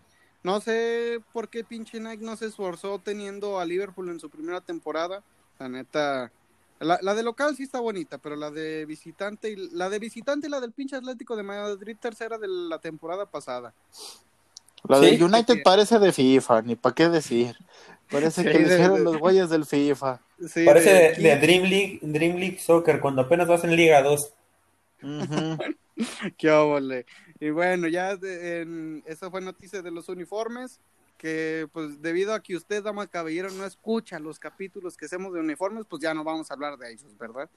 no 0.42 0.60
sé 0.60 1.20
por 1.32 1.48
qué 1.48 1.62
pinche 1.62 2.00
Nike 2.00 2.24
no 2.24 2.36
se 2.36 2.46
esforzó 2.46 2.98
teniendo 2.98 3.60
a 3.60 3.64
Liverpool 3.64 4.08
en 4.10 4.18
su 4.18 4.28
primera 4.28 4.60
temporada. 4.60 5.22
La 5.58 5.68
neta, 5.68 6.32
la, 6.80 6.98
la 7.02 7.14
de 7.14 7.22
local 7.22 7.56
sí 7.56 7.62
está 7.64 7.80
bonita, 7.80 8.18
pero 8.18 8.34
la 8.34 8.50
de 8.50 8.84
visitante, 8.86 9.50
y 9.50 9.56
la 9.56 9.88
de 9.88 9.98
visitante 9.98 10.48
y 10.48 10.50
la 10.50 10.60
del 10.60 10.72
pinche 10.72 10.96
Atlético 10.96 11.36
de 11.36 11.42
Madrid 11.44 11.96
tercera 12.00 12.38
de 12.38 12.48
la 12.48 12.78
temporada 12.78 13.26
pasada. 13.26 13.72
La 14.88 14.98
Sí. 15.00 15.16
de 15.16 15.24
United 15.24 15.62
parece 15.62 15.98
de 15.98 16.12
FIFA, 16.12 16.62
ni 16.62 16.76
para 16.76 16.94
qué 16.94 17.08
decir. 17.08 17.56
Parece 18.10 18.42
Sí, 18.42 18.48
que 18.48 18.58
le 18.58 18.62
hicieron 18.66 18.94
de- 18.98 19.04
los 19.04 19.18
güeyes 19.18 19.50
del 19.50 19.64
FIFA. 19.66 20.20
Sí, 20.48 20.64
Parece 20.64 21.14
de, 21.20 21.36
Dream 21.38 21.64
League, 21.64 21.98
Dream 22.02 22.36
League 22.36 22.58
Soccer, 22.58 23.00
cuando 23.00 23.22
apenas 23.22 23.46
vas 23.48 23.64
en 23.64 23.74
Liga 23.76 24.02
2. 24.02 24.32
Ujú. 25.02 25.58
Qué 26.38 26.50
óvole. 26.50 27.06
Y 27.40 27.50
bueno, 27.50 27.88
ya 27.88 28.16
de- 28.16 28.62
en, 28.62 29.02
esa 29.06 29.30
fue 29.30 29.40
noticia 29.40 29.82
de 29.82 29.90
los 29.90 30.08
uniformes, 30.08 30.80
que 31.16 31.68
pues 31.72 32.00
debido 32.00 32.32
a 32.32 32.42
que 32.42 32.56
usted, 32.56 32.82
dama 32.82 33.06
caballero, 33.08 33.50
no 33.50 33.64
escucha 33.64 34.18
los 34.20 34.38
capítulos 34.38 34.96
que 34.96 35.06
hacemos 35.06 35.32
de 35.34 35.40
uniformes, 35.40 35.84
pues 35.88 36.00
ya 36.02 36.14
no 36.14 36.22
vamos 36.24 36.50
a 36.50 36.54
hablar 36.54 36.78
de 36.78 36.92
ellos, 36.92 37.16
¿verdad? 37.18 37.48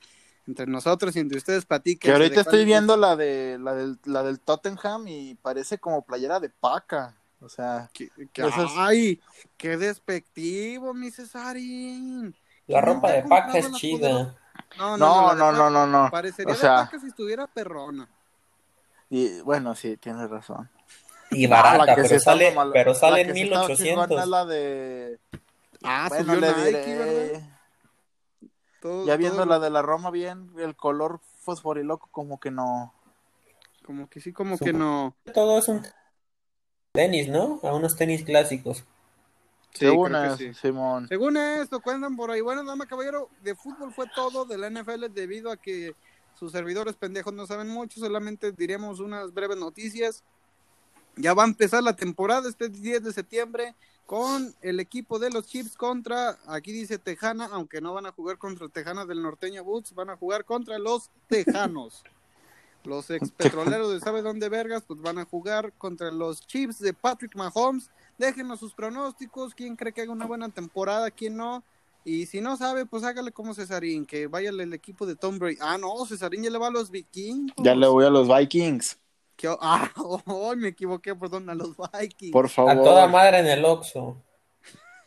Entre 0.48 0.66
nosotros 0.66 1.16
y 1.16 1.20
entre 1.20 1.38
ustedes 1.38 1.66
platiquen. 1.66 2.10
Que 2.10 2.12
ahorita 2.12 2.42
estoy 2.42 2.66
viendo 2.66 2.98
la 2.98 3.16
de 3.16 3.60
la 3.62 3.76
del, 3.76 4.00
la 4.06 4.24
del 4.24 4.40
Tottenham 4.40 5.08
y 5.08 5.36
parece 5.36 5.78
como 5.78 6.02
playera 6.04 6.40
de 6.40 6.50
paca. 6.50 7.16
O 7.42 7.50
sea, 7.50 7.90
Que, 7.94 8.10
que- 8.32 8.42
Eso 8.48 8.64
es- 8.66 8.72
¡Ay! 8.78 9.20
¡Qué 9.58 9.76
despectivo, 9.78 10.94
mi 10.94 11.10
Cesarín! 11.12 12.36
La 12.68 12.82
¿Quién 12.82 12.96
ropa 12.96 13.12
de 13.12 13.24
paca 13.24 13.58
es 13.58 13.72
chida. 13.74 14.36
No, 14.78 14.96
no, 14.98 15.34
no, 15.36 15.52
no, 15.52 15.70
no, 15.70 15.88
no. 15.88 16.10
Parecería 16.12 16.54
O 16.54 16.56
sea- 16.56 16.78
de 16.82 16.86
paca 16.86 17.00
si 17.00 17.08
estuviera 17.08 17.48
perrona. 17.48 18.08
Y 19.10 19.42
bueno, 19.42 19.76
sí, 19.76 19.98
tienes 19.98 20.30
razón. 20.30 20.70
Y 21.32 21.46
Ah, 21.48 21.50
barata, 21.50 21.86
la 21.86 21.96
que 21.96 22.04
sí 22.04 22.08
pero 22.10 22.20
sale, 22.22 22.52
mamal- 22.56 22.72
pero 22.74 22.94
sale 22.94 23.12
la 23.14 23.22
en 23.22 23.28
que 23.28 23.34
sí 23.34 23.42
estaba 23.44 23.68
1800. 23.68 24.08
chingona 24.08 24.24
es 24.24 24.30
la 24.30 24.46
de 24.46 25.20
Ah, 25.84 26.06
bueno, 26.10 26.36
subió 26.36 26.40
le 26.42 26.48
Nike, 26.72 26.86
diré. 26.86 27.50
Todo- 28.82 29.06
Ya 29.06 29.16
viendo 29.18 29.38
todo 29.38 29.46
la 29.48 29.60
de 29.60 29.70
la 29.70 29.82
Roma 29.82 30.12
bien, 30.12 30.52
el 30.60 30.76
color 30.76 31.20
fosforiloco 31.42 32.08
como 32.12 32.40
que 32.40 32.52
no. 32.52 32.94
Como 33.86 34.08
que 34.10 34.20
sí, 34.22 34.32
como 34.32 34.58
Su- 34.58 34.66
que 34.66 34.74
no. 34.74 35.16
Todo 35.34 35.58
es 35.60 35.68
un 35.68 35.86
tenis, 36.92 37.30
¿no? 37.30 37.60
A 37.64 37.74
unos 37.74 37.96
tenis 37.96 38.24
clásicos. 38.24 38.84
Sí, 39.74 39.86
Según 39.86 40.10
creo 40.10 40.38
que 40.38 40.50
es, 40.50 40.56
sí. 40.58 40.62
Simón. 40.62 41.08
Según 41.08 41.38
esto, 41.38 41.80
cuentan 41.80 42.16
por 42.16 42.30
ahí. 42.30 42.42
Bueno, 42.42 42.64
dama 42.64 42.86
caballero, 42.86 43.30
de 43.42 43.56
fútbol 43.56 43.94
fue 43.94 44.06
todo 44.14 44.46
de 44.46 44.58
la 44.58 44.70
NFL 44.70 45.06
debido 45.14 45.50
a 45.52 45.58
que 45.58 45.96
sus 46.38 46.52
servidores 46.52 46.96
pendejos 46.96 47.34
no 47.34 47.48
saben 47.48 47.70
mucho. 47.70 48.00
Solamente 48.00 48.52
diremos 48.52 49.00
unas 49.00 49.34
breves 49.34 49.58
noticias. 49.58 50.24
Ya 51.16 51.34
va 51.34 51.44
a 51.44 51.48
empezar 51.48 51.84
la 51.84 51.96
temporada 51.96 52.50
este 52.50 52.70
10 52.70 53.04
de 53.04 53.14
septiembre 53.14 53.76
con 54.06 54.54
el 54.62 54.82
equipo 54.82 55.20
de 55.20 55.30
los 55.30 55.46
Chips 55.46 55.78
contra, 55.78 56.38
aquí 56.48 56.74
dice 56.74 56.98
Tejana, 56.98 57.48
aunque 57.52 57.80
no 57.80 57.94
van 57.94 58.06
a 58.06 58.12
jugar 58.12 58.38
contra 58.38 58.68
Tejana 58.68 59.06
del 59.06 59.22
Norteño 59.22 59.64
Boots, 59.64 59.94
van 59.94 60.10
a 60.10 60.18
jugar 60.18 60.44
contra 60.44 60.78
los 60.80 61.10
Tejanos. 61.28 62.04
Los 62.84 63.10
ex 63.10 63.32
petroleros 63.32 63.92
de 63.94 64.00
sabe 64.00 64.22
dónde 64.22 64.50
vergas, 64.50 64.84
pues 64.88 65.00
van 65.02 65.20
a 65.20 65.26
jugar 65.26 65.74
contra 65.78 66.12
los 66.12 66.46
Chips 66.48 66.80
de 66.80 66.94
Patrick 66.94 67.36
Mahomes. 67.36 67.90
Déjenos 68.18 68.60
sus 68.60 68.74
pronósticos, 68.74 69.54
quién 69.54 69.76
cree 69.76 69.94
que 69.94 70.02
haga 70.02 70.12
una 70.12 70.26
buena 70.26 70.50
temporada, 70.50 71.12
quién 71.12 71.38
no. 71.38 71.64
Y 72.04 72.26
si 72.26 72.42
no 72.42 72.58
sabe, 72.58 72.86
pues 72.86 73.04
hágale 73.04 73.32
como 73.32 73.54
Cesarín, 73.54 74.06
que 74.06 74.28
vaya 74.28 74.50
el 74.50 74.74
equipo 74.74 75.06
de 75.06 75.16
Tom 75.16 75.38
Brady. 75.38 75.58
Ah, 75.62 75.78
no, 75.78 76.06
Cesarín 76.06 76.44
ya 76.44 76.50
le 76.50 76.58
va 76.58 76.68
a 76.68 76.72
los 76.72 76.90
vikingos. 76.90 77.56
Ya 77.64 77.76
le 77.76 77.88
voy 77.88 78.06
a 78.06 78.10
los 78.10 78.28
Vikings, 78.28 78.98
Ah, 79.60 79.90
oh, 79.98 80.56
me 80.56 80.70
equivoqué, 80.70 81.16
perdón, 81.16 81.50
a 81.50 81.56
los 81.56 81.76
Vikings. 81.78 82.32
por 82.32 82.50
favor. 82.50 82.72
A 82.72 82.76
toda 82.76 83.08
madre 83.08 83.40
en 83.40 83.48
el 83.48 83.66
Oxxo. 83.66 84.18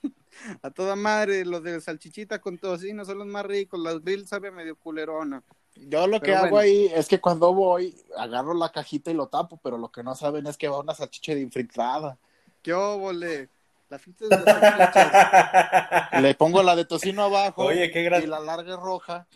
A 0.63 0.71
toda 0.71 0.95
madre, 0.95 1.45
los 1.45 1.63
de 1.63 1.81
salchichita 1.81 2.39
con 2.39 2.59
tocino 2.59 3.05
son 3.05 3.19
los 3.19 3.27
más 3.27 3.47
ricos, 3.47 3.81
las 3.81 4.03
grill 4.03 4.27
sabe 4.27 4.51
medio 4.51 4.77
culerona. 4.77 5.43
Yo 5.77 6.07
lo 6.07 6.21
que 6.21 6.27
Pero 6.27 6.39
hago 6.39 6.51
bueno. 6.51 6.59
ahí 6.65 6.91
es 6.95 7.09
que 7.09 7.21
cuando 7.21 7.53
voy, 7.53 7.95
agarro 8.17 8.55
la 8.55 8.71
cajita 8.71 9.11
y 9.11 9.15
lo 9.15 9.27
tapo, 9.27 9.59
pero 9.63 9.77
lo 9.77 9.91
que 9.91 10.03
no 10.03 10.15
saben 10.15 10.47
es 10.47 10.57
que 10.57 10.69
va 10.69 10.79
una 10.81 10.95
salchicha 10.95 11.35
de 11.35 11.41
infiltrada. 11.41 12.17
¿Qué 12.63 12.73
óvole? 12.73 13.49
La 13.91 13.99
de 13.99 14.29
las. 14.29 16.23
Le 16.23 16.35
pongo 16.35 16.63
la 16.63 16.75
de 16.75 16.85
tocino 16.85 17.23
abajo 17.25 17.65
Oye, 17.65 17.91
qué 17.91 18.03
gran- 18.03 18.23
y 18.23 18.27
la 18.27 18.41
larga 18.41 18.77
roja, 18.77 19.27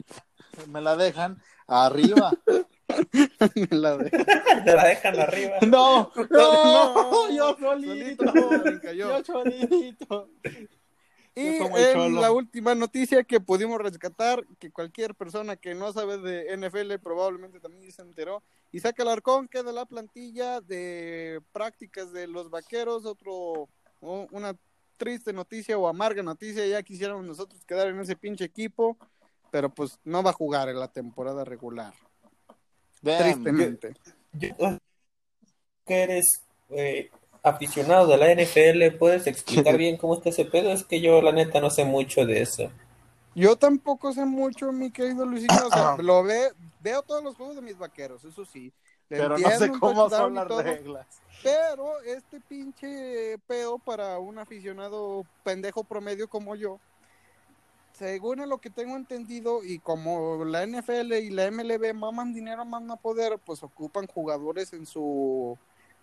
me 0.68 0.80
la 0.80 0.96
dejan 0.96 1.40
arriba. 1.66 2.32
La 3.70 3.98
de- 3.98 4.08
Te 4.08 4.74
la 4.74 4.86
dejan 4.86 5.20
arriba. 5.20 5.56
No, 5.60 6.10
no, 6.30 6.94
No, 7.10 7.30
yo 7.30 7.54
solito. 7.60 8.24
Yo 8.94 9.22
solito. 9.24 10.30
Y 11.38 11.56
en 11.56 12.14
la 12.16 12.32
última 12.32 12.74
noticia 12.74 13.22
que 13.22 13.38
pudimos 13.38 13.80
rescatar, 13.80 14.44
que 14.58 14.72
cualquier 14.72 15.14
persona 15.14 15.56
que 15.56 15.74
no 15.74 15.92
sabe 15.92 16.18
de 16.18 16.56
NFL 16.56 16.98
probablemente 17.00 17.60
también 17.60 17.92
se 17.92 18.02
enteró, 18.02 18.42
Isaac 18.72 18.98
Alarcón 19.00 19.46
queda 19.46 19.62
de 19.64 19.72
la 19.72 19.86
plantilla 19.86 20.60
de 20.60 21.40
prácticas 21.52 22.12
de 22.12 22.26
los 22.26 22.50
vaqueros, 22.50 23.06
otro, 23.06 23.68
una 24.00 24.56
triste 24.96 25.32
noticia 25.32 25.78
o 25.78 25.86
amarga 25.86 26.24
noticia, 26.24 26.66
ya 26.66 26.82
quisiéramos 26.82 27.24
nosotros 27.24 27.64
quedar 27.64 27.86
en 27.86 28.00
ese 28.00 28.16
pinche 28.16 28.44
equipo, 28.44 28.96
pero 29.52 29.72
pues 29.72 29.96
no 30.04 30.24
va 30.24 30.30
a 30.30 30.34
jugar 30.34 30.68
en 30.68 30.80
la 30.80 30.88
temporada 30.88 31.44
regular, 31.44 31.94
Damn. 33.00 33.22
tristemente. 33.22 33.94
Yo- 34.32 34.48
que 35.86 36.02
eres 36.02 36.42
eh, 36.70 37.10
aficionado 37.42 38.06
de 38.06 38.16
la 38.16 38.32
NFL, 38.34 38.96
¿puedes 38.98 39.26
explicar 39.26 39.76
bien 39.78 39.96
cómo 39.96 40.14
está 40.14 40.30
ese 40.30 40.44
pedo? 40.44 40.70
Es 40.72 40.84
que 40.84 41.00
yo 41.00 41.22
la 41.22 41.32
neta 41.32 41.60
no 41.60 41.70
sé 41.70 41.84
mucho 41.84 42.26
de 42.26 42.42
eso. 42.42 42.70
Yo 43.34 43.56
tampoco 43.56 44.12
sé 44.12 44.24
mucho, 44.24 44.72
mi 44.72 44.90
querido 44.90 45.24
Luisinho, 45.24 45.66
o 45.66 45.70
sea, 45.70 45.96
lo 46.02 46.22
ve, 46.22 46.50
veo 46.80 47.02
todos 47.02 47.22
los 47.22 47.36
juegos 47.36 47.56
de 47.56 47.62
mis 47.62 47.78
vaqueros, 47.78 48.24
eso 48.24 48.44
sí. 48.44 48.72
Le 49.08 49.16
Pero 49.16 49.38
no 49.38 49.50
sé 49.50 49.70
cómo 49.78 50.10
son 50.10 50.34
las 50.34 50.48
todo, 50.48 50.62
reglas. 50.62 51.06
Pero 51.42 52.00
este 52.00 52.40
pinche 52.40 53.38
pedo 53.46 53.78
para 53.78 54.18
un 54.18 54.38
aficionado 54.38 55.24
pendejo 55.44 55.84
promedio 55.84 56.28
como 56.28 56.56
yo, 56.56 56.78
según 57.92 58.46
lo 58.48 58.58
que 58.58 58.70
tengo 58.70 58.96
entendido, 58.96 59.64
y 59.64 59.78
como 59.78 60.44
la 60.44 60.66
NFL 60.66 61.12
y 61.14 61.30
la 61.30 61.50
MLB 61.50 61.94
maman 61.94 62.34
dinero 62.34 62.64
más 62.64 62.82
no 62.82 62.96
poder, 62.96 63.38
pues 63.38 63.62
ocupan 63.62 64.06
jugadores 64.06 64.72
en 64.72 64.84
su, 64.84 65.56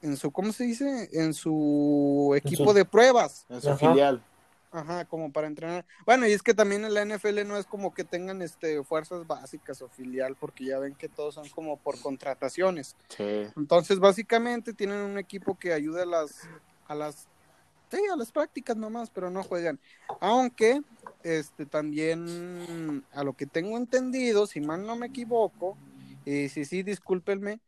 en 0.05 0.17
su, 0.17 0.31
¿cómo 0.31 0.53
se 0.53 0.65
dice? 0.65 1.09
En 1.13 1.33
su 1.33 2.33
equipo 2.37 2.65
su- 2.69 2.73
de 2.73 2.85
pruebas. 2.85 3.45
En 3.49 3.61
su 3.61 3.69
Ajá. 3.69 3.77
filial. 3.77 4.23
Ajá, 4.71 5.05
como 5.05 5.31
para 5.31 5.47
entrenar. 5.47 5.85
Bueno, 6.05 6.27
y 6.27 6.33
es 6.33 6.43
que 6.43 6.53
también 6.53 6.83
en 6.83 6.93
la 6.93 7.01
NFL 7.05 7.45
no 7.47 7.57
es 7.57 7.65
como 7.65 7.93
que 7.93 8.03
tengan 8.03 8.41
este 8.41 8.83
fuerzas 8.83 9.25
básicas 9.25 9.81
o 9.81 9.87
filial, 9.87 10.35
porque 10.39 10.65
ya 10.65 10.79
ven 10.79 10.95
que 10.95 11.07
todos 11.07 11.35
son 11.35 11.47
como 11.49 11.77
por 11.77 11.97
contrataciones. 12.01 12.95
Sí. 13.07 13.45
Entonces, 13.55 13.99
básicamente 13.99 14.73
tienen 14.73 14.97
un 14.97 15.17
equipo 15.17 15.57
que 15.57 15.71
ayuda 15.73 16.03
a 16.03 16.05
las 16.05 16.41
a 16.87 16.93
las 16.93 17.27
sí, 17.89 17.99
a 18.11 18.17
las 18.17 18.31
prácticas 18.33 18.75
nomás, 18.75 19.09
pero 19.09 19.29
no 19.29 19.43
juegan. 19.43 19.79
Aunque 20.19 20.81
este 21.23 21.65
también 21.65 23.05
a 23.13 23.23
lo 23.23 23.31
que 23.33 23.45
tengo 23.45 23.77
entendido, 23.77 24.45
si 24.45 24.59
mal 24.59 24.85
no 24.85 24.97
me 24.97 25.07
equivoco, 25.07 25.77
y 26.25 26.49
si 26.49 26.65
sí, 26.65 26.83
discúlpenme, 26.83 27.59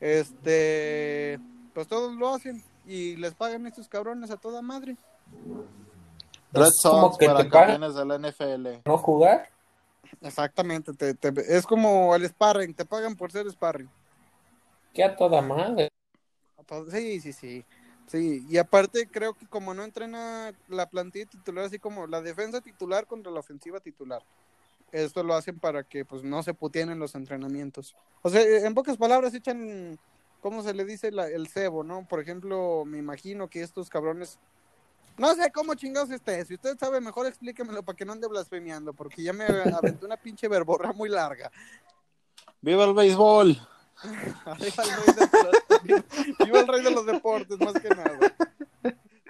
este 0.00 1.38
pues 1.76 1.88
todos 1.88 2.14
lo 2.14 2.34
hacen 2.34 2.64
y 2.86 3.16
les 3.16 3.34
pagan 3.34 3.66
estos 3.66 3.86
cabrones 3.86 4.30
a 4.30 4.38
toda 4.38 4.62
madre. 4.62 4.96
Red 6.50 6.62
Es 6.62 6.80
como 6.82 7.02
Sox 7.08 7.18
que 7.18 7.26
para 7.26 7.40
te 7.42 7.50
campeones 7.50 7.94
de 7.94 8.04
la 8.06 8.14
NFL. 8.18 8.80
no 8.86 8.96
jugar. 8.96 9.50
Exactamente, 10.22 10.94
te- 10.94 11.12
te- 11.12 11.54
es 11.54 11.66
como 11.66 12.14
el 12.16 12.26
sparring, 12.26 12.72
te 12.72 12.86
pagan 12.86 13.14
por 13.14 13.30
ser 13.30 13.46
sparring. 13.50 13.90
Que 14.94 15.04
a 15.04 15.14
toda 15.14 15.42
madre. 15.42 15.90
Sí, 16.90 17.20
sí, 17.20 17.34
sí. 17.34 17.62
Sí, 18.06 18.46
y 18.48 18.56
aparte 18.56 19.06
creo 19.06 19.34
que 19.34 19.46
como 19.46 19.74
no 19.74 19.84
entrena 19.84 20.54
la 20.68 20.88
plantilla 20.88 21.26
titular, 21.26 21.66
así 21.66 21.78
como 21.78 22.06
la 22.06 22.22
defensa 22.22 22.62
titular 22.62 23.06
contra 23.06 23.30
la 23.30 23.40
ofensiva 23.40 23.80
titular, 23.80 24.22
esto 24.92 25.22
lo 25.22 25.34
hacen 25.34 25.58
para 25.58 25.82
que 25.82 26.06
pues 26.06 26.22
no 26.22 26.42
se 26.42 26.54
puteen 26.54 26.88
en 26.88 26.98
los 27.00 27.14
entrenamientos. 27.16 27.94
O 28.22 28.30
sea, 28.30 28.40
en 28.66 28.72
pocas 28.72 28.96
palabras 28.96 29.34
echan, 29.34 29.98
¿cómo 30.46 30.62
se 30.62 30.72
le 30.74 30.84
dice? 30.84 31.10
La- 31.10 31.26
el 31.26 31.48
cebo, 31.48 31.82
¿no? 31.82 32.06
Por 32.06 32.20
ejemplo, 32.20 32.84
me 32.86 32.98
imagino 32.98 33.48
que 33.48 33.62
estos 33.62 33.88
cabrones, 33.90 34.38
no 35.18 35.34
sé 35.34 35.50
cómo 35.50 35.74
chingados 35.74 36.10
esté, 36.12 36.44
si 36.44 36.54
usted 36.54 36.78
sabe 36.78 37.00
mejor 37.00 37.26
explíquemelo 37.26 37.82
para 37.82 37.96
que 37.96 38.04
no 38.04 38.12
ande 38.12 38.28
blasfemiando, 38.28 38.92
porque 38.92 39.24
ya 39.24 39.32
me 39.32 39.44
aventé 39.44 40.06
una 40.06 40.16
pinche 40.16 40.46
verborra 40.46 40.92
muy 40.92 41.08
larga. 41.08 41.50
¡Viva 42.60 42.84
el 42.84 42.94
béisbol! 42.94 43.60
Arriba 44.44 44.84
el 44.84 44.90
rey 45.04 45.14
de 45.16 45.90
los- 45.90 46.04
viva 46.46 46.60
el 46.60 46.68
rey 46.68 46.82
de 46.84 46.90
los 46.92 47.06
deportes, 47.06 47.58
más 47.58 47.72
que 47.74 47.88
nada. 47.88 48.36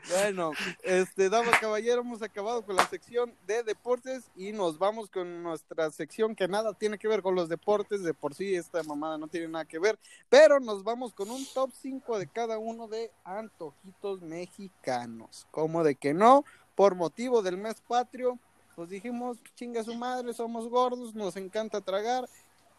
Bueno, 0.08 0.52
este, 0.84 1.28
damas 1.28 1.58
caballero, 1.58 2.02
hemos 2.02 2.22
acabado 2.22 2.64
con 2.64 2.76
la 2.76 2.86
sección 2.86 3.34
de 3.46 3.64
deportes 3.64 4.30
y 4.36 4.52
nos 4.52 4.78
vamos 4.78 5.10
con 5.10 5.42
nuestra 5.42 5.90
sección 5.90 6.36
que 6.36 6.46
nada 6.46 6.74
tiene 6.74 6.96
que 6.96 7.08
ver 7.08 7.22
con 7.22 7.34
los 7.34 7.48
deportes, 7.48 8.04
de 8.04 8.14
por 8.14 8.32
sí 8.32 8.54
esta 8.54 8.82
mamada 8.84 9.18
no 9.18 9.26
tiene 9.26 9.48
nada 9.48 9.64
que 9.64 9.80
ver, 9.80 9.98
pero 10.28 10.60
nos 10.60 10.84
vamos 10.84 11.12
con 11.12 11.30
un 11.30 11.44
top 11.52 11.70
5 11.72 12.20
de 12.20 12.28
cada 12.28 12.56
uno 12.58 12.86
de 12.86 13.10
antojitos 13.24 14.22
mexicanos. 14.22 15.48
Como 15.50 15.82
de 15.82 15.96
que 15.96 16.14
no, 16.14 16.44
por 16.76 16.94
motivo 16.94 17.42
del 17.42 17.56
mes 17.56 17.80
patrio, 17.80 18.38
pues 18.76 18.88
dijimos, 18.90 19.38
chinga 19.56 19.82
su 19.82 19.94
madre, 19.94 20.34
somos 20.34 20.68
gordos, 20.68 21.14
nos 21.14 21.36
encanta 21.36 21.80
tragar, 21.80 22.28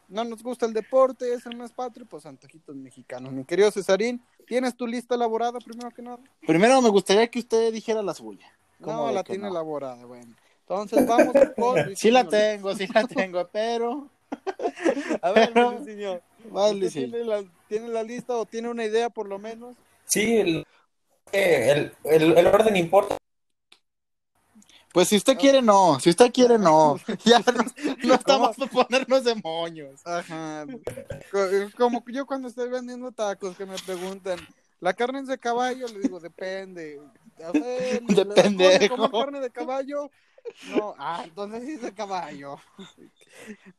no 0.08 0.24
nos 0.24 0.42
gusta 0.44 0.66
el 0.66 0.74
deporte, 0.74 1.34
es 1.34 1.46
el 1.46 1.56
mes 1.58 1.72
patrio, 1.72 2.06
pues 2.06 2.26
antojitos 2.26 2.76
mexicanos. 2.76 3.32
Mi 3.34 3.44
querido 3.44 3.72
Cesarín, 3.72 4.22
¿tienes 4.46 4.76
tu 4.76 4.88
lista 4.88 5.16
elaborada 5.16 5.60
primero 5.60 5.92
que 5.92 6.02
nada? 6.02 6.20
Primero 6.46 6.82
me 6.82 6.90
gustaría 6.90 7.28
que 7.28 7.40
usted 7.40 7.72
dijera 7.74 8.02
la 8.02 8.14
suya. 8.14 8.52
¿Cómo 8.82 9.08
No, 9.08 9.12
la 9.12 9.24
tiene 9.24 9.44
no? 9.44 9.50
elaborada, 9.50 10.06
bueno. 10.06 10.34
Entonces 10.62 11.06
vamos 11.08 11.34
con 11.56 11.76
Sí 11.96 12.12
la 12.12 12.28
tengo, 12.28 12.76
sí 12.76 12.88
la 12.94 13.06
tengo, 13.08 13.48
pero... 13.52 14.10
A 15.22 15.32
ver, 15.32 15.52
pero- 15.54 15.72
Luisinho, 15.72 16.22
Vale, 16.52 16.86
¿usted 16.86 16.90
sí. 16.90 17.10
tiene, 17.10 17.24
la, 17.26 17.44
tiene 17.68 17.88
la 17.90 18.04
lista 18.04 18.36
o 18.36 18.46
tiene 18.46 18.70
una 18.70 18.86
idea 18.86 19.10
por 19.10 19.28
lo 19.28 19.40
menos? 19.40 19.76
Sí, 20.06 20.38
el, 20.38 20.66
eh, 21.34 21.92
el, 22.06 22.22
el, 22.22 22.38
el 22.38 22.48
orden 22.48 22.76
importa. 22.78 23.17
Pues 24.94 25.10
si 25.10 25.18
usted 25.18 25.38
quiere, 25.38 25.62
no. 25.62 26.00
Si 26.00 26.10
usted 26.10 26.32
quiere, 26.32 26.58
no. 26.58 26.98
Ya 27.26 27.40
no, 27.40 27.64
no 28.04 28.14
estamos 28.14 28.56
por 28.56 28.70
ponernos 28.70 29.24
de 29.24 29.36
moños. 29.36 30.02
Ajá. 30.06 30.66
Co- 31.32 31.48
Como 31.78 32.04
yo 32.08 32.26
cuando 32.26 32.48
estoy 32.48 32.70
vendiendo 32.70 33.12
tacos 33.12 33.56
que 33.58 33.66
me 33.66 33.78
preguntan, 33.78 34.40
¿la 34.80 34.94
carne 34.94 35.20
es 35.20 35.28
de 35.28 35.38
caballo? 35.38 35.88
Le 35.88 36.00
digo, 36.00 36.20
depende. 36.20 37.00
A 37.46 37.52
ver, 37.52 38.02
De 38.04 38.26
¿le 38.26 38.34
das 38.34 38.44
pendejo. 38.44 38.96
comer 38.96 39.12
carne 39.12 39.40
de 39.42 39.50
caballo? 39.52 40.10
No, 40.70 40.96
ah, 40.98 41.22
entonces 41.26 41.64
sí 41.66 41.74
es 41.74 41.82
de 41.82 41.94
caballo. 41.94 42.58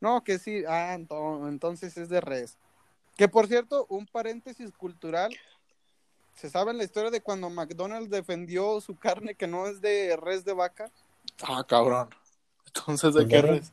No, 0.01 0.23
que 0.23 0.39
sí, 0.39 0.63
ah, 0.69 0.95
ento- 0.97 1.49
entonces 1.49 1.97
es 1.97 2.09
de 2.09 2.21
res. 2.21 2.57
Que 3.17 3.27
por 3.29 3.49
cierto, 3.49 3.87
un 3.89 4.07
paréntesis 4.07 4.71
cultural. 4.77 5.35
¿Se 6.39 6.49
sabe 6.49 6.73
la 6.73 6.85
historia 6.85 7.11
de 7.11 7.21
cuando 7.21 7.51
McDonald's 7.51 8.11
defendió 8.11 8.81
su 8.81 8.97
carne 8.97 9.35
que 9.35 9.49
no 9.49 9.67
es 9.67 9.81
de 9.81 10.17
res 10.17 10.45
de 10.45 10.53
vaca? 10.53 10.89
Ah, 11.43 11.65
cabrón. 11.67 12.11
Entonces, 12.67 13.13
¿de 13.15 13.27
qué 13.27 13.43
res? 13.43 13.73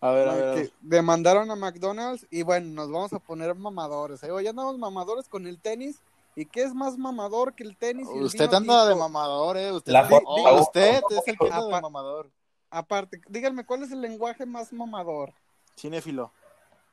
A 0.00 0.12
ver, 0.12 0.28
a 0.28 0.34
ver. 0.34 0.54
que 0.54 0.72
demandaron 0.80 1.50
a 1.50 1.56
McDonald's 1.56 2.26
y 2.30 2.42
bueno, 2.42 2.68
nos 2.68 2.90
vamos 2.90 3.12
a 3.12 3.18
poner 3.18 3.54
mamadores. 3.54 4.22
¿eh? 4.22 4.28
Ya 4.42 4.50
andamos 4.50 4.78
mamadores 4.78 5.28
con 5.28 5.46
el 5.46 5.60
tenis. 5.60 6.00
¿Y 6.34 6.46
qué 6.46 6.62
es 6.62 6.72
más 6.72 6.96
mamador 6.96 7.52
que 7.54 7.64
el 7.64 7.76
tenis? 7.76 8.08
y 8.14 8.16
el 8.16 8.24
Usted 8.24 8.54
anda 8.54 8.86
de 8.86 8.94
mamador, 8.94 9.58
¿eh? 9.58 9.70
Usted, 9.72 9.92
La 9.92 10.08
oh, 10.08 10.62
usted 10.62 11.02
es 11.10 11.28
el 11.28 11.36
que 11.36 11.50
anda 11.52 11.76
de 11.76 11.82
mamador. 11.82 12.30
Aparte, 12.70 13.20
díganme, 13.28 13.66
¿cuál 13.66 13.82
es 13.82 13.92
el 13.92 14.00
lenguaje 14.00 14.46
más 14.46 14.72
mamador? 14.72 15.34
Cinéfilo. 15.76 16.32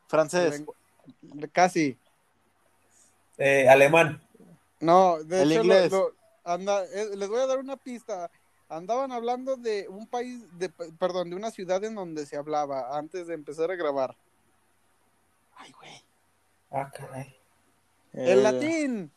Francés. 0.08 0.64
Casi. 1.54 1.98
Eh, 3.38 3.70
alemán. 3.70 4.25
No, 4.86 5.18
de 5.24 5.42
El 5.42 5.52
hecho, 5.52 5.64
lo- 5.64 5.74
inglés. 5.74 5.92
lo- 5.92 6.12
anda, 6.44 6.84
eh, 6.86 7.10
les 7.16 7.28
voy 7.30 7.40
a 7.40 7.48
dar 7.48 7.58
una 7.60 7.76
pista. 7.78 8.30
Andaban 8.70 9.12
hablando 9.12 9.58
de 9.58 9.88
un 9.90 10.08
país, 10.08 10.44
de, 10.58 10.70
perdón, 10.70 11.30
de 11.30 11.36
una 11.36 11.52
ciudad 11.52 11.84
en 11.84 11.96
donde 11.96 12.26
se 12.26 12.38
hablaba 12.38 12.98
antes 12.98 13.28
de 13.28 13.34
empezar 13.34 13.70
a 13.72 13.76
grabar. 13.76 14.16
Ay, 15.56 15.72
güey. 15.72 16.04
Ah, 16.72 16.92
caray. 16.94 17.36
El 18.14 18.40
Eh, 18.40 18.44
latín. 18.44 19.12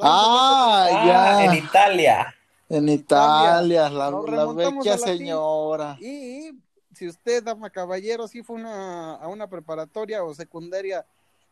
Ah, 0.00 0.86
Ah, 0.90 1.06
ya. 1.06 1.44
en 1.44 1.64
Italia. 1.64 2.34
En 2.68 2.88
Italia, 2.88 3.88
la, 3.88 4.10
la 4.10 4.46
vecchia 4.52 4.98
señora. 4.98 5.96
Y 6.00 6.50
si 6.94 7.06
usted, 7.08 7.42
dama 7.44 7.70
caballero, 7.70 8.26
sí 8.28 8.42
fue 8.42 8.56
una, 8.56 9.14
a 9.16 9.28
una 9.28 9.46
preparatoria 9.46 10.24
o 10.24 10.34
secundaria 10.34 11.06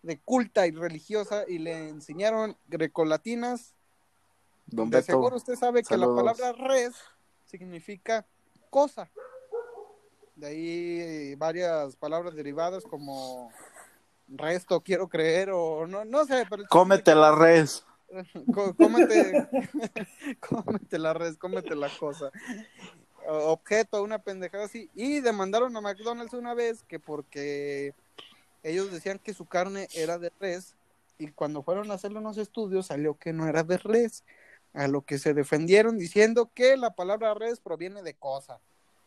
de 0.04 0.18
culta 0.20 0.66
y 0.66 0.70
religiosa 0.70 1.44
y 1.48 1.58
le 1.58 1.88
enseñaron 1.88 2.56
grecolatinas, 2.68 3.74
Don 4.66 4.90
de 4.90 4.98
Beto. 4.98 5.06
seguro 5.06 5.36
usted 5.36 5.56
sabe 5.56 5.82
que 5.82 5.96
la 5.96 6.06
palabra 6.14 6.52
res 6.52 6.94
significa 7.46 8.26
cosa. 8.68 9.10
De 10.36 10.46
ahí 10.46 11.00
eh, 11.00 11.36
varias 11.38 11.96
palabras 11.96 12.34
derivadas 12.34 12.84
como 12.84 13.50
resto, 14.28 14.80
quiero 14.82 15.08
creer, 15.08 15.50
o 15.50 15.86
no, 15.86 16.04
no 16.04 16.26
sé, 16.26 16.46
pero 16.50 16.64
Cómete 16.68 17.14
la 17.14 17.34
res. 17.34 17.84
Cómete, 18.76 19.48
cómete 20.40 20.98
la 20.98 21.14
res, 21.14 21.36
cómete 21.38 21.74
la 21.74 21.88
cosa. 21.98 22.30
Objeto, 23.26 24.02
una 24.02 24.18
pendejada 24.18 24.64
así. 24.64 24.90
Y 24.94 25.20
demandaron 25.20 25.74
a 25.76 25.80
McDonald's 25.80 26.34
una 26.34 26.52
vez 26.52 26.82
que 26.84 27.00
porque 27.00 27.94
ellos 28.64 28.90
decían 28.90 29.20
que 29.20 29.34
su 29.34 29.46
carne 29.46 29.88
era 29.94 30.18
de 30.18 30.32
res 30.40 30.74
y 31.18 31.28
cuando 31.28 31.62
fueron 31.62 31.90
a 31.90 31.94
hacerle 31.94 32.18
unos 32.18 32.38
estudios 32.38 32.86
salió 32.86 33.16
que 33.16 33.32
no 33.32 33.46
era 33.46 33.62
de 33.62 33.78
res, 33.78 34.24
a 34.72 34.88
lo 34.88 35.02
que 35.02 35.18
se 35.18 35.32
defendieron 35.34 35.96
diciendo 35.96 36.50
que 36.52 36.76
la 36.76 36.90
palabra 36.90 37.34
res 37.34 37.60
proviene 37.60 38.02
de 38.02 38.14
cosa. 38.14 38.58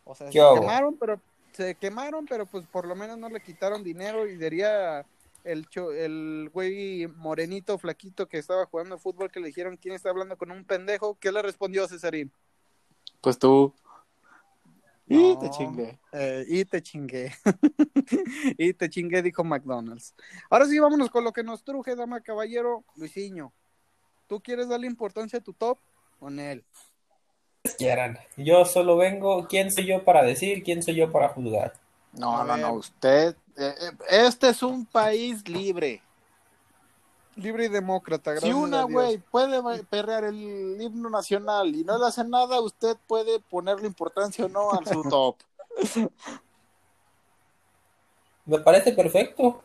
O 0.06 0.16
sea, 0.16 0.32
se 0.32 0.40
quemaron, 0.62 0.96
pero 0.98 1.20
se 1.52 1.76
quemaron, 1.76 2.26
pero 2.26 2.46
pues 2.46 2.66
por 2.68 2.88
lo 2.88 2.96
menos 2.96 3.18
no 3.18 3.28
le 3.28 3.42
quitaron 3.42 3.84
dinero 3.84 4.26
y 4.28 4.38
diría 4.38 5.06
el 5.44 5.68
cho- 5.68 5.92
el 5.92 6.50
güey 6.54 7.08
morenito 7.08 7.78
flaquito 7.78 8.28
que 8.28 8.38
estaba 8.38 8.66
jugando 8.66 8.98
fútbol 8.98 9.32
que 9.32 9.40
le 9.40 9.48
dijeron 9.48 9.76
quién 9.76 9.96
está 9.96 10.10
hablando 10.10 10.38
con 10.38 10.52
un 10.52 10.64
pendejo, 10.64 11.18
¿qué 11.20 11.32
le 11.32 11.42
respondió 11.42 11.88
Cesarín? 11.88 12.32
Pues 13.22 13.38
tú. 13.40 13.74
Y 15.10 15.16
No. 15.16 15.40
te 15.40 15.50
chingué. 15.50 16.00
Eh, 16.12 16.46
y 16.48 16.66
te 16.66 16.82
chingué. 16.82 17.34
y 18.58 18.74
te 18.74 18.90
chingué, 18.90 19.22
dijo 19.22 19.44
McDonald's. 19.44 20.14
Ahora 20.50 20.66
sí, 20.66 20.78
vámonos 20.80 21.10
con 21.10 21.24
lo 21.24 21.32
que 21.32 21.44
nos 21.44 21.64
truje, 21.64 21.96
dama 21.96 22.22
caballero, 22.22 22.84
Luisinho. 22.96 23.54
¿Tú 24.28 24.42
quieres 24.42 24.68
darle 24.68 24.88
importancia 24.88 25.40
a 25.40 25.44
tu 25.44 25.54
top 25.54 25.78
o 26.20 26.28
en 26.30 26.40
él? 26.40 26.66
quieran. 27.78 28.18
Yo 28.38 28.64
solo 28.64 28.96
vengo, 28.96 29.46
¿quién 29.48 29.72
soy 29.72 29.86
yo 29.88 30.04
para 30.06 30.24
decir? 30.24 30.64
¿Quién 30.64 30.82
soy 30.82 30.96
yo 30.96 31.12
para 31.12 31.30
juzgar? 31.30 31.74
No, 32.14 32.38
A 32.40 32.44
no, 32.46 32.54
ver. 32.54 32.62
no, 32.62 32.74
usted. 32.74 33.36
eh, 33.58 33.74
eh, 33.82 33.92
este 34.10 34.50
es 34.50 34.64
un 34.64 34.86
país 34.86 35.48
libre. 35.50 36.02
Libre 37.38 37.66
y 37.66 37.70
demócrata, 37.70 38.36
Si 38.40 38.52
una 38.52 38.84
güey 38.84 39.20
puede 39.20 39.62
perrear 39.86 40.24
el 40.26 40.78
himno 40.82 41.10
nacional 41.10 41.74
y 41.76 41.84
no 41.84 41.98
le 42.00 42.08
hace 42.08 42.24
nada, 42.24 42.60
usted 42.60 42.98
puede 43.08 43.40
ponerle 43.40 43.86
importancia 43.88 44.46
o 44.46 44.50
no 44.50 44.72
a 44.72 44.84
su 44.84 45.04
top. 45.10 45.36
Me 48.46 48.60
parece 48.60 48.92
perfecto. 48.94 49.62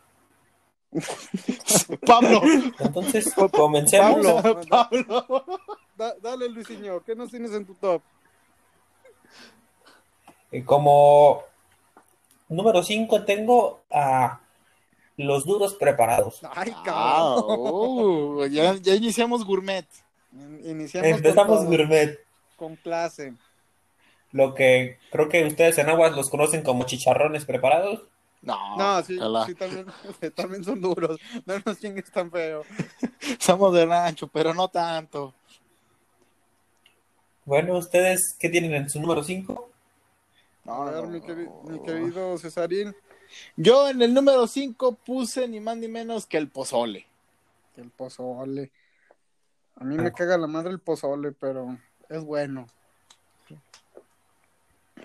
Pablo, 2.06 2.42
Entonces, 2.78 3.32
comencemos. 3.52 4.26
Pablo, 4.26 4.60
Pablo. 4.68 5.44
da- 5.96 6.14
dale, 6.20 6.50
Luisinho, 6.50 7.02
¿qué 7.02 7.14
nos 7.16 7.30
tienes 7.30 7.52
en 7.52 7.64
tu 7.64 7.74
top? 7.74 8.02
Eh, 10.50 10.62
Como 10.62 11.42
número 12.50 12.82
5 12.82 13.24
tengo 13.24 13.80
a 13.90 14.40
los 15.26 15.44
duros 15.44 15.74
preparados. 15.74 16.40
Ay, 16.54 16.72
Ah, 16.76 16.82
cabrón. 16.84 17.44
uh, 17.58 18.46
ya, 18.46 18.74
ya 18.74 18.94
iniciamos 18.94 19.44
gourmet. 19.44 19.86
In- 20.32 20.60
Iniciamos 20.64 21.10
Empezamos 21.10 21.58
con, 21.58 21.66
todo, 21.66 21.76
gourmet. 21.76 22.18
con 22.56 22.76
clase. 22.76 23.34
Lo 24.32 24.54
que 24.54 24.98
creo 25.10 25.28
que 25.28 25.44
ustedes 25.44 25.76
en 25.78 25.88
aguas 25.90 26.16
los 26.16 26.30
conocen 26.30 26.62
como 26.62 26.84
chicharrones 26.84 27.44
preparados. 27.44 28.02
No, 28.40 28.76
No, 28.76 29.02
sí, 29.02 29.18
sí 29.46 29.54
también, 29.54 29.86
también 30.34 30.64
son 30.64 30.80
duros. 30.80 31.20
No 31.46 31.54
nos 31.64 31.78
chingues 31.78 32.10
tan 32.10 32.30
feo. 32.30 32.64
somos 33.38 33.72
de 33.74 33.86
rancho, 33.86 34.26
pero 34.28 34.52
no 34.54 34.68
tanto. 34.68 35.34
Bueno, 37.44 37.76
¿ustedes 37.76 38.36
qué 38.38 38.48
tienen 38.48 38.72
en 38.74 38.88
su 38.90 39.00
número 39.00 39.22
5? 39.22 39.68
No, 40.64 40.82
A 40.82 40.90
ver, 40.92 41.02
no, 41.04 41.10
mi, 41.10 41.18
no. 41.20 41.26
queri- 41.26 41.62
mi 41.64 41.82
querido 41.82 42.38
Cesarín, 42.38 42.94
Yo 43.56 43.88
en 43.88 44.02
el 44.02 44.12
número 44.14 44.46
5 44.46 44.94
puse 44.96 45.48
ni 45.48 45.60
más 45.60 45.76
ni 45.76 45.88
menos 45.88 46.26
que 46.26 46.36
el 46.38 46.48
pozole. 46.48 47.06
el 47.76 47.90
pozole. 47.90 48.70
A 49.76 49.84
mí 49.84 49.96
me 49.96 50.12
caga 50.12 50.36
la 50.38 50.46
madre 50.46 50.70
el 50.70 50.78
pozole, 50.80 51.32
pero 51.32 51.76
es 52.08 52.22
bueno. 52.22 52.66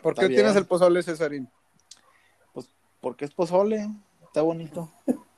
¿Por 0.01 0.13
Está 0.13 0.21
qué 0.23 0.27
bien. 0.27 0.39
tienes 0.41 0.55
el 0.55 0.65
pozole, 0.65 1.01
Cesarín? 1.03 1.49
Porque 3.01 3.25
es 3.25 3.33
pozole, 3.33 3.87
está 4.23 4.41
bonito. 4.41 4.91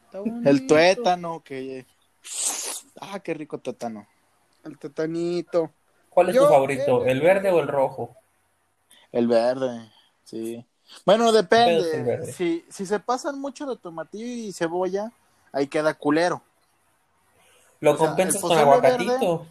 Está 0.05 0.19
bonito. 0.21 0.49
El 0.49 0.65
tuétano, 0.65 1.43
que. 1.43 1.85
Ah, 2.99 3.19
qué 3.19 3.33
rico 3.33 3.57
tuétano. 3.59 4.07
El 4.63 4.77
tetanito. 4.79 5.71
¿Cuál 6.09 6.29
es 6.29 6.35
Yo, 6.35 6.43
tu 6.43 6.49
favorito? 6.53 7.05
eh, 7.05 7.11
¿El 7.11 7.21
verde 7.21 7.51
o 7.51 7.59
el 7.59 7.67
rojo? 7.67 8.15
El 9.11 9.27
verde, 9.27 9.91
sí. 10.23 10.65
Bueno, 11.05 11.31
depende. 11.31 12.03
verde. 12.03 12.33
Si, 12.33 12.65
si 12.69 12.85
se 12.85 12.99
pasan 12.99 13.39
mucho 13.39 13.65
de 13.65 13.77
tomatillo 13.77 14.25
y 14.25 14.51
cebolla, 14.53 15.11
ahí 15.51 15.67
queda 15.67 15.93
culero. 15.93 16.41
¿Lo 17.79 17.93
o 17.93 17.97
compensas 17.97 18.41
el 18.41 18.47
con 18.47 18.57
aguacatito? 18.57 19.45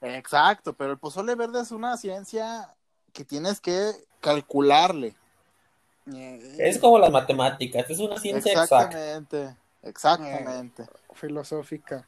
Exacto, 0.00 0.72
pero 0.74 0.92
el 0.92 0.98
pozole 0.98 1.34
verde 1.34 1.62
es 1.62 1.70
una 1.70 1.96
ciencia 1.96 2.74
que 3.12 3.24
tienes 3.24 3.60
que 3.60 3.92
calcularle. 4.20 5.14
Es 6.58 6.78
como 6.78 6.98
las 6.98 7.10
matemáticas, 7.10 7.88
es 7.88 7.98
una 7.98 8.18
ciencia 8.18 8.52
exacta. 8.52 8.84
Exactamente, 8.84 9.56
exactamente. 9.82 10.86
Filosófica. 11.14 12.06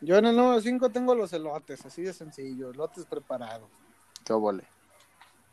Yo 0.00 0.18
en 0.18 0.26
el 0.26 0.36
número 0.36 0.60
5 0.60 0.90
tengo 0.90 1.14
los 1.14 1.32
elotes, 1.32 1.84
así 1.86 2.02
de 2.02 2.12
sencillo. 2.12 2.70
Elotes 2.70 3.04
preparados. 3.06 3.68
Qué 4.24 4.32
vole. 4.32 4.64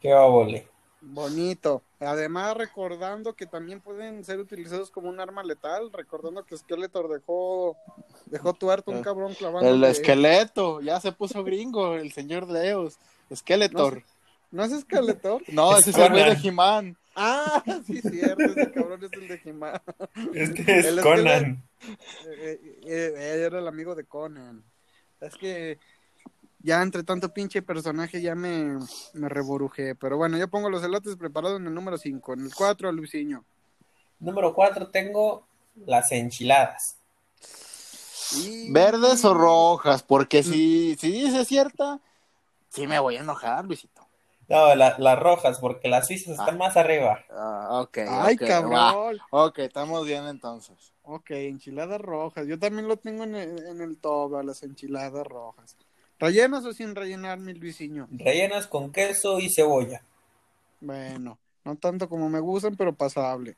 Qué 0.01 0.13
óvole. 0.13 0.67
Bonito. 1.01 1.81
Además, 1.99 2.55
recordando 2.57 3.33
que 3.33 3.45
también 3.45 3.79
pueden 3.81 4.23
ser 4.25 4.39
utilizados 4.39 4.91
como 4.91 5.09
un 5.09 5.19
arma 5.19 5.43
letal. 5.43 5.91
Recordando 5.93 6.43
que 6.45 6.57
Skeletor 6.57 7.09
dejó, 7.09 7.77
dejó 8.25 8.53
tuerto 8.53 8.91
un 8.91 8.97
El- 8.97 9.03
cabrón 9.03 9.33
clavando. 9.33 9.69
El 9.69 9.83
esqueleto, 9.83 10.81
ya 10.81 10.99
se 10.99 11.11
puso 11.11 11.43
gringo, 11.43 11.95
el 11.95 12.11
señor 12.11 12.49
Leos. 12.49 12.97
Skeletor. 13.33 14.03
¿No 14.51 14.63
es 14.63 14.77
Skeletor? 14.81 15.43
No, 15.47 15.73
Es 15.77 15.87
ese 15.87 15.91
es 15.91 15.97
el 15.97 16.11
güey 16.11 16.23
de. 16.35 16.47
He-Man. 16.47 16.97
Ah, 17.15 17.63
sí, 17.85 18.01
cierto. 18.01 18.43
Ese 18.43 18.71
cabrón 18.71 19.03
es 19.03 19.13
el 19.13 19.27
de 19.27 19.41
He-Man. 19.45 19.81
Este 20.33 20.79
es 20.79 20.85
El 20.85 21.01
Conan. 21.01 21.63
Eh, 22.27 22.59
eh, 22.85 23.13
eh, 23.17 23.43
era 23.45 23.59
el 23.59 23.67
amigo 23.67 23.93
de 23.95 24.05
Conan. 24.05 24.63
Es 25.21 25.35
que 25.35 25.77
ya 26.59 26.81
entre 26.81 27.03
tanto 27.03 27.33
pinche 27.33 27.61
personaje 27.61 28.21
ya 28.21 28.35
me, 28.35 28.77
me 29.13 29.29
reborujé. 29.29 29.95
Pero 29.95 30.17
bueno, 30.17 30.37
yo 30.37 30.47
pongo 30.49 30.69
los 30.69 30.83
elotes 30.83 31.15
preparados 31.15 31.59
en 31.59 31.67
el 31.67 31.73
número 31.73 31.97
5. 31.97 32.33
En 32.33 32.41
el 32.45 32.53
4, 32.53 32.91
Luisinho. 32.91 33.43
Número 34.19 34.53
4 34.53 34.89
tengo 34.89 35.45
las 35.85 36.11
enchiladas. 36.11 36.97
Y... 38.37 38.71
¿Verdes 38.71 39.23
o 39.25 39.33
rojas? 39.33 40.03
Porque 40.03 40.43
si, 40.43 40.95
si 40.97 41.11
dice 41.11 41.45
cierta, 41.45 41.99
sí 42.69 42.85
me 42.85 42.99
voy 42.99 43.15
a 43.17 43.21
enojar, 43.21 43.65
Luisito. 43.65 44.05
No, 44.47 44.73
la- 44.75 44.97
las 44.97 45.19
rojas, 45.19 45.59
porque 45.59 45.87
las 45.89 46.07
suizas 46.07 46.31
están 46.39 46.55
Ah. 46.55 46.57
más 46.57 46.75
arriba. 46.77 47.19
Ah, 47.31 47.81
ok. 47.83 47.97
Ay, 48.09 48.35
ok, 48.35 48.41
va. 48.41 48.47
cabrón. 48.47 49.17
Ok, 49.31 49.59
estamos 49.59 50.05
bien 50.05 50.25
entonces. 50.27 50.91
Ok, 51.03 51.31
enchiladas 51.31 52.01
rojas. 52.01 52.45
Yo 52.47 52.57
también 52.59 52.87
lo 52.87 52.97
tengo 52.97 53.23
en 53.23 53.35
el, 53.35 53.65
en 53.67 53.81
el 53.81 53.97
top, 53.97 54.35
a 54.35 54.43
las 54.43 54.61
enchiladas 54.63 55.25
rojas. 55.25 55.75
¿Rellenas 56.19 56.65
o 56.65 56.73
sin 56.73 56.95
rellenar, 56.95 57.39
mi 57.39 57.53
Luisinho? 57.53 58.07
Rellenas 58.11 58.67
con 58.67 58.91
queso 58.91 59.39
y 59.39 59.49
cebolla. 59.49 60.03
Bueno, 60.81 61.37
no 61.63 61.75
tanto 61.77 62.09
como 62.09 62.29
me 62.29 62.39
gustan, 62.39 62.75
pero 62.75 62.93
pasable. 62.93 63.55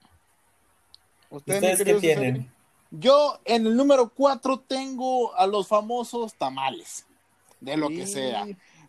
¿Usted, 1.30 1.62
mi 1.62 1.72
¿Ustedes 1.72 1.84
qué 1.84 1.94
tienen? 1.96 2.52
Yo 2.92 3.40
en 3.46 3.66
el 3.66 3.76
número 3.76 4.10
4 4.10 4.60
tengo 4.68 5.34
a 5.36 5.48
los 5.48 5.68
famosos 5.68 6.34
tamales, 6.36 7.06
de 7.60 7.78
lo 7.78 7.88
que 7.90 8.06
sea. 8.06 8.46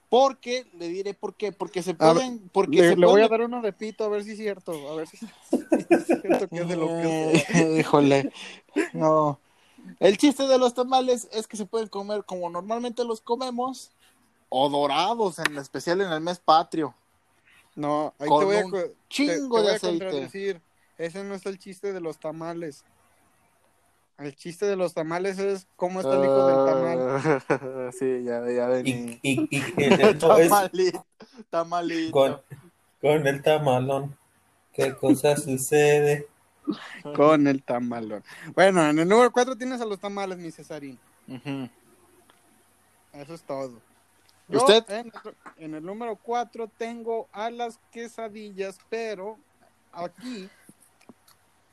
Porque, 0.08 0.66
le 0.78 0.88
diré 0.88 1.14
por 1.14 1.34
qué, 1.34 1.52
porque 1.52 1.82
se 1.82 1.94
pueden, 1.94 2.50
porque 2.52 2.76
Le, 2.76 2.88
se 2.90 2.96
le 2.96 3.06
voy 3.06 3.22
a 3.22 3.28
dar 3.28 3.40
uno 3.40 3.62
de 3.62 3.72
pito, 3.72 4.04
a 4.04 4.08
ver 4.08 4.24
si 4.24 4.32
es 4.32 4.36
cierto. 4.36 4.72
A 4.90 4.96
ver 4.96 5.06
si, 5.06 5.16
es 5.88 6.06
cierto 6.06 6.48
que 6.48 6.58
es 6.58 6.68
de 6.68 6.76
lo 6.76 6.88
que. 6.88 7.32
Eh, 7.32 7.76
Híjole, 7.80 8.30
no. 8.92 9.40
El 10.02 10.16
chiste 10.18 10.48
de 10.48 10.58
los 10.58 10.74
tamales 10.74 11.28
es 11.30 11.46
que 11.46 11.56
se 11.56 11.64
pueden 11.64 11.86
comer 11.88 12.24
como 12.24 12.50
normalmente 12.50 13.04
los 13.04 13.20
comemos, 13.20 13.92
o 14.48 14.68
dorados, 14.68 15.38
en 15.38 15.56
especial 15.56 16.00
en 16.00 16.10
el 16.10 16.20
mes 16.20 16.40
patrio. 16.40 16.92
No, 17.76 18.12
ahí 18.18 18.28
Con 18.28 18.40
te 18.40 18.44
voy 18.46 18.56
a, 18.56 18.64
un 18.66 18.72
te- 18.72 18.96
chingo 19.08 19.56
te 19.58 19.62
voy 19.62 19.70
de 19.70 19.76
aceite. 19.76 20.04
contradecir. 20.04 20.60
Ese 20.98 21.22
no 21.22 21.34
es 21.36 21.46
el 21.46 21.56
chiste 21.58 21.92
de 21.92 22.00
los 22.00 22.18
tamales. 22.18 22.84
El 24.18 24.34
chiste 24.34 24.66
de 24.66 24.74
los 24.74 24.92
tamales 24.92 25.38
es 25.38 25.66
cómo 25.76 26.00
está 26.00 26.16
el 26.16 26.24
hijo 26.24 26.46
del 26.46 26.64
tamal. 26.66 26.98
Ah, 27.48 27.90
sí, 27.98 28.24
ya, 28.24 28.44
ya 28.50 28.66
vení. 28.66 29.20
y, 29.22 29.48
y- 29.50 30.18
Tamalito, 30.18 31.06
tamalito. 31.48 32.10
con, 32.12 32.40
con 33.00 33.26
el 33.26 33.40
tamalón. 33.40 34.16
¿Qué 34.72 34.94
cosa 34.96 35.36
sucede? 35.36 36.26
Con 37.16 37.46
el 37.46 37.62
tamalón. 37.62 38.22
Bueno, 38.54 38.88
en 38.88 38.98
el 38.98 39.08
número 39.08 39.30
4 39.32 39.56
tienes 39.56 39.80
a 39.80 39.84
los 39.84 39.98
tamales, 39.98 40.38
mi 40.38 40.50
Cesarín. 40.50 40.98
Eso 43.12 43.34
es 43.34 43.42
todo. 43.42 43.80
Yo, 44.48 44.58
¿Usted? 44.58 44.84
En, 44.90 45.06
el- 45.06 45.34
en 45.64 45.74
el 45.74 45.84
número 45.84 46.16
4 46.16 46.68
tengo 46.78 47.28
a 47.32 47.50
las 47.50 47.78
quesadillas, 47.90 48.78
pero 48.88 49.38
aquí 49.92 50.48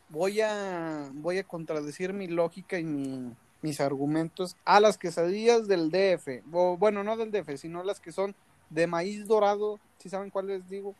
voy 0.09 0.41
a 0.41 1.09
voy 1.13 1.37
a 1.39 1.43
contradecir 1.43 2.13
mi 2.13 2.27
lógica 2.27 2.79
y 2.79 2.83
mi- 2.83 3.33
mis 3.61 3.81
argumentos 3.81 4.55
a 4.65 4.79
las 4.79 4.97
quesadillas 4.97 5.67
del 5.67 5.91
DF. 5.91 6.43
O, 6.53 6.77
bueno, 6.77 7.03
no 7.03 7.17
del 7.17 7.31
DF, 7.31 7.57
sino 7.57 7.83
las 7.83 7.99
que 7.99 8.11
son 8.11 8.35
de 8.69 8.87
maíz 8.87 9.27
dorado. 9.27 9.79
¿Sí 9.97 10.09
saben 10.09 10.29
cuáles 10.29 10.67
digo? 10.69 10.95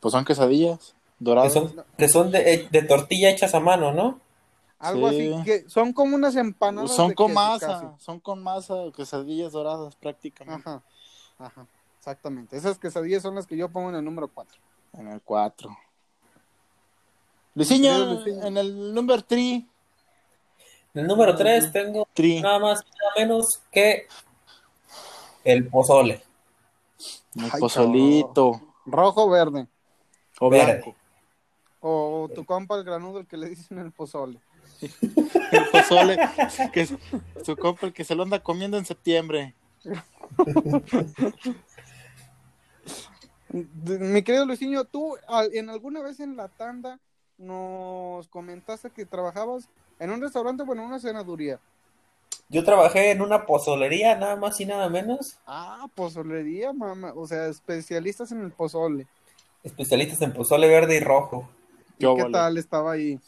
Pues 0.00 0.12
son 0.12 0.24
quesadillas 0.24 0.94
Que 1.24 1.50
son, 1.50 1.84
que 1.96 2.08
son 2.08 2.30
de, 2.30 2.68
de 2.70 2.82
tortilla 2.82 3.30
hechas 3.30 3.54
a 3.54 3.60
mano, 3.60 3.92
¿no? 3.92 4.20
Algo 4.78 5.08
Sí. 5.10 5.32
así, 5.32 5.44
que 5.44 5.68
son 5.70 5.92
como 5.92 6.14
unas 6.16 6.36
empanadas. 6.36 6.94
Son 6.94 7.08
de 7.08 7.14
con 7.14 7.28
queso, 7.28 7.40
masa, 7.40 7.66
casi. 7.68 7.86
son 8.04 8.20
con 8.20 8.42
masa, 8.42 8.74
quesadillas 8.94 9.52
doradas 9.52 9.96
prácticamente. 9.96 10.68
Ajá, 10.68 10.82
ajá, 11.38 11.66
exactamente. 11.98 12.56
Esas 12.56 12.78
quesadillas 12.78 13.22
son 13.22 13.34
las 13.36 13.46
que 13.46 13.56
yo 13.56 13.68
pongo 13.70 13.88
en 13.90 13.96
el 13.96 14.04
número 14.04 14.28
4. 14.28 14.58
En 14.98 15.08
el 15.08 15.20
4. 15.22 15.76
Luisinho, 17.54 17.90
querido 17.92 18.14
Luisinho. 18.14 18.46
en 18.46 18.56
el 18.58 18.94
number 18.94 19.22
3. 19.22 19.62
En 20.94 21.00
el 21.00 21.06
número 21.06 21.34
3 21.34 21.72
tengo 21.72 22.06
3. 22.12 22.42
nada 22.42 22.58
más 22.58 22.80
y 22.82 22.90
nada 22.90 23.12
menos 23.16 23.60
que 23.72 24.06
el 25.44 25.66
pozole. 25.68 26.22
El 27.36 27.44
Ay, 27.52 27.60
pozolito. 27.60 28.60
Rojo 28.86 29.24
o 29.24 29.30
verde. 29.30 29.66
O 30.40 30.50
Verde. 30.50 30.72
blanco. 30.82 30.94
O 31.86 32.30
tu 32.34 32.46
compa 32.46 32.76
el 32.76 32.84
granudo, 32.84 33.20
el 33.20 33.26
que 33.26 33.36
le 33.36 33.50
dicen 33.50 33.78
el 33.78 33.92
pozole. 33.92 34.38
El 35.52 35.68
pozole. 35.70 36.18
que 36.72 36.80
es 36.80 36.94
su 37.44 37.56
compa 37.56 37.86
el 37.86 37.92
que 37.92 38.04
se 38.04 38.14
lo 38.14 38.22
anda 38.22 38.42
comiendo 38.42 38.78
en 38.78 38.86
septiembre. 38.86 39.54
Mi 43.50 44.22
querido 44.22 44.46
Luisinho, 44.46 44.84
tú 44.84 45.18
en 45.52 45.68
alguna 45.68 46.00
vez 46.00 46.20
en 46.20 46.36
la 46.36 46.48
tanda 46.48 46.98
nos 47.36 48.28
comentaste 48.28 48.88
que 48.88 49.04
trabajabas 49.04 49.68
en 49.98 50.10
un 50.10 50.22
restaurante, 50.22 50.64
bueno, 50.64 50.80
en 50.82 50.88
una 50.88 50.98
cenaduría. 50.98 51.60
Yo 52.48 52.64
trabajé 52.64 53.10
en 53.10 53.20
una 53.20 53.44
pozolería, 53.44 54.16
nada 54.16 54.36
más 54.36 54.58
y 54.58 54.64
nada 54.64 54.88
menos. 54.88 55.36
Ah, 55.46 55.86
pozolería, 55.94 56.72
mamá. 56.72 57.12
O 57.14 57.26
sea, 57.26 57.46
especialistas 57.46 58.32
en 58.32 58.40
el 58.40 58.52
pozole. 58.52 59.06
Especialistas 59.62 60.22
en 60.22 60.32
pozole 60.32 60.66
verde 60.66 60.96
y 60.96 61.00
rojo. 61.00 61.46
¿Y 61.98 62.14
Qué 62.16 62.24
tal 62.32 62.58
estaba 62.58 62.92
ahí? 62.92 63.18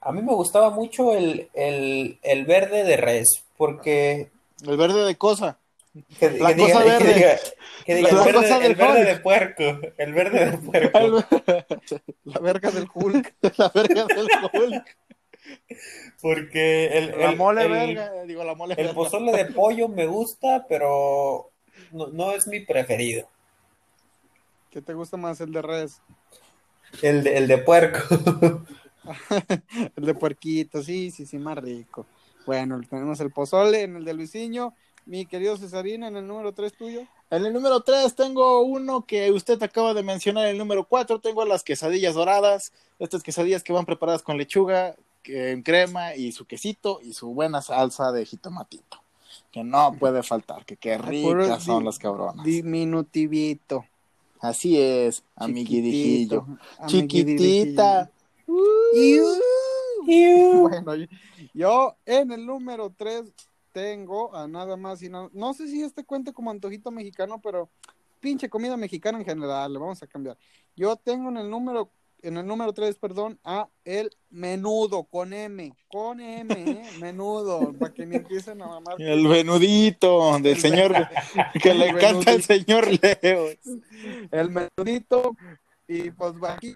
A 0.00 0.12
mí 0.12 0.22
me 0.22 0.32
gustaba 0.34 0.70
mucho 0.70 1.14
el, 1.14 1.50
el, 1.54 2.18
el 2.22 2.44
verde 2.46 2.84
de 2.84 2.96
res, 2.96 3.44
porque 3.56 4.30
El 4.66 4.76
verde 4.76 5.04
de 5.04 5.16
cosa. 5.16 5.58
que, 6.18 6.30
La 6.32 6.54
que 6.54 6.62
cosa 6.62 6.82
diga, 6.82 6.98
que 6.98 7.04
verde. 7.04 7.14
diga- 7.14 7.38
que 7.84 7.94
diga, 7.96 8.12
La 8.12 8.24
el, 8.24 8.34
cosa 8.34 8.40
verde, 8.58 8.60
del 8.60 8.70
el 8.70 8.76
verde 8.76 9.04
de 9.04 9.16
puerco, 9.18 9.62
el 9.98 10.12
verde 10.14 10.50
de 10.50 10.58
puerco, 10.58 11.24
La 12.24 12.40
verga 12.40 12.70
del 12.70 12.88
Hulk. 12.92 13.34
la 13.58 13.68
verga 13.74 14.04
del 14.06 14.28
Hulk. 14.52 14.96
porque 16.22 16.86
el, 16.98 17.18
La 17.18 17.30
el- 17.30 17.36
mole 17.36 17.62
el- 17.64 17.70
verga. 17.70 18.22
Digo, 18.24 18.44
la 18.44 18.54
mole 18.54 18.74
el 18.74 18.78
verga. 18.86 18.94
pozole 18.94 19.32
de 19.32 19.46
pollo 19.46 19.88
me 19.88 20.06
gusta, 20.06 20.66
pero 20.68 21.50
no, 21.92 22.06
no 22.08 22.32
es 22.32 22.46
mi 22.46 22.60
preferido. 22.60 23.28
¿Qué 24.70 24.80
te 24.80 24.94
gusta 24.94 25.16
más, 25.16 25.40
el 25.40 25.52
de 25.52 25.62
res? 25.62 26.00
El 27.02 27.22
de, 27.22 27.36
el 27.36 27.48
de 27.48 27.58
puerco. 27.58 28.00
El 29.96 30.04
de 30.04 30.14
puerquito, 30.14 30.82
sí, 30.82 31.10
sí, 31.10 31.26
sí, 31.26 31.38
más 31.38 31.58
rico. 31.58 32.06
Bueno, 32.46 32.80
tenemos 32.88 33.18
el 33.20 33.30
pozole 33.30 33.82
en 33.82 33.96
el 33.96 34.04
de 34.04 34.14
Luisinho. 34.14 34.74
Mi 35.06 35.26
querido 35.26 35.56
Cesarín, 35.56 36.04
en 36.04 36.16
el 36.16 36.26
número 36.26 36.52
3 36.52 36.72
tuyo. 36.74 37.02
En 37.30 37.44
el 37.44 37.52
número 37.52 37.80
3 37.80 38.14
tengo 38.14 38.62
uno 38.62 39.04
que 39.06 39.30
usted 39.32 39.60
acaba 39.62 39.94
de 39.94 40.02
mencionar. 40.02 40.44
En 40.44 40.52
el 40.52 40.58
número 40.58 40.84
4 40.84 41.20
tengo 41.20 41.44
las 41.44 41.64
quesadillas 41.64 42.14
doradas. 42.14 42.72
Estas 42.98 43.22
quesadillas 43.22 43.62
que 43.62 43.72
van 43.72 43.86
preparadas 43.86 44.22
con 44.22 44.36
lechuga, 44.36 44.94
en 45.24 45.62
crema 45.62 46.14
y 46.14 46.32
su 46.32 46.46
quesito 46.46 47.00
y 47.02 47.12
su 47.12 47.34
buena 47.34 47.62
salsa 47.62 48.12
de 48.12 48.26
jitomatito. 48.26 49.02
Que 49.50 49.64
no 49.64 49.92
puede 49.98 50.22
faltar, 50.22 50.64
que 50.64 50.76
qué 50.76 50.98
ricas 50.98 51.64
son 51.64 51.84
las 51.84 51.98
cabronas. 51.98 52.44
Diminutivito. 52.44 53.84
Así 54.40 54.78
es, 54.80 55.22
amiguidijillo. 55.36 56.46
Chiquitita. 56.86 58.10
amiguidijillo. 58.46 59.24
Bueno, 60.62 60.94
yo- 61.54 61.94
en 62.06 62.32
el 62.32 62.46
número 62.46 62.90
3 62.96 63.32
tengo 63.72 64.34
a 64.34 64.48
nada 64.48 64.76
más 64.76 65.02
y 65.02 65.08
nada. 65.08 65.28
No 65.32 65.52
sé 65.54 65.68
si 65.68 65.82
este 65.82 66.04
cuenta 66.04 66.32
como 66.32 66.50
antojito 66.50 66.90
mexicano, 66.90 67.40
pero 67.40 67.68
pinche 68.18 68.48
comida 68.48 68.76
mexicana 68.76 69.18
en 69.18 69.24
general, 69.24 69.72
le 69.72 69.78
vamos 69.78 70.02
a 70.02 70.06
cambiar. 70.06 70.36
Yo 70.74 70.96
tengo 70.96 71.28
en 71.28 71.36
el 71.36 71.50
número 71.50 71.90
en 72.22 72.36
el 72.36 72.46
número 72.46 72.72
3, 72.72 72.96
perdón, 72.98 73.38
a 73.44 73.68
el 73.84 74.10
menudo 74.30 75.04
con 75.04 75.32
M, 75.32 75.72
con 75.88 76.20
M, 76.20 76.52
¿eh? 76.54 76.90
menudo, 77.00 77.72
para 77.78 77.92
que 77.92 78.06
ni 78.06 78.16
empiecen 78.16 78.60
a 78.62 78.66
mamar. 78.66 79.00
El 79.00 79.26
venudito 79.26 80.32
del 80.38 80.46
El 80.54 80.60
señor 80.60 80.92
que 81.62 81.74
le 81.74 81.88
encanta 81.88 82.32
el 82.32 82.42
señor 82.42 82.88
Leo. 83.02 83.46
El 84.30 84.50
menudito 84.50 85.36
y 85.88 86.10
pues 86.10 86.34
aquí 86.48 86.74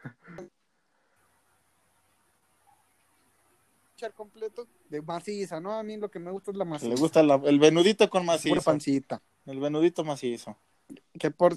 completo 4.12 4.66
de 4.88 5.00
maciza, 5.02 5.60
¿no? 5.60 5.72
A 5.72 5.82
mí 5.82 5.96
lo 5.96 6.10
que 6.10 6.18
me 6.18 6.30
gusta 6.30 6.50
es 6.50 6.56
la 6.56 6.64
maciza. 6.64 6.90
Le 6.90 7.00
gusta 7.00 7.22
la- 7.22 7.40
el 7.44 7.58
venudito 7.58 8.08
con 8.10 8.22
pura 8.22 8.34
macizo. 8.34 8.62
pancita. 8.62 9.22
El 9.46 9.60
venudito 9.60 10.04
macizo. 10.04 10.56
que 11.18 11.30
por 11.30 11.56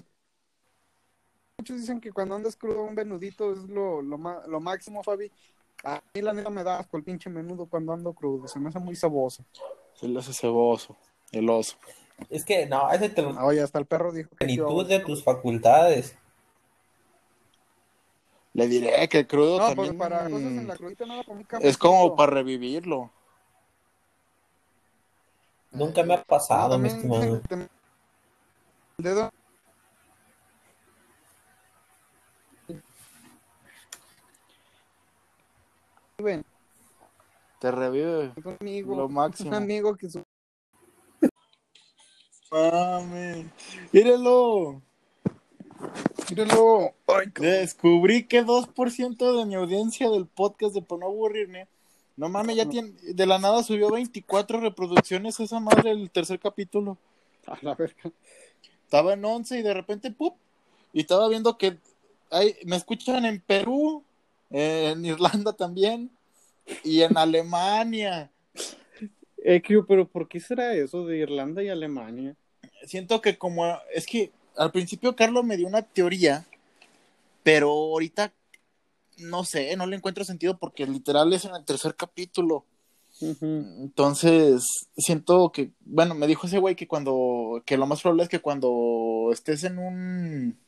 muchos 1.57 1.77
dicen 1.81 1.99
que 1.99 2.11
cuando 2.11 2.35
andas 2.35 2.55
crudo 2.55 2.83
un 2.83 2.93
menudito 2.93 3.51
es 3.51 3.59
lo, 3.63 4.01
lo, 4.01 4.17
ma- 4.17 4.43
lo 4.47 4.59
máximo, 4.59 5.01
Fabi. 5.03 5.31
A 5.83 6.01
mí 6.13 6.21
la 6.21 6.33
neta 6.33 6.49
me 6.49 6.63
da 6.63 6.79
asco 6.79 6.97
el 6.97 7.03
pinche 7.03 7.29
menudo 7.29 7.65
cuando 7.65 7.93
ando 7.93 8.13
crudo, 8.13 8.47
se 8.47 8.59
me 8.59 8.69
hace 8.69 8.79
muy 8.79 8.95
saboso. 8.95 9.43
Se 9.95 10.07
le 10.07 10.19
hace 10.19 10.33
ceboso. 10.33 10.95
El 11.31 11.49
oso. 11.49 11.77
Es 12.29 12.45
que 12.45 12.65
no, 12.67 12.91
ese 12.91 13.09
te 13.09 13.21
lo 13.21 13.29
Oye, 13.43 13.61
hasta 13.61 13.79
el 13.79 13.85
perro 13.85 14.11
dijo 14.11 14.29
que 14.29 14.37
plenitud 14.37 14.87
de 14.87 14.99
tus 14.99 15.23
facultades. 15.23 16.15
Le 18.53 18.67
diré 18.67 19.07
que 19.09 19.19
el 19.19 19.27
crudo 19.27 19.59
No, 19.59 19.65
porque 19.65 19.75
también 19.75 19.97
para 19.97 20.23
cosas 20.29 20.51
en 20.51 20.67
la 20.67 20.75
crudita 20.75 21.05
nada 21.05 21.23
un 21.27 21.45
es 21.61 21.77
como 21.77 22.15
para 22.15 22.31
revivirlo. 22.33 23.11
Nunca 25.71 26.03
me 26.03 26.13
ha 26.15 26.17
No, 26.17 26.23
pasado, 26.25 26.79
mi 26.79 26.89
también 26.89 27.11
estimado. 27.13 27.41
te- 27.41 27.55
el 28.97 29.03
dedo 29.03 29.31
Ven, 36.19 36.43
Te 37.59 37.69
revive 37.71 38.31
un 38.43 38.97
lo 38.97 39.05
un 39.05 39.13
máximo. 39.13 39.55
amigo 39.55 39.95
que 39.95 40.09
su- 40.09 40.23
Mami. 42.51 43.47
Míralo. 43.91 44.81
Míralo. 46.29 46.93
Ay, 47.05 47.27
Descubrí 47.39 48.23
que 48.27 48.41
2% 48.43 49.37
de 49.37 49.45
mi 49.45 49.53
audiencia 49.53 50.09
del 50.09 50.25
podcast 50.25 50.73
de 50.73 50.81
Por 50.81 50.97
no 50.99 51.05
aburrirme. 51.05 51.67
No 52.15 52.29
mames, 52.29 52.55
ya 52.55 52.67
tiene. 52.67 52.93
De 53.13 53.25
la 53.27 53.37
nada 53.37 53.61
subió 53.61 53.91
24 53.91 54.59
reproducciones 54.59 55.39
esa 55.39 55.59
madre 55.59 55.91
el 55.91 56.09
tercer 56.09 56.39
capítulo. 56.39 56.97
a 57.45 57.59
la 57.61 57.75
verga. 57.75 58.11
Estaba 58.85 59.13
en 59.13 59.23
11 59.23 59.59
y 59.59 59.61
de 59.61 59.73
repente, 59.75 60.09
¡pup! 60.09 60.35
Y 60.93 61.01
estaba 61.01 61.29
viendo 61.29 61.59
que 61.59 61.77
hay, 62.31 62.55
me 62.65 62.75
escuchan 62.75 63.23
en 63.25 63.39
Perú, 63.39 64.03
en 64.49 65.05
Irlanda 65.05 65.53
también, 65.53 66.11
y 66.83 67.01
en 67.01 67.17
Alemania. 67.17 68.31
Eh, 69.43 69.61
pero 69.87 70.07
¿por 70.07 70.27
qué 70.27 70.39
será 70.39 70.73
eso 70.73 71.05
de 71.05 71.17
Irlanda 71.17 71.63
y 71.63 71.69
Alemania? 71.69 72.35
Siento 72.85 73.21
que 73.21 73.37
como, 73.37 73.65
es 73.93 74.05
que 74.05 74.31
al 74.55 74.71
principio 74.71 75.15
Carlos 75.15 75.45
me 75.45 75.57
dio 75.57 75.67
una 75.67 75.81
teoría, 75.81 76.45
pero 77.43 77.69
ahorita 77.69 78.33
no 79.17 79.43
sé, 79.43 79.75
no 79.75 79.85
le 79.85 79.95
encuentro 79.95 80.23
sentido 80.23 80.57
porque 80.57 80.85
literal 80.85 81.31
es 81.33 81.45
en 81.45 81.55
el 81.55 81.65
tercer 81.65 81.95
capítulo. 81.95 82.65
Entonces, 83.19 84.63
siento 84.95 85.51
que, 85.51 85.71
bueno, 85.79 86.13
me 86.13 86.27
dijo 86.27 86.45
ese 86.45 86.59
güey 86.59 86.75
que 86.75 86.87
cuando, 86.87 87.63
que 87.65 87.77
lo 87.77 87.87
más 87.87 88.01
probable 88.01 88.23
es 88.23 88.29
que 88.29 88.41
cuando 88.41 89.29
estés 89.31 89.63
en 89.63 89.79
un, 89.79 90.59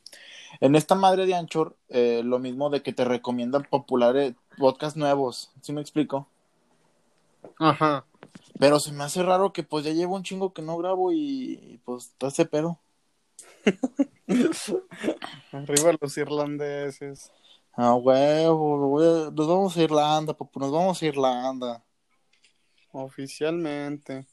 en 0.58 0.74
esta 0.74 0.94
madre 0.94 1.26
de 1.26 1.34
Anchor, 1.34 1.76
eh, 1.88 2.22
lo 2.24 2.38
mismo 2.38 2.70
de 2.70 2.82
que 2.82 2.92
te 2.92 3.04
recomiendan 3.04 3.66
populares 3.70 4.34
podcasts 4.58 4.96
nuevos, 4.96 5.52
¿sí 5.60 5.72
me 5.72 5.80
explico? 5.80 6.26
Ajá. 7.58 8.04
Pero 8.58 8.80
se 8.80 8.92
me 8.92 9.04
hace 9.04 9.22
raro 9.22 9.52
que 9.52 9.62
pues 9.62 9.84
ya 9.84 9.92
llevo 9.92 10.16
un 10.16 10.22
chingo 10.22 10.52
que 10.52 10.62
no 10.62 10.76
grabo 10.76 11.12
y, 11.12 11.80
pues 11.84 12.06
está 12.06 12.28
ese 12.28 12.46
pedo. 12.46 12.78
Arriba 15.52 15.92
los 16.00 16.16
irlandeses. 16.16 17.30
Ah, 17.72 17.94
huevo, 17.94 19.30
nos 19.30 19.46
vamos 19.46 19.76
a 19.76 19.82
Irlanda, 19.82 20.34
papu, 20.36 20.60
nos 20.60 20.72
vamos 20.72 21.02
a 21.02 21.06
Irlanda. 21.06 21.84
Oficialmente. 22.92 24.26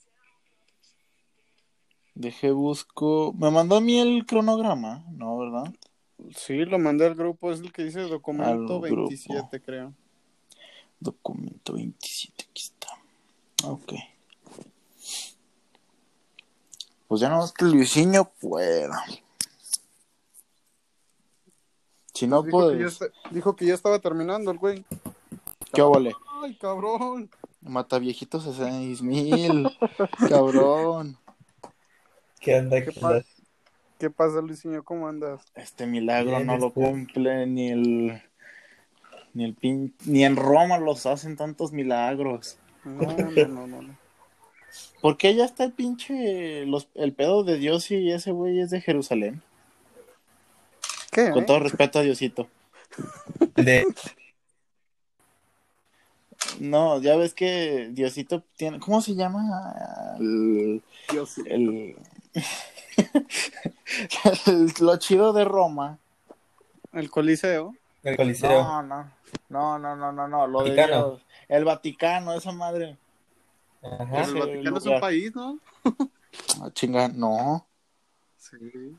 Dejé 2.16 2.52
busco, 2.52 3.34
me 3.38 3.52
mandó 3.52 3.78
a 3.78 3.82
mí 3.82 4.00
el 4.00 4.26
cronograma, 4.26 5.06
¿no, 5.12 5.38
verdad? 5.38 5.72
Sí, 6.36 6.66
lo 6.66 6.78
mandé 6.80 7.06
al 7.06 7.16
grupo, 7.16 7.52
es 7.52 7.60
el 7.62 7.72
que 7.72 7.84
dice 7.84 8.02
documento 8.02 8.52
Al 8.52 8.66
grupo. 8.66 8.82
27, 8.82 9.62
creo. 9.62 9.94
Documento 11.00 11.74
27, 11.74 12.48
aquí 12.50 12.64
está. 12.64 12.88
Ok. 13.68 13.94
Pues 17.08 17.22
ya 17.22 17.30
no 17.30 17.38
más 17.38 17.54
que 17.54 17.66
Luisinho 17.66 18.30
pueda. 18.42 19.04
Si 22.14 22.28
no, 22.28 22.42
dijo, 22.42 22.70
que 22.70 22.78
ya 22.78 22.84
pues, 22.84 22.94
está- 23.02 23.30
dijo 23.32 23.56
que 23.56 23.66
ya 23.66 23.74
estaba 23.76 24.00
terminando 24.00 24.52
el 24.52 24.58
güey. 24.58 24.84
¿qué 25.72 25.82
óvole? 25.82 26.14
Ay, 26.44 26.56
cabrón. 26.56 27.30
Mata 27.62 28.00
viejitos 28.00 28.46
a 28.48 28.54
seis 28.54 29.02
mil. 29.02 29.70
cabrón. 30.28 31.18
¿Qué 32.40 32.58
onda? 32.60 32.84
¿Qué 32.84 32.92
¿Qué 32.92 33.00
pasa? 33.00 33.26
¿Qué 34.00 34.10
pasa, 34.10 34.42
Luisinho? 34.42 34.84
¿Cómo 34.84 35.08
andas? 35.08 35.42
Este 35.56 35.88
milagro 35.88 36.40
no 36.42 36.58
lo 36.58 36.68
este. 36.68 36.82
cumple 36.82 37.48
ni 37.48 37.70
el. 37.70 38.22
Ni 39.34 39.46
el 39.46 39.54
pin... 39.54 39.94
Ni 40.06 40.24
en 40.24 40.36
Roma 40.36 40.80
los 40.80 41.06
hacen 41.06 41.36
tantos 41.36 41.72
milagros. 41.72 42.58
No, 42.84 43.02
no, 43.02 43.48
no, 43.48 43.68
no. 43.68 43.82
no. 43.84 43.98
¿Por 45.02 45.18
qué 45.18 45.36
ya 45.36 45.46
está 45.46 45.64
el 45.64 45.74
pinche. 45.74 46.66
Los... 46.66 46.88
El 46.96 47.14
pedo 47.14 47.44
de 47.44 47.58
Dios 47.58 47.92
y 47.92 48.12
ese 48.12 48.32
güey 48.32 48.60
es 48.60 48.70
de 48.72 48.82
Jerusalén? 48.82 49.42
¿Qué? 51.12 51.32
Con 51.32 51.44
eh? 51.44 51.46
todo 51.46 51.60
respeto 51.60 52.00
a 52.00 52.04
Diosito. 52.04 52.48
De... 53.56 53.86
No, 56.60 57.00
ya 57.02 57.16
ves 57.16 57.34
que 57.34 57.90
Diosito 57.92 58.44
tiene. 58.56 58.80
¿Cómo 58.80 59.02
se 59.02 59.16
llama? 59.16 60.16
El. 60.20 60.82
Dios, 61.12 61.30
sí. 61.32 61.42
el- 61.46 61.96
el- 62.34 62.46
lo 64.80 64.98
chido 64.98 65.34
de 65.34 65.46
Roma. 65.46 66.00
El 66.94 67.10
Coliseo. 67.10 67.76
El 68.04 68.18
Coliseo. 68.18 68.64
No, 68.64 68.84
no. 68.84 69.12
No, 69.50 69.80
no, 69.80 69.96
no, 69.96 70.12
no, 70.12 70.28
no. 70.28 70.48
Lo 70.48 70.64
de 70.64 70.70
Vaticano. 70.70 71.08
Dios. 71.08 71.22
El 71.48 71.66
Vaticano, 71.66 72.34
esa 72.34 72.52
madre. 72.52 72.98
Ajá. 73.82 74.24
El 74.24 74.34
Vaticano 74.36 74.78
es 74.78 74.86
un 74.86 75.00
país, 75.00 75.36
¿no? 75.36 75.60
Ah, 76.62 76.70
chinga, 76.74 77.08
no. 77.08 77.66
Sí. 78.38 78.58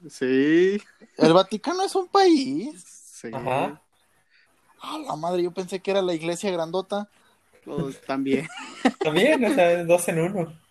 Sí. 0.09 0.83
El 1.17 1.33
Vaticano 1.33 1.85
es 1.85 1.95
un 1.95 2.09
país. 2.09 2.83
Sí. 2.85 3.31
Ajá. 3.33 3.81
Ah, 4.81 4.99
la 5.07 5.17
madre, 5.17 5.43
yo 5.43 5.51
pensé 5.51 5.81
que 5.81 5.91
era 5.91 6.03
la 6.03 6.15
iglesia 6.15 6.51
grandota. 6.51 7.09
Pues, 7.65 8.01
también. 8.03 8.49
También, 9.01 9.45
o 9.45 9.55
sea, 9.55 9.85
dos 9.85 10.09
en 10.09 10.21
uno. 10.21 10.68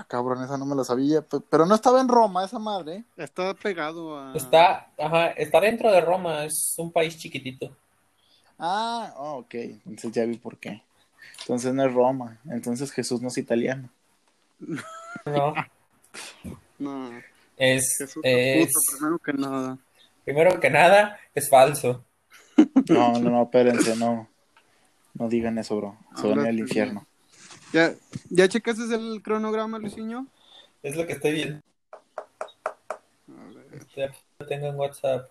Ah, 0.00 0.04
cabrón, 0.04 0.44
esa 0.44 0.56
no 0.56 0.64
me 0.64 0.76
la 0.76 0.84
sabía. 0.84 1.22
Pe- 1.22 1.40
Pero 1.50 1.66
no 1.66 1.74
estaba 1.74 2.00
en 2.00 2.06
Roma, 2.08 2.44
esa 2.44 2.60
madre. 2.60 3.02
Está 3.16 3.52
pegado 3.54 4.16
a. 4.16 4.32
Está, 4.36 4.92
ajá, 4.96 5.28
está 5.30 5.60
dentro 5.60 5.90
de 5.90 6.00
Roma, 6.00 6.44
es 6.44 6.74
un 6.78 6.92
país 6.92 7.18
chiquitito. 7.18 7.76
Ah, 8.60 9.12
oh, 9.16 9.38
ok. 9.38 9.54
Entonces 9.54 10.12
ya 10.12 10.24
vi 10.24 10.36
por 10.36 10.56
qué. 10.58 10.82
Entonces 11.40 11.74
no 11.74 11.84
es 11.84 11.92
Roma. 11.92 12.38
Entonces 12.48 12.92
Jesús 12.92 13.20
no 13.20 13.28
es 13.28 13.38
italiano. 13.38 13.88
No, 15.26 15.52
No. 16.78 17.10
es, 17.56 17.96
Jesús 17.98 18.22
es 18.24 18.66
puto, 18.68 18.80
primero 18.96 19.18
que 19.18 19.32
nada. 19.32 19.78
primero 20.24 20.60
que 20.60 20.70
nada, 20.70 21.18
es 21.34 21.50
falso. 21.50 22.04
No, 22.88 23.12
no, 23.18 23.30
no, 23.30 23.42
espérense, 23.42 23.96
no. 23.96 24.28
No 25.14 25.28
digan 25.28 25.58
eso, 25.58 25.76
bro. 25.76 25.96
Se 26.14 26.28
van 26.28 26.46
al 26.46 26.58
infierno. 26.58 27.04
¿Ya, 27.72 27.94
¿Ya 28.30 28.48
checaste 28.48 28.82
el 28.94 29.22
cronograma, 29.22 29.78
Luisinho? 29.78 30.26
Es 30.82 30.96
lo 30.96 31.06
que 31.06 31.12
estoy 31.14 31.32
viendo. 31.32 31.60
A 33.28 33.48
ver. 33.54 33.86
Ya 33.94 34.12
lo 34.38 34.46
tengo 34.46 34.66
en 34.68 34.76
WhatsApp. 34.76 35.30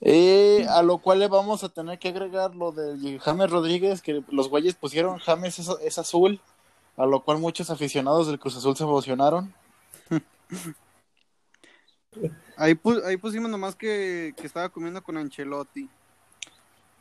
Eh, 0.00 0.66
a 0.68 0.82
lo 0.82 0.98
cual 0.98 1.20
le 1.20 1.28
vamos 1.28 1.64
a 1.64 1.68
tener 1.68 1.98
que 1.98 2.08
agregar 2.08 2.54
lo 2.54 2.70
de 2.70 3.18
James 3.18 3.50
Rodríguez, 3.50 4.02
que 4.02 4.22
los 4.28 4.48
güeyes 4.48 4.74
pusieron 4.74 5.18
James 5.18 5.58
es, 5.58 5.68
es 5.82 5.98
azul, 5.98 6.40
a 6.96 7.06
lo 7.06 7.22
cual 7.24 7.38
muchos 7.38 7.70
aficionados 7.70 8.26
del 8.26 8.38
Cruz 8.38 8.56
Azul 8.56 8.76
se 8.76 8.84
emocionaron. 8.84 9.54
Ahí, 12.56 12.72
pu- 12.74 13.04
ahí 13.04 13.18
pusimos 13.18 13.50
nomás 13.50 13.76
que, 13.76 14.32
que 14.34 14.46
estaba 14.46 14.70
comiendo 14.70 15.02
con 15.02 15.18
Ancelotti. 15.18 15.90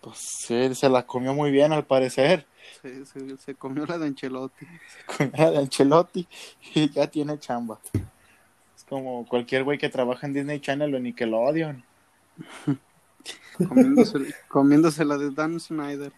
Pues 0.06 0.52
él 0.52 0.76
se 0.76 0.88
la 0.88 1.03
comió 1.03 1.34
muy 1.34 1.49
bien 1.49 1.73
al 1.73 1.84
parecer. 1.84 2.45
Se, 2.84 3.07
se, 3.07 3.38
se 3.38 3.56
comió 3.56 3.88
la 3.88 3.98
de 3.98 4.06
Ancelotti. 4.06 4.68
Comió 5.07 5.32
la 5.36 5.49
de 5.49 5.57
Ancelotti 5.57 6.27
y 6.76 6.91
ya 6.91 7.07
tiene 7.07 7.40
chamba. 7.40 7.80
Es 8.77 8.84
como 8.88 9.27
cualquier 9.27 9.64
güey 9.64 9.80
que 9.80 9.90
trabaja 9.90 10.27
en 10.27 10.34
Disney 10.34 10.60
Channel 10.60 10.94
o 10.94 10.98
en 10.98 11.03
Nickelodeon. 11.03 11.84
Comiéndose, 13.68 14.19
comiéndose 14.48 15.06
la 15.06 15.18
de 15.18 15.32
Dan 15.32 15.60
Snyder. 15.60 16.11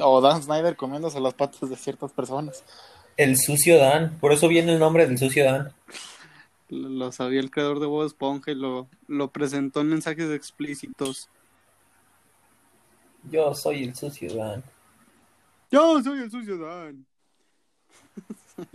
O 0.00 0.22
Dan 0.22 0.42
Snyder 0.42 0.74
comiéndose 0.74 1.20
las 1.20 1.34
patas 1.34 1.68
de 1.68 1.76
ciertas 1.76 2.12
personas. 2.12 2.64
El 3.18 3.36
sucio 3.36 3.76
Dan, 3.76 4.18
por 4.20 4.32
eso 4.32 4.48
viene 4.48 4.72
el 4.72 4.78
nombre 4.78 5.06
del 5.06 5.18
sucio 5.18 5.44
Dan. 5.44 5.74
Lo, 6.70 6.88
lo 6.88 7.12
sabía 7.12 7.40
el 7.40 7.50
creador 7.50 7.78
de 7.78 7.86
Bob 7.86 8.06
Esponja 8.06 8.52
y 8.52 8.54
lo, 8.54 8.88
lo 9.06 9.28
presentó 9.28 9.82
en 9.82 9.88
mensajes 9.88 10.30
explícitos. 10.30 11.28
Yo 13.30 13.54
soy 13.54 13.84
el 13.84 13.94
sucio 13.94 14.34
Dan. 14.34 14.62
Yo 15.70 16.02
soy 16.02 16.20
el 16.20 16.30
sucio 16.30 16.58
Dan. 16.58 17.04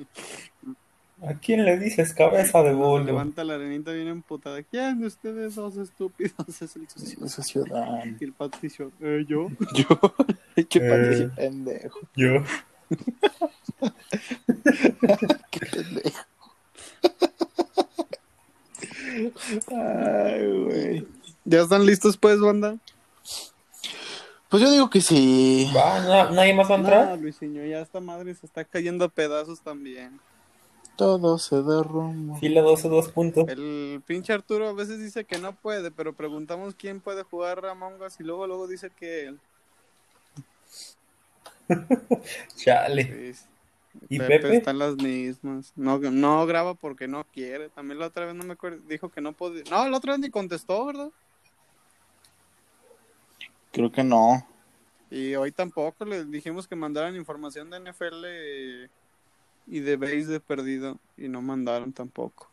¿A 1.22 1.34
quién 1.34 1.66
le 1.66 1.78
dices 1.78 2.14
cabeza 2.14 2.64
de 2.64 2.74
bolo? 2.74 3.04
Levanta 3.04 3.44
la 3.44 3.56
arenita 3.56 3.92
bien 3.92 4.08
emputada. 4.08 4.64
¿Quién 4.64 5.02
de 5.02 5.08
ustedes 5.08 5.56
dos 5.56 5.76
estúpidos 5.76 6.34
es 6.48 6.76
el 6.78 6.88
sucio? 6.90 7.26
Es 7.26 7.34
ciudad. 7.46 8.06
Y 8.20 8.24
el 8.24 8.32
patricio, 8.32 8.92
eh, 9.02 9.26
yo. 9.28 9.48
Yo, 9.76 10.00
qué 10.70 10.80
Eh. 10.80 10.90
padre, 10.90 11.30
pendejo. 11.36 12.00
Yo. 12.16 12.44
Qué 15.52 15.66
pendejo. 15.66 16.26
Ay, 19.68 20.64
güey. 20.64 21.08
¿Ya 21.46 21.62
están 21.62 21.86
listos 21.86 22.16
pues, 22.18 22.40
banda? 22.40 22.78
Pues 24.50 24.64
yo 24.64 24.72
digo 24.72 24.90
que 24.90 25.02
sí. 25.02 25.70
Va, 25.76 26.00
¿na- 26.00 26.32
¿Nadie 26.32 26.54
más 26.56 26.70
va 26.70 26.76
a 26.76 26.78
No, 26.80 26.84
entrar? 26.84 27.20
Luisinho, 27.20 27.64
ya 27.66 27.82
esta 27.82 28.00
madre 28.00 28.34
se 28.34 28.46
está 28.46 28.66
cayendo 28.66 29.06
a 29.06 29.10
pedazos 29.10 29.62
también. 29.62 30.20
Todo 30.96 31.38
se 31.38 31.62
derrumba. 31.62 32.38
Fila 32.40 32.62
12, 32.62 32.90
dos 32.90 33.10
puntos. 33.10 33.48
El 33.48 34.02
pinche 34.06 34.34
Arturo 34.34 34.68
a 34.68 34.74
veces 34.74 35.00
dice 35.00 35.24
que 35.24 35.38
no 35.38 35.54
puede, 35.54 35.92
pero 35.92 36.14
preguntamos 36.14 36.74
quién 36.76 37.00
puede 37.00 37.24
jugar 37.24 37.66
Among 37.66 38.02
Us 38.02 38.20
y 38.20 38.24
luego 38.24 38.48
luego 38.48 38.68
dice 38.68 38.90
que 38.90 39.28
él. 39.28 39.40
Chale. 42.56 43.34
Sí. 43.34 43.46
¿Y 44.10 44.18
Pepe, 44.18 44.40
Pepe? 44.40 44.58
están 44.58 44.80
las 44.80 44.96
mismas. 44.96 45.74
No, 45.76 46.00
no 46.00 46.46
graba 46.46 46.74
porque 46.74 47.08
no 47.08 47.24
quiere. 47.34 47.70
También 47.70 48.00
la 48.00 48.08
otra 48.08 48.26
vez 48.26 48.36
no 48.36 48.44
me 48.44 48.54
acuerdo, 48.54 48.80
dijo 48.88 49.10
que 49.10 49.22
no 49.22 49.34
podía. 49.34 49.64
No, 49.70 49.88
la 49.88 49.98
otra 49.98 50.14
vez 50.14 50.22
ni 50.22 50.30
contestó, 50.30 50.86
¿verdad? 50.86 51.10
Creo 53.72 53.92
que 53.92 54.04
no. 54.04 54.46
Y 55.12 55.36
hoy 55.36 55.52
tampoco 55.52 56.06
les 56.06 56.30
dijimos 56.30 56.68
que 56.68 56.76
mandaran 56.76 57.16
información 57.16 57.70
de 57.70 57.78
NFL 57.78 58.90
y 59.68 59.80
de 59.80 59.96
base 59.98 60.26
de 60.28 60.40
perdido 60.40 61.00
y 61.18 61.28
no 61.28 61.42
mandaron 61.42 61.94
tampoco. 61.94 62.50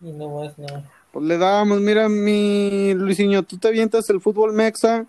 Y 0.00 0.12
no 0.12 0.28
más, 0.30 0.58
no. 0.58 0.66
Pues 1.12 1.24
le 1.26 1.38
dábamos, 1.38 1.80
mira 1.80 2.08
mi 2.08 2.92
Luisinho, 2.94 3.42
tú 3.42 3.56
te 3.58 3.68
avientas 3.68 4.08
el 4.10 4.20
fútbol 4.20 4.52
mexa 4.52 5.06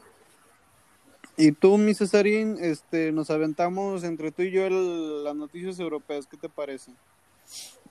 y 1.38 1.52
tú, 1.52 1.78
mi 1.78 1.94
Cesarín, 1.94 2.58
este, 2.62 3.12
nos 3.12 3.30
aventamos 3.30 4.04
entre 4.04 4.32
tú 4.32 4.44
y 4.44 4.52
yo 4.52 4.66
el- 4.66 5.24
las 5.24 5.36
noticias 5.36 5.80
europeas, 5.80 6.28
¿qué 6.28 6.38
te 6.38 6.48
parece? 6.48 6.92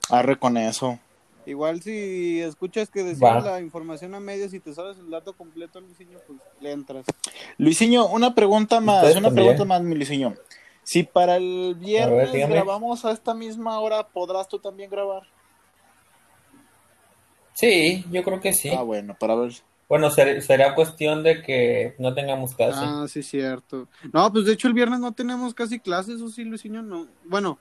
Arre 0.09 0.37
con 0.39 0.57
eso. 0.57 0.99
Igual 1.45 1.81
si 1.81 2.41
escuchas 2.41 2.89
que 2.89 3.03
decimos 3.03 3.43
la 3.43 3.59
información 3.59 4.15
a 4.15 4.19
medias 4.19 4.53
y 4.53 4.59
te 4.59 4.73
sabes 4.73 4.97
el 4.97 5.09
dato 5.11 5.33
completo, 5.33 5.79
Luisinho, 5.79 6.17
pues 6.25 6.39
le 6.59 6.71
entras. 6.71 7.05
Luisinho, 7.57 8.07
una 8.07 8.33
pregunta 8.33 8.79
más, 8.79 8.97
Ustedes 9.03 9.17
una 9.17 9.27
también. 9.29 9.45
pregunta 9.47 9.65
más, 9.65 9.81
mi 9.83 9.95
Luisinho. 9.95 10.33
Si 10.83 11.03
para 11.03 11.35
el 11.37 11.75
viernes 11.79 12.47
grabamos 12.49 13.05
a 13.05 13.11
esta 13.11 13.33
misma 13.33 13.79
hora, 13.79 14.07
¿podrás 14.07 14.47
tú 14.47 14.59
también 14.59 14.89
grabar? 14.89 15.23
Sí, 17.53 18.03
yo 18.11 18.23
creo 18.23 18.39
que 18.41 18.53
sí. 18.53 18.69
Ah, 18.69 18.81
bueno, 18.81 19.15
para 19.19 19.35
ver. 19.35 19.53
Bueno, 19.87 20.09
ser- 20.09 20.41
será 20.41 20.73
cuestión 20.75 21.23
de 21.23 21.41
que 21.43 21.95
no 21.99 22.13
tengamos 22.13 22.55
clase. 22.55 22.79
Ah, 22.81 23.05
sí, 23.07 23.21
cierto. 23.23 23.87
No, 24.11 24.31
pues 24.33 24.45
de 24.45 24.53
hecho 24.53 24.67
el 24.67 24.73
viernes 24.73 24.99
no 24.99 25.13
tenemos 25.13 25.53
casi 25.53 25.79
clases, 25.79 26.21
¿o 26.21 26.27
sí, 26.29 26.43
Luisinho? 26.43 26.81
No. 26.81 27.07
Bueno, 27.25 27.59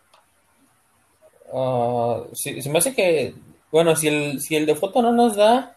Ah, 1.56 2.24
sí, 2.32 2.60
se 2.62 2.68
me 2.70 2.78
hace 2.78 2.94
que, 2.94 3.34
bueno, 3.74 3.96
si 3.96 4.06
el, 4.06 4.40
si 4.40 4.54
el 4.54 4.66
de 4.66 4.76
foto 4.76 5.02
no 5.02 5.10
nos 5.10 5.34
da, 5.34 5.76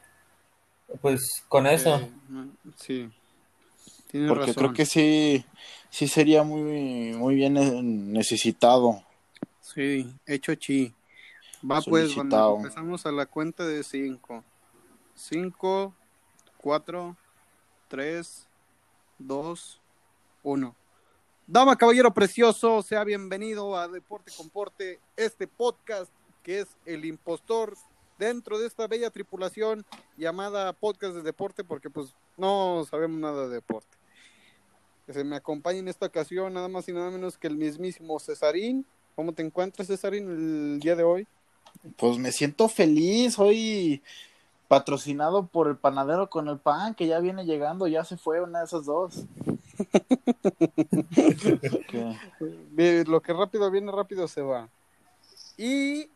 pues 1.02 1.44
con 1.48 1.66
eso. 1.66 1.96
eh, 1.96 2.12
sí. 2.76 3.10
Tienes 4.06 4.30
Porque 4.30 4.46
razón. 4.46 4.66
creo 4.66 4.74
que 4.74 4.86
sí, 4.86 5.44
sí 5.90 6.08
sería 6.08 6.44
muy, 6.44 7.16
muy 7.16 7.34
bien 7.34 8.14
necesitado. 8.14 9.02
Sí, 9.62 10.14
hecho 10.28 10.54
chi. 10.54 10.94
Va 11.60 11.82
pues, 11.82 12.12
Solicitado. 12.12 12.58
empezamos 12.58 13.04
a 13.08 13.12
la 13.12 13.26
cuenta 13.26 13.66
de 13.66 13.84
cinco. 13.84 14.44
Cinco, 15.16 15.96
cuatro, 16.58 17.18
tres, 17.88 18.46
dos, 19.18 19.82
uno. 20.44 20.76
Dama, 21.48 21.76
caballero 21.76 22.14
precioso, 22.14 22.84
sea 22.84 23.04
bienvenido 23.04 23.76
a 23.76 23.88
Deporte 23.88 24.32
con 24.38 24.52
Porte, 24.52 25.00
este 25.16 25.48
podcast 25.48 26.12
que 26.48 26.62
es 26.62 26.68
el 26.86 27.04
impostor 27.04 27.76
dentro 28.18 28.58
de 28.58 28.68
esta 28.68 28.88
bella 28.88 29.10
tripulación 29.10 29.86
llamada 30.16 30.72
Podcast 30.72 31.14
de 31.14 31.22
Deporte, 31.22 31.66
porque 31.66 31.90
pues 31.90 32.16
no 32.38 32.86
sabemos 32.90 33.20
nada 33.20 33.50
de 33.50 33.56
deporte. 33.56 33.98
Que 35.06 35.12
se 35.12 35.26
me 35.26 35.36
acompaña 35.36 35.80
en 35.80 35.90
esta 35.90 36.06
ocasión 36.06 36.54
nada 36.54 36.70
más 36.70 36.88
y 36.88 36.94
nada 36.94 37.12
menos 37.12 37.38
que 37.38 37.48
el 37.48 37.58
mismísimo 37.58 38.18
Cesarín. 38.22 38.86
¿Cómo 39.18 39.34
te 39.34 39.44
encuentras, 39.44 39.90
Cesarín, 39.90 40.30
el 40.30 40.80
día 40.80 40.96
de 40.96 41.04
hoy? 41.04 41.28
Pues 41.98 42.18
me 42.18 42.32
siento 42.32 42.70
feliz, 42.70 43.38
hoy 43.38 44.02
patrocinado 44.70 45.48
por 45.48 45.68
el 45.68 45.76
panadero 45.76 46.30
con 46.30 46.48
el 46.48 46.60
pan, 46.60 46.96
que 46.96 47.08
ya 47.08 47.20
viene 47.20 47.44
llegando, 47.44 47.88
ya 47.88 48.06
se 48.06 48.16
fue 48.16 48.42
una 48.42 48.60
de 48.60 48.66
esas 48.66 48.86
dos. 48.86 49.26
Okay. 52.78 53.04
Lo 53.06 53.22
que 53.22 53.34
rápido 53.34 53.70
viene, 53.70 53.92
rápido 53.92 54.28
se 54.28 54.42
va. 54.42 54.70
Y 55.58 56.10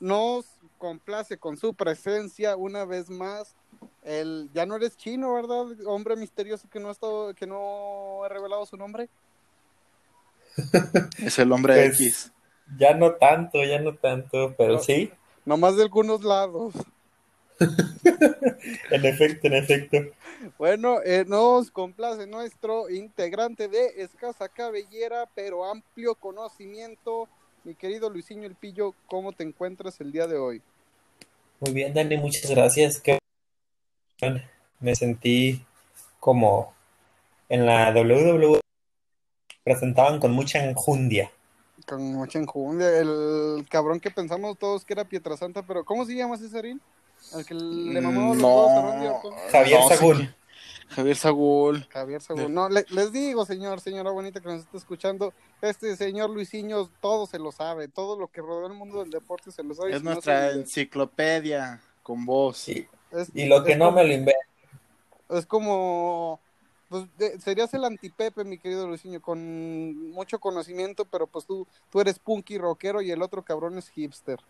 nos 0.00 0.46
complace 0.78 1.38
con 1.38 1.56
su 1.56 1.74
presencia 1.74 2.56
una 2.56 2.84
vez 2.84 3.10
más. 3.10 3.54
El, 4.02 4.48
ya 4.54 4.64
no 4.66 4.76
eres 4.76 4.96
chino, 4.96 5.34
¿verdad? 5.34 5.66
Hombre 5.86 6.16
misterioso 6.16 6.68
que 6.70 6.80
no 6.80 6.88
ha 6.88 6.92
estado, 6.92 7.34
que 7.34 7.46
no 7.46 8.24
ha 8.24 8.28
revelado 8.28 8.64
su 8.66 8.76
nombre. 8.76 9.08
es 11.18 11.38
el 11.38 11.52
hombre 11.52 11.74
Pues, 11.74 12.00
X. 12.00 12.32
Ya 12.78 12.94
no 12.94 13.14
tanto, 13.14 13.64
ya 13.64 13.78
no 13.80 13.94
tanto, 13.96 14.54
pero 14.56 14.74
No. 14.74 14.78
sí, 14.80 15.10
Nomás 15.44 15.76
de 15.76 15.82
algunos 15.84 16.22
lados. 16.24 16.74
en 18.90 19.04
efecto, 19.06 19.46
en 19.46 19.54
efecto. 19.54 19.96
Bueno, 20.58 21.00
eh, 21.04 21.24
nos 21.26 21.70
complace 21.70 22.26
nuestro 22.26 22.90
integrante 22.90 23.68
de 23.68 24.02
escasa 24.02 24.48
cabellera, 24.48 25.26
pero 25.34 25.64
amplio 25.64 26.14
conocimiento. 26.14 27.28
Mi 27.68 27.74
querido 27.74 28.08
Luisinho 28.08 28.46
El 28.46 28.54
Pillo, 28.54 28.94
¿cómo 29.08 29.32
te 29.32 29.44
encuentras 29.44 30.00
el 30.00 30.10
día 30.10 30.26
de 30.26 30.38
hoy? 30.38 30.62
Muy 31.60 31.74
bien, 31.74 31.92
Dani, 31.92 32.16
muchas 32.16 32.50
gracias. 32.50 32.98
Qué. 32.98 33.18
Me 34.80 34.96
sentí 34.96 35.62
como 36.18 36.72
en 37.50 37.66
la 37.66 37.92
WWE 37.92 38.58
presentaban 39.62 40.18
con 40.18 40.30
mucha 40.32 40.64
enjundia. 40.64 41.30
Con 41.86 42.14
mucha 42.14 42.38
enjundia. 42.38 42.88
El 43.00 43.66
cabrón 43.68 44.00
que 44.00 44.10
pensamos 44.10 44.56
todos 44.58 44.86
que 44.86 44.94
era 44.94 45.04
Pietrasanta, 45.04 45.62
pero 45.62 45.84
¿cómo 45.84 46.06
se 46.06 46.14
llama 46.14 46.38
Cesarín? 46.38 46.80
Al 47.34 47.44
que 47.44 47.52
le 47.52 48.00
mamó 48.00 48.34
los 48.34 48.38
Mm, 48.38 48.40
No. 48.40 49.20
Javier 49.52 49.80
No, 49.80 49.88
sí 49.90 49.94
Sagún. 49.94 50.34
Javier 50.90 51.16
Sagún. 51.16 51.84
Javier 51.90 52.20
Sagún. 52.22 52.52
No, 52.54 52.68
le- 52.68 52.86
les 52.90 53.12
digo, 53.12 53.44
señor, 53.44 53.80
señora 53.80 54.10
bonita 54.10 54.40
que 54.40 54.48
nos 54.48 54.60
está 54.62 54.76
escuchando, 54.78 55.32
este 55.60 55.96
señor 55.96 56.30
Luisinho 56.30 56.88
todo 57.00 57.26
se 57.26 57.38
lo 57.38 57.52
sabe, 57.52 57.88
todo 57.88 58.18
lo 58.18 58.28
que 58.28 58.40
rodea 58.40 58.68
el 58.68 58.74
mundo 58.74 59.00
del 59.00 59.10
deporte 59.10 59.50
se 59.50 59.62
lo 59.62 59.74
sabe. 59.74 59.92
Es 59.92 59.98
si 59.98 60.04
nuestra 60.04 60.50
enciclopedia 60.52 61.80
con 62.02 62.24
voz. 62.24 62.56
Sí. 62.58 62.86
Es- 63.10 63.30
Y 63.34 63.46
lo 63.46 63.64
que 63.64 63.72
es 63.72 63.78
no 63.78 63.86
como- 63.86 63.96
me 63.98 64.04
lo 64.04 64.14
invento. 64.14 64.40
Es 65.30 65.44
como, 65.46 66.40
pues 66.88 67.04
de- 67.18 67.38
serías 67.40 67.72
el 67.74 67.84
antipepe, 67.84 68.44
mi 68.44 68.58
querido 68.58 68.86
Luisinho, 68.88 69.20
con 69.20 70.10
mucho 70.10 70.38
conocimiento, 70.38 71.04
pero 71.04 71.26
pues 71.26 71.44
tú, 71.44 71.66
tú 71.90 72.00
eres 72.00 72.18
punky 72.18 72.56
rockero 72.56 73.02
y 73.02 73.10
el 73.10 73.20
otro 73.22 73.42
cabrón 73.42 73.76
es 73.78 73.88
hipster. 73.90 74.40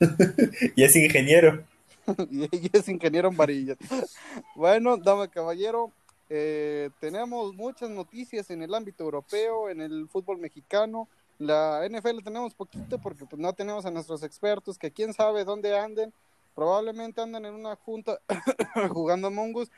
Y 0.76 0.84
es 0.84 0.94
ingeniero. 0.94 1.64
y 2.30 2.44
ella 2.44 2.70
es 2.72 2.88
ingeniero 2.88 3.28
en 3.28 3.36
varillas. 3.36 3.78
bueno, 4.54 4.96
dama 4.96 5.28
caballero, 5.28 5.92
eh, 6.28 6.90
tenemos 7.00 7.54
muchas 7.54 7.90
noticias 7.90 8.50
en 8.50 8.62
el 8.62 8.74
ámbito 8.74 9.04
europeo, 9.04 9.68
en 9.68 9.80
el 9.80 10.08
fútbol 10.08 10.38
mexicano. 10.38 11.08
La 11.38 11.86
NFL 11.88 12.22
tenemos 12.22 12.54
poquito 12.54 12.98
porque 12.98 13.26
pues, 13.26 13.40
no 13.40 13.52
tenemos 13.52 13.84
a 13.84 13.90
nuestros 13.90 14.22
expertos 14.22 14.78
que 14.78 14.90
quién 14.90 15.12
sabe 15.12 15.44
dónde 15.44 15.78
anden. 15.78 16.12
Probablemente 16.54 17.20
andan 17.20 17.44
en 17.46 17.54
una 17.54 17.74
junta 17.76 18.20
jugando 18.90 19.26
Among 19.26 19.56
Us 19.56 19.70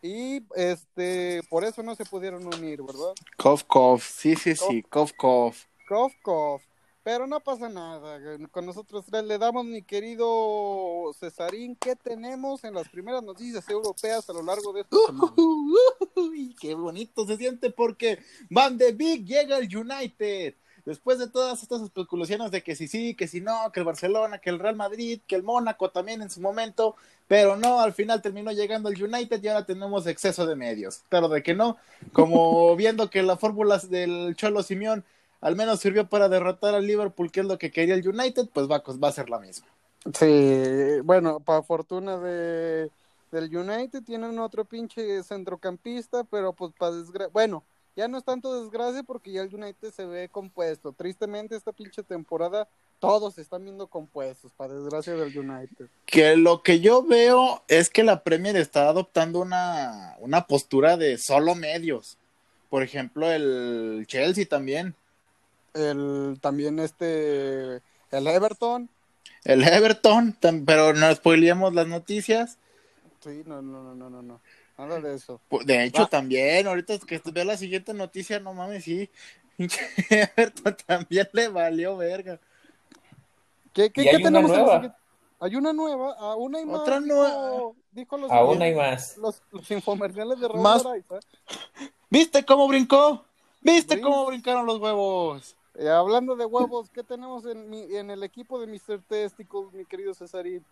y 0.00 0.42
este 0.54 1.42
por 1.48 1.64
eso 1.64 1.82
no 1.82 1.94
se 1.96 2.04
pudieron 2.04 2.46
unir, 2.46 2.82
¿verdad? 2.82 3.14
Cough, 3.36 3.62
cough. 3.66 4.02
Sí, 4.02 4.36
sí, 4.36 4.54
sí. 4.54 4.82
Cough, 4.84 5.10
cough. 5.16 5.56
Cough, 5.88 6.12
cough. 6.22 6.62
Pero 7.02 7.26
no 7.26 7.40
pasa 7.40 7.68
nada. 7.68 8.18
Con 8.50 8.66
nosotros 8.66 9.06
tres 9.10 9.24
le 9.24 9.38
damos, 9.38 9.64
mi 9.64 9.82
querido 9.82 11.10
Cesarín, 11.18 11.74
¿qué 11.76 11.96
tenemos 11.96 12.62
en 12.64 12.74
las 12.74 12.88
primeras 12.88 13.22
noticias 13.22 13.66
europeas 13.70 14.28
a 14.28 14.32
lo 14.34 14.42
largo 14.42 14.72
de 14.72 14.82
esta 14.82 14.96
semana? 15.06 15.32
Qué 16.60 16.74
bonito 16.74 17.26
se 17.26 17.38
siente 17.38 17.70
porque 17.70 18.18
Van 18.50 18.76
de 18.76 18.92
Big 18.92 19.24
llega 19.24 19.56
el 19.56 19.74
United. 19.74 20.54
Después 20.84 21.18
de 21.18 21.28
todas 21.28 21.62
estas 21.62 21.82
especulaciones 21.82 22.50
de 22.50 22.62
que 22.62 22.74
si 22.74 22.88
sí, 22.88 23.14
que 23.14 23.28
si 23.28 23.40
no, 23.40 23.70
que 23.72 23.80
el 23.80 23.86
Barcelona, 23.86 24.38
que 24.38 24.50
el 24.50 24.58
Real 24.58 24.76
Madrid, 24.76 25.20
que 25.26 25.36
el 25.36 25.42
Mónaco 25.42 25.90
también 25.90 26.22
en 26.22 26.30
su 26.30 26.40
momento, 26.40 26.96
pero 27.28 27.56
no, 27.56 27.80
al 27.80 27.92
final 27.92 28.22
terminó 28.22 28.50
llegando 28.50 28.88
el 28.88 29.02
United 29.02 29.42
y 29.42 29.48
ahora 29.48 29.66
tenemos 29.66 30.06
exceso 30.06 30.46
de 30.46 30.56
medios. 30.56 31.02
Claro 31.08 31.28
de 31.28 31.42
que 31.42 31.54
no, 31.54 31.76
como 32.12 32.74
viendo 32.76 33.10
que 33.10 33.22
la 33.22 33.36
fórmula 33.36 33.78
del 33.78 34.34
Cholo 34.36 34.62
Simeón 34.62 35.04
al 35.40 35.56
menos 35.56 35.80
sirvió 35.80 36.08
para 36.08 36.28
derrotar 36.28 36.74
al 36.74 36.86
Liverpool, 36.86 37.30
que 37.30 37.40
es 37.40 37.46
lo 37.46 37.58
que 37.58 37.70
quería 37.70 37.94
el 37.94 38.06
United, 38.06 38.48
pues 38.52 38.68
va, 38.68 38.82
va 39.02 39.08
a 39.08 39.12
ser 39.12 39.30
la 39.30 39.38
misma. 39.38 39.66
Sí, 40.14 41.00
bueno, 41.04 41.40
para 41.40 41.62
fortuna 41.62 42.18
de 42.18 42.90
del 43.30 43.56
United 43.56 44.02
tienen 44.02 44.38
otro 44.38 44.64
pinche 44.64 45.22
centrocampista, 45.22 46.24
pero 46.24 46.52
pues 46.52 46.72
para 46.76 46.96
desgracia, 46.96 47.30
bueno, 47.32 47.62
ya 47.96 48.08
no 48.08 48.18
es 48.18 48.24
tanto 48.24 48.62
desgracia 48.62 49.02
porque 49.02 49.32
ya 49.32 49.42
el 49.42 49.54
United 49.54 49.92
se 49.92 50.04
ve 50.04 50.28
compuesto. 50.28 50.92
Tristemente 50.92 51.56
esta 51.56 51.72
pinche 51.72 52.02
temporada 52.02 52.68
todos 52.98 53.34
se 53.34 53.40
están 53.40 53.64
viendo 53.64 53.86
compuestos, 53.86 54.52
para 54.56 54.74
desgracia 54.74 55.14
del 55.14 55.36
United. 55.36 55.86
que 56.04 56.36
lo 56.36 56.62
que 56.62 56.80
yo 56.80 57.02
veo 57.02 57.62
es 57.68 57.88
que 57.88 58.04
la 58.04 58.22
Premier 58.22 58.56
está 58.56 58.88
adoptando 58.88 59.40
una, 59.40 60.16
una 60.20 60.46
postura 60.46 60.96
de 60.96 61.16
solo 61.16 61.54
medios. 61.54 62.18
Por 62.68 62.82
ejemplo, 62.82 63.30
el 63.30 64.04
Chelsea 64.06 64.46
también. 64.46 64.94
El 65.74 66.38
también 66.40 66.78
este 66.78 67.76
el 68.10 68.26
Everton, 68.26 68.88
El 69.44 69.62
Everton, 69.66 70.36
tam- 70.40 70.64
pero 70.66 70.92
no 70.94 71.14
spoileemos 71.14 71.72
las 71.74 71.86
noticias. 71.86 72.58
sí, 73.20 73.42
no, 73.46 73.62
no, 73.62 73.82
no, 73.82 73.94
no, 73.94 74.10
no, 74.10 74.22
no. 74.22 74.40
Nada 74.78 75.00
de 75.00 75.14
eso. 75.14 75.40
De 75.64 75.84
hecho, 75.84 76.02
Va. 76.02 76.08
también, 76.08 76.66
ahorita 76.66 76.98
que 77.00 77.20
veo 77.32 77.44
la 77.44 77.56
siguiente 77.58 77.92
noticia, 77.94 78.40
no 78.40 78.54
mames, 78.54 78.84
sí. 78.84 79.10
Everton 80.10 80.76
también 80.86 81.28
le 81.32 81.48
valió 81.48 81.96
verga. 81.96 82.40
¿Qué, 83.72 83.90
qué, 83.90 84.00
Y 84.02 84.04
qué 84.04 84.10
hay 84.10 84.16
una 84.16 84.24
tenemos 84.24 84.50
en 84.50 84.56
la 84.56 84.64
nueva. 84.78 84.96
Hay 85.42 85.56
una 85.56 85.72
nueva, 85.72 86.14
aún 86.18 86.54
hay 86.56 86.66
más. 86.66 86.80
Otra 86.80 87.00
nueva. 87.00 87.72
Dijo 87.92 88.16
los, 88.18 88.30
Aún 88.30 88.60
hay 88.62 88.74
más. 88.74 89.16
los, 89.16 89.42
los 89.52 89.70
infomerciales 89.70 90.38
de 90.40 90.48
Más- 90.50 90.84
Araiza. 90.84 91.18
¿Viste 92.10 92.44
cómo 92.44 92.66
brincó? 92.68 93.24
¿Viste 93.62 93.96
Brin- 93.96 94.02
cómo 94.02 94.26
brincaron 94.26 94.66
los 94.66 94.78
huevos? 94.78 95.56
Eh, 95.80 95.88
hablando 95.88 96.36
de 96.36 96.44
huevos, 96.44 96.90
¿qué 96.90 97.02
tenemos 97.02 97.46
en, 97.46 97.70
mi- 97.70 97.96
en 97.96 98.10
el 98.10 98.22
equipo 98.22 98.60
de 98.60 98.66
Mr. 98.66 99.00
Testicles, 99.08 99.72
mi 99.72 99.86
querido 99.86 100.12
Cesarín? 100.12 100.62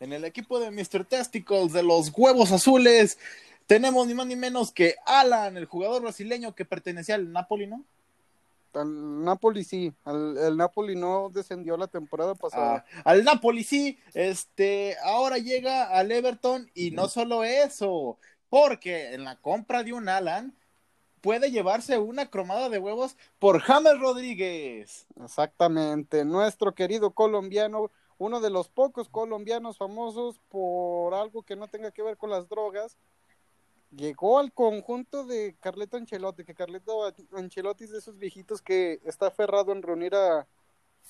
En 0.00 0.12
el 0.12 0.24
equipo 0.24 0.58
de 0.58 0.72
Mr. 0.72 1.04
Testicles 1.04 1.72
de 1.72 1.84
los 1.84 2.10
huevos 2.16 2.50
azules 2.50 3.18
tenemos 3.68 4.08
ni 4.08 4.14
más 4.14 4.26
ni 4.26 4.34
menos 4.34 4.72
que 4.72 4.96
Alan, 5.06 5.56
el 5.56 5.66
jugador 5.66 6.02
brasileño 6.02 6.56
que 6.56 6.64
pertenecía 6.64 7.14
al 7.14 7.30
Napoli, 7.30 7.68
¿no? 7.68 7.84
Al 8.74 9.24
Napoli 9.24 9.62
sí, 9.62 9.92
al, 10.04 10.36
el 10.36 10.56
Napoli 10.56 10.96
no 10.96 11.30
descendió 11.32 11.76
la 11.76 11.86
temporada 11.86 12.34
pasada. 12.34 12.84
Ah, 12.96 13.02
al 13.04 13.22
Napoli 13.22 13.62
sí, 13.62 13.96
este, 14.12 14.96
ahora 15.04 15.38
llega 15.38 15.84
al 15.96 16.10
Everton 16.10 16.68
y 16.74 16.90
no 16.90 17.06
solo 17.08 17.44
eso, 17.44 18.18
porque 18.50 19.14
en 19.14 19.22
la 19.22 19.36
compra 19.36 19.84
de 19.84 19.92
un 19.92 20.08
Alan 20.08 20.52
puede 21.20 21.50
llevarse 21.50 21.98
una 21.98 22.30
cromada 22.30 22.68
de 22.68 22.78
huevos 22.78 23.16
por 23.38 23.60
James 23.60 23.98
Rodríguez. 24.00 25.06
Exactamente, 25.22 26.24
nuestro 26.24 26.74
querido 26.74 27.10
colombiano, 27.12 27.90
uno 28.18 28.40
de 28.40 28.50
los 28.50 28.68
pocos 28.68 29.08
colombianos 29.08 29.78
famosos 29.78 30.40
por 30.48 31.14
algo 31.14 31.42
que 31.42 31.56
no 31.56 31.68
tenga 31.68 31.90
que 31.90 32.02
ver 32.02 32.16
con 32.16 32.30
las 32.30 32.48
drogas, 32.48 32.96
llegó 33.94 34.38
al 34.38 34.52
conjunto 34.52 35.24
de 35.24 35.56
Carleto 35.60 35.96
Ancelotti, 35.96 36.44
que 36.44 36.54
Carleto 36.54 37.12
Ancelotti 37.32 37.84
es 37.84 37.90
de 37.90 37.98
esos 37.98 38.18
viejitos 38.18 38.60
que 38.60 39.00
está 39.04 39.28
aferrado 39.28 39.72
en 39.72 39.82
reunir 39.82 40.14
a, 40.14 40.46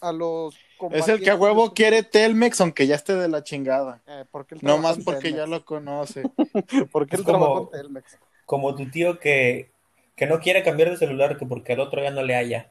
a 0.01 0.13
los 0.13 0.55
Es 0.93 1.09
el 1.09 1.21
que 1.21 1.31
a 1.31 1.35
huevo 1.37 1.73
quiere 1.75 2.03
Telmex, 2.05 2.61
aunque 2.61 2.87
ya 2.87 2.95
esté 2.95 3.15
de 3.17 3.29
la 3.29 3.43
chingada. 3.43 4.01
Eh, 4.07 4.25
No 4.63 4.79
más 4.79 4.99
porque 5.05 5.33
ya 5.33 5.47
lo 5.47 5.65
conoce. 5.65 6.23
Porque 6.93 7.17
él 7.17 7.23
Es 7.23 7.27
como- 7.27 7.39
trabajó 7.39 7.61
en 7.63 7.71
Telmex. 7.83 8.19
Como 8.47 8.75
tu 8.75 8.89
tío 8.91 9.19
que, 9.19 9.71
que 10.19 10.27
no 10.27 10.41
quiere 10.41 10.63
cambiar 10.63 10.91
de 10.91 10.97
celular 10.99 11.39
que 11.39 11.47
porque 11.47 11.73
al 11.73 11.81
otro 11.81 12.03
ya 12.03 12.11
no 12.11 12.23
le 12.23 12.35
haya. 12.35 12.69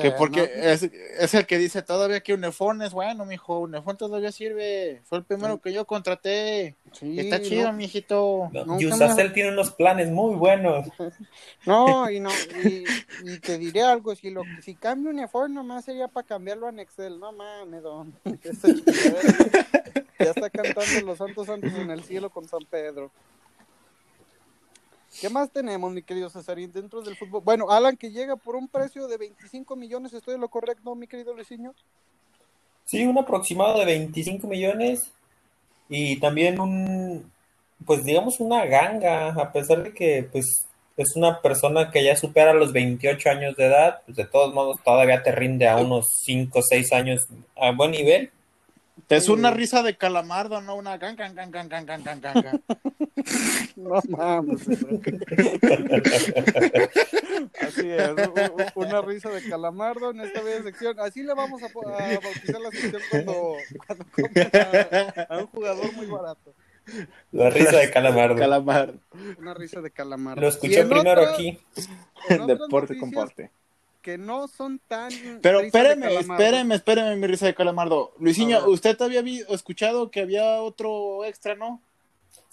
Que 0.00 0.08
Eh, 0.08 0.14
porque 0.16 0.40
no, 0.40 0.46
es, 0.46 0.82
es 0.82 1.34
el 1.34 1.46
que 1.46 1.58
dice 1.58 1.82
todavía 1.82 2.20
que 2.20 2.32
Unifón 2.34 2.82
es 2.82 2.92
bueno, 2.92 3.24
mijo. 3.26 3.60
Unifón 3.60 3.96
todavía 3.96 4.32
sirve. 4.32 5.02
Fue 5.04 5.18
el 5.18 5.24
primero 5.24 5.60
que 5.60 5.72
yo 5.72 5.84
contraté. 5.84 6.74
sí, 6.92 7.20
Está 7.20 7.40
chido, 7.40 7.64
no, 7.70 7.74
mijito. 7.74 8.50
No, 8.52 8.64
Nunca 8.64 8.80
Yusacel 8.80 9.28
me- 9.28 9.34
tiene 9.34 9.50
unos 9.52 9.70
planes 9.72 10.10
muy 10.10 10.34
buenos. 10.36 10.88
No, 11.66 12.10
y 12.10 12.18
no, 12.18 12.30
y, 12.64 12.84
y 13.24 13.38
te 13.38 13.56
diré 13.58 13.82
algo, 13.82 14.14
si 14.16 14.30
lo 14.30 14.42
si 14.62 14.74
cambio 14.74 15.10
uniforme 15.10 15.54
nomás 15.54 15.84
sería 15.84 16.08
para 16.08 16.26
cambiarlo 16.26 16.68
en 16.68 16.80
Excel, 16.80 17.20
no 17.20 17.30
mames, 17.32 17.82
don. 17.82 18.12
Ya 20.18 20.30
está 20.30 20.48
cantando 20.48 21.00
los 21.06 21.18
santos 21.18 21.46
santos 21.46 21.72
en 21.74 21.90
el 21.90 22.02
cielo 22.04 22.30
con 22.30 22.48
San 22.48 22.64
Pedro. 22.70 23.10
¿Qué 25.20 25.30
más 25.30 25.50
tenemos, 25.50 25.92
mi 25.92 26.02
querido 26.02 26.28
Cesarín, 26.28 26.72
dentro 26.72 27.00
del 27.02 27.16
fútbol? 27.16 27.42
Bueno, 27.44 27.70
Alan, 27.70 27.96
que 27.96 28.10
llega 28.10 28.36
por 28.36 28.56
un 28.56 28.68
precio 28.68 29.06
de 29.06 29.16
25 29.16 29.76
millones, 29.76 30.12
¿estoy 30.12 30.34
en 30.34 30.40
lo 30.40 30.48
correcto, 30.48 30.94
mi 30.94 31.06
querido 31.06 31.34
Luisinho? 31.34 31.74
Sí, 32.84 33.04
un 33.06 33.16
aproximado 33.18 33.78
de 33.78 33.86
25 33.86 34.46
millones 34.46 35.10
y 35.88 36.18
también 36.20 36.60
un, 36.60 37.30
pues 37.86 38.04
digamos 38.04 38.40
una 38.40 38.66
ganga, 38.66 39.28
a 39.28 39.52
pesar 39.52 39.82
de 39.84 39.94
que 39.94 40.28
pues 40.30 40.66
es 40.96 41.16
una 41.16 41.40
persona 41.40 41.90
que 41.90 42.04
ya 42.04 42.16
supera 42.16 42.52
los 42.52 42.72
28 42.72 43.30
años 43.30 43.56
de 43.56 43.66
edad, 43.66 44.02
pues 44.04 44.16
de 44.16 44.24
todos 44.24 44.52
modos 44.54 44.78
todavía 44.84 45.22
te 45.22 45.32
rinde 45.32 45.68
a 45.68 45.76
unos 45.76 46.06
5 46.24 46.58
o 46.58 46.62
6 46.62 46.92
años 46.92 47.26
a 47.56 47.72
buen 47.72 47.92
nivel. 47.92 48.30
Es 49.08 49.28
una 49.28 49.50
risa 49.50 49.82
de 49.82 49.96
calamardo, 49.96 50.60
no 50.60 50.76
una 50.76 50.96
gan, 50.98 51.16
gan, 51.16 51.34
gan, 51.34 51.50
gan, 51.50 51.68
gan, 51.68 51.86
gan, 51.86 52.02
gan, 52.02 52.20
gan. 52.20 52.62
No 53.76 54.00
mames. 54.08 54.68
Así 57.60 57.90
es, 57.90 58.10
una 58.74 59.02
risa 59.02 59.30
de 59.30 59.48
calamardo 59.48 60.10
en 60.10 60.20
esta 60.20 60.42
bella 60.42 60.62
sección. 60.62 60.98
Así 61.00 61.22
le 61.22 61.34
vamos 61.34 61.62
a, 61.62 61.66
a 61.66 61.70
bautizar 62.20 62.60
la 62.60 62.70
sección 62.70 63.02
cuando, 63.10 63.56
cuando 63.86 64.04
compra 64.12 65.26
a 65.28 65.38
un 65.38 65.46
jugador 65.48 65.92
muy 65.94 66.06
barato. 66.06 66.54
La 67.32 67.50
risa 67.50 67.78
de 67.78 67.90
calamardo. 67.90 68.36
Calamardo. 68.36 68.98
Una 69.38 69.54
risa 69.54 69.80
de 69.80 69.90
calamardo. 69.90 70.40
Lo 70.40 70.48
escuché 70.48 70.84
primero 70.84 71.26
aquí. 71.28 71.58
en 72.28 72.46
Deporte 72.46 72.98
comparte. 72.98 73.50
Que 74.02 74.18
no 74.18 74.48
son 74.48 74.78
tan. 74.86 75.10
Pero 75.40 75.60
espéreme, 75.60 76.14
espéreme, 76.14 76.74
espéreme, 76.74 77.16
mi 77.16 77.26
risa 77.26 77.46
de 77.46 77.54
calamardo. 77.54 78.12
Luisinho, 78.18 78.68
usted 78.68 79.00
había 79.00 79.22
escuchado 79.48 80.10
que 80.10 80.20
había 80.20 80.60
otro 80.60 81.24
extra, 81.24 81.54
¿no? 81.54 81.80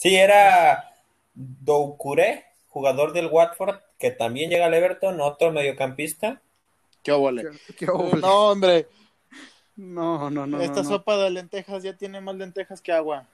Sí, 0.01 0.15
era 0.15 0.95
Doucouré, 1.35 2.45
jugador 2.69 3.13
del 3.13 3.27
Watford, 3.27 3.75
que 3.99 4.09
también 4.09 4.49
llega 4.49 4.65
al 4.65 4.73
Everton, 4.73 5.21
otro 5.21 5.51
mediocampista. 5.51 6.41
¿Qué 7.03 7.11
óvole? 7.11 7.43
¿Qué, 7.67 7.75
qué. 7.75 7.85
No, 7.85 8.49
hombre, 8.49 8.87
no, 9.75 10.31
no, 10.31 10.47
no. 10.47 10.59
esta 10.59 10.77
no, 10.77 10.89
no. 10.89 10.89
sopa 10.89 11.17
de 11.17 11.29
lentejas 11.29 11.83
ya 11.83 11.95
tiene 11.95 12.19
más 12.19 12.33
lentejas 12.33 12.81
que 12.81 12.91
agua. 12.91 13.27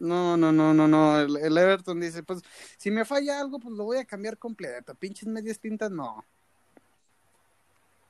No, 0.00 0.34
no, 0.38 0.50
no, 0.50 0.72
no, 0.72 0.88
no. 0.88 1.20
El, 1.20 1.36
el 1.36 1.58
Everton 1.58 2.00
dice, 2.00 2.22
pues, 2.22 2.40
si 2.78 2.90
me 2.90 3.04
falla 3.04 3.38
algo, 3.38 3.58
pues 3.58 3.74
lo 3.74 3.84
voy 3.84 3.98
a 3.98 4.06
cambiar 4.06 4.38
completo. 4.38 4.94
Pinches 4.94 5.28
medias 5.28 5.58
tintas, 5.58 5.90
no. 5.90 6.24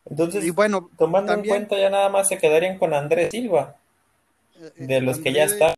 Entonces, 0.05 0.45
Y 0.45 0.51
bueno, 0.51 0.89
tomando 0.97 1.33
también- 1.33 1.53
en 1.57 1.67
cuenta, 1.67 1.83
ya 1.83 1.91
nada 1.91 2.11
más 2.11 2.29
se 2.29 2.39
quedarían 2.39 2.79
con 2.79 2.95
Andrés 2.95 3.31
Silva, 3.33 3.75
eh, 4.55 4.71
eh, 4.77 4.87
de 4.87 5.01
los 5.01 5.19
que 5.19 5.33
ya 5.33 5.43
está. 5.45 5.75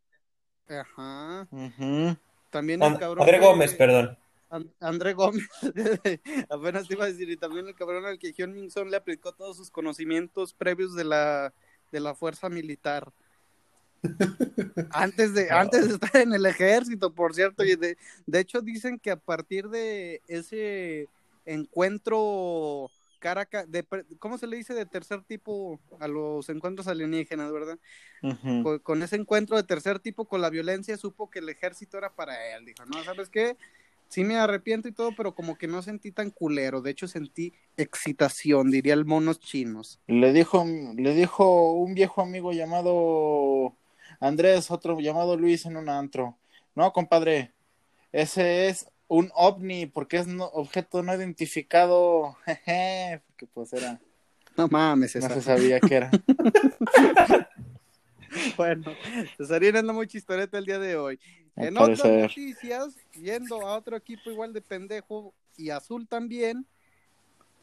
Ajá. 0.68 1.46
Ujú. 1.50 2.16
También 2.56 2.80
el 2.82 2.88
And- 2.88 2.98
cabrón. 2.98 3.22
André 3.22 3.38
que- 3.38 3.44
Gómez, 3.46 3.74
perdón. 3.74 4.18
An- 4.48 4.72
André 4.80 5.12
Gómez. 5.12 5.46
Apenas 6.50 6.86
te 6.88 6.94
iba 6.94 7.04
a 7.04 7.08
decir, 7.08 7.28
y 7.28 7.36
también 7.36 7.66
el 7.68 7.74
cabrón 7.74 8.06
al 8.06 8.18
que 8.18 8.32
Hyun 8.32 8.54
Min 8.54 8.70
Son 8.70 8.90
le 8.90 8.96
aplicó 8.96 9.32
todos 9.32 9.56
sus 9.56 9.70
conocimientos 9.70 10.54
previos 10.54 10.94
de 10.94 11.04
la, 11.04 11.52
de 11.92 12.00
la 12.00 12.14
fuerza 12.14 12.48
militar. 12.48 13.10
Antes 14.92 15.34
de, 15.34 15.46
No. 15.50 15.56
antes 15.56 15.88
de 15.88 15.94
estar 15.94 16.16
en 16.22 16.32
el 16.32 16.46
ejército, 16.46 17.12
por 17.12 17.34
cierto, 17.34 17.64
y 17.64 17.76
de, 17.76 17.96
de 18.26 18.40
hecho 18.40 18.60
dicen 18.62 18.98
que 18.98 19.10
a 19.10 19.16
partir 19.16 19.68
de 19.68 20.22
ese 20.28 21.08
encuentro 21.44 22.90
cara 23.26 23.48
a 23.52 23.66
de, 23.66 23.84
¿cómo 24.20 24.38
se 24.38 24.46
le 24.46 24.56
dice 24.56 24.72
de 24.72 24.86
tercer 24.86 25.20
tipo 25.24 25.80
a 25.98 26.06
los 26.06 26.48
encuentros 26.48 26.86
alienígenas, 26.86 27.50
verdad? 27.50 27.76
Con, 28.62 28.78
con 28.78 29.02
ese 29.02 29.16
encuentro 29.16 29.56
de 29.56 29.64
tercer 29.64 29.98
tipo 29.98 30.26
con 30.26 30.40
la 30.40 30.48
violencia, 30.48 30.96
supo 30.96 31.28
que 31.28 31.40
el 31.40 31.48
ejército 31.48 31.98
era 31.98 32.14
para 32.14 32.54
él. 32.54 32.64
Dijo, 32.64 32.84
no, 32.86 33.02
¿sabes 33.02 33.28
qué? 33.28 33.56
Sí 34.08 34.22
me 34.22 34.36
arrepiento 34.36 34.86
y 34.86 34.92
todo, 34.92 35.10
pero 35.16 35.34
como 35.34 35.58
que 35.58 35.66
no 35.66 35.82
sentí 35.82 36.12
tan 36.12 36.30
culero. 36.30 36.82
De 36.82 36.92
hecho, 36.92 37.08
sentí 37.08 37.52
excitación, 37.76 38.70
diría 38.70 38.94
el 38.94 39.04
monos 39.04 39.40
chinos. 39.40 39.98
Le 40.06 40.32
dijo, 40.32 40.64
le 40.94 41.12
dijo 41.12 41.72
un 41.72 41.94
viejo 41.94 42.22
amigo 42.22 42.52
llamado 42.52 43.74
Andrés, 44.20 44.70
otro 44.70 45.00
llamado 45.00 45.36
Luis 45.36 45.66
en 45.66 45.76
un 45.76 45.88
antro. 45.88 46.38
No, 46.76 46.92
compadre, 46.92 47.54
ese 48.12 48.68
es 48.68 48.86
un 49.08 49.30
ovni 49.34 49.86
porque 49.86 50.18
es 50.18 50.26
no- 50.26 50.46
objeto 50.46 51.02
no 51.02 51.14
identificado. 51.14 52.36
Jeje, 52.46 53.22
porque 53.26 53.46
pues 53.46 53.72
era, 53.72 54.00
No 54.56 54.68
mames, 54.68 55.14
no 55.16 55.20
César. 55.22 55.34
se 55.34 55.42
sabía 55.42 55.80
qué 55.80 55.94
era. 55.96 56.10
Bueno, 58.56 58.92
Cesarín 59.38 59.76
anda 59.76 59.92
muy 59.94 60.06
chistoreta 60.06 60.58
el 60.58 60.66
día 60.66 60.78
de 60.78 60.96
hoy. 60.96 61.18
En 61.56 61.76
otras 61.78 62.04
noticias, 62.04 62.94
yendo 63.14 63.66
a 63.66 63.76
otro 63.78 63.96
equipo 63.96 64.30
igual 64.30 64.52
de 64.52 64.60
pendejo 64.60 65.32
y 65.56 65.70
azul 65.70 66.06
también, 66.06 66.66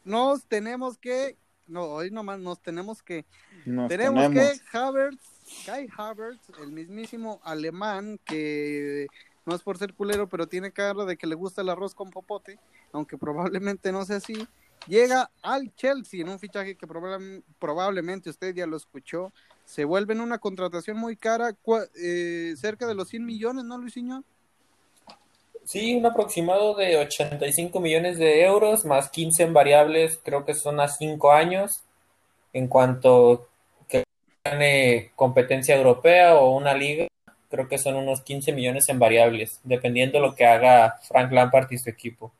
nos 0.03 0.45
tenemos 0.45 0.97
que, 0.97 1.37
no, 1.67 1.83
hoy 1.83 2.09
nomás 2.09 2.39
nos 2.39 2.59
tenemos 2.59 3.03
que 3.03 3.23
Nos 3.65 3.87
tenemos, 3.87 4.23
tenemos. 4.31 4.59
que 4.61 4.77
Havertz, 4.77 5.23
Kai 5.65 5.87
Havertz, 5.95 6.41
el 6.59 6.71
mismísimo 6.71 7.39
alemán 7.43 8.19
que 8.25 9.05
no 9.45 9.55
es 9.55 9.61
por 9.61 9.77
ser 9.77 9.93
culero, 9.93 10.27
pero 10.27 10.47
tiene 10.47 10.71
cara 10.71 11.05
de 11.05 11.17
que 11.17 11.27
le 11.27 11.35
gusta 11.35 11.61
el 11.61 11.69
arroz 11.69 11.93
con 11.95 12.09
popote, 12.09 12.59
aunque 12.91 13.17
probablemente 13.17 13.91
no 13.91 14.05
sea 14.05 14.17
así, 14.17 14.47
llega 14.87 15.29
al 15.41 15.73
Chelsea 15.75 16.21
en 16.21 16.29
un 16.29 16.39
fichaje 16.39 16.75
que 16.75 16.87
probable- 16.87 17.43
probablemente 17.59 18.29
usted 18.29 18.53
ya 18.53 18.65
lo 18.67 18.77
escuchó. 18.77 19.31
Se 19.65 19.85
vuelve 19.85 20.13
en 20.13 20.21
una 20.21 20.39
contratación 20.39 20.97
muy 20.97 21.15
cara, 21.15 21.55
eh, 22.01 22.53
cerca 22.57 22.87
de 22.87 22.95
los 22.95 23.07
100 23.07 23.25
millones, 23.25 23.63
¿no, 23.63 23.77
Luisinho? 23.77 24.23
Sí, 25.65 25.95
un 25.95 26.05
aproximado 26.05 26.75
de 26.75 26.97
85 26.97 27.79
millones 27.79 28.17
de 28.17 28.43
euros, 28.43 28.83
más 28.83 29.09
15 29.09 29.43
en 29.43 29.53
variables, 29.53 30.19
creo 30.21 30.43
que 30.43 30.53
son 30.53 30.81
a 30.81 30.89
5 30.89 31.31
años. 31.31 31.71
En 32.51 32.67
cuanto 32.67 33.47
que 33.87 34.03
gane 34.43 35.11
competencia 35.15 35.75
europea 35.77 36.35
o 36.35 36.57
una 36.57 36.73
liga, 36.73 37.07
creo 37.53 37.67
que 37.67 37.77
son 37.77 37.93
unos 37.95 38.21
15 38.21 38.51
millones 38.51 38.89
en 38.89 38.97
variables, 38.97 39.59
dependiendo 39.63 40.19
lo 40.19 40.33
que 40.33 40.43
haga 40.43 40.99
Frank 41.07 41.31
Lampard 41.31 41.71
y 41.71 41.77
su 41.77 41.87
equipo. 41.87 42.33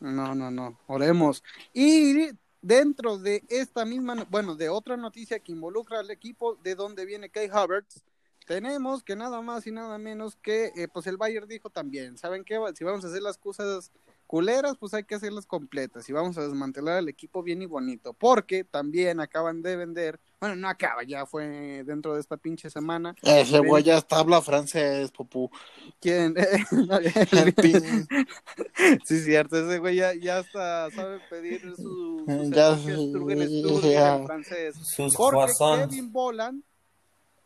No, 0.00 0.34
no, 0.34 0.50
no, 0.50 0.78
oremos. 0.86 1.42
Y 1.72 2.28
dentro 2.60 3.16
de 3.16 3.42
esta 3.48 3.86
misma, 3.86 4.14
no- 4.16 4.26
bueno, 4.26 4.54
de 4.54 4.68
otra 4.68 4.98
noticia 4.98 5.38
que 5.38 5.52
involucra 5.52 6.00
al 6.00 6.10
equipo 6.10 6.56
de 6.56 6.74
donde 6.74 7.06
viene 7.06 7.30
Kai 7.30 7.48
Havertz, 7.50 8.02
tenemos 8.46 9.02
que 9.02 9.16
nada 9.16 9.40
más 9.40 9.66
y 9.66 9.72
nada 9.72 9.96
menos 9.96 10.36
que, 10.36 10.72
eh, 10.76 10.88
pues 10.92 11.06
el 11.06 11.16
Bayern 11.16 11.48
dijo 11.48 11.70
también, 11.70 12.18
¿saben 12.18 12.44
qué? 12.44 12.58
Si 12.74 12.84
vamos 12.84 13.02
a 13.06 13.08
hacer 13.08 13.22
las 13.22 13.38
cosas 13.38 13.90
culeras, 14.28 14.76
pues 14.78 14.94
hay 14.94 15.02
que 15.02 15.16
hacerlas 15.16 15.46
completas 15.46 16.08
y 16.08 16.12
vamos 16.12 16.38
a 16.38 16.42
desmantelar 16.42 16.98
el 16.98 17.08
equipo 17.08 17.42
bien 17.42 17.62
y 17.62 17.66
bonito, 17.66 18.12
porque 18.12 18.62
también 18.62 19.18
acaban 19.18 19.62
de 19.62 19.74
vender, 19.74 20.20
bueno, 20.38 20.54
no 20.54 20.68
acaba, 20.68 21.02
ya 21.02 21.26
fue 21.26 21.82
dentro 21.84 22.14
de 22.14 22.20
esta 22.20 22.36
pinche 22.36 22.70
semana. 22.70 23.16
Ese 23.22 23.58
güey 23.58 23.82
ya 23.82 23.96
hasta 23.96 24.18
habla 24.18 24.40
francés, 24.42 25.10
popú. 25.10 25.50
¿Quién? 26.00 26.34
El 27.32 27.54
pin- 27.56 28.06
Sí, 29.04 29.20
cierto, 29.22 29.56
ese 29.66 29.78
güey 29.78 29.96
ya, 29.96 30.14
ya 30.14 30.38
hasta 30.38 30.90
sabe 30.92 31.20
pedir 31.30 31.62
su, 31.74 32.24
su 32.26 32.50
Ya, 32.50 32.76
ya. 33.90 34.16
en 34.16 34.26
francés. 34.26 34.74
Sus 34.94 35.14
Porque 35.16 35.36
croissants. 35.36 35.88
Kevin 35.94 36.12
Boland 36.12 36.62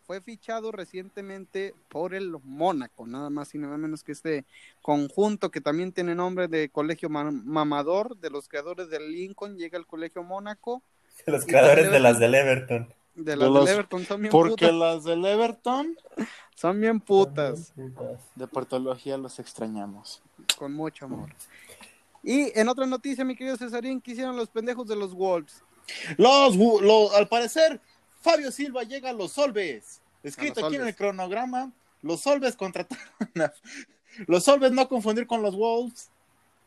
fue 0.06 0.20
fichado 0.20 0.72
recientemente 0.72 1.74
por 1.88 2.14
el 2.14 2.36
Mónaco, 2.44 3.06
nada 3.06 3.30
más 3.30 3.54
y 3.54 3.58
nada 3.58 3.76
menos 3.76 4.02
que 4.04 4.12
este 4.12 4.44
conjunto 4.82 5.50
que 5.50 5.60
también 5.60 5.92
tiene 5.92 6.14
nombre 6.14 6.48
de 6.48 6.68
colegio 6.68 7.08
ma- 7.08 7.30
mamador 7.30 8.16
de 8.18 8.30
los 8.30 8.48
creadores 8.48 8.88
del 8.90 9.10
Lincoln, 9.12 9.56
llega 9.56 9.78
al 9.78 9.86
colegio 9.86 10.22
Mónaco, 10.22 10.82
Los 11.26 11.44
creadores 11.44 11.90
de 11.90 12.00
las 12.00 12.18
del 12.18 12.34
Everton. 12.34 12.88
de 13.14 13.22
De 13.24 13.36
las 13.36 13.48
los- 13.48 13.64
del 13.66 13.74
Everton, 13.74 14.04
son 14.04 14.20
bien 14.22 14.30
Porque 14.32 14.66
putas, 14.68 14.72
las 14.74 15.04
del 15.04 15.24
Everton 15.24 15.96
son 16.54 16.80
bien 16.80 17.00
putas. 17.00 17.72
de 18.34 18.46
partología 18.48 19.16
los 19.18 19.38
extrañamos. 19.38 20.22
con 20.58 20.72
mucho 20.72 21.04
amor. 21.06 21.30
Y 22.24 22.56
en 22.58 22.68
otra 22.68 22.86
noticia, 22.86 23.24
mi 23.24 23.34
querido 23.36 23.56
Cesarín, 23.56 24.00
¿qué 24.00 24.12
hicieron 24.12 24.36
los 24.36 24.48
pendejos 24.48 24.86
de 24.88 24.96
los 24.96 25.12
Wolves? 25.14 25.62
Los, 26.16 26.56
al 27.14 27.28
parecer, 27.28 27.80
Fabio 28.22 28.50
Silva 28.52 28.82
llega 28.84 29.10
a 29.10 29.12
los 29.12 29.32
Solves. 29.32 30.00
Escrito 30.22 30.60
los 30.60 30.68
aquí 30.68 30.76
en 30.76 30.86
el 30.86 30.94
cronograma, 30.96 31.72
los 32.02 32.20
Solves 32.20 32.56
contrataron 32.56 33.02
a- 33.40 33.52
Los 34.26 34.44
Solves 34.44 34.72
no 34.72 34.88
confundir 34.88 35.26
con 35.26 35.40
los 35.42 35.56
Wolves. 35.56 36.10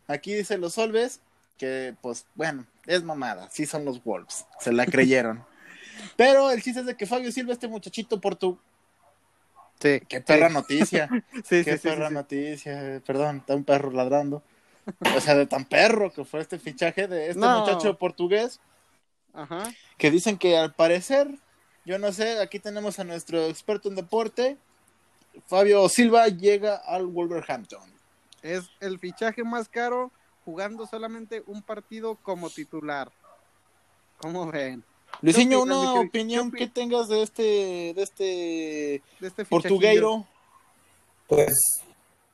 Aquí 0.08 0.34
dice 0.34 0.58
los 0.58 0.74
Solves, 0.74 1.22
que 1.58 1.96
pues 2.02 2.26
bueno, 2.36 2.66
es 2.88 3.04
mamada, 3.04 3.50
sí 3.52 3.66
son 3.66 3.86
los 3.86 4.04
Wolves, 4.04 4.46
se 4.60 4.72
la 4.74 4.86
creyeron. 4.86 5.46
Pero 6.18 6.52
el 6.52 6.62
chiste 6.62 6.82
es 6.82 6.86
de 6.88 6.98
que 6.98 7.06
Fabio 7.06 7.32
Silva, 7.32 7.54
este 7.54 7.68
muchachito 7.68 8.20
portu... 8.20 8.60
Sí. 9.80 10.02
Qué 10.08 10.22
perra 10.22 10.50
noticia, 10.50 11.08
Sí, 11.46 11.64
qué 11.64 11.78
sí, 11.78 11.88
perra 11.88 12.08
sí. 12.10 12.14
noticia, 12.14 13.02
perdón, 13.06 13.38
está 13.38 13.56
un 13.56 13.64
perro 13.64 13.92
ladrando. 13.92 14.42
O 15.16 15.20
sea, 15.22 15.36
de 15.36 15.46
tan 15.48 15.66
perro 15.66 16.12
que 16.14 16.24
fue 16.26 16.42
este 16.42 16.58
fichaje 16.60 17.08
de 17.08 17.28
este 17.30 17.40
No. 17.40 17.60
muchacho 17.62 17.98
portugués. 17.98 18.60
Ajá. 19.34 19.64
que 19.98 20.12
dicen 20.12 20.38
que 20.38 20.58
al 20.58 20.74
parecer, 20.74 21.28
yo 21.86 22.00
no 22.00 22.12
sé, 22.12 22.40
aquí 22.40 22.60
tenemos 22.60 23.00
a 23.00 23.04
nuestro 23.04 23.46
experto 23.46 23.90
en 23.90 23.96
deporte, 23.96 24.58
Fabio 25.48 25.88
Silva 25.90 26.28
llega 26.28 26.76
al 26.76 27.08
Wolverhampton. 27.08 27.94
Es 28.42 28.64
el 28.80 29.00
fichaje 29.00 29.44
más 29.44 29.70
caro 29.70 30.12
jugando 30.44 30.86
solamente 30.86 31.44
un 31.48 31.62
partido 31.62 32.16
como 32.16 32.50
titular. 32.50 33.12
¿Cómo 34.18 34.50
ven? 34.52 34.84
Luisinho, 35.22 35.64
¿Qué 35.64 35.72
una 35.72 35.94
opinión 35.94 36.52
que 36.52 36.68
tengas 36.68 37.08
de 37.08 37.22
este, 37.22 37.44
de 37.94 38.02
este 38.02 38.24
De 39.20 39.28
este 39.28 39.46
portugueiro. 39.46 40.26
Pues 41.28 41.54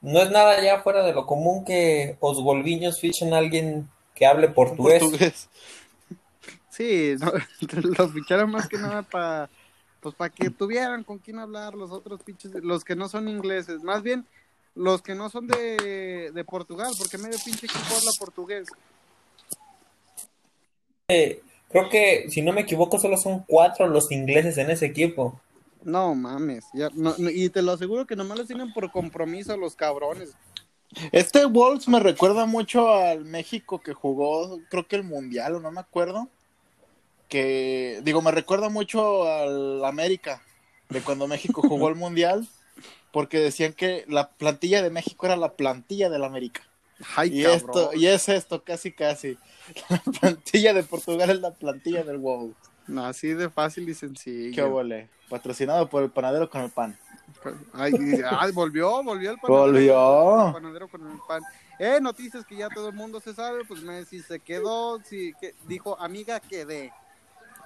no 0.01 0.21
es 0.21 0.31
nada 0.31 0.61
ya 0.61 0.81
fuera 0.81 1.03
de 1.03 1.13
lo 1.13 1.25
común 1.25 1.63
que 1.63 2.17
os 2.19 2.41
golviños 2.41 2.99
fichen 2.99 3.33
a 3.33 3.37
alguien 3.37 3.89
que 4.15 4.25
hable 4.25 4.49
portugués. 4.49 5.01
portugués. 5.01 5.49
Sí, 6.71 7.15
no, 7.19 7.31
lo 7.97 8.09
ficharon 8.09 8.49
más 8.49 8.67
que 8.67 8.77
nada 8.77 9.03
para 9.03 9.49
pues 10.01 10.15
para 10.15 10.31
que 10.31 10.49
tuvieran 10.49 11.03
con 11.03 11.19
quién 11.19 11.37
hablar 11.37 11.75
los 11.75 11.91
otros 11.91 12.23
pinches, 12.23 12.51
los 12.63 12.83
que 12.83 12.95
no 12.95 13.07
son 13.07 13.27
ingleses, 13.27 13.83
más 13.83 14.01
bien 14.01 14.25
los 14.73 15.01
que 15.01 15.13
no 15.13 15.29
son 15.29 15.47
de, 15.47 16.31
de 16.33 16.43
Portugal, 16.43 16.91
porque 16.97 17.17
medio 17.17 17.37
pinche 17.43 17.67
equipo 17.67 17.95
habla 17.95 18.11
portugués. 18.17 18.67
Eh, 21.07 21.41
creo 21.69 21.89
que, 21.89 22.29
si 22.29 22.41
no 22.41 22.51
me 22.51 22.61
equivoco, 22.61 22.97
solo 22.97 23.17
son 23.17 23.43
cuatro 23.47 23.87
los 23.87 24.11
ingleses 24.11 24.57
en 24.57 24.71
ese 24.71 24.87
equipo. 24.87 25.39
No 25.83 26.15
mames, 26.15 26.65
ya, 26.73 26.89
no, 26.93 27.13
no, 27.17 27.29
y 27.29 27.49
te 27.49 27.61
lo 27.61 27.73
aseguro 27.73 28.07
que 28.07 28.15
nomás 28.15 28.39
los 28.39 28.47
tienen 28.47 28.73
por 28.73 28.91
compromiso 28.91 29.55
los 29.57 29.75
cabrones. 29.75 30.31
Este 31.11 31.45
Wolves 31.45 31.87
me 31.87 31.99
recuerda 31.99 32.45
mucho 32.45 32.91
al 32.91 33.25
México 33.25 33.79
que 33.81 33.93
jugó, 33.93 34.59
creo 34.69 34.87
que 34.87 34.95
el 34.95 35.03
Mundial, 35.03 35.55
o 35.55 35.59
no 35.59 35.71
me 35.71 35.79
acuerdo. 35.79 36.27
Que, 37.31 38.01
digo, 38.03 38.21
me 38.21 38.31
recuerda 38.31 38.67
mucho 38.67 39.23
al 39.23 39.85
América, 39.85 40.41
de 40.89 40.99
cuando 40.99 41.29
México 41.29 41.61
jugó 41.61 41.87
el 41.87 41.95
Mundial, 42.05 42.45
porque 43.13 43.39
decían 43.39 43.71
que 43.71 44.03
la 44.09 44.31
plantilla 44.31 44.83
de 44.83 44.89
México 44.89 45.25
era 45.25 45.37
la 45.37 45.53
plantilla 45.53 46.09
del 46.09 46.25
América. 46.25 46.61
Ay, 47.15 47.39
Y 47.39 47.43
cabrón. 47.43 47.57
esto, 47.57 47.93
y 47.93 48.07
es 48.07 48.27
esto, 48.27 48.63
casi 48.65 48.91
casi. 48.91 49.37
La 49.89 49.99
plantilla 50.19 50.73
de 50.73 50.83
Portugal 50.83 51.29
es 51.29 51.39
la 51.39 51.51
plantilla 51.51 52.03
del. 52.03 52.21
No, 52.87 53.05
así 53.05 53.29
de 53.29 53.49
fácil 53.49 53.87
y 53.87 53.93
sencillo. 53.93 54.53
Qué 54.53 54.61
obole. 54.61 55.09
Patrocinado 55.29 55.87
por 55.89 56.03
el 56.03 56.09
panadero 56.11 56.49
con 56.49 56.61
el 56.61 56.69
pan. 56.69 56.99
Ay, 57.73 57.93
ay, 58.29 58.51
volvió, 58.51 59.01
volvió 59.03 59.31
el 59.31 59.37
panadero. 59.37 59.65
Volvió. 59.71 60.47
El 60.47 60.53
panadero 60.53 60.87
con 60.89 61.09
el 61.09 61.17
pan. 61.25 61.41
Eh, 61.79 61.99
noticias 62.01 62.45
que 62.45 62.57
ya 62.57 62.69
todo 62.69 62.89
el 62.89 62.95
mundo 62.95 63.21
se 63.21 63.33
sabe, 63.33 63.63
pues 63.65 63.81
Messi 63.81 64.21
se 64.21 64.39
quedó, 64.39 64.99
sí, 65.03 65.33
que, 65.39 65.55
dijo, 65.67 65.97
amiga, 65.99 66.39
quedé, 66.39 66.91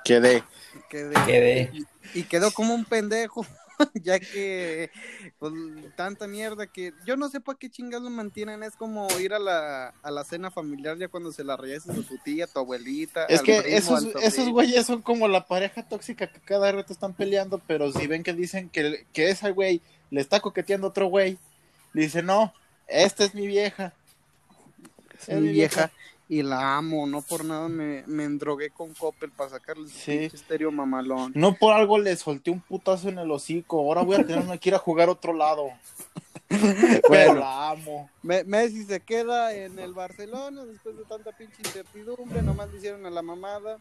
Quedé. 0.05 0.43
quedé. 0.87 1.13
Quedé. 1.25 1.71
Y 2.13 2.23
quedó 2.23 2.51
como 2.51 2.75
un 2.75 2.85
pendejo, 2.85 3.43
ya 3.95 4.19
que, 4.19 4.91
pues, 5.39 5.51
tanta 5.97 6.27
mierda 6.27 6.67
que, 6.67 6.93
yo 7.05 7.17
no 7.17 7.27
sé 7.27 7.41
para 7.41 7.57
qué 7.57 7.71
chingados 7.71 8.03
lo 8.03 8.11
mantienen, 8.11 8.61
es 8.61 8.75
como 8.75 9.07
ir 9.19 9.33
a 9.33 9.39
la, 9.39 9.95
a 10.03 10.11
la 10.11 10.23
cena 10.23 10.51
familiar 10.51 10.97
ya 10.97 11.07
cuando 11.07 11.31
se 11.31 11.43
la 11.43 11.57
reyeses 11.57 11.89
a 11.89 12.07
tu 12.07 12.17
tía, 12.23 12.45
tu 12.45 12.59
abuelita. 12.59 13.25
Es 13.25 13.39
al 13.39 13.45
que 13.45 13.61
primo, 13.63 13.77
esos, 13.77 14.05
esos 14.21 14.47
güeyes 14.49 14.85
son 14.85 15.01
como 15.01 15.27
la 15.27 15.47
pareja 15.47 15.81
tóxica 15.81 16.31
que 16.31 16.39
cada 16.39 16.71
rato 16.71 16.93
están 16.93 17.15
peleando, 17.15 17.59
pero 17.65 17.91
si 17.91 18.05
ven 18.05 18.21
que 18.21 18.33
dicen 18.33 18.69
que, 18.69 19.07
que 19.11 19.31
ese 19.31 19.51
güey 19.51 19.81
le 20.11 20.21
está 20.21 20.39
coqueteando 20.39 20.85
a 20.85 20.91
otro 20.91 21.07
güey, 21.07 21.39
le 21.93 22.03
dice, 22.03 22.21
no, 22.21 22.53
esta 22.87 23.25
es 23.25 23.33
mi 23.33 23.47
vieja. 23.47 23.91
Es 25.27 25.41
mi 25.41 25.49
vieja 25.49 25.91
y 26.27 26.41
la 26.41 26.77
amo, 26.77 27.05
no 27.05 27.21
por 27.21 27.45
nada 27.45 27.67
me, 27.69 28.03
me 28.07 28.23
endrogué 28.23 28.71
con 28.71 28.93
Coppel 28.93 29.31
para 29.31 29.51
sacarle 29.51 29.87
Sí. 29.89 30.17
pinche 30.19 30.35
estéreo 30.37 30.71
mamalón. 30.71 31.31
No 31.35 31.53
por 31.55 31.73
algo 31.73 31.97
le 31.99 32.15
solté 32.15 32.49
un 32.51 32.61
putazo 32.61 33.09
en 33.09 33.19
el 33.19 33.29
hocico, 33.31 33.77
ahora 33.79 34.01
voy 34.01 34.15
a 34.17 34.25
tener 34.25 34.59
que 34.59 34.69
ir 34.69 34.75
a 34.75 34.79
jugar 34.79 35.09
a 35.09 35.11
otro 35.13 35.33
lado. 35.33 35.69
Pero 37.09 37.35
la 37.35 37.71
amo. 37.71 38.09
Me- 38.21 38.43
Messi 38.43 38.83
se 38.85 38.99
queda 38.99 39.53
en 39.53 39.77
el 39.79 39.93
Barcelona 39.93 40.63
después 40.65 40.97
de 40.97 41.03
tanta 41.05 41.31
pinche 41.31 41.57
incertidumbre, 41.63 42.41
nomás 42.41 42.69
le 42.71 42.77
hicieron 42.77 43.05
a 43.05 43.09
la 43.09 43.21
mamada 43.21 43.77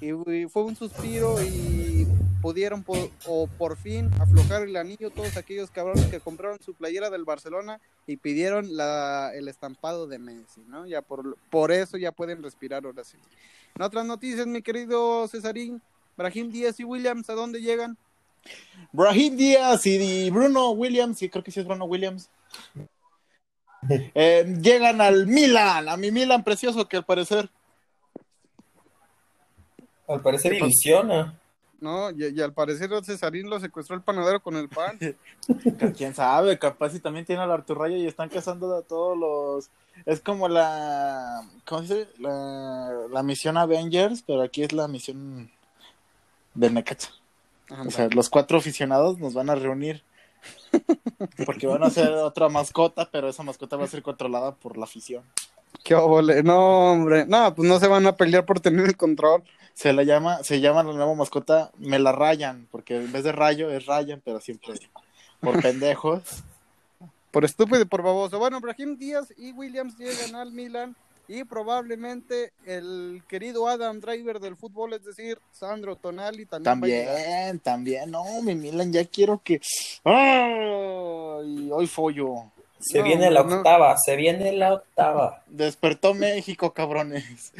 y, 0.00 0.08
y 0.32 0.48
fue 0.48 0.64
un 0.64 0.76
suspiro 0.76 1.40
y 1.42 2.06
pudieron 2.40 2.82
po- 2.82 3.10
o 3.26 3.46
por 3.46 3.76
fin 3.76 4.10
aflojar 4.20 4.62
el 4.62 4.76
anillo 4.76 5.10
todos 5.10 5.36
aquellos 5.36 5.70
cabrones 5.70 6.06
que 6.06 6.20
compraron 6.20 6.60
su 6.60 6.74
playera 6.74 7.10
del 7.10 7.24
Barcelona 7.24 7.80
y 8.06 8.16
pidieron 8.16 8.76
la, 8.76 9.32
el 9.34 9.48
estampado 9.48 10.06
de 10.06 10.18
Messi, 10.18 10.60
¿no? 10.68 10.86
Ya 10.86 11.02
por, 11.02 11.36
por 11.50 11.72
eso 11.72 11.96
ya 11.96 12.12
pueden 12.12 12.42
respirar 12.42 12.84
ahora 12.84 13.04
sí. 13.04 13.16
En 13.76 13.82
otras 13.82 14.06
noticias, 14.06 14.46
mi 14.46 14.62
querido 14.62 15.26
Cesarín, 15.28 15.80
Brahim 16.16 16.50
Díaz 16.50 16.80
y 16.80 16.84
Williams, 16.84 17.28
¿a 17.30 17.34
dónde 17.34 17.60
llegan? 17.60 17.96
Brahim 18.92 19.36
Díaz 19.36 19.84
y 19.86 20.30
Bruno 20.30 20.70
Williams, 20.70 21.22
y 21.22 21.28
creo 21.28 21.44
que 21.44 21.50
sí 21.50 21.60
es 21.60 21.66
Bruno 21.66 21.84
Williams, 21.84 22.30
eh, 24.14 24.56
llegan 24.60 25.00
al 25.00 25.26
Milan, 25.26 25.88
a 25.88 25.96
mi 25.96 26.10
Milan 26.10 26.42
precioso 26.42 26.88
que 26.88 26.96
al 26.96 27.04
parecer 27.04 27.48
Al 30.08 30.22
parecer 30.22 30.54
ilusiona. 30.54 31.37
No, 31.80 32.10
y, 32.10 32.26
y 32.26 32.40
al 32.40 32.52
parecer 32.52 32.90
Cesarín 33.04 33.48
lo 33.48 33.60
secuestró 33.60 33.94
el 33.94 34.02
panadero 34.02 34.42
con 34.42 34.56
el 34.56 34.68
pan. 34.68 34.98
quién 35.96 36.14
sabe, 36.14 36.58
capaz 36.58 36.90
si 36.90 37.00
también 37.00 37.24
tiene 37.24 37.42
al 37.42 37.52
Arturrayo 37.52 37.96
y 37.96 38.06
están 38.06 38.28
cazando 38.28 38.76
a 38.76 38.82
todos 38.82 39.16
los 39.16 39.70
es 40.06 40.20
como 40.20 40.48
la 40.48 41.42
¿cómo 41.64 41.82
se 41.84 41.94
dice? 41.94 42.10
La, 42.18 42.92
la 43.10 43.22
misión 43.22 43.56
Avengers, 43.56 44.22
pero 44.26 44.42
aquí 44.42 44.62
es 44.62 44.72
la 44.72 44.88
misión 44.88 45.50
de 46.54 46.70
Necaxa. 46.70 47.10
O 47.86 47.90
sea, 47.90 48.08
los 48.08 48.30
cuatro 48.30 48.58
aficionados 48.58 49.18
nos 49.18 49.34
van 49.34 49.50
a 49.50 49.54
reunir 49.54 50.02
porque 51.44 51.66
van 51.66 51.82
a 51.82 51.86
hacer 51.86 52.08
otra 52.08 52.48
mascota, 52.48 53.08
pero 53.10 53.28
esa 53.28 53.42
mascota 53.42 53.76
va 53.76 53.84
a 53.84 53.88
ser 53.88 54.02
controlada 54.02 54.54
por 54.54 54.76
la 54.78 54.84
afición. 54.84 55.22
Qué 55.84 55.94
óvole. 55.94 56.42
No, 56.42 56.92
hombre. 56.92 57.24
No, 57.26 57.54
pues 57.54 57.68
no 57.68 57.80
se 57.80 57.88
van 57.88 58.06
a 58.06 58.16
pelear 58.16 58.44
por 58.44 58.60
tener 58.60 58.86
el 58.86 58.96
control. 58.96 59.42
Se 59.74 59.92
la 59.92 60.02
llama, 60.02 60.42
se 60.42 60.60
llama 60.60 60.82
la 60.82 60.92
nueva 60.92 61.14
mascota, 61.14 61.70
me 61.78 61.98
la 61.98 62.10
rayan, 62.10 62.66
porque 62.72 62.96
en 62.96 63.12
vez 63.12 63.22
de 63.22 63.30
rayo 63.30 63.70
es 63.70 63.86
rayan, 63.86 64.20
pero 64.24 64.40
siempre 64.40 64.74
por 65.40 65.62
pendejos. 65.62 66.22
Por 67.30 67.44
estúpido 67.44 67.82
y 67.82 67.84
por 67.84 68.02
baboso. 68.02 68.38
Bueno, 68.38 68.60
Brahim 68.60 68.96
Díaz 68.96 69.32
y 69.36 69.52
Williams 69.52 69.96
llegan 69.96 70.34
al 70.34 70.50
Milan 70.50 70.96
y 71.28 71.44
probablemente 71.44 72.52
el 72.64 73.22
querido 73.28 73.68
Adam 73.68 74.00
Driver 74.00 74.40
del 74.40 74.56
fútbol, 74.56 74.94
es 74.94 75.04
decir, 75.04 75.38
Sandro 75.52 75.94
Tonali 75.94 76.46
también. 76.46 76.64
También, 76.64 77.58
también, 77.60 78.10
no, 78.10 78.24
mi 78.42 78.54
Milan, 78.54 78.92
ya 78.92 79.04
quiero 79.04 79.40
que. 79.44 79.60
¡Ay! 80.04 81.70
Hoy 81.70 81.86
follo. 81.86 82.50
Se 82.80 82.98
No, 82.98 83.04
viene 83.04 83.30
la 83.30 83.42
no. 83.42 83.56
octava, 83.58 83.96
se 83.98 84.16
viene 84.16 84.52
la 84.52 84.74
octava. 84.74 85.42
Despertó 85.46 86.14
México, 86.14 86.72
cabrones. 86.74 87.52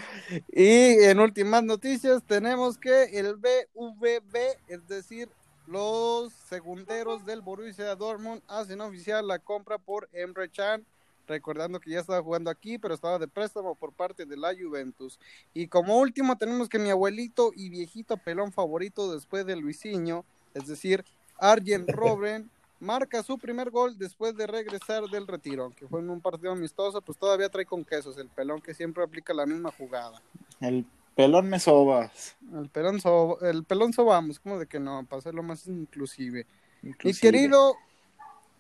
Y 0.53 1.05
en 1.05 1.21
últimas 1.21 1.65
noticias 1.65 2.23
tenemos 2.27 2.79
que 2.79 3.05
el 3.19 3.37
BVB, 3.37 4.37
es 4.69 4.87
decir, 4.89 5.29
los 5.67 6.33
segunderos 6.33 7.27
del 7.27 7.43
Borussia 7.43 7.95
Dortmund 7.95 8.43
hacen 8.49 8.81
oficial 8.81 9.27
la 9.27 9.39
compra 9.39 9.79
por 9.79 10.09
Emre 10.13 10.49
Can, 10.51 10.85
recordando 11.27 11.79
que 11.81 11.91
ya 11.91 12.01
estaba 12.01 12.23
jugando 12.23 12.51
aquí, 12.51 12.79
pero 12.79 12.95
estaba 12.95 13.19
de 13.19 13.29
préstamo 13.29 13.75
por 13.75 13.93
parte 13.93 14.25
de 14.25 14.37
la 14.37 14.55
Juventus. 14.55 15.19
Y 15.53 15.67
como 15.67 15.99
último 15.99 16.39
tenemos 16.39 16.69
que 16.69 16.79
mi 16.79 16.91
abuelito 16.91 17.53
y 17.55 17.69
viejito 17.69 18.17
pelón 18.17 18.53
favorito 18.53 19.13
después 19.13 19.45
de 19.45 19.57
Luisinho, 19.57 20.25
es 20.55 20.67
decir, 20.67 21.05
Arjen 21.39 21.87
Robben, 21.89 22.51
marca 22.81 23.23
su 23.23 23.39
primer 23.39 23.71
gol 23.71 23.99
después 23.99 24.37
de 24.37 24.47
regresar 24.47 25.05
del 25.05 25.27
retiro, 25.27 25.65
aunque 25.65 25.87
fue 25.87 26.01
en 26.01 26.11
un 26.11 26.21
partido 26.21 26.53
amistoso, 26.53 27.01
pues 27.03 27.19
todavía 27.19 27.49
trae 27.49 27.67
con 27.67 27.85
quesos 27.85 28.19
el 28.19 28.29
pelón 28.29 28.61
que 28.61 28.75
siempre 28.75 29.03
aplica 29.03 29.35
la 29.35 29.47
misma 29.47 29.73
jugada. 29.73 30.23
El 30.61 30.87
pelón 31.15 31.49
me 31.49 31.59
sobas. 31.59 32.37
El 32.53 32.69
pelón, 32.69 33.01
so, 33.01 33.41
el 33.41 33.65
pelón 33.65 33.93
sobamos, 33.93 34.39
como 34.39 34.59
de 34.59 34.67
que 34.67 34.79
no, 34.79 35.05
para 35.07 35.19
hacerlo 35.19 35.43
más 35.43 35.67
inclusive. 35.67 36.47
Mi 36.83 36.91
inclusive. 36.91 37.21
querido 37.21 37.75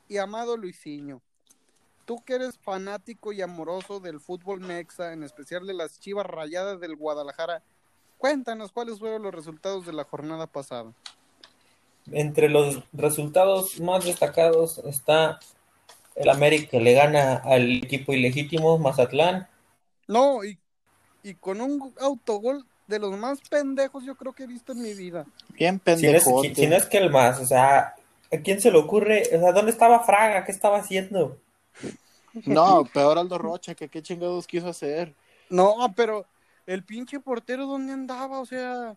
y 0.08 0.16
amado 0.16 0.56
Luisinho, 0.56 1.22
tú 2.04 2.24
que 2.24 2.34
eres 2.34 2.58
fanático 2.58 3.32
y 3.32 3.42
amoroso 3.42 4.00
del 4.00 4.18
fútbol 4.18 4.60
mexa, 4.60 5.12
en 5.12 5.22
especial 5.22 5.66
de 5.66 5.74
las 5.74 6.00
chivas 6.00 6.26
rayadas 6.26 6.80
del 6.80 6.96
Guadalajara, 6.96 7.62
cuéntanos 8.16 8.72
cuáles 8.72 8.98
fueron 8.98 9.22
los 9.22 9.34
resultados 9.34 9.86
de 9.86 9.92
la 9.92 10.04
jornada 10.04 10.46
pasada. 10.46 10.92
Entre 12.12 12.48
los 12.48 12.82
resultados 12.92 13.80
más 13.80 14.04
destacados 14.04 14.78
está 14.78 15.38
el 16.14 16.28
América 16.28 16.70
que 16.70 16.80
le 16.80 16.94
gana 16.94 17.36
al 17.36 17.78
equipo 17.84 18.12
ilegítimo 18.12 18.78
Mazatlán. 18.78 19.48
No, 20.06 20.44
y, 20.44 20.58
y 21.22 21.34
con 21.34 21.60
un 21.60 21.94
autogol 22.00 22.64
de 22.86 22.98
los 22.98 23.16
más 23.18 23.40
pendejos 23.48 24.04
yo 24.04 24.16
creo 24.16 24.32
que 24.32 24.44
he 24.44 24.46
visto 24.46 24.72
en 24.72 24.82
mi 24.82 24.94
vida. 24.94 25.26
Bien 25.48 25.80
Si 25.94 26.08
no, 26.10 26.16
es, 26.18 26.24
pendejote. 26.24 26.54
si 26.54 26.66
no 26.66 26.76
es 26.76 26.86
que 26.86 26.98
el 26.98 27.10
más, 27.10 27.38
o 27.40 27.46
sea, 27.46 27.94
¿a 28.32 28.36
quién 28.42 28.60
se 28.60 28.70
le 28.70 28.78
ocurre? 28.78 29.22
O 29.34 29.38
sea, 29.40 29.52
¿dónde 29.52 29.70
estaba 29.70 30.04
Fraga? 30.04 30.44
¿Qué 30.44 30.52
estaba 30.52 30.78
haciendo? 30.78 31.38
No, 32.44 32.84
peor 32.92 33.18
Aldo 33.18 33.38
Rocha, 33.38 33.74
que 33.74 33.88
qué 33.88 34.02
chingados 34.02 34.46
quiso 34.46 34.68
hacer. 34.68 35.14
No, 35.50 35.92
pero 35.96 36.26
el 36.66 36.84
pinche 36.84 37.20
portero, 37.20 37.66
¿dónde 37.66 37.92
andaba? 37.92 38.40
O 38.40 38.46
sea, 38.46 38.96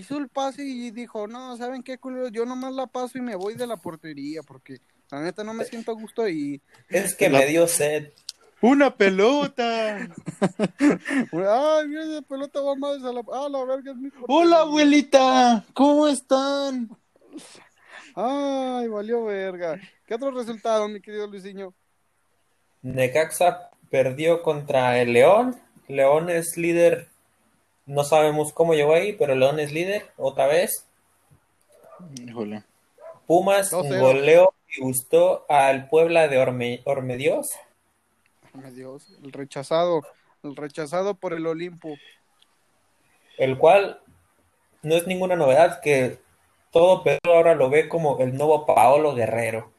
hizo 0.00 0.16
el 0.18 0.28
pase 0.28 0.64
y 0.64 0.90
dijo, 0.90 1.26
no, 1.26 1.56
¿saben 1.56 1.82
qué, 1.82 1.98
culero? 1.98 2.28
Yo 2.28 2.44
nomás 2.46 2.72
la 2.72 2.86
paso 2.86 3.18
y 3.18 3.20
me 3.20 3.34
voy 3.36 3.54
de 3.54 3.66
la 3.66 3.76
portería 3.76 4.42
porque 4.42 4.78
La 5.10 5.20
neta 5.22 5.42
no 5.44 5.54
me 5.54 5.64
siento 5.64 5.90
a 5.92 5.94
gusto 5.94 6.28
y. 6.28 6.60
Es 6.88 7.14
que 7.14 7.28
La- 7.30 7.38
me 7.40 7.46
dio 7.46 7.66
sed. 7.66 8.12
¡Una 8.60 8.94
pelota! 8.96 9.98
Ay, 10.80 11.88
mira 11.88 12.02
esa 12.04 12.22
pelota 12.28 12.60
va 12.60 12.74
más 12.74 13.02
a 13.04 13.12
la. 13.12 13.22
Ah, 13.32 13.48
la 13.48 13.64
verga 13.64 13.92
es 13.92 13.96
mi 13.96 14.10
¡Hola, 14.26 14.58
abuelita! 14.62 15.64
¿Cómo 15.74 16.08
están? 16.08 16.90
Ay, 18.14 18.88
valió 18.88 19.24
verga. 19.24 19.80
¿Qué 20.06 20.14
otro 20.14 20.30
resultado, 20.32 20.88
mi 20.88 21.00
querido 21.00 21.26
Luisinho? 21.28 21.72
Necaxa 22.82 23.70
perdió 23.90 24.42
contra 24.42 25.00
el 25.00 25.12
León. 25.12 25.56
León 25.86 26.28
es 26.28 26.56
líder. 26.56 27.08
No 27.88 28.04
sabemos 28.04 28.52
cómo 28.52 28.74
llegó 28.74 28.94
ahí, 28.94 29.14
pero 29.14 29.34
León 29.34 29.58
es 29.58 29.72
líder 29.72 30.12
otra 30.16 30.46
vez. 30.46 30.86
Híjole. 32.22 32.62
Pumas 33.26 33.72
2-0. 33.72 34.00
goleó 34.00 34.52
y 34.76 34.82
gustó 34.82 35.46
al 35.48 35.88
Puebla 35.88 36.28
de 36.28 36.38
Orme- 36.38 36.82
Ormedios. 36.84 37.48
Ay, 38.62 38.72
Dios, 38.72 39.06
el 39.22 39.32
rechazado. 39.32 40.02
El 40.42 40.54
rechazado 40.54 41.14
por 41.14 41.32
el 41.32 41.46
Olimpo. 41.46 41.96
el 43.38 43.56
cual 43.58 44.00
no 44.82 44.94
es 44.94 45.06
ninguna 45.06 45.34
novedad 45.36 45.80
que 45.80 46.18
todo 46.70 47.02
Pedro 47.02 47.34
ahora 47.34 47.54
lo 47.54 47.70
ve 47.70 47.88
como 47.88 48.18
el 48.20 48.36
nuevo 48.36 48.66
Paolo 48.66 49.14
Guerrero. 49.14 49.72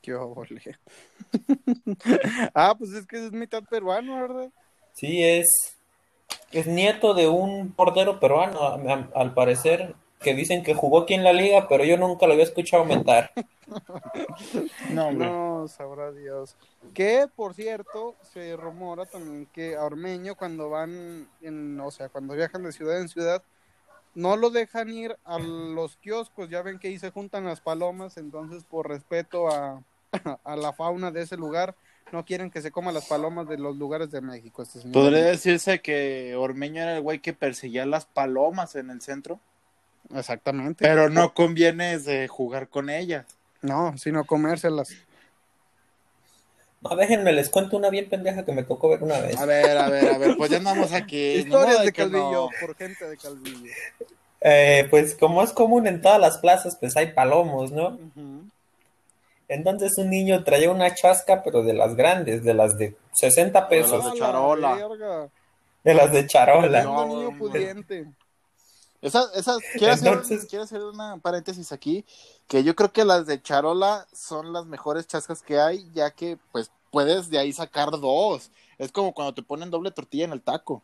Qué 0.00 0.12
ah, 2.54 2.74
pues 2.78 2.92
es 2.92 3.06
que 3.06 3.26
es 3.26 3.32
mitad 3.32 3.64
peruano, 3.64 4.20
¿verdad? 4.20 4.50
Sí, 4.92 5.22
es, 5.24 5.46
es 6.54 6.66
nieto 6.66 7.14
de 7.14 7.28
un 7.28 7.72
portero 7.72 8.20
peruano, 8.20 8.60
a- 8.62 8.74
a- 8.76 9.08
al 9.20 9.34
parecer, 9.34 9.94
que 10.20 10.34
dicen 10.34 10.62
que 10.62 10.72
jugó 10.74 11.00
aquí 11.00 11.12
en 11.14 11.22
la 11.24 11.32
liga, 11.34 11.68
pero 11.68 11.84
yo 11.84 11.98
nunca 11.98 12.26
lo 12.26 12.32
había 12.32 12.44
escuchado 12.44 12.82
aumentar. 12.82 13.30
No. 14.90 15.12
No, 15.12 15.68
sabrá 15.68 16.12
Dios. 16.12 16.56
Que, 16.94 17.26
por 17.34 17.54
cierto, 17.54 18.14
se 18.32 18.56
rumora 18.56 19.06
también 19.06 19.46
que 19.52 19.76
a 19.76 19.84
Ormeño 19.84 20.34
cuando 20.34 20.70
van, 20.70 21.28
en, 21.42 21.78
o 21.80 21.90
sea, 21.90 22.08
cuando 22.08 22.34
viajan 22.34 22.62
de 22.62 22.72
ciudad 22.72 23.00
en 23.00 23.08
ciudad, 23.08 23.42
no 24.14 24.36
lo 24.36 24.50
dejan 24.50 24.88
ir 24.90 25.16
a 25.24 25.38
los 25.38 25.96
kioscos. 25.96 26.48
Ya 26.48 26.62
ven 26.62 26.78
que 26.78 26.88
ahí 26.88 26.98
se 26.98 27.10
juntan 27.10 27.44
las 27.44 27.60
palomas, 27.60 28.16
entonces 28.16 28.64
por 28.64 28.88
respeto 28.88 29.48
a, 29.48 29.82
a 30.44 30.56
la 30.56 30.72
fauna 30.72 31.10
de 31.10 31.22
ese 31.22 31.36
lugar, 31.36 31.74
no 32.12 32.24
quieren 32.24 32.50
que 32.50 32.62
se 32.62 32.70
coman 32.70 32.94
las 32.94 33.06
palomas 33.06 33.48
de 33.48 33.58
los 33.58 33.76
lugares 33.76 34.10
de 34.10 34.20
México. 34.20 34.62
Este 34.62 34.80
señor. 34.80 34.92
Podría 34.94 35.24
decirse 35.24 35.80
que 35.80 36.34
Ormeño 36.36 36.82
era 36.82 36.96
el 36.96 37.02
güey 37.02 37.18
que 37.18 37.32
perseguía 37.32 37.86
las 37.86 38.06
palomas 38.06 38.76
en 38.76 38.90
el 38.90 39.00
centro, 39.00 39.40
Exactamente. 40.14 40.84
pero 40.84 41.08
no 41.10 41.34
conviene 41.34 41.98
de 41.98 42.28
jugar 42.28 42.68
con 42.68 42.90
ellas. 42.90 43.26
No, 43.62 43.96
sino 43.98 44.24
comérselas. 44.24 44.90
No, 46.82 46.94
déjenme, 46.96 47.32
les 47.32 47.48
cuento 47.48 47.78
una 47.78 47.88
bien 47.88 48.10
pendeja 48.10 48.44
que 48.44 48.52
me 48.52 48.62
tocó 48.62 48.90
ver 48.90 49.02
una 49.02 49.18
vez. 49.18 49.38
A 49.38 49.46
ver, 49.46 49.76
a 49.78 49.88
ver, 49.88 50.06
a 50.14 50.18
ver, 50.18 50.36
pues 50.36 50.50
ya 50.50 50.58
andamos 50.58 50.92
aquí. 50.92 51.36
Historias 51.36 51.78
no 51.78 51.84
de 51.84 51.92
que 51.92 52.02
Calvillo, 52.02 52.30
no. 52.30 52.48
por 52.60 52.76
gente 52.76 53.08
de 53.08 53.16
Calvillo. 53.16 53.72
Eh, 54.42 54.86
pues 54.90 55.14
como 55.14 55.42
es 55.42 55.52
común 55.52 55.86
en 55.86 56.02
todas 56.02 56.20
las 56.20 56.36
plazas, 56.36 56.76
pues 56.78 56.94
hay 56.98 57.12
palomos, 57.12 57.72
¿no? 57.72 57.94
Ujú. 57.94 58.42
Entonces 59.48 59.92
un 59.98 60.10
niño 60.10 60.42
traía 60.44 60.70
una 60.70 60.94
chasca, 60.94 61.42
pero 61.42 61.62
de 61.62 61.74
las 61.74 61.96
grandes, 61.96 62.42
de 62.44 62.54
las 62.54 62.78
de 62.78 62.96
60 63.12 63.44
De 63.44 63.60
las 63.60 63.68
pesos, 63.68 64.04
de 64.04 64.10
¡A 64.10 64.14
la 64.14 64.18
charola. 64.18 65.30
de 65.82 65.94
las 65.94 66.12
de 66.12 66.26
charola. 66.26 66.80
Tremendo 66.82 67.06
No, 67.06 67.16
niño 67.16 67.38
pudiente. 67.38 68.06
Esas, 69.02 69.36
esas, 69.36 69.58
quiero, 69.74 69.92
hacer, 69.92 70.22
quiero 70.48 70.64
hacer 70.64 70.80
una 70.80 71.18
paréntesis 71.18 71.72
aquí, 71.72 72.06
que 72.48 72.64
yo 72.64 72.74
creo 72.74 72.90
que 72.90 73.04
las 73.04 73.26
de 73.26 73.42
Charola 73.42 74.06
son 74.14 74.54
las 74.54 74.64
mejores 74.64 75.06
chascas 75.06 75.42
que 75.42 75.58
hay, 75.58 75.86
ya 75.92 76.10
que 76.10 76.38
pues 76.52 76.70
puedes 76.90 77.28
de 77.28 77.38
ahí 77.38 77.52
sacar 77.52 77.90
dos. 77.90 78.50
Es 78.78 78.90
como 78.92 79.12
cuando 79.12 79.34
te 79.34 79.42
ponen 79.42 79.70
doble 79.70 79.90
tortilla 79.90 80.24
en 80.24 80.32
el 80.32 80.40
taco. 80.40 80.82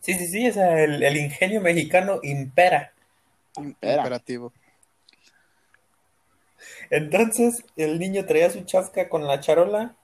Sí, 0.00 0.14
sí, 0.14 0.26
sí, 0.28 0.48
o 0.48 0.52
sea, 0.54 0.82
el, 0.82 1.02
el 1.02 1.16
ingenio 1.18 1.60
mexicano 1.60 2.20
impera. 2.22 2.94
Impera. 3.58 3.96
Imperativo. 3.96 4.50
Entonces 6.90 7.64
el 7.76 7.98
niño 7.98 8.24
traía 8.26 8.50
su 8.50 8.62
chasca 8.62 9.08
con 9.08 9.26
la 9.26 9.40
charola 9.40 9.94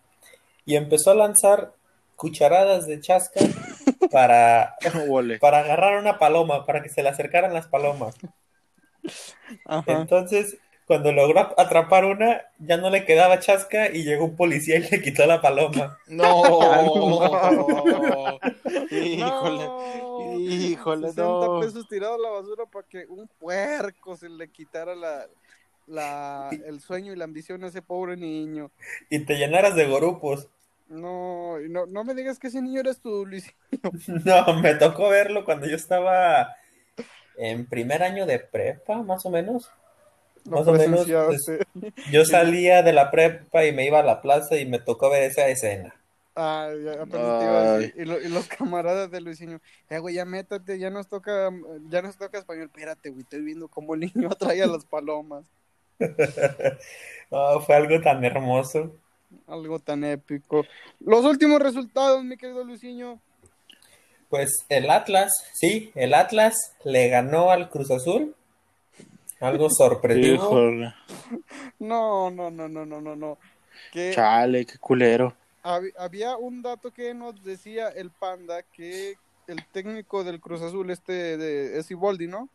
y 0.65 0.77
empezó 0.77 1.11
a 1.11 1.15
lanzar 1.15 1.73
cucharadas 2.17 2.87
de 2.87 3.01
chasca 3.01 3.41
para, 4.13 4.77
para 5.41 5.59
agarrar 5.61 5.99
una 5.99 6.19
paloma, 6.19 6.67
para 6.67 6.83
que 6.83 6.89
se 6.89 7.03
le 7.03 7.09
acercaran 7.09 7.55
las 7.55 7.67
palomas. 7.67 8.17
Ajá. 9.65 9.93
Entonces, 9.93 10.59
cuando 10.91 11.13
logró 11.13 11.41
atrapar 11.57 12.05
una, 12.05 12.43
ya 12.59 12.77
no 12.77 12.91
le 12.91 13.05
quedaba 13.05 13.39
chasca 13.39 13.91
y 13.91 14.03
llegó 14.03 14.25
un 14.25 14.35
policía 14.35 14.79
y 14.79 14.91
le 14.91 15.01
quitó 15.01 15.25
la 15.25 15.41
paloma. 15.41 15.97
No. 16.09 16.43
No. 16.43 18.41
Híjole. 18.91 19.65
No. 19.65 20.37
Híjole, 20.37 21.07
60 21.11 21.23
no. 21.23 21.61
pesos 21.61 21.89
tirados 21.89 22.19
a 22.19 22.23
la 22.23 22.31
basura 22.31 22.67
para 22.67 22.87
que 22.89 23.07
un 23.07 23.29
puerco 23.39 24.17
se 24.17 24.29
le 24.29 24.51
quitara 24.51 24.97
la, 24.97 25.29
la, 25.91 26.49
el 26.67 26.81
sueño 26.81 27.13
y 27.13 27.17
la 27.17 27.25
ambición 27.25 27.65
a 27.65 27.69
ese 27.69 27.83
pobre 27.83 28.17
niño. 28.17 28.71
Y 29.11 29.21
te 29.21 29.37
llenaras 29.37 29.75
de 29.75 29.87
gorupos. 29.87 30.49
No, 30.89 31.61
y 31.61 31.69
no, 31.69 31.87
no 31.87 32.03
me 32.03 32.15
digas 32.15 32.39
que 32.39 32.49
ese 32.49 32.61
niño 32.63 32.81
eres 32.81 33.01
tú, 33.01 33.25
Luis. 33.27 33.55
No, 34.25 34.61
me 34.61 34.75
tocó 34.75 35.09
verlo 35.09 35.45
cuando 35.45 35.67
yo 35.67 35.77
estaba 35.77 36.57
en 37.37 37.67
primer 37.67 38.03
año 38.03 38.27
de 38.27 38.39
prepa, 38.41 39.03
más 39.03 39.25
o 39.25 39.31
menos. 39.31 39.71
Más 40.45 40.67
o 40.67 40.73
menos, 40.73 41.07
presenciaste. 41.07 41.67
Yo 42.11 42.25
salía 42.25 42.83
de 42.83 42.93
la 42.95 43.11
prepa 43.11 43.65
y 43.67 43.73
me 43.73 43.87
iba 43.87 44.01
a 44.01 44.03
la 44.03 44.23
plaza 44.23 44.57
y 44.57 44.65
me 44.67 44.79
tocó 44.79 45.11
ver 45.11 45.23
esa 45.25 45.47
escena. 45.49 45.95
Ah, 46.35 46.71
ya, 46.83 47.03
apenas 47.03 47.39
te 47.39 47.45
iba 47.45 47.61
a 47.61 47.79
decir. 47.79 47.95
Ay. 47.97 48.03
Y, 48.03 48.05
lo- 48.07 48.21
y 48.21 48.29
los 48.29 48.49
camaradas 48.49 49.11
de 49.11 49.21
Luisinho, 49.21 49.61
eh, 49.91 49.99
güey, 49.99 50.15
ya 50.15 50.25
métate, 50.25 50.79
ya 50.79 50.89
nos 50.91 51.09
toca, 51.09 51.51
ya 51.91 52.03
nos 52.03 52.17
toca 52.17 52.39
español. 52.39 52.65
Espérate, 52.67 53.11
güey, 53.11 53.23
estoy 53.23 53.43
viendo 53.43 53.69
cómo 53.69 53.95
el 53.95 54.01
niño 54.01 54.29
atrae 54.31 54.63
a 54.63 54.67
las 54.67 54.85
palomas. 54.87 55.45
Oh, 57.33 57.61
fue 57.61 57.77
algo 57.77 58.01
tan 58.01 58.25
hermoso. 58.25 58.93
Algo 59.47 59.79
tan 59.79 60.03
épico. 60.03 60.67
Los 60.99 61.25
últimos 61.25 61.61
resultados, 61.61 62.25
mi 62.25 62.37
querido 62.37 62.65
Luisinho. 62.65 63.21
Pues 64.29 64.51
el 64.69 64.91
Atlas, 64.91 65.31
sí, 65.55 65.93
el 65.95 66.15
Atlas 66.15 66.57
le 66.85 67.09
ganó 67.09 67.53
al 67.53 67.71
Cruz 67.71 67.93
Azul. 67.93 68.35
Algo 69.41 69.71
sorpresivo. 69.71 70.61
No, 71.79 72.31
no, 72.31 72.51
no, 72.51 72.69
no, 72.69 72.85
no, 72.85 73.01
no, 73.01 73.15
no. 73.15 73.39
Que 73.93 74.11
Chale, 74.13 74.67
qué 74.67 74.79
culero. 74.79 75.33
hab- 75.63 75.93
había 75.99 76.37
un 76.37 76.63
dato 76.63 76.91
que 76.93 77.15
nos 77.15 77.43
decía 77.45 77.91
el 77.91 78.11
Panda 78.11 78.63
que 78.63 79.15
el 79.47 79.65
técnico 79.73 80.25
del 80.25 80.41
Cruz 80.41 80.63
Azul, 80.63 80.91
este 80.91 81.37
de, 81.37 81.79
es 81.79 81.91
Iboldi, 81.93 82.27
¿no? 82.27 82.49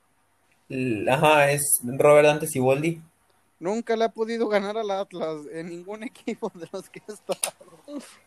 Ajá, 1.10 1.52
es 1.52 1.80
Robert 1.84 2.26
Dante 2.28 2.48
Siboldi. 2.48 3.02
Nunca 3.60 3.96
le 3.96 4.06
ha 4.06 4.10
podido 4.10 4.48
ganar 4.50 4.78
al 4.78 4.92
Atlas 4.92 5.38
en 5.54 5.70
ningún 5.70 6.04
equipo 6.12 6.52
de 6.56 6.68
los 6.72 6.90
que 6.90 7.02
está. 7.08 7.38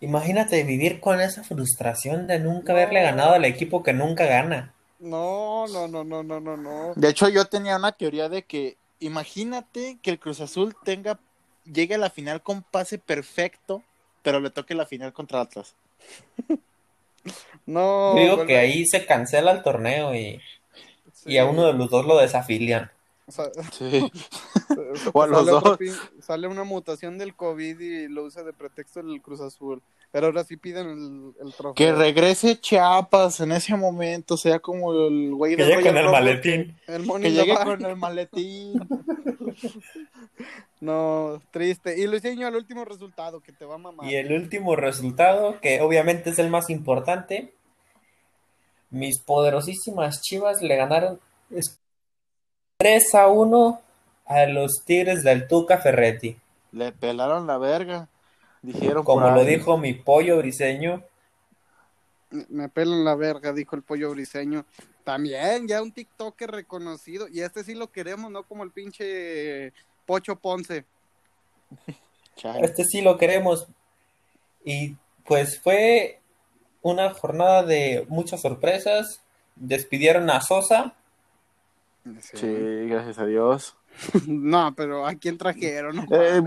Imagínate 0.00 0.62
vivir 0.64 1.00
con 1.00 1.20
esa 1.20 1.44
frustración 1.44 2.26
de 2.26 2.38
nunca 2.38 2.72
No. 2.72 2.78
haberle 2.78 3.02
ganado 3.02 3.34
al 3.34 3.44
equipo 3.44 3.82
que 3.82 3.92
nunca 3.92 4.24
gana. 4.24 4.72
No, 5.00 5.66
no, 5.68 5.86
no, 5.86 6.02
no, 6.02 6.22
no, 6.22 6.40
no, 6.40 6.56
no. 6.56 6.92
De 6.96 7.08
hecho, 7.10 7.28
yo 7.28 7.44
tenía 7.44 7.76
una 7.76 7.92
teoría 7.92 8.28
de 8.28 8.42
que 8.42 8.76
imagínate 9.00 9.98
que 10.02 10.10
el 10.10 10.18
Cruz 10.18 10.40
Azul 10.40 10.74
tenga 10.84 11.18
llegue 11.64 11.96
a 11.96 11.98
la 11.98 12.10
final 12.10 12.42
con 12.42 12.62
pase 12.62 12.98
perfecto, 12.98 13.82
pero 14.22 14.40
le 14.40 14.50
toque 14.50 14.74
la 14.74 14.86
final 14.86 15.12
contra 15.12 15.40
Atlas. 15.42 15.74
No. 17.66 18.14
Digo 18.16 18.36
vuelve- 18.36 18.46
que 18.46 18.56
ahí 18.56 18.86
se 18.86 19.04
cancela 19.04 19.50
el 19.52 19.62
torneo 19.62 20.14
y, 20.14 20.40
sí. 21.12 21.32
y 21.32 21.38
a 21.38 21.44
uno 21.44 21.66
de 21.66 21.74
los 21.74 21.90
dos 21.90 22.06
lo 22.06 22.16
desafilian. 22.16 22.90
O 23.28 23.32
sea, 23.32 23.44
Sí. 23.72 24.10
O 25.12 25.22
a 25.22 25.26
los 25.26 25.46
sale, 25.46 25.50
dos. 25.50 25.78
sale 26.20 26.46
una 26.46 26.64
mutación 26.64 27.16
del 27.18 27.34
COVID 27.34 27.78
y 27.80 28.08
lo 28.08 28.24
usa 28.24 28.42
de 28.42 28.52
pretexto 28.52 29.00
el 29.00 29.20
Cruz 29.22 29.40
Azul. 29.40 29.82
Pero 30.10 30.26
ahora 30.26 30.44
sí 30.44 30.56
piden 30.56 30.86
el, 30.88 31.46
el 31.46 31.52
trofeo. 31.52 31.74
Que 31.74 31.92
regrese 31.92 32.58
Chiapas 32.58 33.40
en 33.40 33.52
ese 33.52 33.76
momento, 33.76 34.36
sea 34.36 34.58
como 34.58 34.92
el 34.92 35.34
güey 35.34 35.56
Que 35.56 35.64
de 35.64 35.68
llegue 35.70 35.82
con 35.88 35.96
el 35.98 36.10
maletín. 36.10 36.78
El 36.86 37.02
Que, 37.04 37.20
que 37.20 37.32
llegue 37.32 37.54
con 37.56 37.84
el 37.84 37.96
maletín. 37.96 38.88
No, 40.80 41.42
triste. 41.50 41.98
Y 41.98 42.06
Luisinho, 42.06 42.46
el 42.48 42.56
último 42.56 42.84
resultado 42.84 43.40
que 43.40 43.52
te 43.52 43.64
va 43.64 43.74
a 43.74 43.78
mamar. 43.78 44.06
Y 44.06 44.14
el 44.14 44.32
último 44.32 44.76
resultado, 44.76 45.60
que 45.60 45.80
obviamente 45.80 46.30
es 46.30 46.38
el 46.38 46.50
más 46.50 46.70
importante, 46.70 47.52
mis 48.90 49.18
poderosísimas 49.18 50.22
Chivas 50.22 50.62
le 50.62 50.76
ganaron 50.76 51.20
es- 52.78 53.10
3 53.10 53.14
a 53.16 53.26
1 53.28 53.80
a 54.26 54.46
los 54.46 54.84
Tigres 54.84 55.24
del 55.24 55.48
Tuca 55.48 55.78
Ferretti. 55.78 56.36
Le 56.72 56.92
pelaron 56.92 57.46
la 57.46 57.58
verga. 57.58 58.08
Dijeron 58.62 59.04
Como 59.04 59.22
por 59.22 59.32
lo 59.34 59.40
ahí. 59.40 59.46
dijo 59.56 59.78
mi 59.78 59.94
pollo 59.94 60.38
briseño, 60.38 61.02
Me 62.50 62.68
pelan 62.68 63.06
la 63.06 63.14
verga, 63.14 63.54
dijo 63.54 63.74
el 63.74 63.82
pollo 63.82 64.10
briseño. 64.10 64.66
También, 65.02 65.66
ya 65.66 65.80
un 65.82 65.92
TikToker 65.92 66.50
reconocido. 66.50 67.26
Y 67.26 67.40
este 67.40 67.64
sí 67.64 67.74
lo 67.74 67.90
queremos, 67.90 68.30
¿no? 68.30 68.42
Como 68.42 68.64
el 68.64 68.70
pinche 68.70 69.72
Pocho 70.04 70.36
Ponce. 70.36 70.84
Este 72.60 72.84
sí 72.84 73.00
lo 73.00 73.16
queremos. 73.16 73.66
Y 74.62 74.94
pues 75.24 75.58
fue 75.58 76.20
una 76.82 77.14
jornada 77.14 77.62
de 77.62 78.04
muchas 78.10 78.42
sorpresas. 78.42 79.22
Despidieron 79.56 80.28
a 80.28 80.42
Sosa. 80.42 80.94
Sí, 82.20 82.46
gracias 82.88 83.18
a 83.18 83.26
Dios. 83.26 83.74
No, 84.26 84.74
pero 84.76 85.06
¿a 85.06 85.14
quién 85.14 85.38
trajeron? 85.38 85.96
No 85.96 86.06
Eh, 86.10 86.42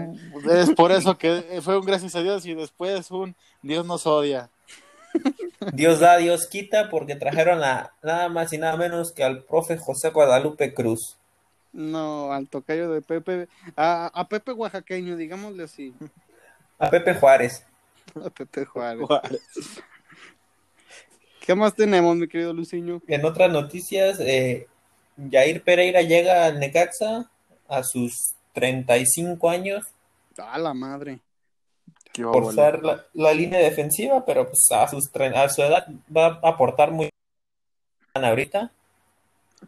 es 0.51 0.69
por 0.71 0.91
eso 0.91 1.17
que 1.17 1.59
fue 1.61 1.77
un 1.77 1.85
gracias 1.85 2.15
a 2.15 2.21
Dios 2.21 2.45
y 2.45 2.53
después 2.53 3.11
un 3.11 3.35
Dios 3.61 3.85
nos 3.85 4.05
odia. 4.07 4.49
Dios 5.73 5.99
da, 5.99 6.17
Dios 6.17 6.47
quita, 6.47 6.89
porque 6.89 7.15
trajeron 7.15 7.61
a 7.63 7.91
nada 8.01 8.29
más 8.29 8.53
y 8.53 8.57
nada 8.57 8.77
menos 8.77 9.11
que 9.11 9.23
al 9.23 9.43
profe 9.43 9.77
José 9.77 10.11
Guadalupe 10.11 10.73
Cruz. 10.73 11.17
No, 11.73 12.31
al 12.31 12.47
tocayo 12.47 12.89
de 12.91 13.01
Pepe, 13.01 13.47
a, 13.75 14.07
a 14.13 14.27
Pepe 14.27 14.53
oaxaqueño, 14.53 15.17
digámosle 15.17 15.63
así, 15.63 15.93
A 16.79 16.89
Pepe 16.89 17.13
Juárez. 17.15 17.65
a 18.15 18.29
Pepe 18.29 18.65
Juárez. 18.65 19.05
¿Qué 21.45 21.55
más 21.55 21.73
tenemos, 21.75 22.15
mi 22.15 22.27
querido 22.27 22.53
Luciño? 22.53 23.01
En 23.07 23.25
otras 23.25 23.51
noticias, 23.51 24.19
eh, 24.19 24.67
Jair 25.17 25.63
Pereira 25.63 26.01
llega 26.01 26.45
al 26.45 26.59
Necaxa 26.59 27.29
a 27.67 27.83
sus 27.83 28.13
35 28.53 29.49
años 29.49 29.83
A 30.37 30.57
la 30.57 30.73
madre. 30.73 31.19
Qué 32.13 32.23
ser 32.53 32.83
la, 32.83 33.05
la 33.13 33.33
línea 33.33 33.59
defensiva, 33.59 34.25
pero 34.25 34.45
pues 34.45 34.67
a, 34.71 34.87
sus, 34.87 35.09
a 35.15 35.49
su 35.49 35.61
edad 35.61 35.87
va 36.15 36.39
a 36.43 36.49
aportar 36.49 36.91
muy 36.91 37.09
bien 38.13 38.25
ahorita. 38.25 38.71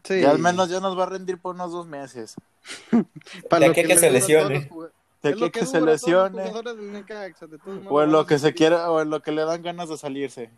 Sí. 0.03 0.15
Y 0.15 0.25
al 0.25 0.39
menos 0.39 0.69
ya 0.69 0.81
nos 0.81 0.97
va 0.97 1.03
a 1.03 1.07
rendir 1.07 1.37
por 1.37 1.55
unos 1.55 1.71
dos 1.71 1.87
meses. 1.87 2.35
Para 3.49 3.65
de 3.65 3.71
aquí 3.71 3.83
que 3.83 3.97
se 3.97 4.11
lesione. 4.11 4.69
De 5.21 5.29
aquí 5.29 5.51
que 5.51 5.65
se 5.65 5.79
lesione. 5.79 6.51
Necaxa, 6.81 7.45
O 7.89 8.01
en 8.01 8.11
lo 8.11 8.25
que 8.25 8.37
se 8.39 8.53
quiera, 8.53 8.91
o 8.91 9.01
en 9.01 9.09
lo 9.09 9.21
que 9.21 9.31
le 9.31 9.45
dan 9.45 9.61
ganas 9.61 9.87
de 9.87 9.97
salirse. 9.97 10.49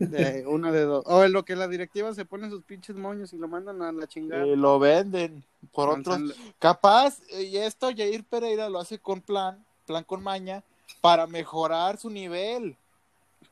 De 0.00 0.44
una 0.46 0.72
de 0.72 0.80
dos. 0.82 1.04
O 1.06 1.22
en 1.24 1.32
lo 1.32 1.44
que 1.44 1.54
la 1.56 1.68
directiva 1.68 2.12
se 2.14 2.24
pone 2.24 2.48
sus 2.50 2.62
pinches 2.64 2.96
moños 2.96 3.32
y 3.32 3.36
lo 3.36 3.46
mandan 3.48 3.80
a 3.82 3.92
la 3.92 4.06
chingada. 4.06 4.46
Y 4.46 4.56
lo 4.56 4.78
venden 4.78 5.44
por 5.72 5.88
otros. 5.90 6.18
Capaz, 6.58 7.18
eh, 7.30 7.42
y 7.44 7.56
esto 7.58 7.90
Jair 7.96 8.24
Pereira 8.24 8.68
lo 8.68 8.78
hace 8.80 8.98
con 8.98 9.20
plan, 9.20 9.64
plan 9.86 10.02
con 10.04 10.22
maña, 10.22 10.62
para 11.00 11.26
mejorar 11.26 11.96
su 11.98 12.10
nivel. 12.10 12.76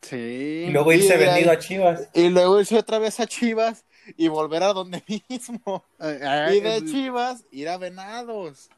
Sí. 0.02 0.64
Y 0.68 0.70
luego 0.70 0.92
irse 0.92 1.14
Y 1.14 1.18
vendido 1.18 1.50
ahí- 1.50 1.56
a 1.56 1.58
Chivas. 1.58 2.08
Y 2.14 2.28
luego 2.30 2.60
irse 2.60 2.78
otra 2.78 2.98
vez 2.98 3.18
a 3.20 3.26
Chivas 3.26 3.84
y 4.16 4.28
volver 4.28 4.62
a 4.62 4.72
donde 4.72 5.02
mismo. 5.28 5.84
Eh, 6.00 6.18
eh, 6.22 6.56
Y 6.56 6.60
de 6.60 6.76
eh, 6.76 6.84
Chivas 6.84 7.44
ir 7.50 7.68
a 7.68 7.76
Venados. 7.78 8.68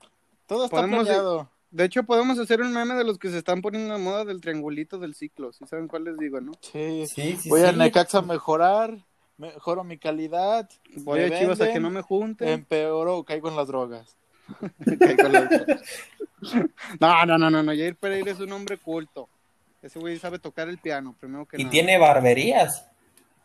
Todo 0.46 0.64
está 0.64 0.78
planeado. 0.86 1.48
De 1.70 1.84
hecho, 1.84 2.02
podemos 2.02 2.38
hacer 2.38 2.60
un 2.60 2.72
meme 2.72 2.94
de 2.94 3.04
los 3.04 3.18
que 3.18 3.30
se 3.30 3.38
están 3.38 3.62
poniendo 3.62 3.94
de 3.94 4.00
moda 4.00 4.24
del 4.24 4.40
triangulito 4.40 4.98
del 4.98 5.14
ciclo. 5.14 5.52
Si 5.52 5.64
saben 5.66 5.86
cuál 5.86 6.04
les 6.04 6.18
digo, 6.18 6.40
¿no? 6.40 6.52
Sí. 6.60 7.04
Sí, 7.06 7.36
sí, 7.40 7.48
Voy 7.48 7.62
a 7.62 7.70
sí. 7.72 7.76
Necaxa 7.78 8.18
a 8.18 8.22
mejorar, 8.22 8.96
mejoro 9.38 9.84
mi 9.84 9.96
calidad, 9.96 10.68
Voy 10.96 11.20
a 11.20 11.38
Chivas 11.38 11.60
a 11.60 11.72
que 11.72 11.78
no 11.80 11.90
me 11.90 12.02
junten. 12.02 12.48
empeoro 12.48 13.18
o 13.18 13.24
caigo 13.24 13.48
en 13.48 13.56
las 13.56 13.68
drogas. 13.68 14.16
Caigo 14.98 15.26
en 15.26 15.32
la- 15.32 15.80
No, 16.98 17.26
no, 17.26 17.38
no, 17.38 17.50
no, 17.50 17.62
no. 17.62 17.72
Jair 17.72 17.94
Pereira 17.96 18.32
es 18.32 18.40
un 18.40 18.50
hombre 18.52 18.76
culto. 18.78 19.28
Ese 19.82 19.98
güey 19.98 20.18
sabe 20.18 20.38
tocar 20.38 20.68
el 20.68 20.78
piano, 20.78 21.14
primero 21.20 21.46
que 21.46 21.56
Y 21.56 21.64
nada. 21.64 21.70
tiene 21.70 21.98
barberías. 21.98 22.84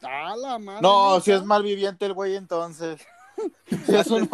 ¡Ah, 0.01 0.35
la 0.37 0.57
madre! 0.59 0.81
No, 0.81 1.19
si 1.21 1.31
es 1.31 1.43
malviviente 1.43 2.05
el 2.05 2.13
güey 2.13 2.35
entonces. 2.35 2.99
Es 3.87 4.07
un 4.07 4.27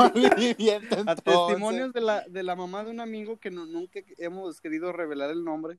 A 1.08 1.16
testimonios 1.48 1.94
de 1.94 2.02
la, 2.02 2.22
de 2.28 2.44
la 2.44 2.56
mamá 2.56 2.84
de 2.84 2.92
un 2.92 3.00
amigo 3.00 3.38
que 3.40 3.52
no, 3.52 3.66
nunca 3.66 4.00
hemos 4.18 4.60
querido 4.62 4.92
revelar 4.92 5.30
el 5.32 5.44
nombre, 5.44 5.78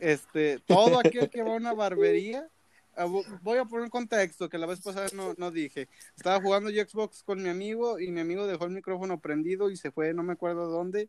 este, 0.00 0.58
todo 0.66 0.98
aquel 0.98 1.30
que 1.30 1.42
va 1.42 1.52
a 1.54 1.56
una 1.56 1.72
barbería, 1.72 2.48
ah, 2.96 3.06
vo- 3.06 3.24
voy 3.42 3.58
a 3.58 3.64
poner 3.64 3.84
un 3.84 3.90
contexto 3.90 4.48
que 4.48 4.58
la 4.58 4.66
vez 4.66 4.80
pasada 4.80 5.08
no, 5.14 5.34
no 5.36 5.50
dije. 5.50 5.88
Estaba 6.16 6.40
jugando 6.40 6.70
yo 6.70 6.84
Xbox 6.84 7.22
con 7.22 7.42
mi 7.42 7.48
amigo 7.48 7.98
y 7.98 8.10
mi 8.10 8.20
amigo 8.20 8.46
dejó 8.46 8.64
el 8.64 8.70
micrófono 8.72 9.20
prendido 9.20 9.70
y 9.70 9.76
se 9.76 9.90
fue, 9.90 10.12
no 10.14 10.22
me 10.22 10.32
acuerdo 10.34 10.68
dónde, 10.68 11.08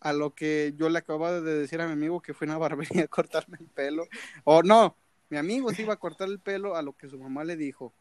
a 0.00 0.12
lo 0.14 0.34
que 0.34 0.72
yo 0.76 0.88
le 0.88 0.98
acababa 0.98 1.40
de 1.40 1.54
decir 1.58 1.80
a 1.80 1.86
mi 1.86 1.92
amigo 1.92 2.20
que 2.22 2.32
fue 2.34 2.46
a 2.46 2.50
una 2.50 2.58
barbería 2.58 3.04
a 3.04 3.08
cortarme 3.08 3.58
el 3.60 3.66
pelo. 3.66 4.04
O 4.44 4.62
no, 4.62 4.96
mi 5.28 5.36
amigo 5.36 5.72
se 5.72 5.82
iba 5.82 5.92
a 5.94 5.98
cortar 5.98 6.28
el 6.28 6.40
pelo 6.40 6.74
a 6.74 6.82
lo 6.82 6.94
que 6.94 7.08
su 7.08 7.18
mamá 7.18 7.44
le 7.44 7.56
dijo. 7.56 7.92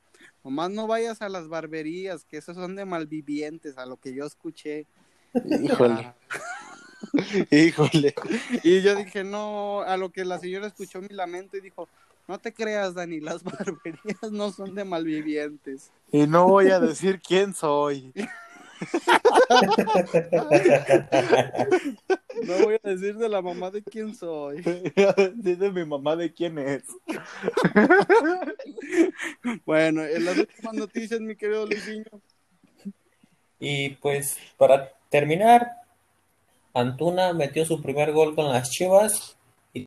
Nomás 0.43 0.71
no 0.71 0.87
vayas 0.87 1.21
a 1.21 1.29
las 1.29 1.47
barberías, 1.47 2.25
que 2.25 2.37
esos 2.37 2.55
son 2.55 2.75
de 2.75 2.85
malvivientes, 2.85 3.77
a 3.77 3.85
lo 3.85 3.97
que 3.97 4.13
yo 4.13 4.25
escuché. 4.25 4.85
Híjole. 5.33 6.13
Híjole. 7.51 8.13
Y 8.63 8.81
yo 8.81 8.95
dije, 8.95 9.23
no, 9.23 9.81
a 9.81 9.97
lo 9.97 10.11
que 10.11 10.25
la 10.25 10.39
señora 10.39 10.67
escuchó 10.67 11.01
mi 11.01 11.09
lamento 11.09 11.57
y 11.57 11.61
dijo, 11.61 11.87
no 12.27 12.37
te 12.39 12.53
creas, 12.53 12.93
Dani, 12.93 13.19
las 13.19 13.43
barberías 13.43 14.31
no 14.31 14.51
son 14.51 14.75
de 14.75 14.85
malvivientes. 14.85 15.91
Y 16.11 16.27
no 16.27 16.47
voy 16.47 16.69
a 16.69 16.79
decir 16.79 17.19
quién 17.19 17.53
soy. 17.53 18.13
No 22.43 22.57
voy 22.63 22.75
a 22.83 22.89
decir 22.89 23.17
de 23.17 23.29
la 23.29 23.41
mamá 23.41 23.71
de 23.71 23.83
quién 23.83 24.15
soy. 24.15 24.61
Voy 24.61 24.93
a 25.05 25.13
decir 25.13 25.57
de 25.57 25.71
mi 25.71 25.85
mamá 25.85 26.15
de 26.15 26.33
quién 26.33 26.57
es. 26.59 26.83
Bueno, 29.65 30.03
en 30.05 30.25
las 30.25 30.37
últimas 30.37 30.73
noticias, 30.73 31.19
mi 31.19 31.35
querido 31.35 31.65
Luisinho. 31.65 32.21
Y 33.59 33.89
pues 33.95 34.37
para 34.57 34.89
terminar, 35.09 35.71
Antuna 36.73 37.33
metió 37.33 37.65
su 37.65 37.81
primer 37.81 38.11
gol 38.13 38.35
con 38.35 38.47
las 38.49 38.69
Chivas. 38.69 39.37
Y 39.73 39.85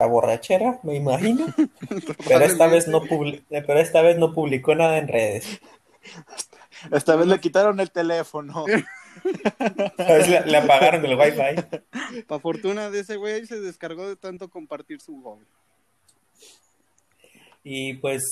la 0.00 0.06
borrachera, 0.06 0.80
me 0.82 0.96
imagino. 0.96 1.46
Pero 2.28 2.44
esta 2.44 2.66
vez 2.66 2.88
no 2.88 3.02
publi- 3.02 3.44
pero 3.48 3.78
esta 3.78 4.02
vez 4.02 4.18
no 4.18 4.32
publicó 4.34 4.74
nada 4.74 4.98
en 4.98 5.08
redes. 5.08 5.60
Esta 6.90 7.16
vez 7.16 7.26
le 7.26 7.40
quitaron 7.40 7.80
el 7.80 7.90
teléfono. 7.90 8.64
Esta 8.66 10.12
vez 10.12 10.28
le, 10.28 10.46
le 10.46 10.56
apagaron 10.58 11.04
el 11.04 11.14
wifi. 11.18 12.22
Para 12.26 12.40
fortuna 12.40 12.90
de 12.90 13.00
ese 13.00 13.16
güey 13.16 13.46
se 13.46 13.60
descargó 13.60 14.08
de 14.08 14.16
tanto 14.16 14.48
compartir 14.48 15.00
su 15.00 15.20
gol. 15.20 15.46
Y 17.64 17.94
pues 17.94 18.22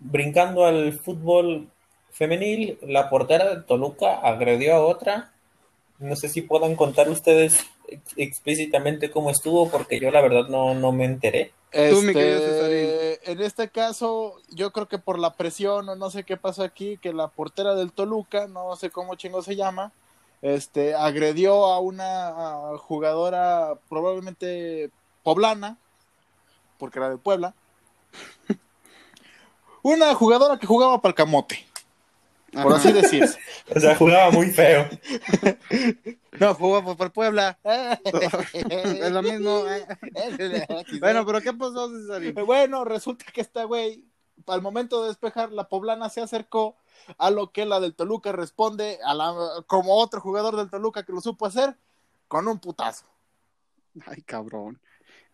brincando 0.00 0.64
al 0.66 0.92
fútbol 0.98 1.68
femenil, 2.10 2.78
la 2.82 3.08
portera 3.08 3.54
de 3.54 3.62
Toluca 3.62 4.18
agredió 4.20 4.74
a 4.74 4.84
otra. 4.84 5.32
No 5.98 6.16
sé 6.16 6.28
si 6.28 6.42
puedan 6.42 6.74
contar 6.74 7.08
ustedes 7.08 7.64
ex- 7.86 8.14
explícitamente 8.16 9.10
cómo 9.10 9.30
estuvo, 9.30 9.70
porque 9.70 10.00
yo 10.00 10.10
la 10.10 10.20
verdad 10.20 10.48
no, 10.48 10.74
no 10.74 10.90
me 10.90 11.04
enteré. 11.04 11.52
Tú, 11.70 12.02
mi 12.02 12.12
querido 12.12 12.38
Este, 12.38 12.50
en 13.24 13.40
este 13.40 13.68
caso, 13.68 14.40
yo 14.50 14.72
creo 14.72 14.88
que 14.88 14.98
por 14.98 15.18
la 15.18 15.34
presión 15.34 15.88
o 15.88 15.96
no 15.96 16.10
sé 16.10 16.24
qué 16.24 16.36
pasó 16.36 16.62
aquí, 16.62 16.98
que 16.98 17.12
la 17.12 17.28
portera 17.28 17.74
del 17.74 17.92
Toluca, 17.92 18.46
no 18.46 18.74
sé 18.76 18.90
cómo 18.90 19.14
chingo 19.14 19.42
se 19.42 19.56
llama, 19.56 19.92
este, 20.42 20.94
agredió 20.94 21.66
a 21.66 21.80
una 21.80 22.76
jugadora 22.78 23.74
probablemente 23.88 24.90
poblana, 25.22 25.78
porque 26.78 26.98
era 26.98 27.10
de 27.10 27.16
Puebla. 27.16 27.54
Una 29.82 30.14
jugadora 30.14 30.58
que 30.58 30.66
jugaba 30.66 31.00
para 31.00 31.10
el 31.10 31.16
camote, 31.16 31.66
por 32.52 32.72
Ajá. 32.72 32.76
así 32.76 32.92
decirse. 32.92 33.38
O 33.74 33.80
sea, 33.80 33.96
jugaba 33.96 34.30
muy 34.30 34.50
feo. 34.50 34.88
No, 36.40 36.56
para 36.56 37.04
el 37.04 37.12
Puebla. 37.12 37.58
es 37.64 39.10
lo 39.10 39.22
mismo. 39.22 39.64
eh. 39.68 39.86
Bueno, 41.00 41.26
pero 41.26 41.40
¿qué 41.40 41.52
pasó? 41.52 41.90
Bueno, 42.46 42.84
resulta 42.84 43.26
que 43.32 43.40
esta 43.42 43.64
güey, 43.64 44.04
al 44.46 44.62
momento 44.62 45.02
de 45.02 45.08
despejar, 45.08 45.52
la 45.52 45.68
poblana 45.68 46.08
se 46.08 46.22
acercó 46.22 46.76
a 47.18 47.30
lo 47.30 47.52
que 47.52 47.66
la 47.66 47.80
del 47.80 47.94
Toluca 47.94 48.32
responde 48.32 48.98
a 49.04 49.14
la, 49.14 49.34
como 49.66 49.96
otro 49.96 50.20
jugador 50.20 50.56
del 50.56 50.70
Toluca 50.70 51.04
que 51.04 51.12
lo 51.12 51.20
supo 51.20 51.46
hacer, 51.46 51.76
con 52.28 52.48
un 52.48 52.58
putazo. 52.58 53.04
Ay, 54.06 54.22
cabrón. 54.22 54.80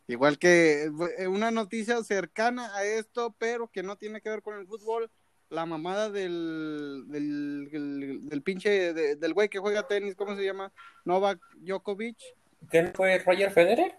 Igual 0.08 0.38
que 0.38 0.90
eh, 1.18 1.28
una 1.28 1.50
noticia 1.50 2.02
cercana 2.02 2.74
a 2.74 2.82
esto, 2.84 3.34
pero 3.38 3.68
que 3.70 3.82
no 3.82 3.96
tiene 3.96 4.20
que 4.20 4.30
ver 4.30 4.42
con 4.42 4.58
el 4.58 4.66
fútbol. 4.66 5.10
La 5.50 5.64
mamada 5.64 6.10
del, 6.10 7.04
del, 7.08 7.68
del, 7.70 8.28
del 8.28 8.42
pinche, 8.42 8.92
de- 8.92 9.16
del 9.16 9.32
güey 9.34 9.48
que 9.48 9.58
juega 9.58 9.86
tenis, 9.86 10.14
¿cómo 10.14 10.36
se 10.36 10.44
llama? 10.44 10.72
Novak 11.04 11.40
Djokovic. 11.56 12.16
¿Qué 12.70 12.82
no 12.82 12.90
fue 12.94 13.18
Roger 13.18 13.50
Federer? 13.50 13.94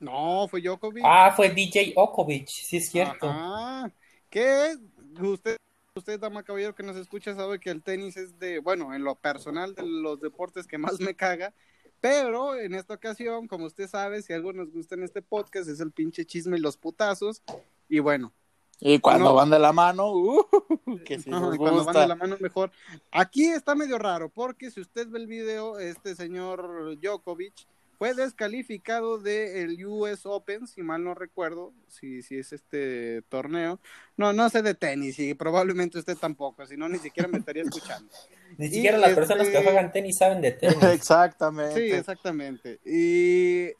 No, 0.00 0.46
fue 0.48 0.62
Djokovic. 0.62 1.02
Ah, 1.04 1.32
fue 1.36 1.50
DJ 1.50 1.92
Okovic, 1.96 2.46
sí 2.48 2.76
es 2.78 2.88
cierto. 2.88 3.28
Ajá. 3.28 3.92
¿Qué? 4.30 4.76
Usted, 5.20 5.56
usted, 5.94 6.20
dama 6.20 6.42
caballero 6.42 6.74
que 6.74 6.82
nos 6.84 6.96
escucha, 6.96 7.34
sabe 7.34 7.58
que 7.58 7.70
el 7.70 7.82
tenis 7.82 8.16
es 8.16 8.38
de, 8.38 8.60
bueno, 8.60 8.94
en 8.94 9.02
lo 9.04 9.14
personal 9.16 9.74
de 9.74 9.82
los 9.84 10.20
deportes 10.20 10.66
que 10.66 10.78
más 10.78 11.00
me 11.00 11.14
caga. 11.14 11.52
Pero 12.00 12.54
en 12.54 12.74
esta 12.74 12.94
ocasión, 12.94 13.48
como 13.48 13.66
usted 13.66 13.88
sabe, 13.88 14.22
si 14.22 14.32
algo 14.32 14.52
nos 14.52 14.70
gusta 14.70 14.94
en 14.94 15.02
este 15.02 15.20
podcast 15.20 15.68
es 15.68 15.80
el 15.80 15.90
pinche 15.90 16.24
chisme 16.24 16.56
y 16.56 16.60
los 16.60 16.76
putazos. 16.76 17.42
Y 17.88 17.98
bueno, 17.98 18.32
Y 18.80 19.00
cuando 19.00 19.30
No. 19.30 19.34
van 19.34 19.50
de 19.50 19.58
la 19.58 19.72
mano, 19.72 20.12
uh, 20.12 20.44
que 21.04 21.18
si 21.18 21.28
nos 21.30 21.56
cuando 21.56 21.84
van 21.84 21.94
de 21.94 22.06
la 22.06 22.14
mano 22.14 22.36
mejor. 22.40 22.70
Aquí 23.10 23.46
está 23.46 23.74
medio 23.74 23.98
raro, 23.98 24.28
porque 24.28 24.70
si 24.70 24.80
usted 24.80 25.08
ve 25.08 25.18
el 25.18 25.26
video, 25.26 25.78
este 25.78 26.14
señor 26.14 26.96
Djokovic 27.00 27.54
fue 27.98 28.14
descalificado 28.14 29.18
del 29.18 29.84
US 29.84 30.24
Open, 30.24 30.68
si 30.68 30.82
mal 30.82 31.02
no 31.02 31.14
recuerdo, 31.14 31.72
si, 31.88 32.22
si 32.22 32.38
es 32.38 32.52
este 32.52 33.22
torneo. 33.28 33.80
No, 34.16 34.32
no 34.32 34.48
sé 34.50 34.62
de 34.62 34.74
tenis 34.74 35.18
y 35.18 35.34
probablemente 35.34 35.98
usted 35.98 36.16
tampoco, 36.16 36.64
si 36.64 36.76
no, 36.76 36.88
ni 36.88 36.98
siquiera 36.98 37.28
me 37.28 37.38
estaría 37.38 37.64
escuchando. 37.64 38.08
Ni 38.58 38.66
Y 38.66 38.70
siquiera 38.70 38.98
las 38.98 39.10
este- 39.10 39.20
personas 39.20 39.48
que 39.48 39.62
juegan 39.64 39.90
tenis 39.90 40.16
saben 40.18 40.40
de 40.40 40.52
tenis. 40.52 40.76
Exactamente. 40.92 41.74
Sí, 41.74 41.90
exactamente. 41.92 42.78
Y 42.84 43.72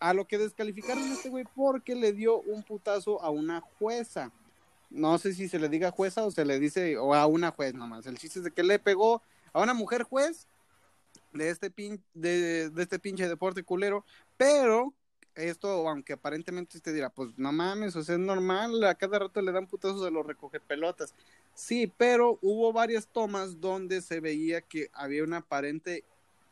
a 0.00 0.14
lo 0.14 0.26
que 0.26 0.38
descalificaron 0.38 1.04
a 1.04 1.12
este 1.14 1.28
güey 1.28 1.44
porque 1.54 1.94
le 1.94 2.12
dio 2.12 2.40
un 2.40 2.64
putazo 2.64 3.22
a 3.22 3.30
una 3.30 3.60
jueza. 3.60 4.32
No 4.90 5.18
sé 5.18 5.34
si 5.34 5.48
se 5.48 5.58
le 5.58 5.68
diga 5.68 5.90
jueza 5.92 6.24
o 6.24 6.30
se 6.30 6.44
le 6.44 6.58
dice, 6.58 6.98
o 6.98 7.14
a 7.14 7.26
una 7.26 7.52
juez 7.52 7.74
nomás. 7.74 8.06
El 8.06 8.18
chiste 8.18 8.40
es 8.40 8.44
de 8.44 8.50
que 8.50 8.62
le 8.62 8.78
pegó 8.78 9.22
a 9.52 9.60
una 9.60 9.74
mujer 9.74 10.02
juez 10.02 10.46
de 11.32 11.50
este, 11.50 11.70
pin, 11.70 12.02
de, 12.14 12.70
este 12.76 12.98
pinche 12.98 13.28
deporte 13.28 13.62
culero, 13.62 14.04
pero 14.36 14.92
esto, 15.36 15.88
aunque 15.88 16.14
aparentemente 16.14 16.76
usted 16.76 16.92
dirá, 16.92 17.10
pues 17.10 17.30
no 17.36 17.52
mames, 17.52 17.94
es 17.94 18.08
normal, 18.18 18.82
a 18.84 18.94
cada 18.94 19.20
rato 19.20 19.40
le 19.40 19.52
dan 19.52 19.66
putazos 19.66 20.02
de 20.02 20.10
los 20.10 20.26
recoge 20.26 20.60
pelotas. 20.60 21.14
Sí, 21.54 21.92
pero 21.96 22.38
hubo 22.42 22.72
varias 22.72 23.06
tomas 23.06 23.60
donde 23.60 24.02
se 24.02 24.20
veía 24.20 24.60
que 24.60 24.90
había 24.92 25.24
una 25.24 25.38
aparente 25.38 26.04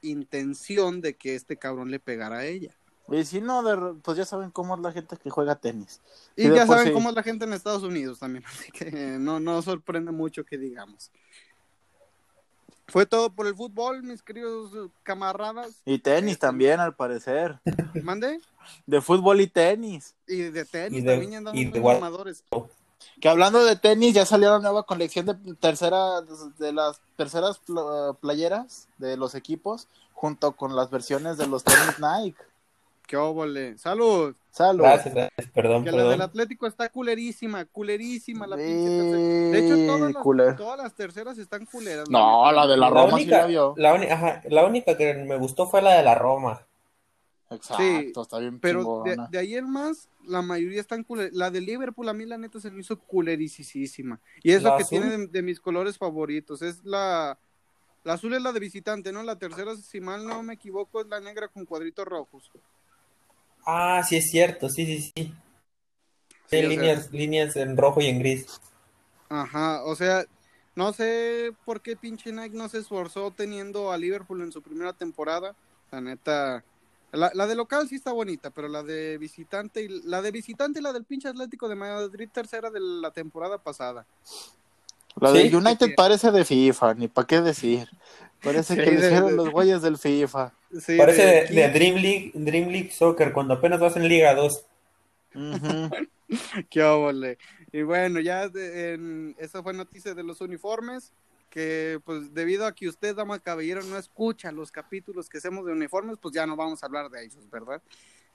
intención 0.03 1.01
de 1.01 1.15
que 1.15 1.35
este 1.35 1.57
cabrón 1.57 1.91
le 1.91 1.99
pegara 1.99 2.39
a 2.39 2.47
ella. 2.47 2.78
Y 3.11 3.25
si 3.25 3.41
no, 3.41 3.63
de- 3.63 3.95
pues 4.03 4.17
ya 4.19 4.25
saben 4.25 4.51
cómo 4.51 4.75
es 4.75 4.81
la 4.81 4.93
gente 4.93 5.17
que 5.17 5.31
juega 5.31 5.57
tenis. 5.57 6.01
Y 6.37 6.51
ya 6.51 6.67
saben 6.67 6.89
sí. 6.89 6.93
cómo 6.93 7.09
es 7.09 7.15
la 7.15 7.23
gente 7.23 7.45
en 7.47 7.53
Estados 7.55 7.83
Unidos 7.83 8.19
también, 8.19 8.45
así 8.49 8.71
que 8.73 8.91
no, 8.93 9.41
no 9.41 9.63
sorprende 9.63 10.13
mucho 10.13 10.45
que 10.45 10.59
digamos. 10.59 11.11
Fue 12.91 13.05
todo 13.05 13.31
por 13.31 13.47
el 13.47 13.55
fútbol, 13.55 14.03
mis 14.03 14.23
queridos 14.23 14.71
camaradas. 15.03 15.83
Y 15.85 15.99
tenis 15.99 16.39
también, 16.39 16.81
al 16.81 16.95
parecer. 16.95 17.59
Mande. 18.03 18.41
De 18.87 19.03
fútbol 19.03 19.43
y 19.43 19.47
tenis. 19.47 20.15
Y 20.27 20.37
de 20.43 20.65
tenis 20.65 20.99
Y 21.01 21.05
de- 21.05 21.13
también 21.13 21.35
andan 21.35 21.55
y 21.57 21.67
muy 21.67 21.81
de. 21.81 22.37
Que 23.21 23.29
hablando 23.29 23.63
de 23.65 23.77
tenis, 23.77 24.15
ya 24.15 24.25
salió 24.25 24.51
la 24.51 24.59
nueva 24.59 24.85
colección 24.85 25.27
de 25.27 25.35
tercera, 25.61 26.23
de 26.59 26.73
las 26.73 27.01
terceras 27.17 27.59
pl- 27.59 28.15
playeras 28.21 28.89
de 28.97 29.17
los 29.19 29.35
equipos, 29.35 29.87
junto 30.15 30.53
con 30.53 30.75
las 30.75 30.91
versiones 30.91 31.37
de 31.37 31.47
los 31.47 31.65
tenis 31.65 31.97
Nike. 32.01 32.39
¡Qué 33.09 33.17
óvole! 33.17 33.79
¡Salud! 33.79 34.37
Salud. 34.51 34.83
Gracias, 34.85 35.15
gracias, 35.15 35.49
perdón, 35.55 35.83
Que 35.83 35.91
la 35.93 35.97
del 36.03 36.07
perdón. 36.09 36.21
Atlético 36.21 36.67
está 36.67 36.91
culerísima, 36.91 37.65
culerísima 37.65 38.47
la 38.47 38.57
Sí. 38.59 38.63
De 38.65 39.59
hecho, 39.61 39.87
todas 39.87 40.13
las, 40.13 40.23
culero. 40.23 40.57
todas 40.57 40.79
las 40.79 40.95
terceras 40.95 41.39
están 41.39 41.65
culeras. 41.65 42.11
No, 42.11 42.53
la 42.53 42.67
de 42.67 42.77
la 42.77 42.91
La 42.91 42.91
Roma 42.91 43.17
sí 43.17 43.23
única, 43.25 43.39
la 43.39 43.47
vio. 43.47 43.75
la, 43.79 43.95
ajá, 43.95 44.43
la 44.51 44.67
única 44.67 44.95
que 44.99 45.15
me 45.15 45.39
gustó 45.39 45.67
fue 45.67 45.81
la 45.81 45.95
de 45.95 46.03
la 46.03 46.15
Roma. 46.15 46.67
Exacto, 47.51 47.83
Sí, 47.83 48.13
está 48.21 48.39
bien 48.41 48.61
Pero 48.61 49.03
de, 49.05 49.17
de 49.31 49.39
ahí 49.39 49.55
en 49.55 49.71
más, 49.71 50.11
la 50.27 50.43
mayoría 50.43 50.83
están 50.83 51.03
culeras. 51.03 51.33
La 51.33 51.51
de 51.51 51.63
Liverpool, 51.63 52.07
a 52.11 52.13
mí 52.13 52.27
la 52.27 52.37
neta 52.37 52.61
se 52.61 52.71
me 52.71 52.81
hizo 52.81 52.99
culerisísima. 52.99 54.21
Y 54.43 54.53
es 54.53 54.63
¿La 54.63 54.73
lo 54.73 54.77
que 54.77 54.83
azul? 54.83 55.01
tiene 55.01 55.17
de, 55.17 55.27
de 55.29 55.43
mis 55.43 55.61
colores 55.61 55.97
favoritos. 55.97 56.61
Es 56.61 56.85
la... 56.85 57.39
La 58.05 58.15
azul 58.15 58.33
es 58.35 58.43
la 58.43 58.53
de 58.53 58.61
visitante, 58.61 59.13
¿no? 59.13 59.23
La 59.23 59.39
tercera, 59.39 59.75
si 59.77 60.01
mal 60.01 60.27
no 60.27 60.43
me 60.43 60.55
equivoco, 60.55 61.01
es 61.01 61.09
la 61.09 61.21
negra 61.21 61.49
con 61.49 61.65
cuadritos 61.67 62.07
rojos. 62.07 62.51
Ah, 63.67 64.03
sí 64.09 64.17
es 64.17 64.31
cierto, 64.31 64.69
sí, 64.69 64.87
sí, 64.87 65.01
sí. 65.03 65.13
Sí, 65.15 65.33
Sí, 66.51 66.57
o 66.57 66.61
sea- 66.61 66.69
líneas, 66.69 67.13
líneas 67.13 67.57
en 67.57 67.77
rojo 67.77 68.01
y 68.01 68.07
en 68.07 68.19
gris. 68.21 68.61
Ajá, 69.29 69.85
o 69.85 69.95
sea, 69.95 70.25
no 70.75 70.93
sé 70.95 71.53
por 71.67 71.83
qué 71.83 71.95
pinche 71.97 72.33
Nike 72.33 72.57
no 72.57 72.69
se 72.69 72.79
esforzó 72.79 73.31
teniendo 73.31 73.93
a 73.93 73.99
Liverpool 73.99 74.41
en 74.43 74.53
su 74.53 74.63
primera 74.63 74.95
temporada. 74.95 75.55
La 75.91 76.01
neta, 76.01 76.65
la, 77.13 77.31
la 77.35 77.47
de 77.47 77.55
local 77.55 77.89
sí 77.89 77.97
está 77.97 78.13
bonita, 78.13 78.51
pero 78.51 78.69
la 78.69 78.83
de 78.83 79.19
visitante, 79.19 79.83
y 79.83 79.89
la 79.89 80.23
de 80.23 80.31
visitante 80.31 80.81
y 80.81 80.83
la 80.83 80.93
del 80.95 81.05
pinche 81.05 81.29
Atlético 81.29 81.69
de 81.69 81.75
Madrid 81.75 82.29
tercera 82.33 82.71
de 82.71 82.81
la 82.81 83.11
temporada 83.11 83.59
pasada. 83.59 84.07
La 85.21 85.33
Sí. 85.33 85.49
de 85.51 85.57
United 85.57 85.95
parece 85.97 86.31
de 86.31 86.45
FIFA, 86.45 86.95
ni 86.95 87.09
para 87.09 87.27
qué 87.27 87.41
decir. 87.43 87.89
Parece 88.43 88.75
Sí, 88.75 88.81
que 88.81 88.91
de- 88.91 88.97
hicieron 89.07 89.31
de- 89.31 89.37
los 89.37 89.51
güeyes 89.51 89.83
del 89.83 89.99
FIFA. 89.99 90.53
Sí, 90.81 90.97
Parece 90.97 91.47
de, 91.51 91.69
Dream 91.71 91.97
League, 91.97 92.33
Dream 92.35 92.69
League 92.69 92.91
Soccer, 92.93 93.33
cuando 93.33 93.55
apenas 93.55 93.81
vas 93.81 93.97
en 93.97 94.07
Liga 94.09 94.35
2. 94.35 94.65
Ujú. 95.35 95.91
Qué 96.71 96.83
óvole. 96.83 97.39
Y 97.73 97.83
bueno, 97.83 98.21
ya 98.21 98.49
de- 98.49 98.95
en, 98.95 99.35
esa 99.39 99.63
fue 99.63 99.73
noticia 99.73 100.15
de 100.15 100.23
los 100.23 100.41
uniformes, 100.41 101.13
que 101.51 101.99
pues 102.05 102.35
debido 102.35 102.67
a 102.67 102.75
que 102.75 102.89
usted, 102.89 103.17
dama 103.17 103.39
caballero, 103.39 103.83
no 103.83 103.97
escucha 103.97 104.53
los 104.53 104.71
capítulos 104.71 105.29
que 105.29 105.39
hacemos 105.39 105.65
de 105.67 105.73
uniformes, 105.73 106.19
pues 106.21 106.35
ya 106.35 106.47
no 106.47 106.57
vamos 106.57 106.83
a 106.83 106.87
hablar 106.87 107.11
de 107.11 107.25
ellos, 107.25 107.49
¿verdad? 107.51 107.81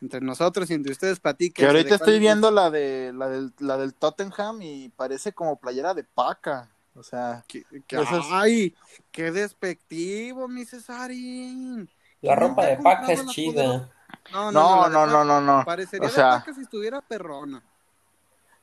Entre 0.01 0.19
nosotros 0.19 0.69
y 0.69 0.73
entre 0.73 0.91
ustedes 0.91 1.19
platiquen. 1.19 1.63
Que 1.63 1.67
ahorita 1.69 1.95
estoy 1.95 2.19
viendo 2.19 2.51
la 2.51 2.69
de 2.71 3.13
la 3.13 3.30
del, 3.30 3.53
la 3.59 3.77
del 3.77 3.93
Tottenham 3.93 4.61
y 4.61 4.89
parece 4.89 5.31
como 5.31 5.57
playera 5.59 5.93
de 5.93 6.03
paca. 6.03 6.69
O 6.95 7.03
sea, 7.03 7.44
Esas- 7.90 8.26
¡Ay! 8.32 8.76
¡Qué 9.11 9.32
despectivo, 9.32 10.48
mi 10.48 10.65
Cesarín! 10.65 11.90
La 12.22 12.36
¿Quién 12.36 12.49
ropa 12.49 12.65
de 12.65 12.78
paca 12.78 13.11
es 13.11 13.26
la 13.26 13.32
chida. 13.32 13.90
No, 14.32 14.52
no, 14.52 14.52
no, 14.52 14.82
la 14.84 14.90
no, 14.90 15.06
no, 15.07 15.24
no, 15.26 15.41
no. 15.41 15.65
Parecería 15.65 16.07
O 16.07 16.11
sea- 16.11 16.34
de 16.36 16.40
paca 16.40 16.53
si 16.53 16.61
estuviera 16.61 17.02
perrona. 17.02 17.64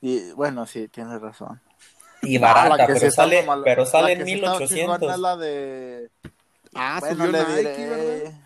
Y 0.00 0.32
bueno, 0.32 0.64
sí, 0.66 0.88
tienes 0.88 1.20
razón. 1.20 1.60
Y 2.22 2.36
Ah, 2.36 2.40
la 2.40 2.54
barata, 2.54 2.86
que 2.86 2.94
sí 2.94 3.00
pero 3.00 3.12
sale, 3.12 3.46
mamal- 3.46 3.62
pero 3.64 3.84
sale 3.86 4.04
la 4.04 4.12
en 4.12 4.18
que 4.20 4.24
sí 4.26 4.32
está 4.34 4.46
chingona 4.66 4.98
1800. 4.98 5.12
es 5.14 5.18
la 5.18 5.36
de 5.36 6.10
Ah, 6.74 6.96
bueno, 7.00 7.26
subió 7.26 7.32
le 7.32 7.38
Nike, 7.56 7.56
diré. 7.56 7.88
¿verdad? 7.88 8.40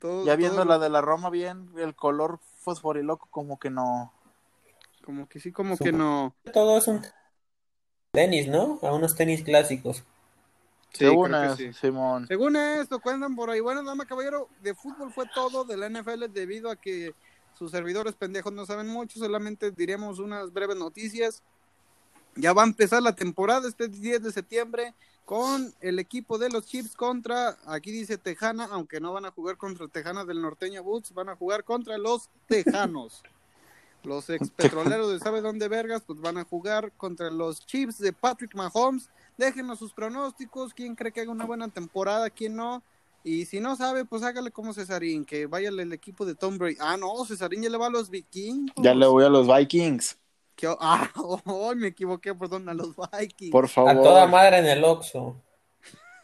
Todo- 0.00 0.24
Ya 0.26 0.36
viendo 0.36 0.56
todo- 0.56 0.64
la 0.66 0.78
de 0.78 0.88
la 0.90 1.00
Roma 1.00 1.30
bien, 1.30 1.70
el 1.78 1.94
color 1.94 2.40
fosforiloco 2.60 3.28
como 3.30 3.58
que 3.58 3.70
no. 3.70 4.12
Como 5.04 5.26
que 5.28 5.40
sí, 5.40 5.52
como 5.52 5.76
que 5.78 5.92
no. 5.92 6.34
Todo 6.52 6.78
es 6.78 6.86
un 6.88 7.02
tenis, 8.12 8.48
¿no? 8.48 8.78
A 8.82 8.92
unos 8.92 9.14
tenis 9.14 9.42
clásicos. 9.42 10.04
Sí, 10.90 11.04
Según 11.04 11.32
sí. 11.56 11.72
Simón. 11.72 12.26
Según 12.26 12.56
esto, 12.56 13.00
cuentan 13.00 13.36
por 13.36 13.50
ahí. 13.50 13.60
Bueno, 13.60 13.82
dama 13.84 14.06
caballero, 14.06 14.48
de 14.62 14.74
fútbol 14.74 15.12
fue 15.12 15.26
todo 15.34 15.64
de 15.64 15.76
la 15.76 15.88
NFL 15.88 16.32
debido 16.32 16.70
a 16.70 16.76
que 16.76 17.14
sus 17.54 17.70
servidores 17.70 18.14
pendejos 18.14 18.52
no 18.52 18.64
saben 18.64 18.88
mucho. 18.88 19.18
Solamente 19.18 19.70
diremos 19.70 20.18
unas 20.18 20.52
breves 20.52 20.76
noticias. 20.76 21.42
Ya 22.36 22.52
va 22.52 22.62
a 22.62 22.66
empezar 22.66 23.02
la 23.02 23.14
temporada 23.14 23.68
este 23.68 23.88
10 23.88 24.22
de 24.22 24.32
septiembre 24.32 24.94
con 25.24 25.74
el 25.82 25.98
equipo 25.98 26.38
de 26.38 26.48
los 26.48 26.64
Chiefs 26.64 26.96
contra, 26.96 27.58
aquí 27.66 27.90
dice 27.90 28.16
Tejana, 28.16 28.66
aunque 28.70 28.98
no 28.98 29.12
van 29.12 29.26
a 29.26 29.30
jugar 29.30 29.58
contra 29.58 29.86
Tejana 29.86 30.24
del 30.24 30.40
Norteño 30.40 30.82
Boots, 30.82 31.12
van 31.12 31.28
a 31.28 31.36
jugar 31.36 31.64
contra 31.64 31.98
los 31.98 32.30
Tejanos. 32.46 33.22
Los 34.08 34.30
ex 34.30 34.48
petroleros 34.50 35.12
de 35.12 35.18
sabe 35.18 35.42
dónde 35.42 35.68
vergas, 35.68 36.02
pues 36.06 36.18
van 36.18 36.38
a 36.38 36.44
jugar 36.44 36.92
contra 36.96 37.30
los 37.30 37.64
Chiefs 37.66 37.98
de 37.98 38.14
Patrick 38.14 38.54
Mahomes. 38.54 39.10
Déjenos 39.36 39.78
sus 39.78 39.92
pronósticos, 39.92 40.72
quién 40.72 40.94
cree 40.94 41.12
que 41.12 41.20
haga 41.20 41.30
una 41.30 41.44
buena 41.44 41.68
temporada, 41.68 42.30
quién 42.30 42.56
no. 42.56 42.82
Y 43.22 43.44
si 43.44 43.60
no 43.60 43.76
sabe, 43.76 44.06
pues 44.06 44.22
hágale 44.22 44.50
como 44.50 44.72
Cesarín, 44.72 45.26
que 45.26 45.46
vaya 45.46 45.68
el 45.68 45.92
equipo 45.92 46.24
de 46.24 46.34
Tom 46.34 46.56
Brady. 46.56 46.78
Ah, 46.80 46.96
no, 46.96 47.22
Cesarín 47.26 47.62
ya 47.62 47.68
le 47.68 47.76
va 47.76 47.88
a 47.88 47.90
los 47.90 48.08
vikingos. 48.08 48.82
Ya 48.82 48.94
le 48.94 49.06
voy 49.06 49.24
a 49.24 49.28
los 49.28 49.46
Vikings, 49.46 50.16
Ah, 50.80 51.10
oh, 51.16 51.74
me 51.76 51.88
equivoqué, 51.88 52.34
perdón, 52.34 52.66
a 52.70 52.74
los 52.74 52.94
Vikings. 52.96 53.52
por 53.52 53.68
favor. 53.68 53.90
A 53.90 54.02
toda 54.02 54.26
madre 54.26 54.58
en 54.58 54.66
el 54.66 54.82
Oxxo. 54.84 55.36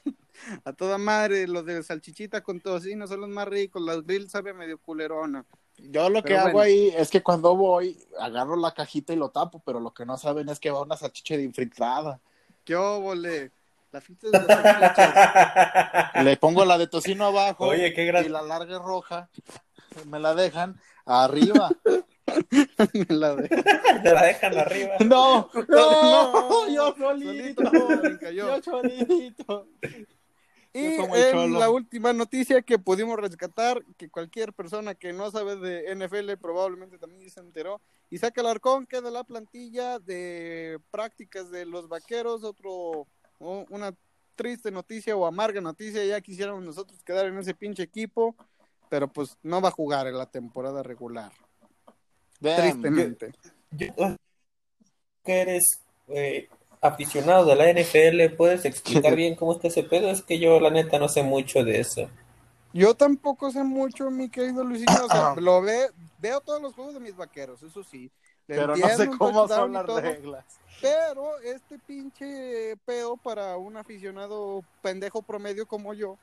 A 0.64 0.72
toda 0.72 0.96
madre, 0.98 1.46
los 1.46 1.64
de 1.66 1.82
salchichita 1.82 2.42
con 2.42 2.60
tocino 2.60 3.06
son 3.06 3.20
los 3.20 3.30
más 3.30 3.46
ricos, 3.46 3.82
las 3.82 4.04
grill 4.04 4.28
sabe 4.28 4.52
medio 4.52 4.78
culerona. 4.78 5.44
Yo 5.90 6.08
lo 6.10 6.22
que 6.22 6.28
Pero 6.28 6.40
hago 6.40 6.52
bueno. 6.52 6.60
ahí 6.66 6.92
es 6.96 7.10
que 7.10 7.22
cuando 7.22 7.54
voy, 7.56 7.98
agarro 8.18 8.56
la 8.56 8.72
cajita 8.72 9.12
y 9.12 9.16
lo 9.16 9.30
tapo, 9.30 9.62
pero 9.64 9.80
lo 9.80 9.92
que 9.92 10.04
no 10.06 10.16
saben 10.16 10.48
es 10.48 10.58
que 10.60 10.70
va 10.70 10.82
una 10.82 10.96
salchicha 10.96 11.36
de 11.36 11.42
infiltrada. 11.44 12.20
¿Qué 12.64 12.74
óvole? 12.76 13.52
La 13.92 14.00
de 14.00 14.30
las. 14.80 16.24
Le 16.24 16.36
pongo 16.36 16.64
la 16.64 16.78
de 16.78 16.88
tocino 16.88 17.26
abajo 17.26 17.66
Oye, 17.68 17.92
qué 17.94 18.04
gran- 18.06 18.24
y 18.24 18.28
la 18.28 18.42
larga 18.42 18.78
roja 18.80 19.28
me 20.06 20.18
la 20.18 20.34
dejan 20.34 20.80
arriba. 21.06 21.70
La 23.08 23.36
de- 23.36 23.48
Te 23.48 24.12
la 24.12 24.22
dejan 24.24 24.56
arriba. 24.58 24.94
No, 25.00 25.48
no, 25.68 26.32
No, 26.48 26.68
yo 26.68 26.94
solito. 26.98 27.62
Yo 28.32 28.62
solito. 28.62 29.68
Y 30.76 30.86
en 30.86 31.52
la 31.52 31.70
última 31.70 32.12
noticia 32.12 32.60
que 32.60 32.80
pudimos 32.80 33.16
rescatar, 33.16 33.84
que 33.96 34.10
cualquier 34.10 34.52
persona 34.52 34.96
que 34.96 35.12
no 35.12 35.30
sabe 35.30 35.54
de 35.54 35.94
NFL 35.94 36.36
probablemente 36.40 36.98
también 36.98 37.30
se 37.30 37.38
enteró, 37.38 37.80
Isaac 38.10 38.36
Alarcón 38.38 38.84
queda 38.84 39.08
la 39.12 39.22
plantilla 39.22 40.00
de 40.00 40.80
prácticas 40.90 41.52
de 41.52 41.64
los 41.64 41.88
vaqueros, 41.88 42.42
otro, 42.42 43.06
una 43.38 43.94
triste 44.34 44.72
noticia 44.72 45.16
o 45.16 45.26
amarga 45.26 45.60
noticia, 45.60 46.04
ya 46.04 46.20
quisiéramos 46.20 46.64
nosotros 46.64 47.00
quedar 47.04 47.26
en 47.26 47.38
ese 47.38 47.54
pinche 47.54 47.84
equipo, 47.84 48.34
pero 48.88 49.06
pues 49.06 49.38
no 49.44 49.60
va 49.60 49.68
a 49.68 49.72
jugar 49.72 50.08
en 50.08 50.18
la 50.18 50.26
temporada 50.26 50.82
regular, 50.82 51.30
Damn. 52.40 52.56
tristemente. 52.56 53.32
Yo- 53.70 53.94
que 55.24 55.40
eres 55.40 55.80
eh, 56.08 56.48
aficionado 56.84 57.46
de 57.46 57.56
la 57.56 57.70
NFL, 57.72 58.36
¿puedes 58.36 58.64
explicar 58.64 59.16
bien 59.16 59.34
cómo 59.34 59.52
está 59.52 59.68
ese 59.68 59.82
pedo? 59.82 60.10
Es 60.10 60.22
que 60.22 60.38
yo 60.38 60.60
la 60.60 60.70
neta 60.70 60.98
no 60.98 61.08
sé 61.08 61.22
mucho 61.22 61.64
de 61.64 61.80
eso. 61.80 62.08
Yo 62.72 62.94
tampoco 62.94 63.50
sé 63.50 63.62
mucho, 63.62 64.10
mi 64.10 64.28
querido 64.28 64.64
Luisinho. 64.64 65.04
O 65.04 65.08
sea, 65.08 65.34
lo 65.40 65.62
ve, 65.62 65.88
veo 66.18 66.40
todos 66.40 66.60
los 66.60 66.74
juegos 66.74 66.94
de 66.94 67.00
mis 67.00 67.16
vaqueros, 67.16 67.62
eso 67.62 67.82
sí. 67.82 68.10
Le 68.46 68.56
Pero 68.56 68.76
no 68.76 68.88
sé 68.88 69.08
cómo 69.16 69.48
son 69.48 69.72
las 69.72 69.86
todo, 69.86 70.00
reglas. 70.00 70.44
Pero 70.82 71.38
este 71.40 71.78
pinche 71.78 72.76
pedo 72.84 73.16
para 73.16 73.56
un 73.56 73.76
aficionado 73.78 74.62
pendejo 74.82 75.22
promedio 75.22 75.66
como 75.66 75.94
yo, 75.94 76.18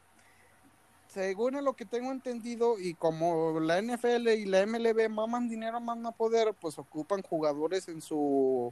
según 1.08 1.56
a 1.56 1.62
lo 1.62 1.74
que 1.74 1.86
tengo 1.86 2.12
entendido, 2.12 2.78
y 2.78 2.94
como 2.94 3.60
la 3.60 3.82
NFL 3.82 4.28
y 4.28 4.46
la 4.46 4.64
MLB 4.68 5.10
maman 5.10 5.50
dinero 5.50 5.80
más 5.80 5.98
no 5.98 6.12
poder, 6.12 6.54
pues 6.54 6.78
ocupan 6.78 7.24
jugadores 7.24 7.88
en 7.88 8.02
su, 8.02 8.72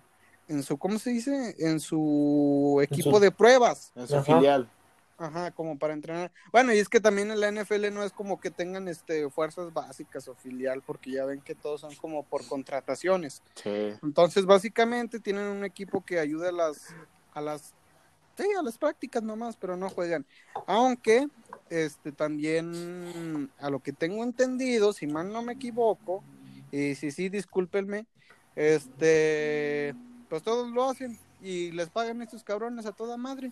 en 0.49 0.63
su, 0.63 0.77
¿cómo 0.77 0.99
se 0.99 1.11
dice? 1.11 1.55
En 1.59 1.79
su 1.79 2.79
equipo 2.83 3.11
su- 3.15 3.19
de 3.19 3.31
pruebas. 3.31 3.91
En 3.95 4.07
su 4.07 4.15
Ajá. 4.15 4.23
filial. 4.37 4.69
Ajá, 5.17 5.51
como 5.51 5.77
para 5.77 5.93
entrenar. 5.93 6.31
Bueno, 6.51 6.73
y 6.73 6.77
es 6.79 6.87
que 6.87 7.01
también 7.01 7.29
en 7.29 7.39
la 7.41 7.49
NFL 7.49 7.91
no 7.91 8.03
es 8.03 8.11
como 8.13 8.39
que 8.39 8.51
tengan 8.51 8.87
este 8.87 9.29
fuerzas 9.29 9.73
básicas 9.73 10.27
o 10.29 10.35
filial, 10.35 10.81
porque 10.85 11.11
ya 11.11 11.25
ven 11.25 11.41
que 11.41 11.55
todos 11.55 11.81
son 11.81 11.93
como 11.95 12.23
por 12.23 12.47
contrataciones. 12.47 13.43
Sí. 13.55 13.93
Entonces, 14.01 14.45
básicamente 14.45 15.19
tienen 15.19 15.43
un 15.43 15.65
equipo 15.65 16.03
que 16.05 16.19
ayuda 16.19 16.49
a 16.49 16.53
las 16.53 16.85
a 17.33 17.41
las 17.41 17.73
sí, 18.37 18.45
a 18.57 18.63
las 18.63 18.77
prácticas 18.77 19.21
nomás, 19.21 19.57
pero 19.57 19.75
no 19.75 19.89
juegan. 19.89 20.25
Aunque 20.67 21.27
este 21.69 22.13
también 22.13 23.51
a 23.59 23.69
lo 23.69 23.81
que 23.81 23.91
tengo 23.91 24.23
entendido, 24.23 24.93
si 24.93 25.05
mal 25.05 25.33
no 25.33 25.41
me 25.43 25.53
equivoco, 25.53 26.23
y 26.71 26.95
si 26.95 27.11
sí, 27.11 27.27
discúlpenme, 27.27 28.05
este 28.55 29.93
pues 30.29 30.43
todos 30.43 30.69
lo 30.69 30.89
hacen 30.89 31.17
y 31.41 31.71
les 31.71 31.89
pagan 31.89 32.21
estos 32.21 32.43
cabrones 32.43 32.85
a 32.85 32.91
toda 32.91 33.17
madre. 33.17 33.51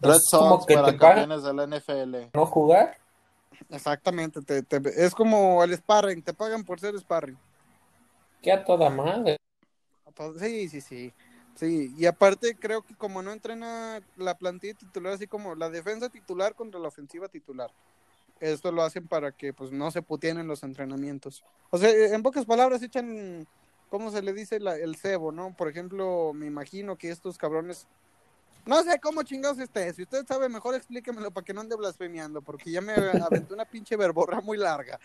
Red 0.00 0.14
Es 0.14 0.28
como 0.30 0.56
Sox 0.56 0.66
que 0.66 0.74
para 0.74 0.86
te 0.88 0.96
campeones 0.98 1.42
de 1.44 1.54
la 1.54 1.64
NFL. 1.66 2.30
¿No 2.34 2.46
jugar? 2.46 2.98
Exactamente, 3.70 4.42
te- 4.42 4.62
te- 4.62 5.04
es 5.04 5.14
como 5.14 5.62
el 5.62 5.72
sparring, 5.76 6.22
te 6.22 6.34
pagan 6.34 6.64
por 6.64 6.80
ser 6.80 6.98
sparring. 6.98 7.38
Que 8.42 8.52
a 8.52 8.64
toda 8.64 8.90
madre. 8.90 9.36
Sí, 10.40 10.68
sí, 10.68 10.80
sí. 10.80 11.12
Sí, 11.54 11.94
y 11.96 12.06
aparte 12.06 12.56
creo 12.56 12.82
que 12.82 12.94
como 12.96 13.22
no 13.22 13.30
entrena 13.30 14.00
la 14.16 14.36
plantilla 14.36 14.74
titular, 14.74 15.12
así 15.12 15.26
como 15.26 15.54
la 15.54 15.68
defensa 15.70 16.08
titular 16.08 16.54
contra 16.54 16.80
la 16.80 16.88
ofensiva 16.88 17.28
titular, 17.28 17.70
esto 18.40 18.72
lo 18.72 18.82
hacen 18.82 19.06
para 19.06 19.32
que 19.32 19.52
pues 19.52 19.70
no 19.70 19.90
se 19.90 20.02
puteen 20.02 20.38
en 20.38 20.48
los 20.48 20.62
entrenamientos. 20.62 21.44
O 21.70 21.78
sea, 21.78 21.90
en 21.90 22.22
pocas 22.22 22.46
palabras 22.46 22.82
echan, 22.82 23.46
¿cómo 23.92 24.10
se 24.10 24.22
le 24.22 24.32
dice? 24.32 24.58
La- 24.58 24.76
el 24.76 24.96
cebo, 24.96 25.32
¿no? 25.32 25.54
Por 25.54 25.68
ejemplo, 25.68 26.32
me 26.34 26.46
imagino 26.46 26.96
que 26.96 27.10
estos 27.10 27.36
cabrones, 27.36 27.86
no 28.64 28.82
sé 28.82 28.98
cómo 29.00 29.22
chingados 29.22 29.58
esté, 29.58 29.92
si 29.92 30.04
usted 30.04 30.24
sabe 30.26 30.48
mejor 30.48 30.74
explíquemelo 30.74 31.30
para 31.30 31.44
que 31.44 31.52
no 31.52 31.60
ande 31.60 31.76
blasfemiando, 31.76 32.40
porque 32.40 32.70
ya 32.70 32.80
me 32.80 32.94
aventé 32.94 33.52
una 33.52 33.66
pinche 33.66 33.94
verborra 33.96 34.40
muy 34.40 34.56
larga. 34.56 34.98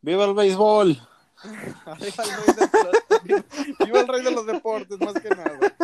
¡Viva 0.00 0.24
el 0.24 0.32
béisbol! 0.32 0.96
Arriba 1.84 2.24
el 2.24 2.30
rey 2.46 2.54
de- 2.56 3.44
Viva 3.84 4.00
el 4.00 4.08
rey 4.08 4.22
de 4.22 4.30
los 4.30 4.46
deportes, 4.46 4.98
más 4.98 5.12
que 5.20 5.28
nada. 5.28 5.76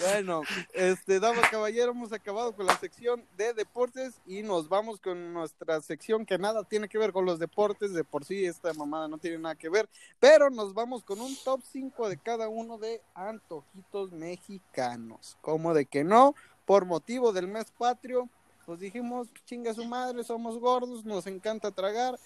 Bueno, 0.00 0.42
este, 0.72 1.20
dama 1.20 1.42
caballero, 1.48 1.92
hemos 1.92 2.12
acabado 2.12 2.52
con 2.54 2.66
la 2.66 2.76
sección 2.78 3.24
de 3.36 3.54
deportes 3.54 4.20
y 4.26 4.42
nos 4.42 4.68
vamos 4.68 4.98
con 5.00 5.32
nuestra 5.32 5.80
sección 5.82 6.26
que 6.26 6.36
nada 6.36 6.64
tiene 6.64 6.88
que 6.88 6.98
ver 6.98 7.12
con 7.12 7.24
los 7.24 7.38
deportes, 7.38 7.94
de 7.94 8.02
por 8.02 8.24
sí 8.24 8.44
esta 8.44 8.72
mamada 8.74 9.06
no 9.06 9.18
tiene 9.18 9.38
nada 9.38 9.54
que 9.54 9.68
ver, 9.68 9.88
pero 10.18 10.50
nos 10.50 10.74
vamos 10.74 11.04
con 11.04 11.20
un 11.20 11.36
top 11.44 11.60
5 11.62 12.08
de 12.08 12.16
cada 12.18 12.48
uno 12.48 12.76
de 12.76 13.00
antojitos 13.14 14.10
mexicanos. 14.10 15.38
Como 15.40 15.72
de 15.74 15.86
que 15.86 16.02
no, 16.02 16.34
por 16.64 16.86
motivo 16.86 17.32
del 17.32 17.46
mes 17.46 17.70
patrio, 17.70 18.28
pues 18.66 18.80
dijimos, 18.80 19.28
chinga 19.44 19.74
su 19.74 19.84
madre, 19.84 20.24
somos 20.24 20.58
gordos, 20.58 21.04
nos 21.04 21.26
encanta 21.26 21.70
tragar, 21.70 22.18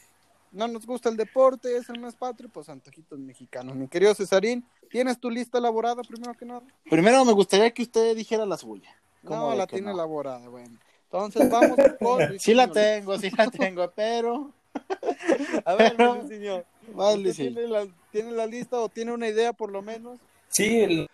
no 0.52 0.68
nos 0.68 0.86
gusta 0.86 1.08
el 1.08 1.16
deporte, 1.16 1.76
es 1.76 1.88
el 1.88 2.00
mes 2.00 2.14
patrio, 2.14 2.48
pues 2.48 2.68
antojitos 2.68 3.18
mexicanos. 3.18 3.74
Mi 3.76 3.88
querido 3.88 4.14
Cesarín, 4.14 4.64
¿tienes 4.90 5.18
tu 5.18 5.30
lista 5.30 5.58
elaborada 5.58 6.02
primero 6.02 6.34
que 6.34 6.44
nada? 6.44 6.62
Primero 6.88 7.24
me 7.24 7.32
gustaría 7.32 7.70
que 7.72 7.82
usted 7.82 8.16
dijera 8.16 8.46
la 8.46 8.56
suya. 8.56 8.90
¿Cómo 9.24 9.50
No, 9.50 9.56
la 9.56 9.66
tiene 9.66 9.86
no? 9.88 9.92
elaborada, 9.94 10.48
bueno. 10.48 10.78
Entonces 11.04 11.50
vamos 11.50 11.76
con... 12.00 12.38
Sí 12.38 12.54
la 12.54 12.68
tengo, 12.70 13.18
sí 13.18 13.30
la 13.36 13.50
tengo, 13.50 13.90
pero... 13.94 14.52
A 15.64 15.74
ver, 15.74 15.94
Pero- 15.96 16.14
Luisinho, 16.16 16.64
Vale, 16.94 17.30
¿usted 17.30 17.32
sí. 17.32 17.52
tiene, 17.54 17.68
la, 17.68 17.86
¿tiene 18.12 18.30
la 18.32 18.46
lista 18.46 18.78
o 18.78 18.88
tiene 18.88 19.12
una 19.12 19.26
idea 19.28 19.52
por 19.52 19.70
lo 19.70 19.82
menos? 19.82 20.18
Sí, 20.48 20.80
el, 20.80 21.08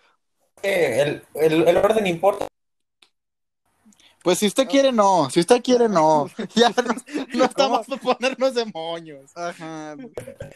el, 0.63 1.23
el, 1.33 1.67
el 1.67 1.77
orden 1.77 2.07
importa. 2.07 2.47
Pues 4.25 4.39
si 4.39 4.47
usted 4.47 4.67
quiere, 4.67 4.91
no. 4.91 5.29
Si 5.29 5.39
usted 5.39 5.61
quiere, 5.61 5.87
no. 5.87 6.27
Ya 6.55 6.69
no, 6.69 6.83
no 7.35 7.43
estamos 7.45 7.85
para 7.87 8.01
ponernos 8.01 8.55
de 8.55 8.65
moños. 8.65 9.31
Ajá. 9.37 9.95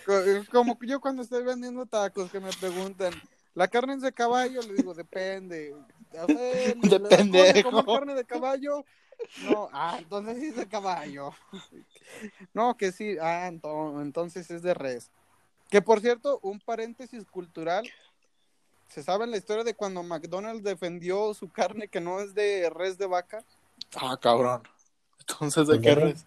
Co- 0.06 0.24
Como 0.52 0.78
yo 0.82 1.00
cuando 1.00 1.22
estoy 1.22 1.44
vendiendo 1.44 1.86
tacos 1.86 2.32
que 2.32 2.40
me 2.40 2.50
preguntan, 2.54 3.14
¿la 3.54 3.68
carne 3.68 3.94
es 3.94 4.02
de 4.02 4.12
caballo? 4.12 4.62
Le 4.64 4.74
digo, 4.74 4.96
depende. 4.96 5.76
A 6.20 6.26
ver, 6.26 6.76
De 6.78 6.90
¿le 6.90 7.00
puedo 7.00 7.10
pendejo. 7.10 7.70
comer 7.70 7.86
carne 7.86 8.16
de 8.16 8.26
caballo? 8.26 8.84
No, 9.44 9.70
ah, 9.72 9.98
entonces 10.00 10.38
sí 10.40 10.48
es 10.48 10.56
de 10.56 10.68
caballo. 10.68 11.32
No, 12.56 12.76
que 12.76 12.92
sí, 12.92 13.18
ah, 13.22 13.48
ento- 13.52 14.02
entonces 14.02 14.50
es 14.50 14.64
de 14.64 14.74
res. 14.74 15.12
Que 15.70 15.82
por 15.84 16.02
cierto, 16.02 16.40
un 16.42 16.60
paréntesis 16.60 17.24
cultural. 17.28 17.88
¿Se 18.88 19.04
sabe 19.04 19.28
la 19.28 19.38
historia 19.38 19.64
de 19.64 19.76
cuando 19.76 20.02
McDonald's 20.02 20.64
defendió 20.64 21.36
su 21.36 21.50
carne 21.50 21.88
que 21.88 22.02
no 22.02 22.20
es 22.20 22.34
de 22.34 22.72
res 22.72 22.98
de 22.98 23.06
vaca? 23.06 23.46
Ah, 23.96 24.18
cabrón. 24.22 24.64
Entonces, 25.20 25.68
¿de 25.68 25.80
qué 25.82 25.92
Ajá. 25.92 26.00
res? 26.02 26.26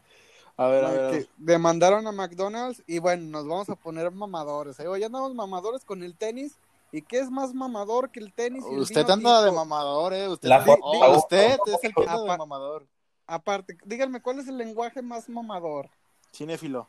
A 0.57 0.67
ver, 0.67 0.85
a 0.85 0.91
ver. 0.91 1.05
a 1.05 1.11
que 1.11 1.17
ver. 1.19 1.29
demandaron 1.39 2.07
a 2.07 2.13
McDonald's 2.13 2.83
y 2.87 2.99
bueno, 2.99 3.25
nos 3.31 3.47
vamos 3.47 3.69
a 3.71 3.75
poner 3.77 4.11
mamadores. 4.11 4.79
¿eh? 4.81 4.87
Hoy 4.87 5.03
andamos 5.03 5.35
mamadores 5.35 5.85
con 5.85 6.03
el 6.03 6.15
tenis. 6.17 6.55
¿Y 6.95 7.01
qué 7.01 7.21
es 7.21 7.31
más 7.31 7.55
mamador 7.55 8.11
que 8.11 8.21
el 8.21 8.35
tenis? 8.35 8.63
y 8.71 8.75
el 8.75 8.81
Usted 8.81 9.01
vino 9.07 9.15
anda 9.15 9.43
de 9.43 9.51
mamador, 9.51 10.13
eh. 10.13 10.29
Usted, 10.29 10.47
La 10.49 10.63
oh, 10.83 11.17
usted 11.17 11.59
es 11.67 11.85
el 11.85 11.95
que 11.95 12.03
anda 12.03 12.21
de 12.33 12.37
mamador. 12.39 12.87
Aparte, 13.27 13.79
díganme, 13.87 14.21
¿cuál 14.21 14.41
es 14.41 14.49
el 14.49 14.59
lenguaje 14.59 15.01
más 15.01 15.27
mamador? 15.27 15.89
Cinéfilo. 16.35 16.87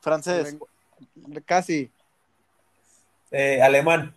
Francés. 0.00 0.54
Lengu- 0.54 1.42
Casi. 1.44 1.92
Eh, 3.30 3.60
alemán. 3.60 4.14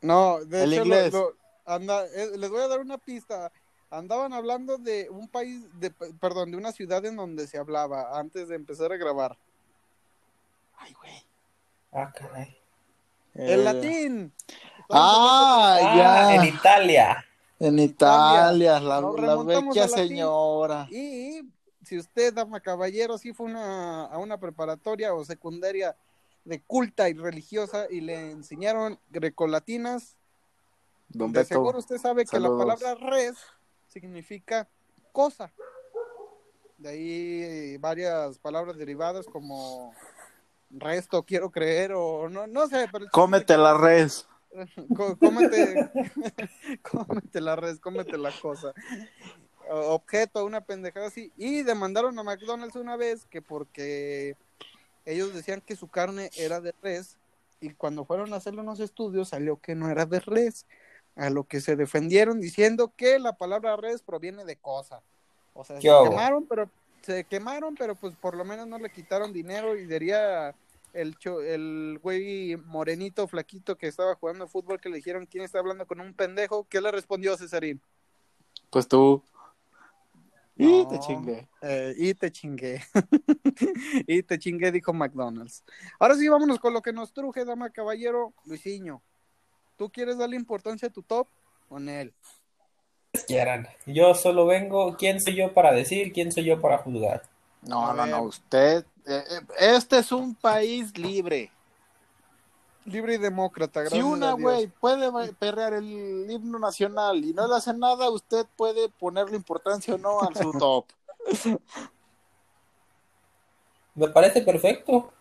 No, 0.00 0.42
de 0.44 0.64
El 0.64 0.72
hecho, 0.72 0.82
inglés. 0.82 1.12
lo- 1.12 1.30
lo- 1.30 1.36
anda, 1.66 2.06
eh, 2.06 2.30
les 2.38 2.48
voy 2.50 2.62
a 2.62 2.68
dar 2.68 2.80
una 2.80 2.96
pista. 2.96 3.52
Andaban 3.98 4.32
hablando 4.32 4.78
de 4.78 5.08
un 5.10 5.28
país, 5.28 5.62
de, 5.80 5.90
perdón, 5.90 6.50
de 6.50 6.56
una 6.56 6.72
ciudad 6.72 7.04
en 7.04 7.16
donde 7.16 7.46
se 7.46 7.58
hablaba 7.58 8.18
antes 8.18 8.48
de 8.48 8.56
empezar 8.56 8.92
a 8.92 8.96
grabar. 8.96 9.36
Ay, 10.76 10.92
güey. 10.94 11.24
Ah, 11.92 12.12
caray. 12.12 12.56
El 13.34 13.60
Eh, 13.60 13.64
latín. 13.64 14.32
Ah, 14.90 15.78
Ah, 15.80 15.96
ya. 15.96 16.34
en 16.34 16.44
Italia. 16.54 17.24
En 17.58 17.78
Italia, 17.78 18.80
la, 18.80 19.00
la 19.00 19.36
vecchia 19.42 19.88
señora. 19.88 20.86
Y 20.90 21.48
si 21.84 21.98
usted, 21.98 22.34
dama 22.34 22.60
caballero, 22.60 23.16
sí 23.16 23.32
fue 23.32 23.46
una, 23.46 24.06
a 24.06 24.18
una 24.18 24.38
preparatoria 24.38 25.14
o 25.14 25.24
secundaria 25.24 25.96
de 26.44 26.60
culta 26.60 27.08
y 27.08 27.14
religiosa 27.14 27.86
y 27.90 28.00
le 28.00 28.32
enseñaron 28.32 28.98
grecolatinas, 29.10 30.14
Don 31.08 31.32
de 31.32 31.40
Beto. 31.40 31.48
seguro 31.54 31.78
usted 31.78 31.96
sabe 31.98 32.24
que 32.26 32.38
la 32.40 32.48
palabra 32.50 32.94
res 32.96 33.36
significa 33.94 34.68
cosa. 35.12 35.52
De 36.76 36.88
ahí 36.90 37.76
varias 37.78 38.38
palabras 38.38 38.76
derivadas 38.76 39.26
como 39.26 39.94
resto, 40.70 41.22
quiero 41.22 41.50
creer, 41.50 41.92
o 41.94 42.28
no, 42.28 42.46
no 42.48 42.66
sé, 42.66 42.88
pero 42.90 43.06
Cómete 43.12 43.56
la 43.56 43.78
res. 43.78 44.26
Có- 44.96 45.16
cómete, 45.16 45.90
cómete 46.82 47.40
la 47.40 47.56
res, 47.56 47.78
cómete 47.78 48.18
la 48.18 48.32
cosa. 48.32 48.72
Objeto, 49.70 50.44
una 50.44 50.60
pendejada 50.60 51.06
así. 51.06 51.32
Y 51.36 51.62
demandaron 51.62 52.18
a 52.18 52.22
McDonald's 52.22 52.76
una 52.76 52.96
vez 52.96 53.24
que 53.26 53.40
porque 53.40 54.36
ellos 55.06 55.32
decían 55.32 55.60
que 55.60 55.76
su 55.76 55.88
carne 55.88 56.30
era 56.36 56.60
de 56.60 56.74
res 56.82 57.16
y 57.60 57.70
cuando 57.70 58.04
fueron 58.04 58.32
a 58.34 58.36
hacerle 58.36 58.60
unos 58.60 58.80
estudios 58.80 59.30
salió 59.30 59.56
que 59.60 59.74
no 59.74 59.88
era 59.88 60.04
de 60.06 60.20
res. 60.20 60.66
A 61.16 61.30
lo 61.30 61.44
que 61.44 61.60
se 61.60 61.76
defendieron 61.76 62.40
diciendo 62.40 62.92
que 62.96 63.18
la 63.18 63.34
palabra 63.36 63.76
res 63.76 64.02
proviene 64.02 64.44
de 64.44 64.56
cosa. 64.56 65.00
O 65.52 65.64
sea, 65.64 65.80
se 66.04 66.10
quemaron, 66.10 66.46
pero 66.46 66.68
se 67.02 67.24
quemaron, 67.24 67.76
pero 67.76 67.94
pues 67.94 68.14
por 68.16 68.36
lo 68.36 68.44
menos 68.44 68.66
no 68.66 68.78
le 68.78 68.90
quitaron 68.90 69.32
dinero 69.32 69.76
y 69.76 69.86
diría 69.86 70.54
el 70.92 71.16
cho- 71.18 71.40
el 71.40 71.98
güey 72.02 72.56
morenito 72.56 73.28
flaquito 73.28 73.76
que 73.76 73.86
estaba 73.88 74.14
jugando 74.16 74.48
fútbol 74.48 74.80
que 74.80 74.88
le 74.88 74.96
dijeron 74.96 75.26
quién 75.26 75.44
está 75.44 75.58
hablando 75.58 75.86
con 75.86 76.00
un 76.00 76.14
pendejo, 76.14 76.66
¿qué 76.68 76.80
le 76.80 76.90
respondió 76.90 77.36
Cesarín? 77.36 77.80
Pues 78.70 78.88
tú. 78.88 79.22
Y 80.56 80.86
te 80.86 81.00
chingué. 81.00 81.48
Eh, 81.62 81.94
y 81.96 82.14
te 82.14 82.30
chingué. 82.30 82.80
y 84.06 84.22
te 84.22 84.38
chingué, 84.38 84.70
dijo 84.70 84.92
McDonald's. 84.92 85.64
Ahora 85.98 86.14
sí, 86.14 86.28
vámonos 86.28 86.60
con 86.60 86.72
lo 86.72 86.80
que 86.80 86.92
nos 86.92 87.12
truje, 87.12 87.44
dama 87.44 87.70
caballero, 87.70 88.32
Luisinho. 88.44 89.02
¿Tú 89.76 89.90
quieres 89.90 90.18
darle 90.18 90.36
importancia 90.36 90.88
a 90.88 90.92
tu 90.92 91.02
top 91.02 91.26
o 91.68 91.78
él? 91.78 92.12
quieran. 93.26 93.68
Yo 93.86 94.14
solo 94.14 94.46
vengo, 94.46 94.96
¿quién 94.96 95.20
soy 95.20 95.36
yo 95.36 95.52
para 95.54 95.72
decir? 95.72 96.12
¿Quién 96.12 96.32
soy 96.32 96.44
yo 96.44 96.60
para 96.60 96.78
juzgar? 96.78 97.22
No, 97.62 97.86
A 97.86 97.94
no, 97.94 98.02
ver. 98.02 98.10
no, 98.10 98.22
usted. 98.22 98.84
eh, 99.06 99.22
eh, 99.30 99.40
este 99.58 99.98
es 99.98 100.12
un 100.12 100.34
país 100.34 100.96
libre. 100.98 101.50
Libre 102.86 103.14
y 103.14 103.18
demócrata, 103.18 103.88
Si 103.88 104.02
una 104.02 104.32
güey 104.32 104.66
puede 104.66 105.32
perrear 105.32 105.72
el 105.72 106.26
himno 106.30 106.58
nacional 106.58 107.24
y 107.24 107.32
no 107.32 107.48
le 107.48 107.54
hace 107.54 107.72
nada, 107.72 108.10
usted 108.10 108.44
puede 108.56 108.90
ponerle 108.90 109.36
importancia 109.36 109.94
o 109.94 109.98
no 109.98 110.20
a 110.20 110.34
su 110.34 110.52
top. 110.52 110.84
Me 113.94 114.08
parece 114.08 114.42
perfecto. 114.42 115.12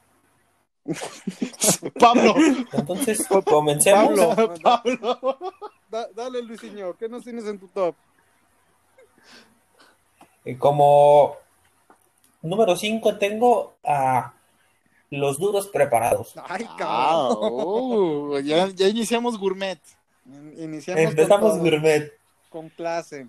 Pablo, 2.00 2.36
Entonces, 2.74 3.26
comencemos. 3.46 4.20
Pablo, 4.20 4.54
Pablo. 4.62 5.38
da- 5.90 6.10
dale 6.16 6.42
Luisinho, 6.42 6.96
¿qué 6.98 7.08
nos 7.08 7.24
tienes 7.24 7.46
en 7.46 7.58
tu 7.60 7.68
top? 7.70 7.96
Eh, 10.46 10.58
Como 10.58 11.36
número 12.42 12.76
5 12.76 13.18
tengo 13.18 13.76
a 13.84 14.34
los 15.10 15.38
duros 15.40 15.68
preparados. 15.68 16.34
Ay, 16.48 16.66
Ah, 16.70 16.76
cabrón. 16.78 17.38
uh, 17.54 18.40
ya, 18.40 18.68
ya 18.68 18.88
iniciamos 18.88 19.38
gourmet. 19.38 19.80
In- 20.26 20.54
Iniciamos 20.58 21.02
Empezamos 21.04 21.52
con, 21.52 21.60
todo, 21.62 21.70
gourmet. 21.72 22.12
con 22.50 22.70
clase. 22.70 23.28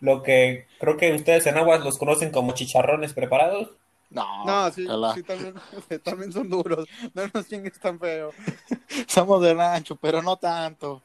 Lo 0.00 0.22
que 0.22 0.66
creo 0.80 0.96
que 0.96 1.12
ustedes 1.12 1.46
en 1.46 1.56
aguas 1.58 1.84
los 1.84 1.98
conocen 1.98 2.30
como 2.30 2.52
chicharrones 2.52 3.12
preparados. 3.12 3.70
No, 4.10 4.44
No, 4.46 4.70
sí, 4.72 4.86
sí 5.14 5.22
también, 5.22 5.54
también 6.04 6.32
son 6.32 6.48
duros. 6.48 6.88
No 7.14 7.22
nos 7.32 7.46
chingues 7.46 7.78
tan 7.78 7.98
feo. 7.98 8.30
somos 9.06 9.42
de 9.42 9.52
rancho, 9.54 9.96
pero 9.96 10.22
no 10.22 10.36
tanto. 10.36 11.02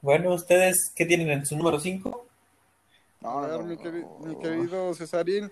Bueno, 0.00 0.32
¿ustedes 0.34 0.92
qué 0.94 1.04
tienen 1.04 1.30
en 1.30 1.44
su 1.46 1.56
número 1.56 1.78
5? 1.80 2.26
No, 3.20 3.38
A 3.40 3.46
ver, 3.46 3.60
no, 3.60 3.66
mi, 3.66 3.76
queri- 3.76 4.02
no. 4.20 4.26
mi 4.26 4.38
querido 4.38 4.94
Cesarín, 4.94 5.50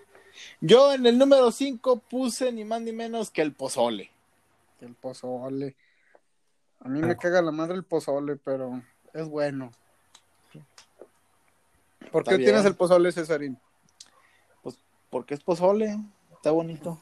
Yo 0.61 0.93
en 0.93 1.05
el 1.07 1.19
número 1.19 1.51
5 1.51 1.99
puse 1.99 2.53
ni 2.53 2.65
más 2.65 2.81
ni 2.81 2.93
menos 2.93 3.31
que 3.31 3.43
el 3.43 3.53
pozole. 3.53 4.11
el 4.81 4.95
pozole. 4.95 5.77
A 6.81 6.89
mí 6.89 7.01
me 7.01 7.17
caga 7.17 7.41
la 7.43 7.51
madre 7.51 7.75
el 7.75 7.85
pozole, 7.85 8.37
pero 8.37 8.83
es 9.13 9.27
bueno. 9.29 9.71
¿Por 12.13 12.23
Está 12.23 12.33
qué 12.33 12.37
bien. 12.39 12.45
tienes 12.51 12.65
el 12.67 12.77
pozole, 12.77 13.11
Cesarín? 13.13 13.59
Porque 15.15 15.35
es 15.35 15.45
pozole, 15.45 15.97
está 16.33 16.51
bonito. 16.51 17.01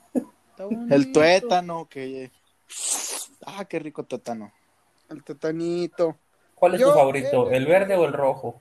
Está 0.51 0.67
bonito. 0.67 0.95
El 0.95 1.13
tuétano, 1.13 1.89
que. 1.89 2.31
Ah, 3.47 3.65
qué 3.65 3.79
rico 3.79 4.03
tuétano. 4.05 4.53
El 5.09 5.25
tetanito. 5.25 6.19
¿Cuál 6.55 6.75
es 6.75 6.83
Yo, 6.83 6.89
tu 6.89 6.99
favorito? 6.99 7.51
eh, 7.51 7.57
¿El 7.57 7.65
verde 7.65 7.97
o 7.97 8.05
el 8.05 8.13
rojo? 8.13 8.61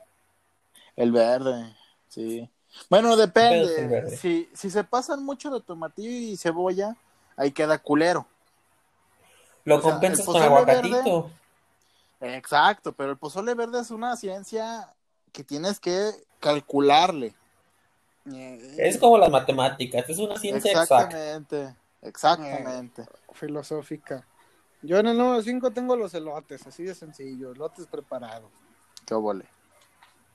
El 0.96 1.12
verde, 1.12 1.76
sí. 2.08 2.50
Bueno, 2.90 3.18
depende. 3.18 3.88
verde. 3.88 4.16
Si, 4.16 4.50
si 4.54 4.70
se 4.70 4.86
pasan 4.86 5.26
mucho 5.26 5.52
de 5.52 5.60
tomatillo 5.60 6.10
y 6.10 6.38
cebolla, 6.38 6.96
ahí 7.36 7.52
queda 7.52 7.78
culero. 7.78 8.26
Lo 9.66 9.80
o 9.80 9.82
sea, 9.82 9.92
compensas 9.92 10.26
el 10.28 10.32
con 10.32 10.42
aguacatito. 10.44 11.30
Exacto, 12.22 12.94
pero 12.94 13.12
el 13.12 13.18
pozole 13.18 13.54
verde 13.54 13.82
es 13.82 13.92
una 13.92 14.16
ciencia 14.16 14.88
que 15.34 15.44
tienes 15.44 15.78
que 15.82 16.10
calcularle. 16.40 17.36
Es 18.26 18.98
como 18.98 19.18
las 19.18 19.30
matemáticas, 19.32 20.08
es 20.10 20.18
una 20.20 20.38
ciencia 20.38 20.72
exacta. 20.72 21.04
Exactamente, 21.06 21.76
exactamente. 22.02 23.06
filosófica. 23.34 24.26
Yo 24.84 24.98
en 25.00 25.08
el 25.08 25.18
número 25.18 25.42
5 25.42 25.72
tengo 25.72 25.96
los 25.96 26.14
elotes, 26.14 26.66
así 26.68 26.84
de 26.84 26.96
sencillo, 26.96 27.52
elotes 27.52 27.88
preparados. 27.88 28.52
Qué 29.06 29.14
vole. 29.16 29.46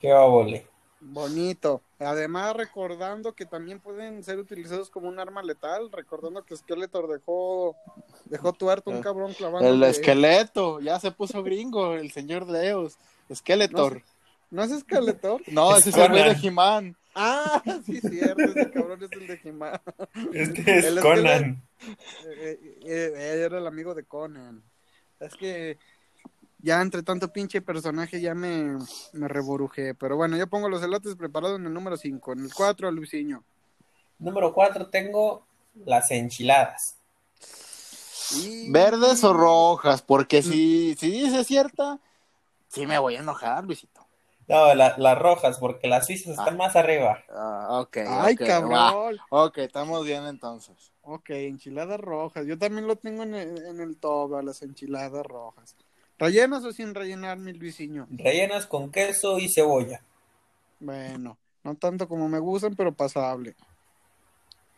Qué 0.00 0.12
babole. 0.12 0.66
Bonito. 1.00 1.82
Además, 1.98 2.56
recordando 2.56 3.34
que 3.34 3.44
también 3.46 3.80
pueden 3.80 4.22
ser 4.24 4.38
utilizados 4.38 4.90
como 4.90 5.08
un 5.08 5.18
arma 5.20 5.42
letal, 5.42 5.90
recordando 5.92 6.42
que 6.44 6.56
Skeletor 6.56 7.08
dejó, 7.08 7.76
dejó 8.24 8.52
tuerto 8.52 8.90
un 8.90 8.96
El- 8.98 9.02
cabrón 9.02 9.32
clavando. 9.34 9.68
El 9.68 9.82
esqueleto, 9.82 10.80
ya 10.80 10.98
se 10.98 11.10
puso 11.10 11.42
gringo, 11.42 11.94
el 11.94 12.10
señor 12.12 12.46
de 12.46 12.68
Eos. 12.68 12.98
Skeletor. 13.32 14.02
¿No 14.50 14.62
es 14.62 14.78
Skeletor? 14.80 15.42
No, 15.48 15.72
Es 15.76 15.86
ese 15.86 15.90
es 15.90 15.96
el 15.96 16.10
güey 16.10 16.34
de. 16.34 16.46
He-Man. 16.48 16.96
Ah, 17.18 17.62
sí, 17.86 17.98
cierto, 17.98 18.42
ese 18.42 18.70
cabrón 18.70 19.02
es 19.02 19.10
el 19.12 19.26
de 19.26 19.40
He-Man. 19.42 19.80
Es 20.34 20.50
que 20.50 20.60
es 20.78 20.84
El 20.84 21.00
Conan. 21.00 21.62
Eh, 22.26 22.60
eh, 22.84 23.12
eh, 23.14 23.42
era 23.46 23.56
el 23.56 23.66
amigo 23.66 23.94
de 23.94 24.04
Conan. 24.04 24.62
Es 25.18 25.34
que 25.34 25.78
ya 26.58 26.82
entre 26.82 27.02
tanto 27.02 27.32
pinche 27.32 27.62
personaje 27.62 28.20
ya 28.20 28.34
me, 28.34 28.76
me 29.14 29.28
reborujé. 29.28 29.94
Pero 29.94 30.16
bueno, 30.16 30.36
yo 30.36 30.46
pongo 30.46 30.68
los 30.68 30.82
elotes 30.82 31.16
preparados 31.16 31.58
en 31.58 31.64
el 31.64 31.72
número 31.72 31.96
5. 31.96 32.34
En 32.34 32.40
el 32.40 32.52
4, 32.52 32.90
Luisinho. 32.90 33.42
Número 34.18 34.52
4 34.52 34.88
tengo 34.88 35.46
las 35.86 36.10
enchiladas. 36.10 36.96
Y... 38.36 38.70
¿Verdes 38.70 39.24
o 39.24 39.32
rojas? 39.32 40.02
Porque 40.02 40.42
si, 40.42 40.94
si 40.96 41.10
dice 41.10 41.44
cierta, 41.44 41.98
sí 42.68 42.86
me 42.86 42.98
voy 42.98 43.16
a 43.16 43.20
enojar, 43.20 43.64
Luisito. 43.64 43.95
No, 44.48 44.74
la- 44.74 44.94
las 44.96 45.18
rojas, 45.18 45.58
porque 45.58 45.88
las 45.88 46.06
suizas 46.06 46.38
Ah. 46.38 46.42
están 46.42 46.56
más 46.56 46.76
arriba. 46.76 47.18
Ah, 47.30 47.80
ok. 47.80 47.96
Ay, 48.08 48.34
ok, 48.34 48.40
va. 48.42 48.46
cabrón. 48.46 49.16
Ok, 49.30 49.58
estamos 49.58 50.04
bien 50.04 50.24
entonces. 50.26 50.92
Ok, 51.02 51.30
enchiladas 51.30 51.98
rojas. 52.00 52.46
Yo 52.46 52.56
también 52.58 52.86
lo 52.86 52.96
tengo 52.96 53.22
en 53.24 53.34
el, 53.34 53.66
en 53.66 53.80
el 53.80 53.96
top, 53.96 54.34
a 54.36 54.42
las 54.42 54.62
enchiladas 54.62 55.24
rojas. 55.26 55.74
¿Rellenas 56.18 56.64
o 56.64 56.72
sin 56.72 56.94
rellenar, 56.94 57.38
mi 57.38 57.52
Luisinho? 57.52 58.06
Rellenas 58.10 58.66
con 58.66 58.90
queso 58.90 59.38
y 59.38 59.48
cebolla. 59.48 60.00
Bueno, 60.80 61.36
no 61.64 61.74
tanto 61.74 62.08
como 62.08 62.28
me 62.28 62.38
gustan, 62.38 62.74
pero 62.76 62.92
pasable. 62.92 63.54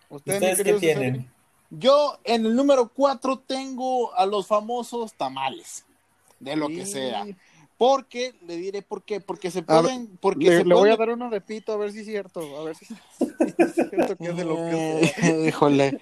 ¿Usted, 0.08 0.40
mi 0.40 0.46
¿Ustedes 0.50 0.62
qué 0.64 0.74
tienen? 0.74 1.30
Yo 1.70 2.18
en 2.24 2.46
el 2.46 2.56
número 2.56 2.88
4 2.88 3.38
tengo 3.40 4.14
a 4.14 4.24
los 4.24 4.46
famosos 4.46 5.12
tamales, 5.12 5.84
de 6.40 6.56
lo 6.56 6.68
que 6.68 6.86
sea. 6.86 7.26
Porque, 7.78 8.34
le 8.46 8.56
diré 8.56 8.82
por 8.82 9.04
qué, 9.04 9.20
porque 9.20 9.52
se 9.52 9.62
pueden, 9.62 10.18
porque 10.20 10.50
Le, 10.50 10.58
se 10.58 10.64
le 10.64 10.74
voy 10.74 10.90
a 10.90 10.96
dar 10.96 11.10
uno 11.10 11.30
de 11.30 11.40
pito 11.40 11.72
a 11.72 11.76
ver 11.76 11.92
si 11.92 12.00
es 12.00 12.06
cierto. 12.06 12.40
A 12.58 12.64
ver 12.64 12.74
si, 12.76 12.86
si 12.86 12.94
es 13.62 13.74
cierto 13.88 14.16
que 14.16 14.28
es 14.28 14.36
de 14.36 14.44
lo 14.44 14.56
que. 14.56 15.12
Eh, 15.22 15.44
Híjole, 15.48 16.00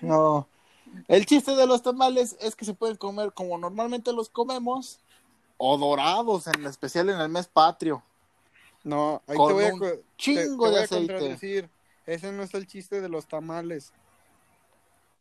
no. 0.00 0.46
El 1.08 1.26
chiste 1.26 1.56
de 1.56 1.66
los 1.66 1.82
tamales 1.82 2.36
es 2.40 2.54
que 2.54 2.64
se 2.64 2.72
pueden 2.72 2.96
comer 2.96 3.32
como 3.32 3.58
normalmente 3.58 4.12
los 4.12 4.30
comemos, 4.30 5.00
o 5.56 5.76
dorados, 5.76 6.46
en 6.46 6.64
especial 6.66 7.10
en 7.10 7.20
el 7.20 7.28
mes 7.28 7.48
patrio. 7.48 8.02
No, 8.84 9.20
ahí 9.26 9.36
Con 9.36 9.48
te 9.48 9.54
voy 9.54 9.64
a, 9.64 9.74
un 9.74 9.80
te- 9.80 10.04
chingo 10.16 10.56
voy 10.66 10.74
de 10.74 10.80
a 10.80 10.84
aceite. 10.84 11.12
contradecir. 11.14 11.68
Ese 12.06 12.32
no 12.32 12.42
es 12.44 12.54
el 12.54 12.66
chiste 12.66 13.00
de 13.00 13.08
los 13.08 13.26
tamales. 13.26 13.92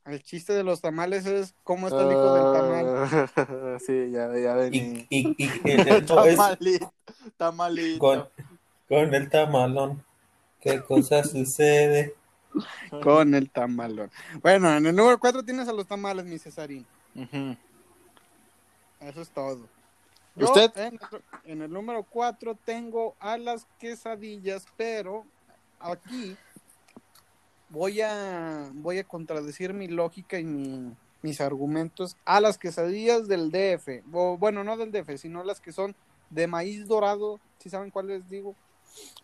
El 0.07 0.23
chiste 0.23 0.53
de 0.53 0.63
los 0.63 0.79
tamales 0.81 1.25
es 1.25 1.53
cómo 1.63 1.87
está 1.87 2.01
el 2.03 2.11
hijo 2.11 2.33
del 2.33 2.53
tamal. 2.53 3.29
Ah, 3.35 3.77
sí, 3.85 4.09
ya, 4.11 4.27
ya 4.37 4.67
Y, 4.67 4.69
vení. 4.79 5.07
y, 5.09 5.43
y- 5.43 5.51
no, 6.07 6.23
es 6.25 6.37
Tamalito, 6.37 6.93
tamalito. 7.37 7.99
con, 7.99 8.29
con 8.87 9.13
el 9.13 9.29
tamalón. 9.29 10.03
¿Qué 10.61 10.81
cosa 10.81 11.23
sucede? 11.23 12.15
Con 13.03 13.35
el 13.35 13.49
tamalón. 13.49 14.09
Bueno, 14.41 14.75
en 14.75 14.85
el 14.87 14.95
número 14.95 15.19
4 15.19 15.43
tienes 15.43 15.67
a 15.67 15.73
los 15.73 15.85
tamales, 15.85 16.25
mi 16.25 16.39
Cesarín. 16.39 16.85
Eso 18.99 19.21
es 19.21 19.29
todo. 19.29 19.67
¿Usted? 20.35 20.71
En, 20.77 20.93
el- 20.93 21.51
en 21.51 21.61
el 21.63 21.71
número 21.71 22.03
4 22.03 22.57
tengo 22.65 23.15
a 23.19 23.37
las 23.37 23.65
quesadillas, 23.79 24.65
pero 24.77 25.25
aquí 25.79 26.35
voy 27.69 28.01
a 28.01 28.69
voy 28.73 28.99
a 28.99 29.03
contradecir 29.03 29.73
mi 29.73 29.87
lógica 29.87 30.39
y 30.39 30.43
mi- 30.45 30.93
mis 31.21 31.41
argumentos 31.41 32.15
a 32.25 32.39
las 32.39 32.57
quesadillas 32.57 33.27
del 33.27 33.51
DF. 33.51 34.03
O, 34.13 34.37
bueno, 34.37 34.63
no 34.63 34.77
del 34.77 34.91
DF, 34.91 35.17
sino 35.17 35.43
las 35.43 35.59
que 35.59 35.71
son 35.71 35.95
de 36.29 36.47
maíz 36.47 36.87
dorado. 36.87 37.39
¿Sí 37.59 37.69
saben 37.69 37.89
cuáles 37.91 38.29
digo? 38.29 38.55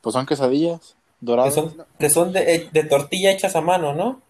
Pues 0.02 0.14
son 0.14 0.26
quesadillas 0.26 0.96
Que 1.20 1.26
doradas. 1.26 1.54
son, 1.54 1.86
que 2.00 2.10
son 2.10 2.34
de, 2.34 2.70
de 2.74 2.84
tortilla 2.84 3.32
hechas 3.32 3.56
a 3.56 3.62
mano, 3.62 3.94
¿no? 3.94 4.22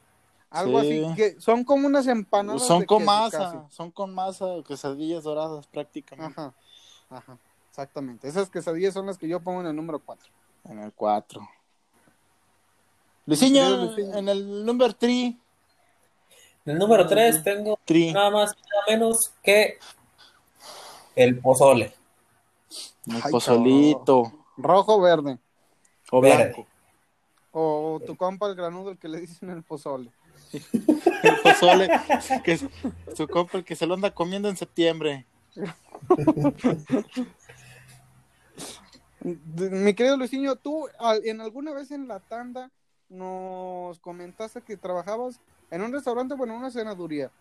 Algo 0.49 0.81
Sí. 0.81 1.03
así, 1.03 1.15
que 1.15 1.41
son 1.41 1.63
como 1.63 1.87
unas 1.87 2.05
empanadas. 2.05 2.61
son 2.67 2.81
de 2.81 2.85
con 2.85 2.99
queso 2.99 3.11
masa, 3.11 3.37
casi. 3.39 3.57
son 3.75 3.91
con 3.91 4.13
masa, 4.13 4.45
quesadillas 4.67 5.23
doradas 5.23 5.65
prácticamente. 5.67 6.39
Ajá, 6.39 6.53
ajá, 7.09 7.37
exactamente. 7.69 8.27
Esas 8.27 8.49
quesadillas 8.51 8.93
son 8.93 9.07
las 9.07 9.17
que 9.17 9.27
yo 9.27 9.39
pongo 9.39 9.61
en 9.61 9.67
el 9.67 9.75
número 9.75 9.97
4. 9.99 10.31
En 10.65 10.79
el 10.79 10.91
4. 10.93 11.41
Luisinho, 13.25 13.95
en 13.97 14.27
el 14.29 14.65
número 14.65 14.93
3. 14.93 15.33
En 16.65 16.71
el 16.73 16.77
número 16.77 17.07
3 17.07 17.43
tengo 17.43 17.79
nada 18.13 18.29
más 18.29 18.51
y 18.51 18.61
nada 18.61 18.83
menos 18.87 19.31
que 19.41 19.77
el 21.15 21.39
pozole. 21.39 21.93
El 23.07 23.15
Ay, 23.23 23.31
pozolito. 23.31 24.31
Rojo 24.57 24.95
o 24.95 25.01
verde. 25.01 25.37
O 26.11 26.21
Verde. 26.21 26.53
blanco. 26.53 26.67
O 27.51 28.01
tu 28.05 28.15
compa 28.15 28.47
el 28.47 28.55
granudo, 28.55 28.91
el 28.91 28.97
que 28.97 29.07
le 29.07 29.21
dicen 29.21 29.49
el 29.49 29.63
pozole. 29.63 30.11
El 31.23 31.39
pozole. 31.41 31.89
que 32.43 32.51
es 32.53 32.65
su 33.15 33.27
compa 33.27 33.57
el 33.57 33.63
que 33.63 33.75
se 33.75 33.87
lo 33.87 33.93
anda 33.95 34.11
comiendo 34.11 34.49
en 34.49 34.57
septiembre. 34.57 35.25
Mi 39.21 39.93
querido 39.93 40.17
Luisinho, 40.17 40.55
tú 40.57 40.87
en 41.23 41.41
alguna 41.41 41.73
vez 41.73 41.91
en 41.91 42.07
la 42.07 42.19
tanda 42.19 42.69
nos 43.09 43.99
comentaste 43.99 44.61
que 44.61 44.77
trabajabas 44.77 45.39
en 45.71 45.81
un 45.81 45.91
restaurante, 45.91 46.35
bueno, 46.35 46.53
en 46.53 46.59
una 46.59 46.71
cenaduría. 46.71 47.31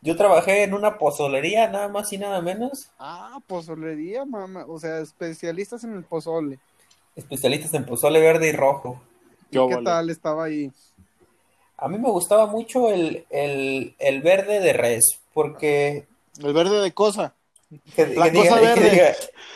Yo 0.00 0.16
trabajé 0.16 0.64
en 0.64 0.74
una 0.74 0.98
pozolería, 0.98 1.68
nada 1.68 1.88
más 1.88 2.12
y 2.12 2.18
nada 2.18 2.42
menos. 2.42 2.90
Ah, 2.98 3.38
pozolería, 3.46 4.24
mamá. 4.24 4.66
O 4.68 4.78
sea, 4.78 4.98
especialistas 4.98 5.82
en 5.84 5.94
el 5.94 6.04
pozole. 6.04 6.58
Especialistas 7.16 7.72
en 7.74 7.86
pozole 7.86 8.20
verde 8.20 8.48
y 8.48 8.52
rojo. 8.52 9.00
¿Y 9.50 9.56
Qué 9.68 9.76
tal 9.82 10.10
estaba 10.10 10.44
ahí? 10.44 10.70
A 11.76 11.88
mí 11.88 11.98
me 11.98 12.10
gustaba 12.10 12.46
mucho 12.46 12.90
el, 12.90 13.24
el, 13.30 13.94
el 13.98 14.20
verde 14.22 14.60
de 14.60 14.72
res, 14.72 15.20
porque 15.32 16.06
El 16.38 16.52
verde 16.52 16.80
de 16.80 16.92
cosa. 16.92 17.34
Que, 17.96 18.06
La 18.08 18.30
que 18.30 18.38
cosa 18.38 18.58
diga, 18.58 18.74
verde. 18.74 18.82
que 18.82 18.90
diga, 18.90 19.12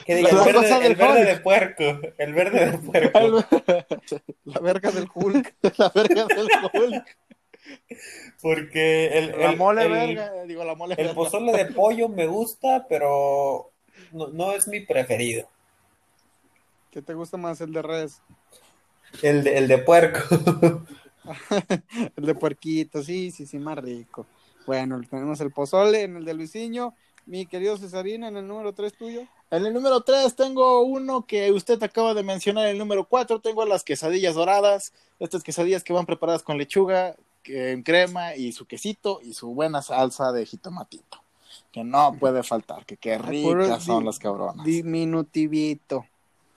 que 0.06 0.14
diga 0.16 0.28
La 0.32 0.44
el, 0.44 0.54
cosa 0.54 0.60
verde, 0.60 0.82
del 0.82 0.92
el 0.92 0.96
verde 0.96 1.24
de 1.24 1.36
puerco, 1.40 1.84
el 2.18 2.34
verde 2.34 2.70
de 2.70 2.78
puerco, 2.78 3.18
La 4.44 4.60
verga 4.60 4.90
del 4.90 5.08
Hulk. 5.14 5.54
la 5.78 5.88
verga 5.94 6.26
del 6.26 6.48
Hulk. 6.72 7.16
porque 8.40 9.06
el, 9.18 9.38
La 9.38 9.50
el- 9.50 9.56
mole 9.56 9.82
el- 9.84 9.92
verga. 9.92 10.44
Digo, 10.44 10.64
la 10.64 10.74
mole 10.74 10.94
el 10.94 10.98
verga. 10.98 11.14
pozole 11.14 11.52
de 11.52 11.66
pollo 11.66 12.08
me 12.08 12.26
gusta, 12.26 12.86
pero 12.88 13.70
no, 14.12 14.28
no 14.28 14.52
es 14.52 14.68
mi 14.68 14.80
preferido. 14.80 15.48
¿Qué 16.90 17.02
te 17.02 17.14
gusta 17.14 17.36
más, 17.36 17.60
el 17.60 17.72
de 17.72 17.82
res? 17.82 18.22
El 19.22 19.44
de, 19.44 19.58
el 19.58 19.68
de 19.68 19.78
puerco. 19.78 20.20
El 22.16 22.24
de 22.24 22.34
puerquito, 22.34 23.02
sí, 23.02 23.30
sí, 23.30 23.44
sí, 23.44 23.58
más 23.58 23.76
rico. 23.76 24.24
Bueno, 24.66 24.98
tenemos 25.10 25.38
el 25.42 25.50
pozole 25.50 26.04
en 26.04 26.16
el 26.16 26.24
de 26.24 26.32
Luisinho. 26.32 26.94
Mi 27.28 27.44
querido 27.44 27.76
Cesarín, 27.76 28.24
en 28.24 28.38
el 28.38 28.46
número 28.46 28.72
3 28.72 28.94
tuyo. 28.94 29.22
En 29.50 29.66
el 29.66 29.74
número 29.74 30.00
3 30.00 30.34
tengo 30.34 30.80
uno 30.82 31.26
que 31.26 31.52
usted 31.52 31.82
acaba 31.82 32.14
de 32.14 32.22
mencionar. 32.22 32.64
En 32.64 32.70
el 32.72 32.78
número 32.78 33.04
4 33.06 33.40
tengo 33.40 33.66
las 33.66 33.84
quesadillas 33.84 34.34
doradas. 34.34 34.92
Estas 35.18 35.42
quesadillas 35.42 35.84
que 35.84 35.92
van 35.92 36.06
preparadas 36.06 36.42
con 36.42 36.56
lechuga, 36.56 37.14
en 37.44 37.82
crema 37.82 38.34
y 38.34 38.52
su 38.52 38.64
quesito 38.66 39.20
y 39.22 39.34
su 39.34 39.48
buena 39.54 39.82
salsa 39.82 40.32
de 40.32 40.46
jitomatito. 40.46 41.22
Que 41.70 41.84
no 41.84 42.16
puede 42.18 42.42
faltar, 42.42 42.86
que 42.86 42.96
qué 42.96 43.18
ricas 43.18 43.84
son 43.84 44.04
las 44.06 44.18
cabronas. 44.18 44.64
Diminutivito. 44.64 46.06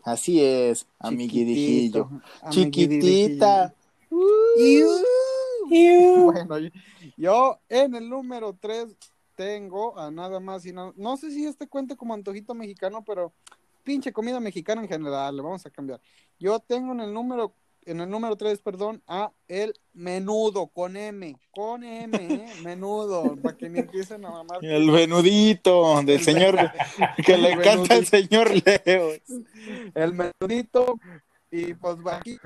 Así 0.04 0.42
es, 0.42 0.88
amiguirijillo. 1.00 2.10
chiquitito, 2.50 3.74
Chiquitita. 4.10 4.96
Bueno, 6.26 6.58
yo- 6.60 6.70
yo 7.18 7.60
en 7.70 7.96
el 7.96 8.10
número 8.10 8.56
3 8.60 8.88
tengo 9.42 9.98
a 9.98 10.12
nada 10.12 10.40
más 10.40 10.64
y 10.68 10.72
no, 10.72 10.94
no 10.96 11.18
sé 11.18 11.32
si 11.32 11.46
este 11.46 11.68
cuente 11.68 11.96
como 11.96 12.14
antojito 12.14 12.54
mexicano, 12.54 13.04
pero 13.04 13.34
pinche 13.84 14.14
comida 14.14 14.40
mexicana 14.40 14.84
en 14.84 14.88
general, 14.88 15.36
le 15.36 15.42
vamos 15.42 15.66
a 15.66 15.72
cambiar. 15.72 16.00
Yo 16.38 16.60
tengo 16.60 16.92
en 16.92 17.00
el 17.00 17.12
número 17.12 17.56
en 17.84 18.00
el 18.00 18.08
número 18.08 18.36
3, 18.36 18.62
perdón, 18.62 19.02
a 19.08 19.32
el 19.48 19.74
menudo 19.94 20.68
con 20.68 20.96
M, 20.96 21.36
con 21.50 21.84
M, 21.84 22.16
¿eh? 22.16 22.46
menudo, 22.64 23.36
para 23.42 23.58
que 23.58 23.68
ni 23.72 23.80
empiecen 23.80 24.24
a 24.24 24.30
mamar. 24.30 24.64
El 24.64 24.92
venudito 24.92 25.96
del 26.04 26.10
El 26.10 26.24
señor, 26.24 26.56
que 27.26 27.38
le 27.40 27.54
encanta 27.54 27.96
el 27.96 28.06
venudito. 28.06 28.06
señor 28.06 28.52
Leo. 28.86 29.12
El 29.96 30.14
menudito 30.14 31.00
y 31.50 31.74
pues 31.74 31.98
aquí 32.06 32.38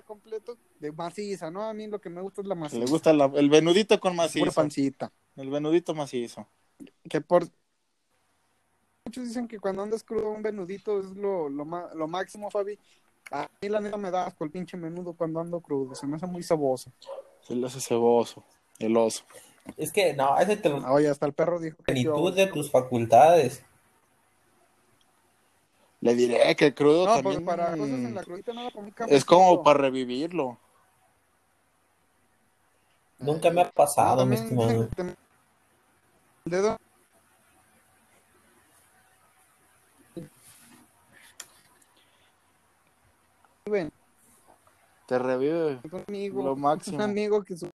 completo 0.00 0.56
de 0.82 0.92
maciza, 0.92 1.50
¿no? 1.50 1.62
A 1.62 1.72
mí 1.72 1.86
lo 1.86 2.00
que 2.00 2.10
me 2.10 2.20
gusta 2.20 2.42
es 2.42 2.46
la 2.46 2.54
maciza. 2.54 2.78
Le 2.84 2.90
gusta 2.90 3.12
la- 3.12 3.30
el 3.34 3.48
venudito 3.48 3.98
con 4.00 4.12
pura 4.12 4.24
macizo. 4.24 4.52
pancita. 4.52 5.12
El 5.36 5.48
venudito 5.48 5.94
macizo. 5.94 6.46
que 7.08 7.20
por 7.20 7.46
muchos 9.06 9.28
dicen 9.28 9.46
que 9.46 9.60
cuando 9.60 9.82
andas 9.82 10.02
crudo 10.02 10.30
un 10.30 10.42
venudito 10.42 10.98
es 11.00 11.06
lo, 11.16 11.48
lo, 11.48 11.64
lo 11.64 12.08
máximo, 12.08 12.50
Fabi. 12.50 12.78
A 13.30 13.48
mí 13.60 13.68
la 13.68 13.80
neta 13.80 13.96
me 13.96 14.10
da 14.10 14.26
asco 14.26 14.44
el 14.44 14.50
pinche 14.50 14.76
menudo 14.76 15.12
cuando 15.12 15.40
ando 15.40 15.60
crudo, 15.60 15.94
se 15.94 16.06
me 16.06 16.16
hace 16.16 16.26
muy 16.26 16.42
saboso. 16.42 16.92
Se 17.42 17.54
le 17.54 17.66
hace 17.66 17.80
ceboso, 17.80 18.42
el 18.78 18.96
oso. 18.96 19.24
Es 19.76 19.92
que 19.92 20.12
no, 20.14 20.36
ese 20.38 20.56
te 20.56 20.68
lo 20.68 20.78
Oye, 20.92 21.08
hasta 21.08 21.26
el 21.26 21.32
perro 21.32 21.60
dijo 21.60 21.76
que 21.78 21.84
plenitud 21.84 22.34
de 22.34 22.48
tus 22.48 22.70
facultades. 22.70 23.64
Le 26.00 26.16
diré 26.16 26.56
que 26.56 26.66
el 26.66 26.74
crudo 26.74 27.06
No, 27.06 27.12
pues 27.12 27.22
también 27.22 27.44
para 27.44 27.76
cosas 27.76 27.88
en 27.88 28.14
la 28.14 28.24
crudita 28.24 28.52
nada 28.52 28.72
con 28.72 28.84
mi 28.84 28.92
es 29.06 29.24
como 29.24 29.62
para 29.62 29.78
revivirlo. 29.78 30.58
Nunca 33.22 33.50
me 33.50 33.62
ha 33.62 33.70
pasado, 33.70 34.26
mi 34.26 34.34
estimado. 34.34 34.88
El 36.44 36.50
dedo 36.50 36.76
Te 45.06 45.18
revive 45.18 45.80
un 45.84 46.04
amigo, 46.08 46.42
lo 46.42 46.54
un 46.54 46.60
máximo. 46.60 47.02
amigo 47.02 47.42
que 47.42 47.56
su 47.56 47.70